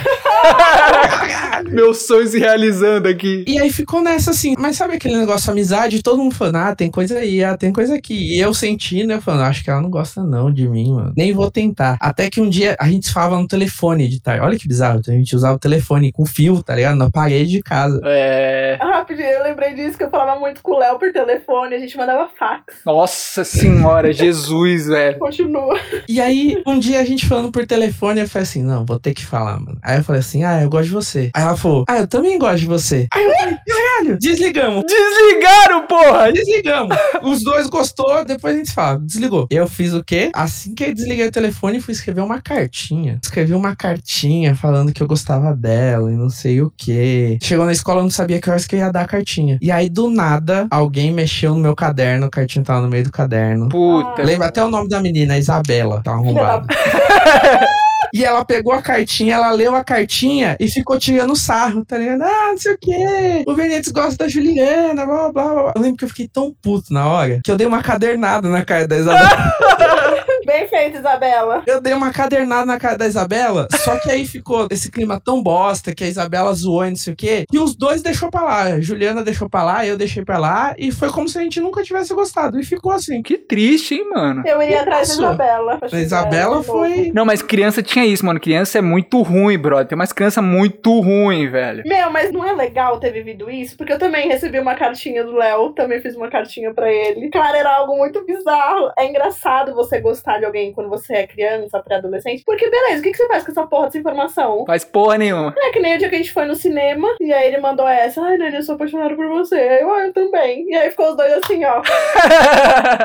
Meus 1.72 2.06
sonhos 2.06 2.32
se 2.32 2.40
realizando 2.40 3.08
aqui. 3.08 3.46
E 3.48 3.60
aí 3.60 3.72
ficou 3.72 4.02
nessa 4.02 4.32
assim, 4.32 4.56
mas 4.58 4.76
sabe 4.76 4.96
aquele 4.96 5.18
negócio 5.18 5.52
amizade? 5.52 6.02
Todo 6.02 6.18
mundo 6.18 6.36
falando, 6.36 6.58
ah, 6.58 6.76
tem 6.76 6.90
coisa 6.90 7.20
aí, 7.20 7.44
ah, 7.44 7.58
tem 7.58 7.72
coisa 7.72 7.96
aqui. 7.96 8.36
E 8.36 8.40
eu 8.40 8.54
sentindo, 8.54 9.14
eu 9.14 9.22
falando, 9.24 9.44
acho 9.44 9.64
que 9.64 9.70
ela 9.70 9.82
não 9.82 9.90
gosta 9.90 10.24
não 10.24 10.52
de 10.52 10.68
mim, 10.68 10.94
mano. 10.94 11.14
Nem 11.16 11.34
vou 11.34 11.50
tentar. 11.50 11.98
Até 12.00 12.30
que 12.30 12.42
um 12.42 12.50
dia 12.50 12.76
a 12.80 12.88
gente 12.88 13.12
falava 13.12 13.38
no 13.40 13.48
telefone 13.48 14.08
de 14.08 14.22
tarde. 14.22 14.44
Olha 14.44 14.58
que 14.58 14.68
bizarro, 14.68 15.02
a 15.08 15.12
gente 15.12 15.36
usava 15.36 15.56
o 15.56 15.60
telefone 15.60 16.12
com 16.12 16.26
fio, 16.26 16.62
tá 16.62 16.76
ligado? 16.76 16.96
Na 16.96 17.10
parede 17.10 17.52
de 17.52 17.62
casa. 17.62 18.00
É. 18.04 18.78
Rapidinho, 18.82 19.28
eu 19.28 19.44
lembrei 19.44 19.74
disso 19.74 19.98
que 19.98 20.04
eu 20.04 20.10
falava 20.10 20.40
muito 20.40 20.62
com 20.62 20.74
o 20.74 20.80
Léo 20.80 20.98
por 21.00 21.12
telefone, 21.12 21.76
a 21.76 21.80
gente 21.80 21.98
mandava 21.98 22.30
fax. 22.38 22.64
Nossa 22.86 23.44
senhora, 23.44 24.12
Jesus, 24.14 24.88
velho. 24.88 25.20
Continua. 25.20 25.80
E 26.08 26.22
aí, 26.22 26.62
um 26.66 26.80
dia 26.80 27.00
a 27.00 27.06
gente 27.06 27.26
falando 27.26 27.52
por 27.52 27.66
telefone, 27.66 28.22
eu 28.22 28.28
falei 28.28 28.44
assim, 28.44 28.64
não, 28.64 28.86
vou 28.86 29.00
ter 29.00 29.14
que 29.14 29.26
falar, 29.26 29.60
mano. 29.60 29.78
Aí 29.84 29.98
eu 29.98 30.04
falei 30.04 30.20
assim, 30.20 30.44
ah, 30.44 30.62
eu 30.62 30.70
gosto 30.70 30.86
de 30.86 30.92
você. 30.92 31.32
Aí 31.34 31.44
ela 31.44 31.58
falou, 31.58 31.86
ah, 31.88 32.00
eu 32.00 32.08
também 32.08 32.38
gosto 32.38 32.60
de 32.60 32.68
você. 32.68 33.08
Aí 33.14 33.24
eu 33.24 33.32
falei, 33.36 33.58
caralho, 33.68 34.18
desligamos. 34.20 34.84
Desligaram, 34.86 35.88
porra! 35.88 36.32
Desligamos. 36.32 36.98
Os 37.22 37.44
dois 37.44 37.68
gostou, 37.68 38.24
depois 38.26 38.56
a 38.56 38.58
gente 38.58 38.72
fala. 38.72 39.00
Desligou. 39.14 39.48
Eu 39.50 39.68
fiz 39.68 39.94
o 39.94 40.04
quê? 40.04 40.32
Assim 40.34 40.74
que 40.74 40.84
eu 40.84 40.94
desliguei 40.94 41.28
o 41.28 41.32
telefone, 41.32 41.80
fui 41.80 41.94
escrever 41.94 42.22
uma 42.22 42.42
cartinha. 42.42 43.20
Escrevi 43.22 43.54
uma 43.54 43.76
cartinha 43.76 44.56
falando 44.56 44.92
que 44.92 45.02
eu 45.02 45.08
gostava 45.08 45.56
dela 45.56 46.12
e 46.12 46.16
não 46.16 46.30
sei 46.30 46.62
o 46.62 46.72
quê. 46.76 47.38
Chegou 47.42 47.66
na 47.66 47.72
escola, 47.72 48.00
eu 48.00 48.04
não 48.04 48.10
sabia 48.10 48.40
que 48.40 48.50
horas 48.50 48.66
que 48.66 48.76
eu 48.76 48.80
ia 48.80 48.92
dar 48.92 49.02
a 49.02 49.08
cartinha. 49.08 49.58
E 49.62 49.72
aí, 49.72 49.90
do 49.90 50.10
nada, 50.10 50.68
alguém 50.70 51.12
mexeu 51.12 51.54
no 51.54 51.60
meu 51.60 51.76
caderno, 51.76 52.26
a 52.26 52.30
cartinha 52.30 52.66
tava 52.66 52.82
no 52.82 52.90
meio 52.90 53.04
do 53.04 53.12
caderno. 53.12 53.70
Puta. 53.70 54.24
Lembra 54.24 54.48
até 54.48 54.64
o 54.64 54.70
nome 54.70 54.90
da 54.90 55.00
menina, 55.00 55.38
Isabela. 55.38 56.02
Tá 56.04 56.12
arrombada. 56.12 56.68
E 58.14 58.24
ela 58.24 58.46
pegou 58.46 58.72
a 58.72 58.82
cartinha, 58.82 59.34
ela 59.34 59.50
leu 59.52 59.76
a 59.76 59.84
cartinha 59.84 60.56
e 60.60 60.68
ficou 60.70 61.00
tirando 61.00 61.36
sarro, 61.36 61.84
tá 61.84 61.98
ligado? 61.98 62.22
Ah, 62.22 62.50
não 62.52 62.58
sei 62.60 62.74
o 62.74 62.78
quê. 62.78 63.44
O 63.48 63.56
Benítez 63.56 63.92
gosta 63.92 64.24
da 64.24 64.30
Juliana, 64.30 65.04
blá, 65.04 65.32
blá, 65.32 65.54
blá. 65.54 65.74
Eu 65.76 65.82
lembro 65.82 65.98
que 65.98 66.06
eu 66.06 66.10
fiquei 66.10 66.28
tão 66.28 66.54
puto 66.62 66.94
na 66.94 67.08
hora 67.08 67.42
que 67.44 67.50
eu 67.50 67.58
dei 67.58 67.66
uma 67.66 67.82
cadernada 67.82 68.48
na 68.48 68.64
cara 68.64 68.88
da 68.88 68.98
Isabela. 68.98 69.54
Bem 70.46 70.68
feito, 70.68 70.98
Isabela. 70.98 71.64
Eu 71.66 71.82
dei 71.82 71.94
uma 71.94 72.12
cadernada 72.12 72.66
na 72.66 72.80
cara 72.80 72.98
da 72.98 73.08
Isabela, 73.08 73.68
só 73.84 73.98
que 73.98 74.10
aí 74.10 74.26
ficou 74.26 74.68
esse 74.72 74.92
clima 74.92 75.20
tão 75.20 75.42
bosta 75.42 75.94
que 75.94 76.04
a 76.04 76.08
Isabela 76.08 76.54
zoou 76.54 76.86
e 76.86 76.90
não 76.90 76.96
sei 76.96 77.14
o 77.14 77.16
quê. 77.16 77.46
E 77.52 77.60
os 77.60 77.76
dois 77.76 78.02
deixou 78.02 78.30
pra 78.30 78.42
lá. 78.42 78.62
A 78.64 78.82
Juliana 78.82 79.24
deixou 79.24 79.50
pra 79.50 79.64
lá, 79.64 79.86
eu 79.86 79.98
deixei 79.98 80.24
pra 80.24 80.38
lá. 80.38 80.74
E 80.78 80.92
foi 80.92 81.10
como 81.10 81.28
se 81.28 81.38
a 81.38 81.42
gente 81.42 81.60
nunca 81.60 81.84
tivesse 81.84 82.14
gostado. 82.14 82.60
E 82.60 82.64
ficou 82.64 82.92
assim. 82.92 83.22
Que 83.22 83.38
triste, 83.38 83.96
hein, 83.96 84.10
mano? 84.14 84.44
Eu 84.46 84.62
iria 84.62 84.82
atrás 84.82 85.10
da. 85.10 85.14
Isabela. 85.14 85.78
pra 85.78 85.90
A 85.92 86.02
Isabela 86.02 86.64
foi. 86.64 87.12
Não, 87.14 87.26
mas 87.26 87.42
criança 87.42 87.82
tinha 87.82 88.06
isso, 88.06 88.26
mano. 88.26 88.40
Criança 88.40 88.78
é 88.78 88.82
muito 88.82 89.22
ruim, 89.22 89.58
brother. 89.58 89.88
Tem 89.88 89.96
umas 89.96 90.14
crianças 90.14 90.44
muito 90.44 91.00
ruim, 91.00 91.50
velho. 91.50 91.84
Meu, 91.86 92.10
mas 92.10 92.32
não 92.32 92.46
é 92.46 92.54
legal 92.54 93.00
ter 93.00 93.12
vivido 93.12 93.50
isso? 93.50 93.78
Porque 93.78 93.94
eu 93.94 94.00
também 94.00 94.28
recebi 94.28 94.60
uma 94.60 94.76
cartinha 94.76 95.24
do 95.24 95.34
Léo, 95.34 95.74
também 95.74 96.02
fiz 96.02 96.16
uma 96.16 96.30
cartinha 96.30 96.74
pra 96.74 96.92
ele. 96.92 97.30
Cara, 97.30 97.58
era 97.58 97.76
algo 97.76 97.98
muito 97.98 98.24
bizarro. 98.26 98.92
É 98.98 99.08
engraçado 99.08 99.74
você 99.74 100.00
gostar 100.00 100.33
de 100.40 100.46
alguém 100.46 100.74
quando 100.74 100.90
você 100.90 101.14
é 101.14 101.28
criança, 101.28 101.80
pré-adolescente. 101.80 102.44
Porque, 102.46 102.70
beleza, 102.70 103.00
o 103.00 103.04
que, 103.04 103.12
que 103.12 103.18
você 103.18 103.28
faz 103.28 103.44
com 103.44 103.52
essa 103.52 103.68
porra 103.68 103.86
dessa 103.86 103.98
informação? 103.98 104.64
Faz 104.66 104.84
porra 104.84 105.18
nenhuma. 105.18 105.54
É 105.58 105.72
que 105.72 105.80
nem 105.80 105.96
o 105.96 105.98
dia 105.98 106.10
que 106.10 106.16
a 106.16 106.18
gente 106.18 106.34
foi 106.34 106.46
no 106.46 106.56
cinema, 106.56 107.08
e 107.20 107.32
aí 107.32 107.48
ele 107.48 107.60
mandou 107.60 107.88
essa, 107.88 108.22
ai, 108.22 108.38
Nani, 108.38 108.56
eu 108.56 108.64
sou 108.64 108.76
apaixonado 108.76 109.16
por 109.16 109.28
você. 109.28 109.56
Aí 109.56 109.82
eu, 109.82 109.94
ah, 109.94 110.06
eu 110.08 110.14
também. 110.14 110.66
E 110.70 110.76
aí 110.76 110.90
ficou 110.90 111.10
os 111.12 111.18
dois 111.18 111.34
assim, 111.34 111.64
ó. 111.66 111.82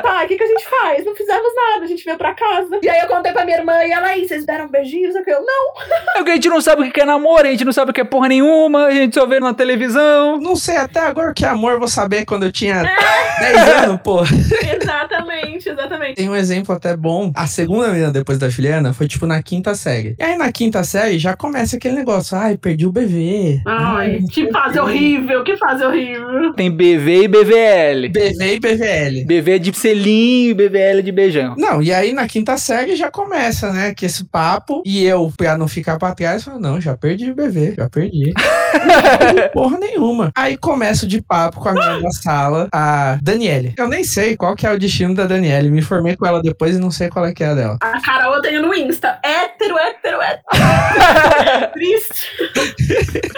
Tá, 0.01 0.23
o 0.23 0.27
que, 0.27 0.37
que 0.37 0.43
a 0.43 0.47
gente 0.47 0.67
faz? 0.67 1.05
Não 1.05 1.15
fizemos 1.15 1.51
nada, 1.55 1.83
a 1.83 1.87
gente 1.87 2.03
veio 2.03 2.17
pra 2.17 2.33
casa. 2.33 2.79
E 2.81 2.89
aí 2.89 2.99
eu 3.01 3.07
contei 3.07 3.31
pra 3.31 3.45
minha 3.45 3.57
irmã, 3.57 3.83
e 3.83 3.91
ela 3.91 4.07
aí, 4.07 4.27
vocês 4.27 4.45
deram 4.45 4.67
beijinhos? 4.67 5.15
Eu, 5.15 5.41
não. 5.41 5.73
É 6.15 6.17
porque 6.17 6.31
a 6.31 6.35
gente 6.35 6.49
não 6.49 6.61
sabe 6.61 6.87
o 6.87 6.91
que 6.91 7.01
é 7.01 7.05
namoro, 7.05 7.47
a 7.47 7.51
gente 7.51 7.65
não 7.65 7.73
sabe 7.73 7.91
o 7.91 7.93
que 7.93 8.01
é 8.01 8.03
porra 8.03 8.27
nenhuma, 8.29 8.85
a 8.85 8.91
gente 8.91 9.15
só 9.15 9.25
vê 9.25 9.39
na 9.39 9.53
televisão. 9.53 10.39
Não 10.39 10.55
sei 10.55 10.77
até 10.77 10.99
agora 10.99 11.31
o 11.31 11.33
que 11.33 11.45
é 11.45 11.49
amor, 11.49 11.77
vou 11.79 11.87
saber 11.87 12.25
quando 12.25 12.43
eu 12.43 12.51
tinha 12.51 12.83
10 13.39 13.69
anos, 13.83 14.01
pô. 14.01 14.21
Exatamente, 14.21 15.69
exatamente. 15.69 16.15
Tem 16.15 16.29
um 16.29 16.35
exemplo 16.35 16.73
até 16.73 16.95
bom. 16.95 17.18
A 17.35 17.47
segunda 17.47 17.89
menina 17.89 18.11
depois 18.11 18.37
da 18.37 18.49
Juliana 18.49 18.93
foi 18.93 19.07
tipo 19.07 19.25
na 19.25 19.41
quinta 19.41 19.75
série. 19.75 20.15
E 20.17 20.23
aí 20.23 20.37
na 20.37 20.51
quinta 20.51 20.83
série 20.83 21.19
já 21.19 21.35
começa 21.35 21.75
aquele 21.75 21.95
negócio. 21.95 22.37
Ai, 22.37 22.57
perdi 22.57 22.85
o 22.85 22.91
BV. 22.91 23.61
Ai, 23.65 24.19
que 24.31 24.51
fase 24.51 24.79
horrível, 24.79 25.43
que 25.43 25.57
fase 25.57 25.83
horrível. 25.83 26.53
Tem 26.53 26.71
BV 26.71 27.23
e 27.23 27.27
BVL. 27.27 28.09
BV 28.09 28.55
e 28.55 28.59
BVL. 28.59 29.25
BV 29.25 29.51
é 29.51 29.59
de 29.59 29.77
selinho 29.77 30.51
e 30.51 30.53
BVL 30.53 30.99
é 30.99 31.01
de 31.01 31.11
beijão. 31.11 31.55
Não, 31.57 31.81
e 31.81 31.91
aí 31.93 32.13
na 32.13 32.27
quinta 32.27 32.57
série 32.57 32.95
já 32.95 33.11
começa, 33.11 33.71
né? 33.71 33.93
Que 33.93 34.05
esse 34.05 34.23
papo. 34.25 34.81
E 34.85 35.03
eu, 35.03 35.31
pra 35.35 35.57
não 35.57 35.67
ficar 35.67 35.97
pra 35.97 36.13
trás, 36.13 36.43
falo, 36.43 36.59
não, 36.59 36.79
já 36.79 36.95
perdi 36.95 37.31
o 37.31 37.35
BV, 37.35 37.75
já 37.77 37.89
perdi. 37.89 38.33
Porra 39.53 39.77
nenhuma. 39.77 40.31
Aí 40.35 40.57
começo 40.57 41.07
de 41.07 41.21
papo 41.21 41.59
com 41.59 41.69
a 41.69 41.73
menina 41.73 42.01
da 42.01 42.11
sala, 42.11 42.67
a 42.71 43.17
Daniele. 43.21 43.73
Eu 43.77 43.87
nem 43.87 44.03
sei 44.03 44.35
qual 44.35 44.55
que 44.55 44.65
é 44.65 44.71
o 44.71 44.79
destino 44.79 45.13
da 45.13 45.25
Daniele. 45.25 45.69
Me 45.69 45.79
informei 45.79 46.15
com 46.15 46.25
ela 46.25 46.41
depois 46.41 46.75
e 46.75 46.79
não 46.79 46.91
sei 46.91 47.09
qual 47.09 47.25
é 47.25 47.33
que 47.33 47.43
é 47.43 47.47
a 47.47 47.55
dela. 47.55 47.77
A 47.81 48.01
Carol 48.01 48.35
eu 48.35 48.41
tenho 48.41 48.61
no 48.61 48.73
Insta. 48.73 49.19
Hétero, 49.23 49.77
hétero, 49.77 50.21
hétero. 50.21 50.43
Triste. 51.73 52.27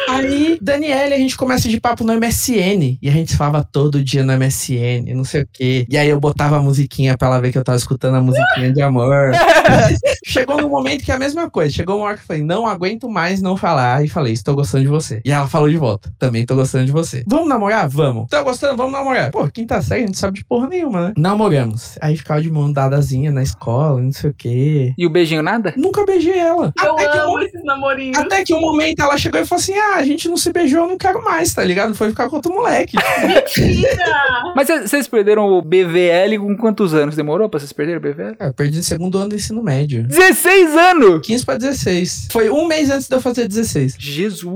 Aí, 0.10 0.58
Daniele, 0.62 1.14
a 1.14 1.18
gente 1.18 1.38
começa 1.38 1.68
de 1.68 1.80
papo 1.80 2.04
no 2.04 2.14
MSN. 2.14 2.98
E 3.02 3.10
a 3.10 3.12
gente 3.12 3.36
falava 3.36 3.64
todo 3.64 4.04
dia 4.04 4.24
no 4.24 4.34
MSN, 4.38 5.14
não 5.14 5.24
sei 5.24 5.42
o 5.44 5.48
quê. 5.52 5.86
E 5.90 5.98
aí 5.98 6.10
eu 6.10 6.20
botava 6.20 6.58
a 6.58 6.62
musiquinha 6.62 7.18
pra 7.18 7.28
ela 7.28 7.42
ver 7.42 7.52
que 7.52 7.58
eu 7.58 7.64
tava 7.64 7.78
escutando 7.78 8.16
a 8.16 8.22
musiquinha 8.22 8.72
de 8.72 8.82
amor. 8.82 9.32
Chegou 10.26 10.62
num 10.62 10.70
momento 10.70 11.04
que 11.04 11.12
é 11.12 11.16
a 11.16 11.20
mesma 11.20 11.50
coisa. 11.50 11.74
Chegou 11.74 11.98
uma 11.98 12.08
hora 12.08 12.18
que 12.18 12.24
eu 12.24 12.28
falei, 12.28 12.44
não 12.44 12.66
aguento 12.66 13.10
mais 13.10 13.42
não 13.42 13.58
falar. 13.58 14.04
E 14.04 14.10
falei, 14.10 14.34
estou 14.34 14.56
gostando 14.56 14.84
de 14.84 14.90
você. 14.90 15.21
E 15.26 15.32
ela 15.32 15.48
falou 15.48 15.70
de 15.70 15.78
volta, 15.78 16.12
também 16.20 16.46
tô 16.46 16.56
gostando 16.56 16.86
de 16.86 16.92
você. 16.92 17.24
Vamos 17.28 17.48
namorar? 17.48 17.88
Vamos. 17.90 18.28
Tá 18.30 18.42
gostando? 18.44 18.76
Vamos 18.78 18.92
namorar. 18.94 19.32
Pô, 19.32 19.48
quinta 19.50 19.82
série, 19.82 20.04
a 20.04 20.08
gente 20.08 20.18
sabe 20.18 20.40
de 20.40 20.46
porra 20.46 20.68
nenhuma, 20.68 21.08
né? 21.10 21.14
Namoramos. 21.18 21.98
Aí 22.02 22.16
ficava 22.18 22.42
de 22.42 22.50
mão 22.52 22.72
dadazinha 22.72 23.32
na 23.32 23.44
escola, 23.44 24.02
não 24.02 24.12
sei 24.12 24.30
o 24.30 24.34
quê. 24.34 24.94
E 24.98 25.06
o 25.06 25.10
beijinho 25.10 25.42
nada? 25.44 25.74
Nunca 25.78 26.06
beijei 26.06 26.38
ela. 26.38 26.74
Eu 26.84 26.94
Até 26.94 27.08
que 27.10 27.18
um 27.18 27.22
amo 27.22 27.40
esses 27.40 27.64
namorinhos. 27.64 28.18
até 28.18 28.44
que 28.44 28.54
um 28.54 28.62
momento 28.62 29.02
ela 29.02 29.18
chegou 29.18 29.40
e 29.40 29.46
falou 29.46 29.62
assim: 29.62 29.74
Ah, 29.74 29.96
a 29.98 30.04
gente 30.06 30.28
não 30.30 30.38
se 30.38 30.52
beijou, 30.52 30.84
eu 30.84 30.88
não 30.90 30.98
quero 30.98 31.24
mais, 31.24 31.54
tá 31.54 31.64
ligado? 31.64 31.94
Foi 31.96 32.10
ficar 32.10 32.30
com 32.30 32.36
outro 32.38 32.54
moleque. 32.54 32.96
Mentira! 33.28 34.54
Mas 34.56 34.68
cê- 34.68 34.82
vocês 34.88 35.08
perderam 35.08 35.46
o 35.48 35.62
BVL 35.62 36.38
com 36.40 36.56
quantos 36.58 36.94
anos? 36.94 37.16
Demorou 37.16 37.50
pra 37.50 37.60
vocês 37.60 37.72
perderem 37.74 37.98
o 38.00 38.02
BVL? 38.02 38.36
Cara, 38.36 38.50
eu 38.50 38.54
perdi 38.54 38.80
o 38.80 38.84
segundo 38.84 39.18
ano 39.18 39.30
do 39.30 39.36
ensino 39.36 39.62
médio. 39.64 40.04
16 40.04 40.76
anos! 40.76 41.22
15 41.26 41.46
pra 41.46 41.58
16. 41.58 42.28
Foi 42.32 42.50
um 42.50 42.68
mês 42.68 42.90
antes 42.90 43.08
de 43.08 43.16
eu 43.16 43.22
fazer 43.22 43.48
16. 43.48 43.96
Jesus! 44.00 44.52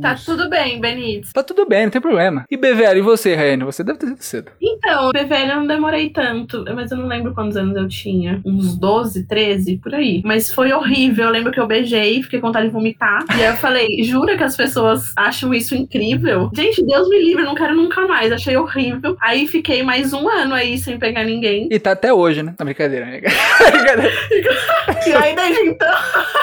Deus. 0.00 0.02
Tá 0.02 0.14
tudo 0.24 0.48
bem, 0.48 0.80
Benítez. 0.80 1.32
Tá 1.32 1.42
tudo 1.42 1.66
bem, 1.66 1.84
não 1.84 1.90
tem 1.90 2.00
problema. 2.00 2.44
E 2.50 2.56
BVL, 2.56 2.98
e 2.98 3.02
você, 3.02 3.34
Raiane? 3.34 3.64
Você 3.64 3.82
deve 3.82 3.98
ter 3.98 4.06
sido 4.06 4.22
cedo. 4.22 4.52
Então, 4.60 5.10
PVL 5.10 5.50
eu 5.50 5.56
não 5.56 5.66
demorei 5.66 6.10
tanto, 6.10 6.64
mas 6.74 6.90
eu 6.90 6.98
não 6.98 7.06
lembro 7.06 7.34
quantos 7.34 7.56
anos 7.56 7.76
eu 7.76 7.88
tinha. 7.88 8.40
Uns 8.44 8.76
12, 8.76 9.26
13, 9.26 9.78
por 9.78 9.94
aí. 9.94 10.22
Mas 10.24 10.52
foi 10.52 10.72
horrível. 10.72 11.26
Eu 11.26 11.30
lembro 11.30 11.52
que 11.52 11.60
eu 11.60 11.66
beijei, 11.66 12.22
fiquei 12.22 12.40
com 12.40 12.48
vontade 12.48 12.66
de 12.66 12.72
vomitar. 12.72 13.24
E 13.36 13.42
aí 13.42 13.46
eu 13.46 13.56
falei, 13.56 14.02
jura 14.02 14.36
que 14.36 14.44
as 14.44 14.56
pessoas 14.56 15.12
acham 15.16 15.52
isso 15.54 15.74
incrível? 15.74 16.50
Gente, 16.54 16.84
Deus 16.84 17.08
me 17.08 17.18
livre, 17.18 17.44
não 17.44 17.54
quero 17.54 17.74
nunca 17.74 18.06
mais. 18.06 18.32
Achei 18.32 18.56
horrível. 18.56 19.16
Aí 19.20 19.46
fiquei 19.46 19.82
mais 19.82 20.12
um 20.12 20.28
ano 20.28 20.54
aí 20.54 20.78
sem 20.78 20.98
pegar 20.98 21.24
ninguém. 21.24 21.68
E 21.70 21.78
tá 21.78 21.92
até 21.92 22.12
hoje, 22.12 22.42
né? 22.42 22.54
Tá 22.56 22.64
brincadeira, 22.64 23.06
né? 23.06 23.20
E 25.06 25.12
aí 25.12 25.34
desde 25.34 25.60
então. 25.68 25.94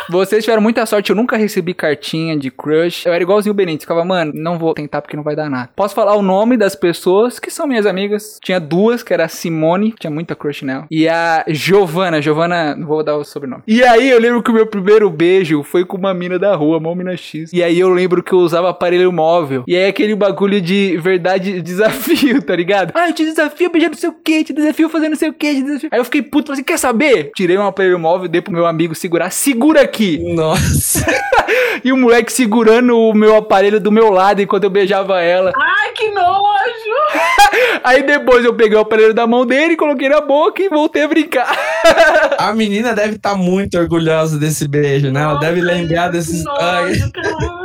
Vocês 0.09 0.43
tiveram 0.43 0.61
muita 0.61 0.85
sorte, 0.85 1.09
eu 1.09 1.15
nunca 1.15 1.37
recebi 1.37 1.73
cartinha 1.73 2.37
de 2.37 2.51
crush. 2.51 3.05
Eu 3.05 3.13
era 3.13 3.23
igualzinho 3.41 3.51
o 3.51 3.55
Benítez, 3.55 3.83
ficava, 3.83 4.05
mano, 4.05 4.31
não 4.35 4.57
vou 4.57 4.73
tentar 4.73 5.01
porque 5.01 5.17
não 5.17 5.23
vai 5.23 5.35
dar 5.35 5.49
nada. 5.49 5.69
Posso 5.75 5.93
falar 5.93 6.15
o 6.15 6.21
nome 6.21 6.55
das 6.55 6.75
pessoas 6.75 7.39
que 7.39 7.51
são 7.51 7.67
minhas 7.67 7.85
amigas. 7.85 8.39
Tinha 8.41 8.59
duas, 8.59 9.03
que 9.03 9.13
era 9.13 9.25
a 9.25 9.27
Simone, 9.27 9.93
tinha 9.99 10.11
muita 10.11 10.35
crush 10.35 10.63
nela. 10.63 10.85
E 10.89 11.07
a 11.07 11.43
Giovana, 11.47 12.21
Giovana, 12.21 12.75
não 12.75 12.87
vou 12.87 13.03
dar 13.03 13.17
o 13.17 13.23
sobrenome. 13.23 13.63
E 13.67 13.83
aí 13.83 14.09
eu 14.09 14.19
lembro 14.19 14.41
que 14.41 14.51
o 14.51 14.53
meu 14.53 14.67
primeiro 14.67 15.09
beijo 15.09 15.63
foi 15.63 15.83
com 15.83 15.97
uma 15.97 16.13
mina 16.13 16.37
da 16.37 16.55
rua, 16.55 16.77
uma 16.77 16.95
mina 16.95 17.17
X. 17.17 17.51
E 17.51 17.63
aí 17.63 17.79
eu 17.79 17.89
lembro 17.89 18.23
que 18.23 18.33
eu 18.33 18.39
usava 18.39 18.69
aparelho 18.69 19.11
móvel. 19.11 19.63
E 19.67 19.75
aí 19.75 19.87
aquele 19.87 20.15
bagulho 20.15 20.61
de 20.61 20.97
verdade 20.97 21.61
desafio, 21.61 22.41
tá 22.41 22.55
ligado? 22.55 22.91
Ah, 22.95 23.09
eu 23.09 23.13
te 23.13 23.25
desafio 23.25 23.67
a 23.67 23.71
beijar 23.71 23.89
não 23.89 23.97
sei 23.97 24.09
o 24.09 24.13
que, 24.13 24.43
te 24.43 24.53
desafio 24.53 24.89
fazer 24.89 25.09
não 25.09 25.15
sei 25.15 25.29
o 25.29 25.33
que, 25.33 25.55
te 25.55 25.63
desafio. 25.63 25.89
Aí 25.91 25.99
eu 25.99 26.05
fiquei 26.05 26.21
puto, 26.21 26.47
falei 26.47 26.61
assim, 26.61 26.63
quer 26.63 26.77
saber? 26.77 27.31
Tirei 27.35 27.57
um 27.57 27.65
aparelho 27.65 27.99
móvel, 27.99 28.27
dei 28.27 28.41
pro 28.41 28.53
meu 28.53 28.65
amigo 28.65 28.93
segurar, 28.95 29.31
segura 29.31 29.81
aqui. 29.81 30.19
Nossa. 30.33 31.05
E 31.83 31.91
o 31.91 31.97
moleque 31.97 32.31
segurando 32.31 32.97
o 32.97 33.13
meu 33.13 33.30
aparelho 33.35 33.79
do 33.79 33.91
meu 33.91 34.11
lado 34.11 34.41
enquanto 34.41 34.63
eu 34.65 34.69
beijava 34.69 35.21
ela. 35.21 35.51
Ai, 35.55 35.91
que 35.93 36.09
nojo! 36.11 37.30
Aí 37.83 38.03
depois 38.03 38.43
eu 38.45 38.53
peguei 38.53 38.77
o 38.77 38.81
aparelho 38.81 39.13
da 39.13 39.25
mão 39.27 39.45
dele, 39.45 39.75
coloquei 39.75 40.09
na 40.09 40.21
boca 40.21 40.61
e 40.61 40.69
voltei 40.69 41.03
a 41.03 41.07
brincar. 41.07 41.51
A 42.37 42.53
menina 42.53 42.93
deve 42.93 43.15
estar 43.15 43.35
muito 43.35 43.77
orgulhosa 43.77 44.37
desse 44.37 44.67
beijo, 44.67 45.11
né? 45.11 45.21
Ela 45.21 45.39
deve 45.39 45.61
lembrar 45.61 46.09
desses. 46.09 46.43
Nojo. 46.43 47.11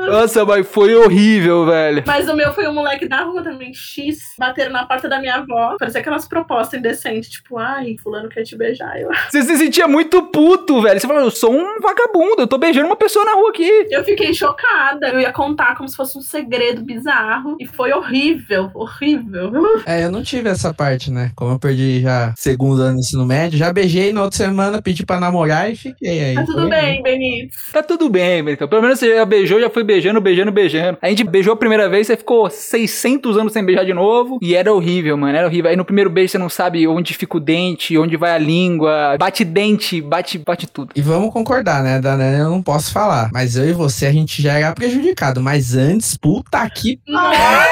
Nossa, 0.07 0.45
mas 0.45 0.67
foi 0.69 0.95
horrível, 0.95 1.67
velho. 1.67 2.05
Mas 2.07 2.29
o 2.29 2.35
meu 2.35 2.53
foi 2.53 2.67
um 2.69 2.73
moleque 2.75 3.09
da 3.09 3.23
rua 3.23 3.43
também, 3.43 3.75
X, 3.75 4.19
bateram 4.39 4.73
na 4.73 4.87
porta 4.87 5.09
da 5.09 5.19
minha 5.19 5.37
avó. 5.37 5.77
Parecia 5.79 6.01
aquelas 6.01 6.29
propostas 6.29 6.79
indecentes, 6.79 7.31
tipo, 7.31 7.59
ai, 7.59 7.97
fulano 8.03 8.29
quer 8.29 8.45
te 8.45 8.57
beijar. 8.57 9.01
Eu, 9.01 9.09
Você 9.29 9.43
se 9.43 9.57
sentia 9.57 9.89
muito 9.89 10.23
puto, 10.25 10.81
velho. 10.83 11.01
Você 11.01 11.07
falou, 11.07 11.23
eu 11.23 11.31
sou 11.31 11.53
um 11.53 11.81
vagabundo, 11.81 12.43
eu 12.43 12.47
tô 12.47 12.57
beijando 12.57 12.87
uma 12.87 12.97
pessoa 12.97 13.25
na 13.25 13.33
rua 13.35 13.51
aqui. 13.51 13.87
eu 13.91 14.05
fiquei 14.05 14.33
chocada. 14.33 15.09
Eu 15.09 15.21
ia 15.21 15.33
contar 15.33 15.77
como 15.77 15.89
se 15.89 15.97
fosse 15.97 16.17
um 16.17 16.23
segredo 16.23 16.83
bizarro. 16.83 17.57
E 17.59 17.67
foi 17.67 17.93
horrível, 17.93 18.71
horrível. 18.75 19.51
É, 19.87 20.05
eu 20.05 20.11
não 20.11 20.20
tive 20.20 20.49
essa 20.49 20.74
parte, 20.74 21.12
né? 21.12 21.30
Como 21.37 21.53
eu 21.53 21.59
perdi 21.61 22.01
já 22.01 22.34
segundo 22.37 22.82
ano 22.82 22.95
do 22.95 22.99
ensino 22.99 23.24
médio, 23.24 23.57
já 23.57 23.72
beijei 23.72 24.12
na 24.12 24.24
outra 24.24 24.37
semana, 24.37 24.82
pedi 24.82 25.07
pra 25.07 25.20
namorar 25.20 25.70
e 25.70 25.76
fiquei 25.76 26.24
aí. 26.24 26.34
Tá 26.34 26.45
tudo 26.45 26.61
Foi 26.62 26.70
bem, 26.70 27.03
Benítez. 27.05 27.55
Tá 27.72 27.82
tudo 27.84 28.11
bem, 28.11 28.41
então. 28.51 28.66
Pelo 28.66 28.82
menos 28.82 28.99
você 28.99 29.14
já 29.14 29.24
beijou, 29.24 29.61
já 29.61 29.70
foi 29.70 29.84
beijando, 29.84 30.20
beijando, 30.20 30.51
beijando. 30.51 30.99
A 31.01 31.09
gente 31.09 31.22
beijou 31.22 31.53
a 31.55 31.57
primeira 31.57 31.89
vez, 31.89 32.09
você 32.09 32.16
ficou 32.16 32.51
600 32.51 33.39
anos 33.39 33.53
sem 33.53 33.64
beijar 33.64 33.84
de 33.84 33.95
novo. 33.95 34.41
E 34.43 34.57
era 34.57 34.74
horrível, 34.74 35.16
mano, 35.16 35.37
era 35.37 35.47
horrível. 35.47 35.70
Aí 35.70 35.76
no 35.76 35.84
primeiro 35.84 36.11
beijo 36.11 36.32
você 36.32 36.39
não 36.39 36.49
sabe 36.49 36.89
onde 36.89 37.14
fica 37.14 37.37
o 37.37 37.41
dente, 37.41 37.97
onde 37.97 38.16
vai 38.16 38.32
a 38.32 38.39
língua. 38.39 39.16
Bate 39.16 39.45
dente, 39.45 40.01
bate, 40.01 40.37
bate 40.37 40.66
tudo. 40.66 40.91
E 40.97 41.01
vamos 41.01 41.32
concordar, 41.32 41.84
né? 41.84 42.01
Da 42.01 42.16
Nana 42.16 42.39
eu 42.39 42.51
não 42.51 42.61
posso 42.61 42.93
falar. 42.93 43.30
Mas 43.32 43.57
eu 43.57 43.68
e 43.68 43.72
você, 43.72 44.07
a 44.07 44.12
gente 44.12 44.43
já 44.43 44.59
era 44.59 44.74
prejudicado. 44.74 45.41
Mas 45.41 45.76
antes, 45.76 46.16
puta 46.16 46.68
que. 46.70 46.99
Nossa, 47.07 47.68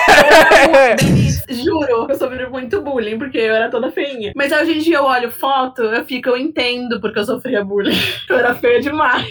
juro, 1.49 2.04
eu 2.13 2.17
sofri 2.17 2.49
muito 2.49 2.81
bullying, 2.81 3.19
porque 3.19 3.39
eu 3.39 3.55
era 3.55 3.71
toda 3.71 3.91
feinha. 3.91 4.33
Mas 4.35 4.53
hoje 4.53 4.79
em 4.79 4.79
dia 4.79 4.97
eu 4.99 5.05
olho 5.05 5.31
foto, 5.31 5.83
eu 5.83 6.05
fico, 6.05 6.31
eu 6.31 6.37
entendo 6.37 7.01
porque 7.01 7.19
eu 7.19 7.25
sofria 7.25 7.65
bullying. 7.65 7.95
Eu 8.29 8.39
era 8.39 8.55
feia 8.55 8.81
demais. 8.81 9.27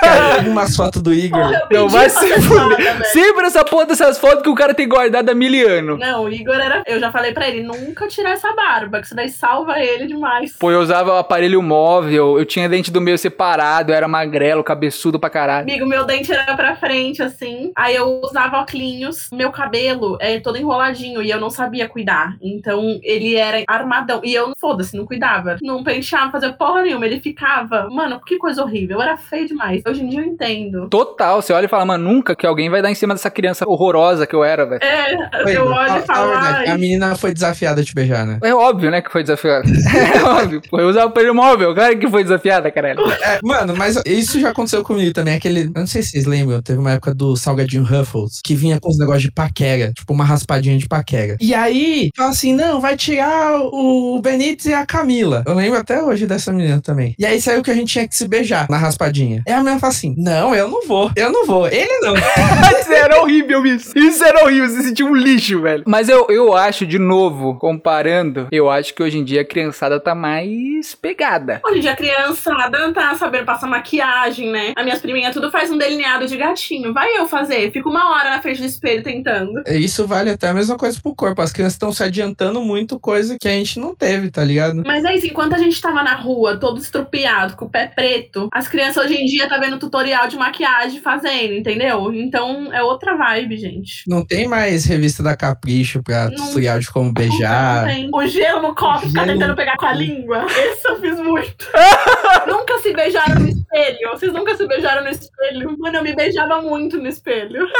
Cara, 0.00 0.42
tem 0.42 0.50
umas 0.50 0.74
fotos 0.74 1.02
do 1.02 1.12
Igor. 1.12 1.40
Porra, 1.40 1.66
eu 1.70 1.80
Não 1.80 1.88
vai 1.88 2.08
se 2.08 2.40
fuder. 2.40 3.06
Sempre 3.06 3.46
essa 3.46 3.64
porra 3.64 3.86
dessas 3.86 4.18
fotos 4.18 4.42
que 4.42 4.48
o 4.48 4.54
cara 4.54 4.72
tem 4.72 4.88
guardado 4.88 5.28
há 5.28 5.34
mil 5.34 5.68
anos. 5.68 5.98
Não, 5.98 6.24
o 6.24 6.32
Igor 6.32 6.54
era. 6.54 6.82
Eu 6.86 6.98
já 7.00 7.10
falei 7.10 7.32
pra 7.32 7.48
ele, 7.48 7.62
nunca 7.62 8.06
tirar 8.08 8.30
essa 8.30 8.52
barba, 8.54 9.00
que 9.00 9.06
isso 9.06 9.14
daí 9.14 9.28
salva 9.28 9.78
ele 9.78 10.06
demais. 10.06 10.56
Pô, 10.58 10.70
eu 10.70 10.80
usava 10.80 11.14
o 11.14 11.18
aparelho 11.18 11.62
móvel, 11.62 12.38
eu 12.38 12.44
tinha 12.46 12.68
dente 12.68 12.90
do 12.90 13.00
meio 13.00 13.18
separado, 13.18 13.92
eu 13.92 13.96
era 13.96 14.08
magrelo, 14.08 14.64
cabeçudo 14.64 15.18
pra 15.18 15.28
caralho. 15.28 15.68
Amigo, 15.68 15.86
meu 15.86 16.04
dente 16.06 16.32
era 16.32 16.56
pra 16.56 16.76
frente, 16.76 17.22
assim. 17.22 17.72
Aí 17.76 17.94
eu 17.96 18.20
usava 18.22 18.58
óculos. 18.60 19.28
Meu 19.32 19.50
cabelo 19.50 20.16
é 20.20 20.38
todo 20.38 20.56
enroladinho 20.56 21.22
e 21.22 21.30
eu 21.30 21.40
não 21.40 21.50
sabia 21.50 21.88
cuidar. 21.88 21.99
Então 22.40 22.98
ele 23.02 23.36
era 23.36 23.62
armadão. 23.68 24.20
E 24.24 24.34
eu, 24.34 24.52
foda-se, 24.58 24.96
não 24.96 25.06
cuidava. 25.06 25.56
Não 25.62 25.82
penteava, 25.82 26.32
fazia 26.32 26.52
porra 26.52 26.82
nenhuma. 26.82 27.06
Ele 27.06 27.20
ficava. 27.20 27.88
Mano, 27.90 28.20
que 28.24 28.36
coisa 28.38 28.62
horrível. 28.62 28.96
Eu 28.96 29.02
era 29.02 29.16
feio 29.16 29.46
demais. 29.46 29.82
Hoje 29.86 30.02
em 30.02 30.08
dia 30.08 30.20
eu 30.20 30.26
entendo. 30.26 30.88
Total, 30.88 31.40
você 31.40 31.52
olha 31.52 31.66
e 31.66 31.68
fala, 31.68 31.84
mano, 31.84 32.04
nunca 32.12 32.34
que 32.34 32.46
alguém 32.46 32.68
vai 32.70 32.82
dar 32.82 32.90
em 32.90 32.94
cima 32.94 33.14
dessa 33.14 33.30
criança 33.30 33.68
horrorosa 33.68 34.26
que 34.26 34.34
eu 34.34 34.44
era, 34.44 34.66
velho. 34.66 34.82
É, 34.82 35.44
Oi, 35.44 35.56
eu 35.56 35.66
olho 35.66 35.98
e 35.98 36.00
fala 36.02 36.04
falo. 36.06 36.32
a 36.32 36.40
verdade, 36.40 36.58
"Ai, 36.60 36.68
A 36.68 36.78
menina 36.78 37.14
foi 37.16 37.32
desafiada 37.32 37.80
a 37.80 37.84
te 37.84 37.94
beijar, 37.94 38.26
né? 38.26 38.38
É 38.42 38.54
óbvio, 38.54 38.90
né, 38.90 39.00
que 39.00 39.10
foi 39.10 39.22
desafiada. 39.22 39.64
É 40.14 40.22
óbvio. 40.22 40.62
Pô, 40.68 40.80
eu 40.80 40.88
usava 40.88 41.12
o 41.30 41.34
móvel, 41.34 41.74
claro 41.74 41.98
que 41.98 42.08
foi 42.08 42.22
desafiada, 42.22 42.70
caralho. 42.70 43.00
É, 43.22 43.38
mano, 43.42 43.74
mas 43.76 44.00
isso 44.06 44.40
já 44.40 44.50
aconteceu 44.50 44.82
comigo 44.82 45.12
também. 45.12 45.34
Aquele. 45.34 45.64
Eu 45.64 45.80
não 45.80 45.86
sei 45.86 46.02
se 46.02 46.10
vocês 46.10 46.26
lembram, 46.26 46.60
teve 46.62 46.78
uma 46.78 46.92
época 46.92 47.14
do 47.14 47.36
salgadinho 47.36 47.84
Ruffles 47.84 48.40
que 48.42 48.54
vinha 48.54 48.78
com 48.80 48.88
os 48.88 48.98
negócios 48.98 49.22
de 49.24 49.30
paquera, 49.32 49.92
tipo 49.92 50.12
uma 50.12 50.24
raspadinha 50.24 50.76
de 50.78 50.88
paquera. 50.88 51.36
E 51.40 51.54
aí, 51.54 51.79
fala 52.16 52.30
assim: 52.30 52.54
não, 52.54 52.80
vai 52.80 52.96
tirar 52.96 53.60
o 53.60 54.20
Benítez 54.22 54.66
e 54.66 54.74
a 54.74 54.86
Camila. 54.86 55.42
Eu 55.46 55.54
lembro 55.54 55.78
até 55.78 56.02
hoje 56.02 56.26
dessa 56.26 56.52
menina 56.52 56.80
também. 56.80 57.14
E 57.18 57.26
aí 57.26 57.40
saiu 57.40 57.62
que 57.62 57.70
a 57.70 57.74
gente 57.74 57.92
tinha 57.92 58.08
que 58.08 58.14
se 58.14 58.26
beijar 58.26 58.66
na 58.70 58.76
raspadinha. 58.76 59.42
E 59.46 59.50
a 59.52 59.58
menina 59.58 59.78
fala 59.78 59.92
assim: 59.92 60.14
não, 60.16 60.54
eu 60.54 60.68
não 60.68 60.86
vou, 60.86 61.10
eu 61.16 61.32
não 61.32 61.46
vou, 61.46 61.66
ele 61.68 61.98
não. 62.00 62.14
Isso 62.80 62.92
era 62.92 63.20
horrível, 63.20 63.66
isso. 63.66 63.96
Isso 63.96 64.24
era 64.24 64.44
horrível, 64.44 64.68
você 64.68 64.82
sentia 64.82 65.06
um 65.06 65.14
lixo, 65.14 65.60
velho. 65.60 65.84
Mas 65.86 66.08
eu, 66.08 66.26
eu 66.28 66.56
acho, 66.56 66.86
de 66.86 66.98
novo, 66.98 67.56
comparando, 67.58 68.48
eu 68.50 68.68
acho 68.68 68.94
que 68.94 69.02
hoje 69.02 69.18
em 69.18 69.24
dia 69.24 69.42
a 69.42 69.44
criançada 69.44 70.00
tá 70.00 70.14
mais 70.14 70.94
pegada. 70.94 71.60
Hoje 71.64 71.78
em 71.78 71.80
dia 71.82 71.92
a 71.92 71.96
criançada 71.96 72.92
tá 72.92 73.14
sabendo 73.14 73.44
passar 73.44 73.66
maquiagem, 73.68 74.50
né? 74.50 74.72
As 74.76 74.84
minhas 74.84 75.00
priminhas 75.00 75.32
tudo 75.32 75.50
faz 75.50 75.70
um 75.70 75.78
delineado 75.78 76.26
de 76.26 76.36
gatinho. 76.36 76.92
Vai 76.92 77.16
eu 77.16 77.28
fazer. 77.28 77.70
Fico 77.72 77.88
uma 77.88 78.10
hora 78.10 78.30
na 78.30 78.42
frente 78.42 78.60
do 78.60 78.66
espelho 78.66 79.02
tentando. 79.02 79.62
Isso 79.68 80.06
vale 80.06 80.30
até 80.30 80.48
a 80.48 80.54
mesma 80.54 80.76
coisa 80.76 80.98
pro 81.00 81.14
corpo. 81.14 81.42
As 81.42 81.52
crianças 81.52 81.69
estão 81.72 81.92
se 81.92 82.02
adiantando 82.02 82.60
muito, 82.62 82.98
coisa 82.98 83.36
que 83.40 83.48
a 83.48 83.52
gente 83.52 83.78
não 83.78 83.94
teve, 83.94 84.30
tá 84.30 84.44
ligado? 84.44 84.82
Mas 84.86 85.04
é 85.04 85.14
isso, 85.14 85.26
enquanto 85.26 85.54
a 85.54 85.58
gente 85.58 85.80
tava 85.80 86.02
na 86.02 86.14
rua, 86.14 86.56
todo 86.58 86.78
estrupiado, 86.80 87.56
com 87.56 87.64
o 87.66 87.70
pé 87.70 87.86
preto, 87.86 88.48
as 88.52 88.68
crianças 88.68 89.04
hoje 89.04 89.14
em 89.14 89.24
dia 89.26 89.48
tá 89.48 89.58
vendo 89.58 89.78
tutorial 89.78 90.26
de 90.28 90.36
maquiagem 90.36 91.00
fazendo, 91.00 91.54
entendeu? 91.54 92.12
Então 92.14 92.72
é 92.72 92.82
outra 92.82 93.16
vibe, 93.16 93.56
gente. 93.56 94.02
Não 94.08 94.24
tem 94.24 94.46
mais 94.48 94.84
revista 94.84 95.22
da 95.22 95.36
Capricho 95.36 96.02
pra 96.02 96.28
Não. 96.30 96.46
tutorial 96.46 96.78
de 96.78 96.90
como 96.90 97.06
Não 97.06 97.12
beijar. 97.14 97.86
tem. 97.86 98.10
O 98.12 98.26
gelo 98.26 98.62
no 98.62 98.74
copo, 98.74 99.06
ficar 99.06 99.24
Gelo. 99.24 99.38
tentando 99.38 99.56
pegar 99.56 99.76
com 99.76 99.86
a 99.86 99.92
língua. 99.92 100.46
Esse 100.46 100.88
eu 100.88 101.00
fiz 101.00 101.18
muito. 101.18 101.66
nunca 102.46 102.78
se 102.78 102.92
beijaram 102.92 103.40
no 103.40 103.48
espelho. 103.48 104.10
Vocês 104.10 104.32
nunca 104.32 104.56
se 104.56 104.66
beijaram 104.66 105.02
no 105.04 105.10
espelho? 105.10 105.76
Mano, 105.78 105.96
eu 105.98 106.02
me 106.02 106.14
beijava 106.14 106.60
muito 106.62 106.96
no 106.98 107.06
espelho. 107.08 107.66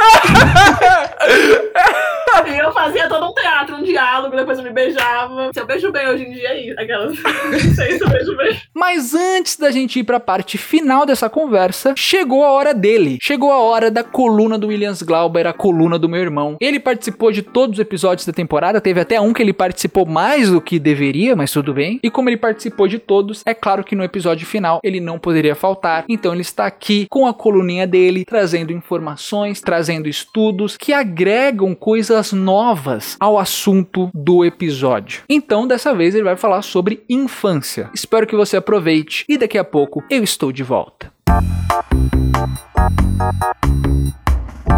e 2.47 2.57
eu 2.57 2.71
fazia 2.73 3.07
todo 3.07 3.29
um 3.29 3.33
teatro, 3.33 3.77
um 3.81 3.83
diálogo, 3.83 4.35
depois 4.35 4.57
eu 4.57 4.63
me 4.63 4.71
beijava. 4.71 5.51
Se 5.53 5.59
eu 5.59 5.65
beijo 5.65 5.91
bem 5.91 6.07
hoje 6.07 6.23
em 6.23 6.31
dia, 6.31 6.49
é 6.49 6.67
isso. 6.67 6.79
Aquelas. 6.79 7.17
Não 7.21 7.75
sei 7.75 7.97
se 7.97 8.03
eu 8.03 8.09
beijo 8.09 8.37
bem. 8.37 8.57
Mas 8.73 9.13
antes 9.13 9.57
da 9.57 9.71
gente 9.71 9.99
ir 9.99 10.03
pra 10.03 10.19
parte 10.19 10.57
final 10.57 11.05
dessa 11.05 11.29
conversa, 11.29 11.93
chegou 11.97 12.45
a 12.45 12.51
hora 12.51 12.73
dele. 12.73 13.17
Chegou 13.21 13.51
a 13.51 13.59
hora 13.59 13.89
da 13.89 14.03
coluna 14.03 14.57
do 14.57 14.67
Williams 14.67 15.01
Glauber, 15.01 15.47
a 15.47 15.53
coluna 15.53 15.97
do 15.97 16.07
meu 16.07 16.21
irmão. 16.21 16.57
Ele 16.61 16.79
participou 16.79 17.31
de 17.31 17.41
todos 17.41 17.77
os 17.77 17.81
episódios 17.81 18.25
da 18.25 18.33
temporada, 18.33 18.79
teve 18.79 18.99
até 18.99 19.19
um 19.19 19.33
que 19.33 19.41
ele 19.41 19.53
participou 19.53 20.05
mais 20.05 20.49
do 20.49 20.61
que 20.61 20.79
deveria, 20.79 21.35
mas 21.35 21.51
tudo 21.51 21.73
bem. 21.73 21.99
E 22.03 22.09
como 22.09 22.29
ele 22.29 22.37
participou 22.37 22.87
de 22.87 22.99
todos, 22.99 23.41
é 23.45 23.53
claro 23.53 23.83
que 23.83 23.95
no 23.95 24.03
episódio 24.03 24.45
final 24.45 24.79
ele 24.83 24.99
não 24.99 25.17
poderia 25.17 25.55
faltar. 25.55 26.05
Então 26.07 26.33
ele 26.33 26.41
está 26.41 26.65
aqui 26.65 27.07
com 27.09 27.27
a 27.27 27.33
coluninha 27.33 27.87
dele, 27.87 28.25
trazendo 28.25 28.71
informações, 28.71 29.61
trazendo 29.61 30.07
estudos 30.07 30.77
que 30.77 30.93
agregam 30.93 31.73
coisas 31.73 32.31
novas 32.31 33.17
ao 33.19 33.39
assunto 33.39 33.70
do 34.13 34.43
episódio. 34.43 35.23
Então 35.29 35.67
dessa 35.67 35.93
vez 35.93 36.13
ele 36.13 36.23
vai 36.23 36.35
falar 36.35 36.61
sobre 36.61 37.03
infância. 37.09 37.89
Espero 37.93 38.27
que 38.27 38.35
você 38.35 38.57
aproveite 38.57 39.25
e 39.29 39.37
daqui 39.37 39.57
a 39.57 39.63
pouco 39.63 40.03
eu 40.09 40.23
estou 40.23 40.51
de 40.51 40.63
volta. 40.63 41.11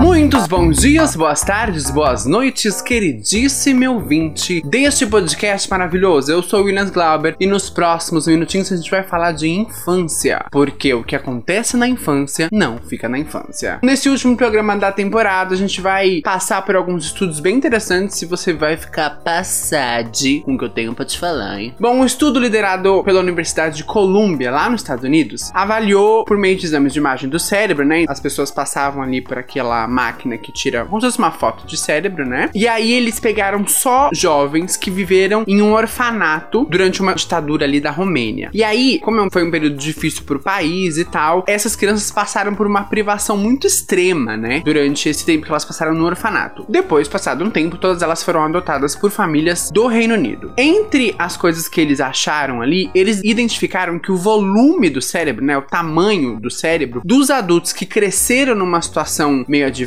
Muitos 0.04 0.47
bons 0.47 0.82
dias, 0.82 1.16
boas 1.16 1.39
tardes, 1.43 1.89
boas 1.89 2.26
noites, 2.26 2.82
queridíssimo 2.82 3.89
ouvinte 3.89 4.62
deste 4.66 5.08
podcast 5.08 5.70
maravilhoso. 5.70 6.30
Eu 6.30 6.43
sou 6.43 6.60
o 6.60 6.66
Williams 6.66 6.89
Glauber 6.89 7.38
e 7.39 7.47
nos 7.47 7.70
próximos 7.70 8.28
minutinhos 8.28 8.70
a 8.70 8.76
gente 8.76 8.91
vai 8.91 9.01
falar 9.01 9.32
de 9.32 9.47
infância, 9.47 10.45
porque 10.51 10.93
o 10.93 11.06
que 11.06 11.16
acontece 11.16 11.78
na 11.78 11.88
infância 11.88 12.49
não 12.51 12.80
fica 12.80 13.08
na 13.08 13.18
infância. 13.18 13.80
Nesse 13.82 14.10
último 14.10 14.36
programa 14.36 14.76
da 14.76 14.91
temporada, 14.91 15.54
a 15.54 15.58
gente 15.58 15.80
vai 15.80 16.20
passar 16.22 16.62
por 16.64 16.76
alguns 16.76 17.06
estudos 17.06 17.39
bem 17.39 17.56
interessantes 17.56 18.22
e 18.22 18.26
você 18.26 18.51
vai 18.51 18.76
ficar 18.76 19.22
passado 19.24 20.12
com 20.43 20.56
o 20.56 20.58
que 20.58 20.66
eu 20.66 20.70
tenho 20.70 20.93
pra 20.93 21.06
te 21.06 21.18
falar, 21.18 21.62
hein? 21.62 21.74
Bom, 21.80 21.95
um 21.95 22.06
estudo 22.06 22.41
liderado 22.41 23.01
pela 23.06 23.22
Universidade 23.22 23.78
de 23.78 23.86
Columbia, 23.86 24.51
lá 24.51 24.70
nos 24.70 24.82
Estados 24.82 25.06
Unidos, 25.06 25.49
avaliou 25.54 26.26
por 26.26 26.38
meio 26.38 26.58
de 26.58 26.66
exames 26.66 26.91
de 26.91 26.99
imagem 26.99 27.30
do 27.30 27.39
cérebro, 27.39 27.86
né? 27.86 28.04
As 28.10 28.20
pessoas 28.20 28.51
passavam 28.51 29.01
ali 29.01 29.22
por 29.22 29.38
aquela 29.38 29.93
máquina 29.94 30.38
que 30.38 30.52
tira 30.52 30.86
como 30.86 31.00
se 31.00 31.08
fosse 31.08 31.20
uma 31.20 31.32
foto 31.32 31.66
de 31.68 31.78
cérebro, 31.78 32.26
né? 32.26 32.50
E 32.54 32.68
aí 32.68 32.91
eles 32.91 33.20
pegaram 33.20 33.66
só 33.68 34.10
jovens 34.14 34.76
que 34.76 34.89
viveram 34.89 35.44
em 35.48 35.62
um 35.62 35.74
orfanato 35.74 36.66
durante 36.70 37.02
uma 37.02 37.14
ditadura 37.14 37.66
ali 37.66 37.80
da 37.80 37.91
Romênia. 37.91 38.50
E 38.54 38.64
aí, 38.64 39.00
como 39.00 39.28
foi 39.32 39.44
um 39.44 39.52
período 39.52 39.78
difícil 39.78 40.24
pro 40.24 40.39
país 40.39 40.98
e 40.98 41.06
tal, 41.06 41.44
essas 41.48 41.76
crianças 41.76 42.12
passaram 42.12 42.56
por 42.56 42.68
uma 42.68 42.84
privação 42.84 43.38
muito 43.38 43.68
extrema, 43.68 44.36
né? 44.36 44.62
Durante 44.66 45.08
esse 45.08 45.26
tempo 45.26 45.46
que 45.46 45.52
elas 45.52 45.66
passaram 45.66 45.94
no 45.94 46.06
orfanato. 46.06 46.66
Depois, 46.68 47.08
passado 47.08 47.44
um 47.44 47.50
tempo, 47.50 47.78
todas 47.78 48.02
elas 48.02 48.24
foram 48.24 48.44
adotadas 48.44 48.96
por 48.96 49.12
famílias 49.12 49.70
do 49.72 49.88
Reino 49.88 50.16
Unido. 50.16 50.54
Entre 50.58 51.16
as 51.18 51.38
coisas 51.38 51.68
que 51.68 51.80
eles 51.80 52.02
acharam 52.02 52.62
ali, 52.62 52.89
eles 52.96 53.22
identificaram 53.24 54.00
que 54.00 54.12
o 54.12 54.18
volume 54.18 54.89
do 54.89 55.02
cérebro, 55.02 55.46
né, 55.46 55.58
o 55.58 55.62
tamanho 55.62 56.39
do 56.39 56.50
cérebro 56.50 57.02
dos 57.04 57.30
adultos 57.30 57.74
que 57.74 57.86
cresceram 57.86 58.56
numa 58.56 58.82
situação 58.82 59.46
meio 59.48 59.68
adversa 59.68 59.83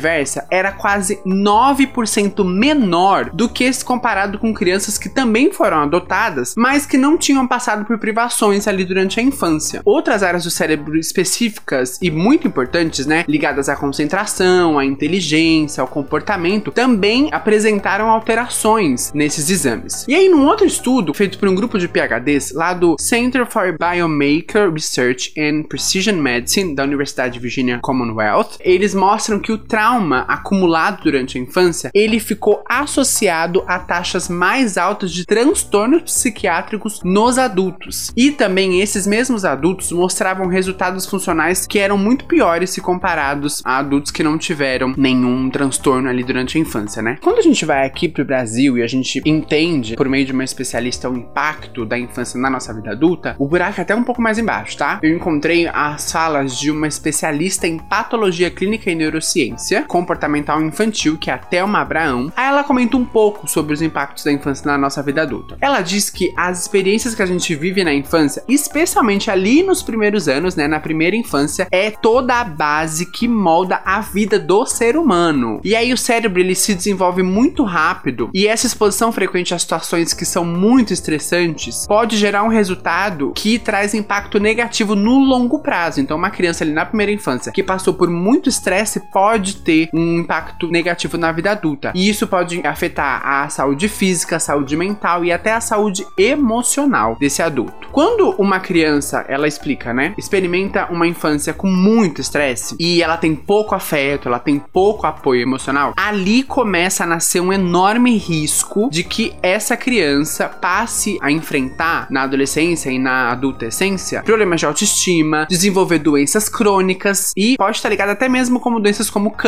era 0.49 0.71
quase 0.71 1.19
9% 1.25 2.43
menor 2.43 3.29
do 3.31 3.49
que 3.49 3.71
se 3.71 3.83
comparado 3.83 4.39
com 4.39 4.53
crianças 4.53 4.97
que 4.97 5.09
também 5.09 5.51
foram 5.51 5.77
adotadas, 5.83 6.53
mas 6.57 6.85
que 6.85 6.97
não 6.97 7.17
tinham 7.17 7.47
passado 7.47 7.85
por 7.85 7.97
privações 7.97 8.67
ali 8.67 8.85
durante 8.85 9.19
a 9.19 9.23
infância. 9.23 9.81
Outras 9.85 10.23
áreas 10.23 10.43
do 10.43 10.51
cérebro 10.51 10.97
específicas 10.97 11.97
e 12.01 12.09
muito 12.11 12.47
importantes, 12.47 13.05
né, 13.05 13.23
ligadas 13.27 13.69
à 13.69 13.75
concentração, 13.75 14.77
à 14.77 14.85
inteligência, 14.85 15.81
ao 15.81 15.87
comportamento, 15.87 16.71
também 16.71 17.29
apresentaram 17.31 18.09
alterações 18.09 19.11
nesses 19.13 19.49
exames. 19.49 20.05
E 20.07 20.15
aí, 20.15 20.29
num 20.29 20.45
outro 20.45 20.65
estudo 20.65 21.13
feito 21.13 21.37
por 21.37 21.47
um 21.47 21.55
grupo 21.55 21.77
de 21.77 21.87
PhDs 21.87 22.51
lá 22.53 22.73
do 22.73 22.95
Center 22.99 23.45
for 23.45 23.75
Biomaker 23.77 24.71
Research 24.71 25.33
and 25.37 25.63
Precision 25.63 26.15
Medicine 26.15 26.75
da 26.75 26.83
Universidade 26.83 27.33
de 27.33 27.39
Virginia 27.39 27.79
Commonwealth, 27.81 28.57
eles 28.59 28.93
mostram 28.93 29.39
que 29.39 29.51
o 29.51 29.57
trauma 29.57 29.86
acumulado 30.27 31.03
durante 31.03 31.37
a 31.37 31.41
infância, 31.41 31.89
ele 31.93 32.19
ficou 32.19 32.63
associado 32.67 33.63
a 33.67 33.79
taxas 33.79 34.27
mais 34.27 34.77
altas 34.77 35.11
de 35.11 35.25
transtornos 35.25 36.03
psiquiátricos 36.03 37.01
nos 37.03 37.37
adultos. 37.37 38.11
E 38.15 38.31
também 38.31 38.81
esses 38.81 39.07
mesmos 39.07 39.45
adultos 39.45 39.91
mostravam 39.91 40.47
resultados 40.47 41.05
funcionais 41.05 41.65
que 41.65 41.79
eram 41.79 41.97
muito 41.97 42.25
piores 42.25 42.71
se 42.71 42.81
comparados 42.81 43.61
a 43.63 43.77
adultos 43.77 44.11
que 44.11 44.23
não 44.23 44.37
tiveram 44.37 44.93
nenhum 44.97 45.49
transtorno 45.49 46.09
ali 46.09 46.23
durante 46.23 46.57
a 46.57 46.61
infância, 46.61 47.01
né? 47.01 47.17
Quando 47.21 47.39
a 47.39 47.41
gente 47.41 47.65
vai 47.65 47.85
aqui 47.85 48.09
pro 48.09 48.25
Brasil 48.25 48.77
e 48.77 48.83
a 48.83 48.87
gente 48.87 49.21
entende 49.25 49.95
por 49.95 50.09
meio 50.09 50.25
de 50.25 50.31
uma 50.31 50.43
especialista 50.43 51.09
o 51.09 51.15
impacto 51.15 51.85
da 51.85 51.97
infância 51.97 52.39
na 52.39 52.49
nossa 52.49 52.73
vida 52.73 52.91
adulta, 52.91 53.35
o 53.39 53.47
buraco 53.47 53.79
é 53.79 53.83
até 53.83 53.95
um 53.95 54.03
pouco 54.03 54.21
mais 54.21 54.37
embaixo, 54.37 54.77
tá? 54.77 54.99
Eu 55.01 55.15
encontrei 55.15 55.67
as 55.67 56.11
falas 56.11 56.59
de 56.59 56.71
uma 56.71 56.87
especialista 56.87 57.67
em 57.67 57.77
patologia 57.77 58.49
clínica 58.49 58.91
e 58.91 58.95
neurociência 58.95 59.76
comportamental 59.81 60.61
infantil, 60.61 61.17
que 61.17 61.29
é 61.29 61.33
a 61.33 61.37
Thelma 61.37 61.79
Abraão. 61.79 62.31
Aí 62.35 62.47
ela 62.47 62.63
comenta 62.63 62.97
um 62.97 63.05
pouco 63.05 63.47
sobre 63.47 63.73
os 63.73 63.81
impactos 63.81 64.23
da 64.23 64.31
infância 64.31 64.65
na 64.65 64.77
nossa 64.77 65.01
vida 65.01 65.21
adulta. 65.21 65.57
Ela 65.61 65.81
diz 65.81 66.09
que 66.09 66.33
as 66.35 66.61
experiências 66.61 67.15
que 67.15 67.21
a 67.21 67.25
gente 67.25 67.53
vive 67.55 67.83
na 67.83 67.93
infância, 67.93 68.43
especialmente 68.47 69.29
ali 69.29 69.63
nos 69.63 69.81
primeiros 69.81 70.27
anos, 70.27 70.55
né, 70.55 70.67
na 70.67 70.79
primeira 70.79 71.15
infância, 71.15 71.67
é 71.71 71.91
toda 71.91 72.35
a 72.35 72.43
base 72.43 73.05
que 73.11 73.27
molda 73.27 73.81
a 73.85 74.01
vida 74.01 74.39
do 74.39 74.65
ser 74.65 74.97
humano. 74.97 75.59
E 75.63 75.75
aí 75.75 75.93
o 75.93 75.97
cérebro 75.97 76.39
ele 76.39 76.55
se 76.55 76.73
desenvolve 76.73 77.23
muito 77.23 77.63
rápido 77.63 78.29
e 78.33 78.47
essa 78.47 78.67
exposição 78.67 79.11
frequente 79.11 79.53
a 79.53 79.59
situações 79.59 80.13
que 80.13 80.25
são 80.25 80.45
muito 80.45 80.93
estressantes 80.93 81.85
pode 81.87 82.17
gerar 82.17 82.43
um 82.43 82.47
resultado 82.47 83.31
que 83.35 83.59
traz 83.59 83.93
impacto 83.93 84.39
negativo 84.39 84.95
no 84.95 85.19
longo 85.19 85.59
prazo. 85.59 85.99
Então, 85.99 86.17
uma 86.17 86.29
criança 86.29 86.63
ali 86.63 86.71
na 86.71 86.85
primeira 86.85 87.11
infância 87.11 87.51
que 87.51 87.63
passou 87.63 87.93
por 87.93 88.09
muito 88.09 88.49
estresse 88.49 88.99
pode 89.11 89.56
ter 89.57 89.89
um 89.93 90.19
impacto 90.19 90.67
negativo 90.67 91.17
na 91.17 91.31
vida 91.31 91.51
adulta. 91.51 91.91
E 91.95 92.09
isso 92.09 92.27
pode 92.27 92.65
afetar 92.65 93.21
a 93.25 93.49
saúde 93.49 93.87
física, 93.87 94.37
a 94.37 94.39
saúde 94.39 94.75
mental 94.75 95.23
e 95.25 95.31
até 95.31 95.53
a 95.53 95.61
saúde 95.61 96.05
emocional 96.17 97.17
desse 97.19 97.41
adulto. 97.41 97.89
Quando 97.91 98.35
uma 98.37 98.59
criança, 98.59 99.25
ela 99.27 99.47
explica, 99.47 99.93
né, 99.93 100.13
experimenta 100.17 100.87
uma 100.91 101.07
infância 101.07 101.53
com 101.53 101.67
muito 101.67 102.21
estresse 102.21 102.75
e 102.79 103.01
ela 103.01 103.17
tem 103.17 103.35
pouco 103.35 103.75
afeto, 103.75 104.27
ela 104.27 104.39
tem 104.39 104.59
pouco 104.59 105.07
apoio 105.07 105.41
emocional, 105.41 105.93
ali 105.95 106.43
começa 106.43 107.03
a 107.03 107.07
nascer 107.07 107.39
um 107.39 107.51
enorme 107.51 108.17
risco 108.17 108.89
de 108.91 109.03
que 109.03 109.33
essa 109.41 109.75
criança 109.75 110.47
passe 110.47 111.17
a 111.21 111.31
enfrentar 111.31 112.07
na 112.09 112.23
adolescência 112.23 112.89
e 112.89 112.99
na 112.99 113.31
adolescência 113.31 114.21
problemas 114.23 114.59
de 114.59 114.65
autoestima, 114.65 115.45
desenvolver 115.49 115.99
doenças 115.99 116.49
crônicas 116.49 117.31
e 117.35 117.55
pode 117.57 117.77
estar 117.77 117.89
ligado 117.89 118.09
até 118.09 118.27
mesmo 118.29 118.59
como 118.59 118.79
doenças 118.79 119.09
como 119.09 119.31
câncer, 119.31 119.46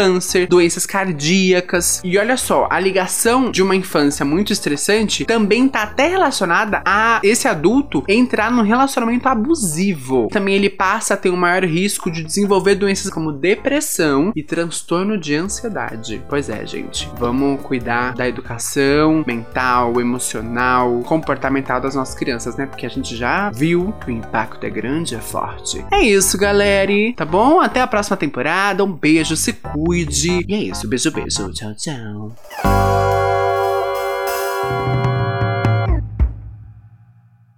doenças 0.50 0.86
cardíacas. 0.86 2.02
E 2.04 2.18
olha 2.18 2.38
só, 2.38 2.68
a 2.70 2.80
ligação 2.80 3.52
de 3.52 3.62
uma 3.62 3.76
infância 3.76 4.26
muito 4.26 4.52
estressante 4.52 5.26
também 5.26 5.66
está 5.66 5.84
até 5.84 6.08
relacionada 6.08 6.82
a 6.86 7.20
esse 7.24 7.48
adulto 7.48 8.04
entrar 8.08 8.52
num 8.52 8.62
relacionamento 8.62 9.28
abusivo. 9.28 10.28
Também 10.32 10.56
ele 10.56 10.70
passa 10.70 11.14
a 11.14 11.18
ter 11.18 11.30
um 11.30 11.38
maior 11.38 11.64
risco 11.64 12.12
de 12.12 12.24
desenvolver 12.24 12.76
doenças 12.76 13.12
como 13.12 13.32
depressão 13.32 14.32
e 14.36 14.44
transtorno 14.44 15.18
de 15.18 15.36
ansiedade. 15.36 16.22
Pois 16.28 16.50
é, 16.50 16.66
gente, 16.66 17.10
vamos 17.18 17.62
cuidar 17.62 18.14
da 18.14 18.28
educação 18.28 19.24
mental, 19.26 20.00
emocional, 20.00 21.02
comportamental 21.06 21.80
das 21.80 21.96
nossas 21.96 22.16
crianças, 22.16 22.56
né? 22.56 22.66
Porque 22.66 22.86
a 22.86 22.90
gente 22.90 23.16
já 23.16 23.52
viu 23.52 23.94
que 24.04 24.12
o 24.12 24.14
impacto 24.14 24.66
é 24.66 24.70
grande, 24.70 25.16
é 25.16 25.20
forte. 25.20 25.84
É 25.92 26.02
isso, 26.02 26.38
galera. 26.38 26.80
Tá 27.16 27.26
bom? 27.26 27.60
Até 27.60 27.82
a 27.82 27.88
próxima 27.88 28.16
temporada. 28.16 28.84
Um 28.84 28.92
beijo, 28.92 29.36
se 29.36 29.54
cuide. 29.90 30.46
E 30.48 30.54
é 30.54 30.64
isso. 30.66 30.88
Beijo, 30.88 31.10
beijo. 31.12 31.52
Tchau, 31.52 31.74
tchau. 31.74 32.36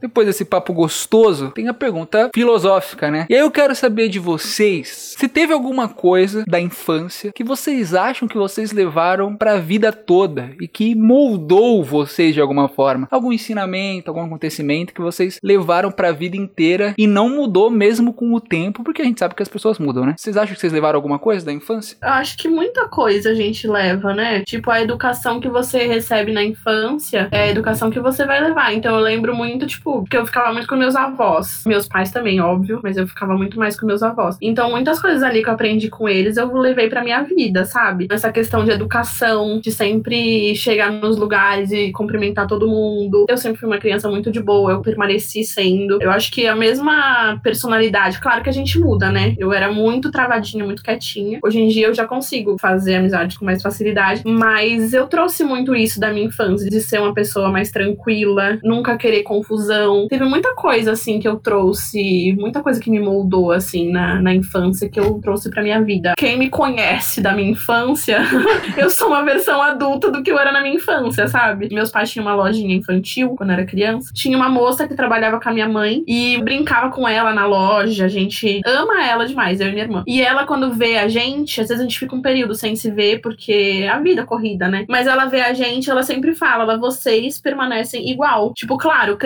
Depois 0.01 0.27
desse 0.27 0.43
papo 0.45 0.73
gostoso, 0.73 1.51
tem 1.51 1.67
a 1.67 1.73
pergunta 1.73 2.29
filosófica, 2.33 3.11
né? 3.11 3.25
E 3.29 3.35
aí 3.35 3.41
eu 3.41 3.51
quero 3.51 3.75
saber 3.75 4.09
de 4.09 4.19
vocês 4.19 5.15
se 5.17 5.27
teve 5.27 5.53
alguma 5.53 5.87
coisa 5.87 6.43
da 6.47 6.59
infância 6.59 7.31
que 7.31 7.43
vocês 7.43 7.93
acham 7.93 8.27
que 8.27 8.37
vocês 8.37 8.71
levaram 8.71 9.35
para 9.35 9.53
a 9.53 9.59
vida 9.59 9.91
toda 9.91 10.51
e 10.59 10.67
que 10.67 10.95
moldou 10.95 11.83
vocês 11.83 12.33
de 12.33 12.41
alguma 12.41 12.67
forma. 12.67 13.07
Algum 13.11 13.31
ensinamento, 13.31 14.09
algum 14.09 14.23
acontecimento 14.23 14.93
que 14.93 15.01
vocês 15.01 15.39
levaram 15.43 15.91
para 15.91 16.09
a 16.09 16.13
vida 16.13 16.35
inteira 16.35 16.93
e 16.97 17.05
não 17.05 17.29
mudou 17.29 17.69
mesmo 17.69 18.13
com 18.13 18.33
o 18.33 18.41
tempo, 18.41 18.83
porque 18.83 19.01
a 19.01 19.05
gente 19.05 19.19
sabe 19.19 19.35
que 19.35 19.43
as 19.43 19.49
pessoas 19.49 19.77
mudam, 19.77 20.05
né? 20.05 20.15
Vocês 20.17 20.37
acham 20.37 20.53
que 20.53 20.59
vocês 20.59 20.73
levaram 20.73 20.97
alguma 20.97 21.19
coisa 21.19 21.45
da 21.45 21.51
infância? 21.51 21.97
Eu 22.01 22.09
acho 22.09 22.37
que 22.37 22.47
muita 22.47 22.87
coisa 22.87 23.29
a 23.29 23.35
gente 23.35 23.67
leva, 23.67 24.13
né? 24.13 24.41
Tipo, 24.43 24.71
a 24.71 24.81
educação 24.81 25.39
que 25.39 25.49
você 25.49 25.85
recebe 25.85 26.31
na 26.31 26.43
infância 26.43 27.27
é 27.31 27.43
a 27.43 27.47
educação 27.47 27.91
que 27.91 27.99
você 27.99 28.25
vai 28.25 28.41
levar. 28.41 28.73
Então 28.73 28.95
eu 28.95 29.01
lembro 29.01 29.35
muito, 29.35 29.67
tipo, 29.67 29.90
porque 29.99 30.17
eu 30.17 30.25
ficava 30.25 30.53
muito 30.53 30.67
com 30.67 30.75
meus 30.75 30.95
avós. 30.95 31.63
Meus 31.65 31.87
pais 31.87 32.11
também, 32.11 32.39
óbvio, 32.39 32.79
mas 32.83 32.97
eu 32.97 33.07
ficava 33.07 33.35
muito 33.35 33.59
mais 33.59 33.79
com 33.79 33.85
meus 33.85 34.03
avós. 34.03 34.37
Então, 34.41 34.71
muitas 34.71 35.01
coisas 35.01 35.23
ali 35.23 35.43
que 35.43 35.49
eu 35.49 35.53
aprendi 35.53 35.89
com 35.89 36.07
eles, 36.07 36.37
eu 36.37 36.51
levei 36.53 36.89
pra 36.89 37.03
minha 37.03 37.21
vida, 37.23 37.65
sabe? 37.65 38.07
Essa 38.09 38.31
questão 38.31 38.63
de 38.63 38.71
educação, 38.71 39.59
de 39.59 39.71
sempre 39.71 40.55
chegar 40.55 40.91
nos 40.91 41.17
lugares 41.17 41.71
e 41.71 41.91
cumprimentar 41.91 42.47
todo 42.47 42.67
mundo. 42.67 43.25
Eu 43.29 43.37
sempre 43.37 43.59
fui 43.59 43.67
uma 43.67 43.77
criança 43.77 44.09
muito 44.09 44.31
de 44.31 44.41
boa, 44.41 44.71
eu 44.71 44.81
permaneci 44.81 45.43
sendo. 45.43 45.97
Eu 46.01 46.11
acho 46.11 46.31
que 46.31 46.47
a 46.47 46.55
mesma 46.55 47.39
personalidade, 47.43 48.19
claro 48.19 48.43
que 48.43 48.49
a 48.49 48.53
gente 48.53 48.79
muda, 48.79 49.11
né? 49.11 49.35
Eu 49.37 49.51
era 49.53 49.71
muito 49.71 50.11
travadinha, 50.11 50.63
muito 50.63 50.83
quietinha. 50.83 51.39
Hoje 51.43 51.59
em 51.59 51.67
dia 51.67 51.87
eu 51.87 51.93
já 51.93 52.05
consigo 52.05 52.57
fazer 52.59 52.95
amizade 52.95 53.37
com 53.37 53.45
mais 53.45 53.61
facilidade, 53.61 54.23
mas 54.25 54.93
eu 54.93 55.07
trouxe 55.07 55.43
muito 55.43 55.75
isso 55.75 55.99
da 55.99 56.11
minha 56.11 56.25
infância, 56.25 56.69
de 56.69 56.79
ser 56.79 56.99
uma 56.99 57.13
pessoa 57.13 57.49
mais 57.49 57.71
tranquila, 57.71 58.59
nunca 58.63 58.97
querer 58.97 59.23
confusão 59.23 59.80
Teve 60.07 60.25
muita 60.25 60.53
coisa, 60.55 60.91
assim, 60.91 61.19
que 61.19 61.27
eu 61.27 61.37
trouxe, 61.37 62.35
muita 62.37 62.61
coisa 62.61 62.79
que 62.79 62.89
me 62.89 62.99
moldou, 62.99 63.51
assim, 63.51 63.91
na, 63.91 64.21
na 64.21 64.33
infância, 64.33 64.89
que 64.89 64.99
eu 64.99 65.19
trouxe 65.21 65.49
pra 65.49 65.63
minha 65.63 65.81
vida. 65.81 66.13
Quem 66.17 66.37
me 66.37 66.49
conhece 66.49 67.21
da 67.21 67.33
minha 67.33 67.51
infância, 67.51 68.19
eu 68.77 68.89
sou 68.89 69.07
uma 69.07 69.23
versão 69.23 69.61
adulta 69.61 70.11
do 70.11 70.23
que 70.23 70.31
eu 70.31 70.39
era 70.39 70.51
na 70.51 70.61
minha 70.61 70.75
infância, 70.75 71.27
sabe? 71.27 71.69
Meus 71.71 71.89
pais 71.89 72.11
tinham 72.11 72.25
uma 72.25 72.35
lojinha 72.35 72.75
infantil 72.75 73.35
quando 73.35 73.49
eu 73.51 73.57
era 73.57 73.65
criança. 73.65 74.11
Tinha 74.13 74.37
uma 74.37 74.49
moça 74.49 74.87
que 74.87 74.95
trabalhava 74.95 75.39
com 75.39 75.49
a 75.49 75.53
minha 75.53 75.67
mãe 75.67 76.03
e 76.07 76.37
brincava 76.43 76.89
com 76.89 77.07
ela 77.07 77.33
na 77.33 77.45
loja. 77.45 78.05
A 78.05 78.09
gente 78.09 78.61
ama 78.65 79.03
ela 79.03 79.25
demais, 79.25 79.59
eu 79.59 79.67
e 79.67 79.71
minha 79.71 79.83
irmã. 79.83 80.03
E 80.07 80.21
ela, 80.21 80.45
quando 80.45 80.73
vê 80.73 80.97
a 80.97 81.07
gente, 81.07 81.61
às 81.61 81.67
vezes 81.67 81.81
a 81.81 81.83
gente 81.83 81.99
fica 81.99 82.15
um 82.15 82.21
período 82.21 82.55
sem 82.55 82.75
se 82.75 82.89
ver, 82.91 83.21
porque 83.21 83.87
a 83.91 83.99
vida 83.99 84.21
é 84.21 84.25
corrida, 84.25 84.67
né? 84.67 84.85
Mas 84.87 85.07
ela 85.07 85.25
vê 85.25 85.41
a 85.41 85.53
gente, 85.53 85.89
ela 85.89 86.03
sempre 86.03 86.33
fala, 86.33 86.63
ela, 86.63 86.77
vocês 86.77 87.39
permanecem 87.39 88.09
igual. 88.09 88.53
Tipo, 88.53 88.77
claro, 88.77 89.17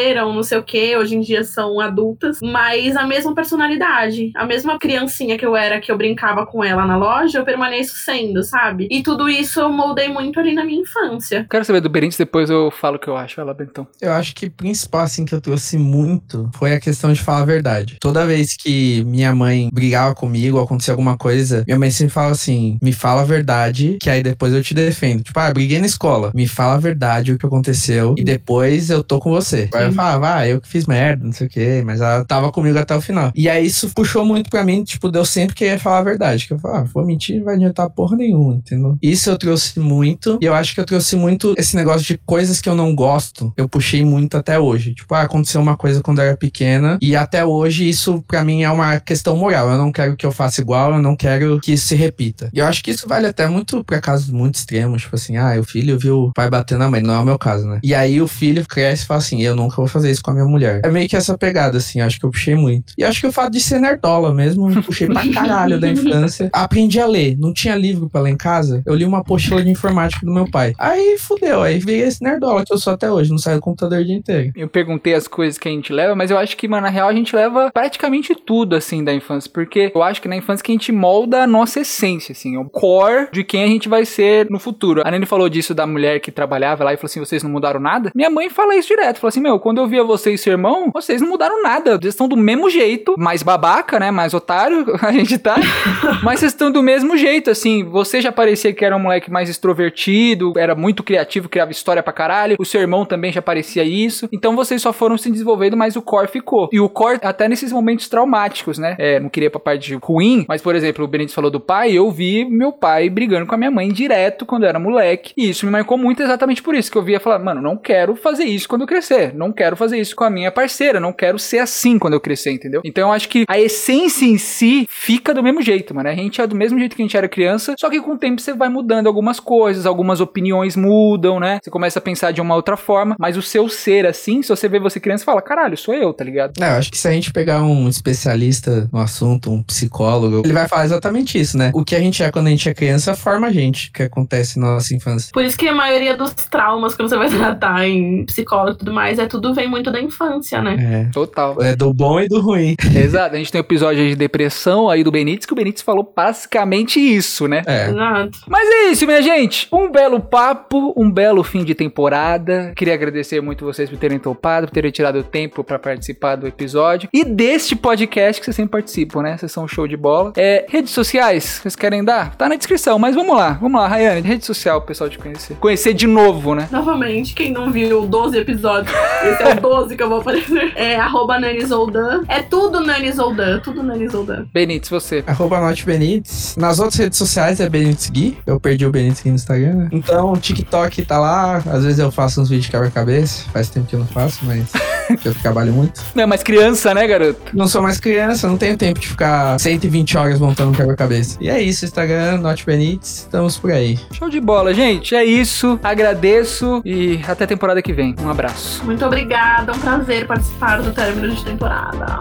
cresceram, 0.00 0.32
não 0.32 0.42
sei 0.42 0.58
o 0.58 0.62
que, 0.62 0.96
hoje 0.96 1.16
em 1.16 1.20
dia 1.20 1.44
são 1.44 1.80
adultas, 1.80 2.38
mas 2.42 2.96
a 2.96 3.06
mesma 3.06 3.34
personalidade, 3.34 4.32
a 4.34 4.46
mesma 4.46 4.78
criancinha 4.78 5.36
que 5.36 5.44
eu 5.44 5.54
era, 5.54 5.80
que 5.80 5.92
eu 5.92 5.98
brincava 5.98 6.46
com 6.46 6.64
ela 6.64 6.86
na 6.86 6.96
loja, 6.96 7.38
eu 7.38 7.44
permaneço 7.44 7.96
sendo, 7.96 8.42
sabe? 8.42 8.88
E 8.90 9.02
tudo 9.02 9.28
isso 9.28 9.60
eu 9.60 9.70
moldei 9.70 10.08
muito 10.08 10.40
ali 10.40 10.54
na 10.54 10.64
minha 10.64 10.80
infância. 10.80 11.46
Quero 11.50 11.64
saber 11.64 11.80
do 11.80 11.88
Berentes, 11.88 12.16
depois 12.16 12.48
eu 12.48 12.70
falo 12.70 12.96
o 12.96 12.98
que 12.98 13.08
eu 13.08 13.16
acho. 13.16 13.36
Vai 13.36 13.44
lá, 13.44 13.54
Bentão. 13.54 13.86
Eu 14.00 14.12
acho 14.12 14.34
que 14.34 14.46
o 14.46 14.50
principal, 14.50 15.02
assim, 15.02 15.24
que 15.24 15.34
eu 15.34 15.40
trouxe 15.40 15.76
muito 15.76 16.50
foi 16.54 16.74
a 16.74 16.80
questão 16.80 17.12
de 17.12 17.20
falar 17.20 17.40
a 17.40 17.44
verdade. 17.44 17.98
Toda 18.00 18.26
vez 18.26 18.56
que 18.56 19.04
minha 19.04 19.34
mãe 19.34 19.68
brigava 19.72 20.14
comigo, 20.14 20.56
ou 20.56 20.64
acontecia 20.64 20.92
alguma 20.92 21.16
coisa, 21.16 21.64
minha 21.66 21.78
mãe 21.78 21.90
sempre 21.90 22.12
fala 22.12 22.32
assim: 22.32 22.78
me 22.82 22.92
fala 22.92 23.22
a 23.22 23.24
verdade, 23.24 23.98
que 24.00 24.08
aí 24.08 24.22
depois 24.22 24.52
eu 24.52 24.62
te 24.62 24.74
defendo. 24.74 25.22
Tipo, 25.22 25.38
ah, 25.38 25.52
briguei 25.52 25.78
na 25.78 25.86
escola. 25.86 26.32
Me 26.34 26.46
fala 26.46 26.74
a 26.74 26.78
verdade 26.78 27.32
o 27.32 27.38
que 27.38 27.46
aconteceu 27.46 28.14
e 28.16 28.24
depois 28.24 28.90
eu 28.90 29.02
tô 29.02 29.18
com 29.18 29.30
você. 29.30 29.68
Aí 29.74 29.84
eu 29.84 29.89
falava, 29.92 30.36
ah, 30.36 30.48
eu 30.48 30.60
que 30.60 30.68
fiz 30.68 30.86
merda, 30.86 31.24
não 31.24 31.32
sei 31.32 31.46
o 31.46 31.50
quê, 31.50 31.82
mas 31.84 32.00
ela 32.00 32.24
tava 32.24 32.50
comigo 32.52 32.78
até 32.78 32.94
o 32.94 33.00
final. 33.00 33.32
E 33.34 33.48
aí 33.48 33.66
isso 33.66 33.90
puxou 33.94 34.24
muito 34.24 34.50
pra 34.50 34.64
mim, 34.64 34.82
tipo, 34.84 35.10
deu 35.10 35.24
sempre 35.24 35.54
querer 35.54 35.78
falar 35.78 35.98
a 35.98 36.02
verdade. 36.02 36.46
Que 36.46 36.52
eu 36.52 36.58
falava, 36.58 36.84
ah, 36.84 36.88
vou 36.92 37.04
mentir, 37.04 37.38
não 37.38 37.44
vai 37.44 37.54
adiantar 37.54 37.90
porra 37.90 38.16
nenhuma, 38.16 38.54
entendeu? 38.54 38.96
Isso 39.02 39.30
eu 39.30 39.38
trouxe 39.38 39.78
muito. 39.78 40.38
E 40.40 40.44
eu 40.44 40.54
acho 40.54 40.74
que 40.74 40.80
eu 40.80 40.84
trouxe 40.84 41.16
muito 41.16 41.54
esse 41.56 41.76
negócio 41.76 42.06
de 42.06 42.18
coisas 42.18 42.60
que 42.60 42.68
eu 42.68 42.74
não 42.74 42.94
gosto. 42.94 43.52
Eu 43.56 43.68
puxei 43.68 44.04
muito 44.04 44.36
até 44.36 44.58
hoje. 44.58 44.94
Tipo, 44.94 45.14
ah, 45.14 45.22
aconteceu 45.22 45.60
uma 45.60 45.76
coisa 45.76 46.02
quando 46.02 46.18
eu 46.20 46.26
era 46.26 46.36
pequena. 46.36 46.98
E 47.00 47.16
até 47.16 47.44
hoje 47.44 47.88
isso 47.88 48.22
pra 48.26 48.44
mim 48.44 48.62
é 48.62 48.70
uma 48.70 49.00
questão 49.00 49.36
moral. 49.36 49.70
Eu 49.70 49.78
não 49.78 49.92
quero 49.92 50.16
que 50.16 50.26
eu 50.26 50.32
faça 50.32 50.60
igual, 50.60 50.92
eu 50.94 51.02
não 51.02 51.16
quero 51.16 51.60
que 51.60 51.72
isso 51.72 51.88
se 51.88 51.94
repita. 51.94 52.50
E 52.52 52.58
eu 52.58 52.66
acho 52.66 52.82
que 52.82 52.90
isso 52.90 53.08
vale 53.08 53.26
até 53.26 53.46
muito 53.46 53.82
pra 53.84 54.00
casos 54.00 54.30
muito 54.30 54.56
extremos. 54.56 55.02
Tipo 55.02 55.16
assim, 55.16 55.36
ah, 55.36 55.58
o 55.58 55.64
filho 55.64 55.98
viu 55.98 56.24
o 56.24 56.32
pai 56.32 56.50
batendo 56.50 56.80
na 56.80 56.90
mãe. 56.90 57.02
Não 57.02 57.14
é 57.14 57.18
o 57.18 57.24
meu 57.24 57.38
caso, 57.38 57.66
né? 57.66 57.80
E 57.82 57.94
aí 57.94 58.20
o 58.20 58.28
filho 58.28 58.66
cresce 58.66 59.04
e 59.04 59.06
fala 59.06 59.18
assim, 59.18 59.42
eu 59.42 59.54
nunca 59.70 59.76
vou 59.76 59.86
fazer 59.86 60.10
isso 60.10 60.22
com 60.22 60.32
a 60.32 60.34
minha 60.34 60.46
mulher. 60.46 60.80
É 60.84 60.90
meio 60.90 61.08
que 61.08 61.16
essa 61.16 61.38
pegada, 61.38 61.78
assim. 61.78 62.00
Acho 62.00 62.18
que 62.18 62.26
eu 62.26 62.30
puxei 62.30 62.54
muito. 62.54 62.92
E 62.98 63.04
acho 63.04 63.20
que 63.20 63.26
o 63.26 63.32
fato 63.32 63.52
de 63.52 63.60
ser 63.60 63.80
nerdola 63.80 64.34
mesmo, 64.34 64.70
eu 64.70 64.82
puxei 64.82 65.06
pra 65.06 65.22
caralho 65.32 65.78
da 65.78 65.88
infância. 65.88 66.50
Aprendi 66.52 67.00
a 67.00 67.06
ler. 67.06 67.36
Não 67.38 67.52
tinha 67.52 67.74
livro 67.74 68.08
pra 68.08 68.20
ler 68.20 68.30
em 68.30 68.36
casa. 68.36 68.82
Eu 68.84 68.94
li 68.94 69.04
uma 69.04 69.18
apostila 69.18 69.62
de 69.62 69.70
informática 69.70 70.26
do 70.26 70.32
meu 70.32 70.50
pai. 70.50 70.74
Aí 70.78 71.16
fudeu. 71.18 71.62
Aí 71.62 71.78
veio 71.78 72.06
esse 72.06 72.22
nerdola 72.22 72.64
que 72.64 72.72
eu 72.72 72.78
sou 72.78 72.92
até 72.92 73.10
hoje. 73.10 73.30
Não 73.30 73.38
saio 73.38 73.58
do 73.58 73.62
computador 73.62 74.00
o 74.00 74.04
dia 74.04 74.16
inteiro. 74.16 74.52
Eu 74.56 74.68
perguntei 74.68 75.14
as 75.14 75.28
coisas 75.28 75.58
que 75.58 75.68
a 75.68 75.72
gente 75.72 75.92
leva, 75.92 76.14
mas 76.14 76.30
eu 76.30 76.38
acho 76.38 76.56
que, 76.56 76.66
mano, 76.66 76.82
na 76.82 76.88
real 76.88 77.08
a 77.08 77.14
gente 77.14 77.34
leva 77.34 77.70
praticamente 77.72 78.34
tudo, 78.34 78.74
assim, 78.74 79.04
da 79.04 79.14
infância. 79.14 79.50
Porque 79.52 79.92
eu 79.94 80.02
acho 80.02 80.20
que 80.20 80.28
na 80.28 80.36
infância 80.36 80.64
que 80.64 80.72
a 80.72 80.74
gente 80.74 80.92
molda 80.92 81.42
a 81.42 81.46
nossa 81.46 81.80
essência, 81.80 82.32
assim, 82.32 82.56
o 82.56 82.64
core 82.68 83.28
de 83.32 83.44
quem 83.44 83.62
a 83.62 83.66
gente 83.66 83.88
vai 83.88 84.04
ser 84.04 84.48
no 84.50 84.58
futuro. 84.58 85.02
A 85.04 85.10
Nani 85.10 85.26
falou 85.26 85.48
disso 85.48 85.74
da 85.74 85.86
mulher 85.86 86.20
que 86.20 86.32
trabalhava 86.32 86.84
lá 86.84 86.92
e 86.92 86.96
falou 86.96 87.06
assim: 87.06 87.20
vocês 87.20 87.42
não 87.42 87.50
mudaram 87.50 87.80
nada? 87.80 88.10
Minha 88.14 88.30
mãe 88.30 88.48
fala 88.48 88.74
isso 88.74 88.88
direto. 88.88 89.18
Falou 89.18 89.28
assim: 89.28 89.40
meu, 89.40 89.59
quando 89.60 89.78
eu 89.78 89.86
via 89.86 90.02
você 90.02 90.32
e 90.32 90.38
seu 90.38 90.52
irmão, 90.52 90.90
vocês 90.92 91.20
não 91.20 91.28
mudaram 91.28 91.62
nada. 91.62 91.92
Vocês 91.92 92.14
estão 92.14 92.28
do 92.28 92.36
mesmo 92.36 92.68
jeito, 92.68 93.14
mais 93.18 93.42
babaca, 93.42 93.98
né? 93.98 94.10
Mais 94.10 94.34
otário, 94.34 94.84
a 95.00 95.12
gente 95.12 95.38
tá. 95.38 95.56
mas 96.22 96.40
vocês 96.40 96.52
estão 96.52 96.70
do 96.70 96.82
mesmo 96.82 97.16
jeito, 97.16 97.50
assim. 97.50 97.84
Você 97.84 98.20
já 98.20 98.32
parecia 98.32 98.72
que 98.72 98.84
era 98.84 98.96
um 98.96 99.00
moleque 99.00 99.30
mais 99.30 99.48
extrovertido, 99.48 100.52
era 100.56 100.74
muito 100.74 101.02
criativo, 101.02 101.48
criava 101.48 101.70
história 101.70 102.02
pra 102.02 102.12
caralho. 102.12 102.56
O 102.58 102.64
seu 102.64 102.80
irmão 102.80 103.04
também 103.04 103.32
já 103.32 103.42
parecia 103.42 103.84
isso. 103.84 104.28
Então 104.32 104.56
vocês 104.56 104.80
só 104.82 104.92
foram 104.92 105.16
se 105.16 105.30
desenvolvendo, 105.30 105.76
mas 105.76 105.96
o 105.96 106.02
core 106.02 106.28
ficou. 106.28 106.68
E 106.72 106.80
o 106.80 106.88
core, 106.88 107.18
até 107.22 107.48
nesses 107.48 107.72
momentos 107.72 108.08
traumáticos, 108.08 108.78
né? 108.78 108.96
É, 108.98 109.20
não 109.20 109.28
queria 109.28 109.50
pra 109.50 109.60
parte 109.60 109.94
ruim, 110.02 110.44
mas 110.48 110.62
por 110.62 110.74
exemplo, 110.74 111.04
o 111.04 111.08
Benítez 111.08 111.34
falou 111.34 111.50
do 111.50 111.60
pai, 111.60 111.92
eu 111.92 112.10
vi 112.10 112.44
meu 112.44 112.72
pai 112.72 113.08
brigando 113.08 113.46
com 113.46 113.54
a 113.54 113.58
minha 113.58 113.70
mãe 113.70 113.88
direto 113.92 114.46
quando 114.46 114.64
eu 114.64 114.68
era 114.68 114.78
moleque. 114.78 115.32
E 115.36 115.50
isso 115.50 115.66
me 115.66 115.72
marcou 115.72 115.98
muito 115.98 116.22
exatamente 116.22 116.62
por 116.62 116.74
isso, 116.74 116.90
que 116.90 116.98
eu 116.98 117.02
via 117.02 117.20
falar, 117.20 117.38
mano, 117.38 117.60
não 117.60 117.76
quero 117.76 118.14
fazer 118.14 118.44
isso 118.44 118.68
quando 118.68 118.82
eu 118.82 118.86
crescer. 118.86 119.34
Não 119.34 119.49
quero 119.52 119.76
fazer 119.76 119.98
isso 119.98 120.14
com 120.14 120.24
a 120.24 120.30
minha 120.30 120.50
parceira. 120.50 121.00
Não 121.00 121.12
quero 121.12 121.38
ser 121.38 121.58
assim 121.58 121.98
quando 121.98 122.14
eu 122.14 122.20
crescer, 122.20 122.52
entendeu? 122.52 122.80
Então 122.84 123.08
eu 123.08 123.12
acho 123.12 123.28
que 123.28 123.44
a 123.48 123.58
essência 123.58 124.24
em 124.24 124.38
si 124.38 124.86
fica 124.90 125.32
do 125.34 125.42
mesmo 125.42 125.62
jeito, 125.62 125.94
mano. 125.94 126.08
A 126.08 126.14
gente 126.14 126.40
é 126.40 126.46
do 126.46 126.56
mesmo 126.56 126.78
jeito 126.78 126.96
que 126.96 127.02
a 127.02 127.04
gente 127.04 127.16
era 127.16 127.28
criança, 127.28 127.74
só 127.78 127.88
que 127.88 128.00
com 128.00 128.12
o 128.12 128.18
tempo 128.18 128.40
você 128.40 128.52
vai 128.52 128.68
mudando 128.68 129.06
algumas 129.06 129.40
coisas, 129.40 129.86
algumas 129.86 130.20
opiniões 130.20 130.76
mudam, 130.76 131.38
né? 131.38 131.58
Você 131.62 131.70
começa 131.70 131.98
a 131.98 132.02
pensar 132.02 132.32
de 132.32 132.40
uma 132.40 132.54
outra 132.54 132.76
forma, 132.76 133.16
mas 133.18 133.36
o 133.36 133.42
seu 133.42 133.68
ser 133.68 134.06
assim, 134.06 134.42
se 134.42 134.48
você 134.48 134.68
vê 134.68 134.78
você 134.78 135.00
criança, 135.00 135.24
fala, 135.24 135.42
caralho, 135.42 135.76
sou 135.76 135.94
eu, 135.94 136.12
tá 136.12 136.24
ligado? 136.24 136.62
É, 136.62 136.70
eu 136.70 136.78
acho 136.78 136.90
que 136.90 136.98
se 136.98 137.08
a 137.08 137.12
gente 137.12 137.32
pegar 137.32 137.62
um 137.62 137.88
especialista 137.88 138.88
no 138.92 138.98
assunto, 138.98 139.50
um 139.50 139.62
psicólogo, 139.62 140.42
ele 140.44 140.52
vai 140.52 140.68
falar 140.68 140.84
exatamente 140.84 141.38
isso, 141.38 141.56
né? 141.56 141.70
O 141.74 141.84
que 141.84 141.94
a 141.94 142.00
gente 142.00 142.22
é 142.22 142.30
quando 142.30 142.48
a 142.48 142.50
gente 142.50 142.68
é 142.68 142.74
criança 142.74 143.14
forma 143.14 143.46
a 143.46 143.52
gente, 143.52 143.88
o 143.88 143.92
que 143.92 144.02
acontece 144.02 144.58
na 144.58 144.74
nossa 144.74 144.94
infância. 144.94 145.30
Por 145.32 145.44
isso 145.44 145.56
que 145.56 145.68
a 145.68 145.74
maioria 145.74 146.16
dos 146.16 146.32
traumas, 146.32 146.94
quando 146.94 147.08
você 147.08 147.16
vai 147.16 147.28
tratar 147.28 147.86
em 147.86 148.24
psicólogo 148.24 148.72
e 148.72 148.78
tudo 148.78 148.92
mais, 148.92 149.18
é 149.18 149.26
tudo 149.26 149.39
vem 149.54 149.68
muito 149.68 149.90
da 149.90 150.00
infância, 150.00 150.62
né? 150.62 151.06
É. 151.08 151.12
Total. 151.12 151.56
É 151.60 151.74
do 151.74 151.92
bom 151.92 152.20
e 152.20 152.28
do 152.28 152.40
ruim. 152.40 152.76
Exato. 152.94 153.34
A 153.34 153.38
gente 153.38 153.50
tem 153.50 153.60
o 153.60 153.64
episódio 153.64 154.06
de 154.08 154.14
depressão 154.14 154.88
aí 154.88 155.02
do 155.02 155.10
Benítez, 155.10 155.46
que 155.46 155.52
o 155.52 155.56
Benítez 155.56 155.82
falou 155.82 156.12
basicamente 156.14 157.00
isso, 157.00 157.48
né? 157.48 157.62
É. 157.66 157.88
Exato. 157.88 158.38
Mas 158.46 158.68
é 158.68 158.88
isso, 158.90 159.06
minha 159.06 159.22
gente. 159.22 159.68
Um 159.72 159.90
belo 159.90 160.20
papo, 160.20 160.92
um 160.96 161.10
belo 161.10 161.42
fim 161.42 161.64
de 161.64 161.74
temporada. 161.74 162.72
Queria 162.76 162.94
agradecer 162.94 163.40
muito 163.40 163.64
vocês 163.64 163.88
por 163.88 163.98
terem 163.98 164.18
topado, 164.18 164.66
por 164.66 164.72
terem 164.72 164.90
tirado 164.90 165.18
o 165.18 165.22
tempo 165.22 165.64
pra 165.64 165.78
participar 165.78 166.36
do 166.36 166.46
episódio 166.46 167.08
e 167.12 167.24
deste 167.24 167.74
podcast 167.74 168.40
que 168.40 168.44
vocês 168.44 168.56
sempre 168.56 168.72
participam, 168.72 169.22
né? 169.22 169.36
Vocês 169.36 169.52
são 169.52 169.64
um 169.64 169.68
show 169.68 169.86
de 169.86 169.96
bola. 169.96 170.32
É, 170.36 170.66
redes 170.68 170.92
sociais, 170.92 171.60
vocês 171.62 171.76
querem 171.76 172.04
dar? 172.04 172.36
Tá 172.36 172.48
na 172.48 172.56
descrição, 172.56 172.98
mas 172.98 173.14
vamos 173.14 173.36
lá. 173.36 173.52
Vamos 173.52 173.80
lá, 173.80 173.88
Rayane, 173.88 174.26
rede 174.26 174.44
social 174.44 174.80
pro 174.80 174.88
pessoal 174.88 175.08
te 175.10 175.18
conhecer. 175.18 175.56
Conhecer 175.56 175.94
de 175.94 176.06
novo, 176.06 176.54
né? 176.54 176.68
Novamente, 176.70 177.34
quem 177.34 177.52
não 177.52 177.70
viu 177.70 178.06
12 178.06 178.38
episódios, 178.38 178.94
esse 179.32 179.42
é 179.42 179.54
o 179.54 179.60
12 179.60 179.96
que 179.96 180.02
eu 180.02 180.08
vou 180.08 180.20
aparecer. 180.20 180.72
É 180.80 180.96
arroba 180.96 181.38
Nani 181.38 181.64
Zoldan. 181.64 182.22
É 182.26 182.40
tudo 182.40 182.80
Nani 182.80 183.12
Zoldan, 183.12 183.60
tudo 183.60 183.82
Nani 183.82 184.08
Zoldan. 184.08 184.46
Benítez, 184.52 184.88
você. 184.88 185.22
Arroba 185.26 185.60
Note 185.60 185.84
Benites. 185.84 186.56
Nas 186.56 186.78
outras 186.78 186.96
redes 186.98 187.18
sociais 187.18 187.60
é 187.60 187.68
Benites 187.68 188.08
Gui. 188.08 188.38
Eu 188.46 188.58
perdi 188.58 188.86
o 188.86 188.90
Benites 188.90 189.22
Gui 189.22 189.30
no 189.30 189.34
Instagram, 189.36 189.74
né? 189.74 189.88
Então 189.92 190.32
o 190.32 190.36
TikTok 190.36 191.04
tá 191.04 191.18
lá. 191.18 191.56
Às 191.56 191.84
vezes 191.84 191.98
eu 191.98 192.10
faço 192.10 192.40
uns 192.40 192.48
vídeos 192.48 192.66
de 192.66 192.70
quebra-cabeça. 192.70 193.44
Faz 193.52 193.68
tempo 193.68 193.86
que 193.86 193.94
eu 193.94 194.00
não 194.00 194.06
faço, 194.06 194.40
mas 194.44 194.70
que 195.20 195.28
eu 195.28 195.34
trabalho 195.34 195.72
muito. 195.72 196.00
Não 196.14 196.22
é 196.24 196.26
mais 196.26 196.42
criança, 196.42 196.94
né, 196.94 197.06
garoto? 197.06 197.40
Não 197.52 197.68
sou 197.68 197.82
mais 197.82 198.00
criança, 198.00 198.48
não 198.48 198.56
tenho 198.56 198.76
tempo 198.76 198.98
de 199.00 199.08
ficar 199.08 199.58
120 199.58 200.16
horas 200.16 200.38
montando 200.38 200.70
um 200.70 200.74
quebra-cabeça. 200.74 201.36
E 201.40 201.48
é 201.48 201.60
isso, 201.60 201.84
Instagram, 201.84 202.38
Note 202.38 202.64
Benites. 202.64 203.20
Estamos 203.20 203.56
por 203.58 203.70
aí. 203.70 203.98
Show 204.12 204.28
de 204.28 204.40
bola, 204.40 204.72
gente. 204.72 205.14
É 205.14 205.24
isso. 205.24 205.78
Agradeço 205.82 206.80
e 206.84 207.20
até 207.26 207.44
a 207.44 207.46
temporada 207.46 207.82
que 207.82 207.92
vem. 207.92 208.14
Um 208.20 208.28
abraço. 208.28 208.84
Muito 208.84 209.04
obrigada, 209.20 209.72
é 209.72 209.74
um 209.74 209.78
prazer 209.78 210.26
participar 210.26 210.80
do 210.80 210.92
término 210.92 211.34
de 211.34 211.44
temporada. 211.44 212.20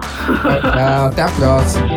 Até 1.08 1.22
a 1.22 1.30
próxima. 1.30 1.88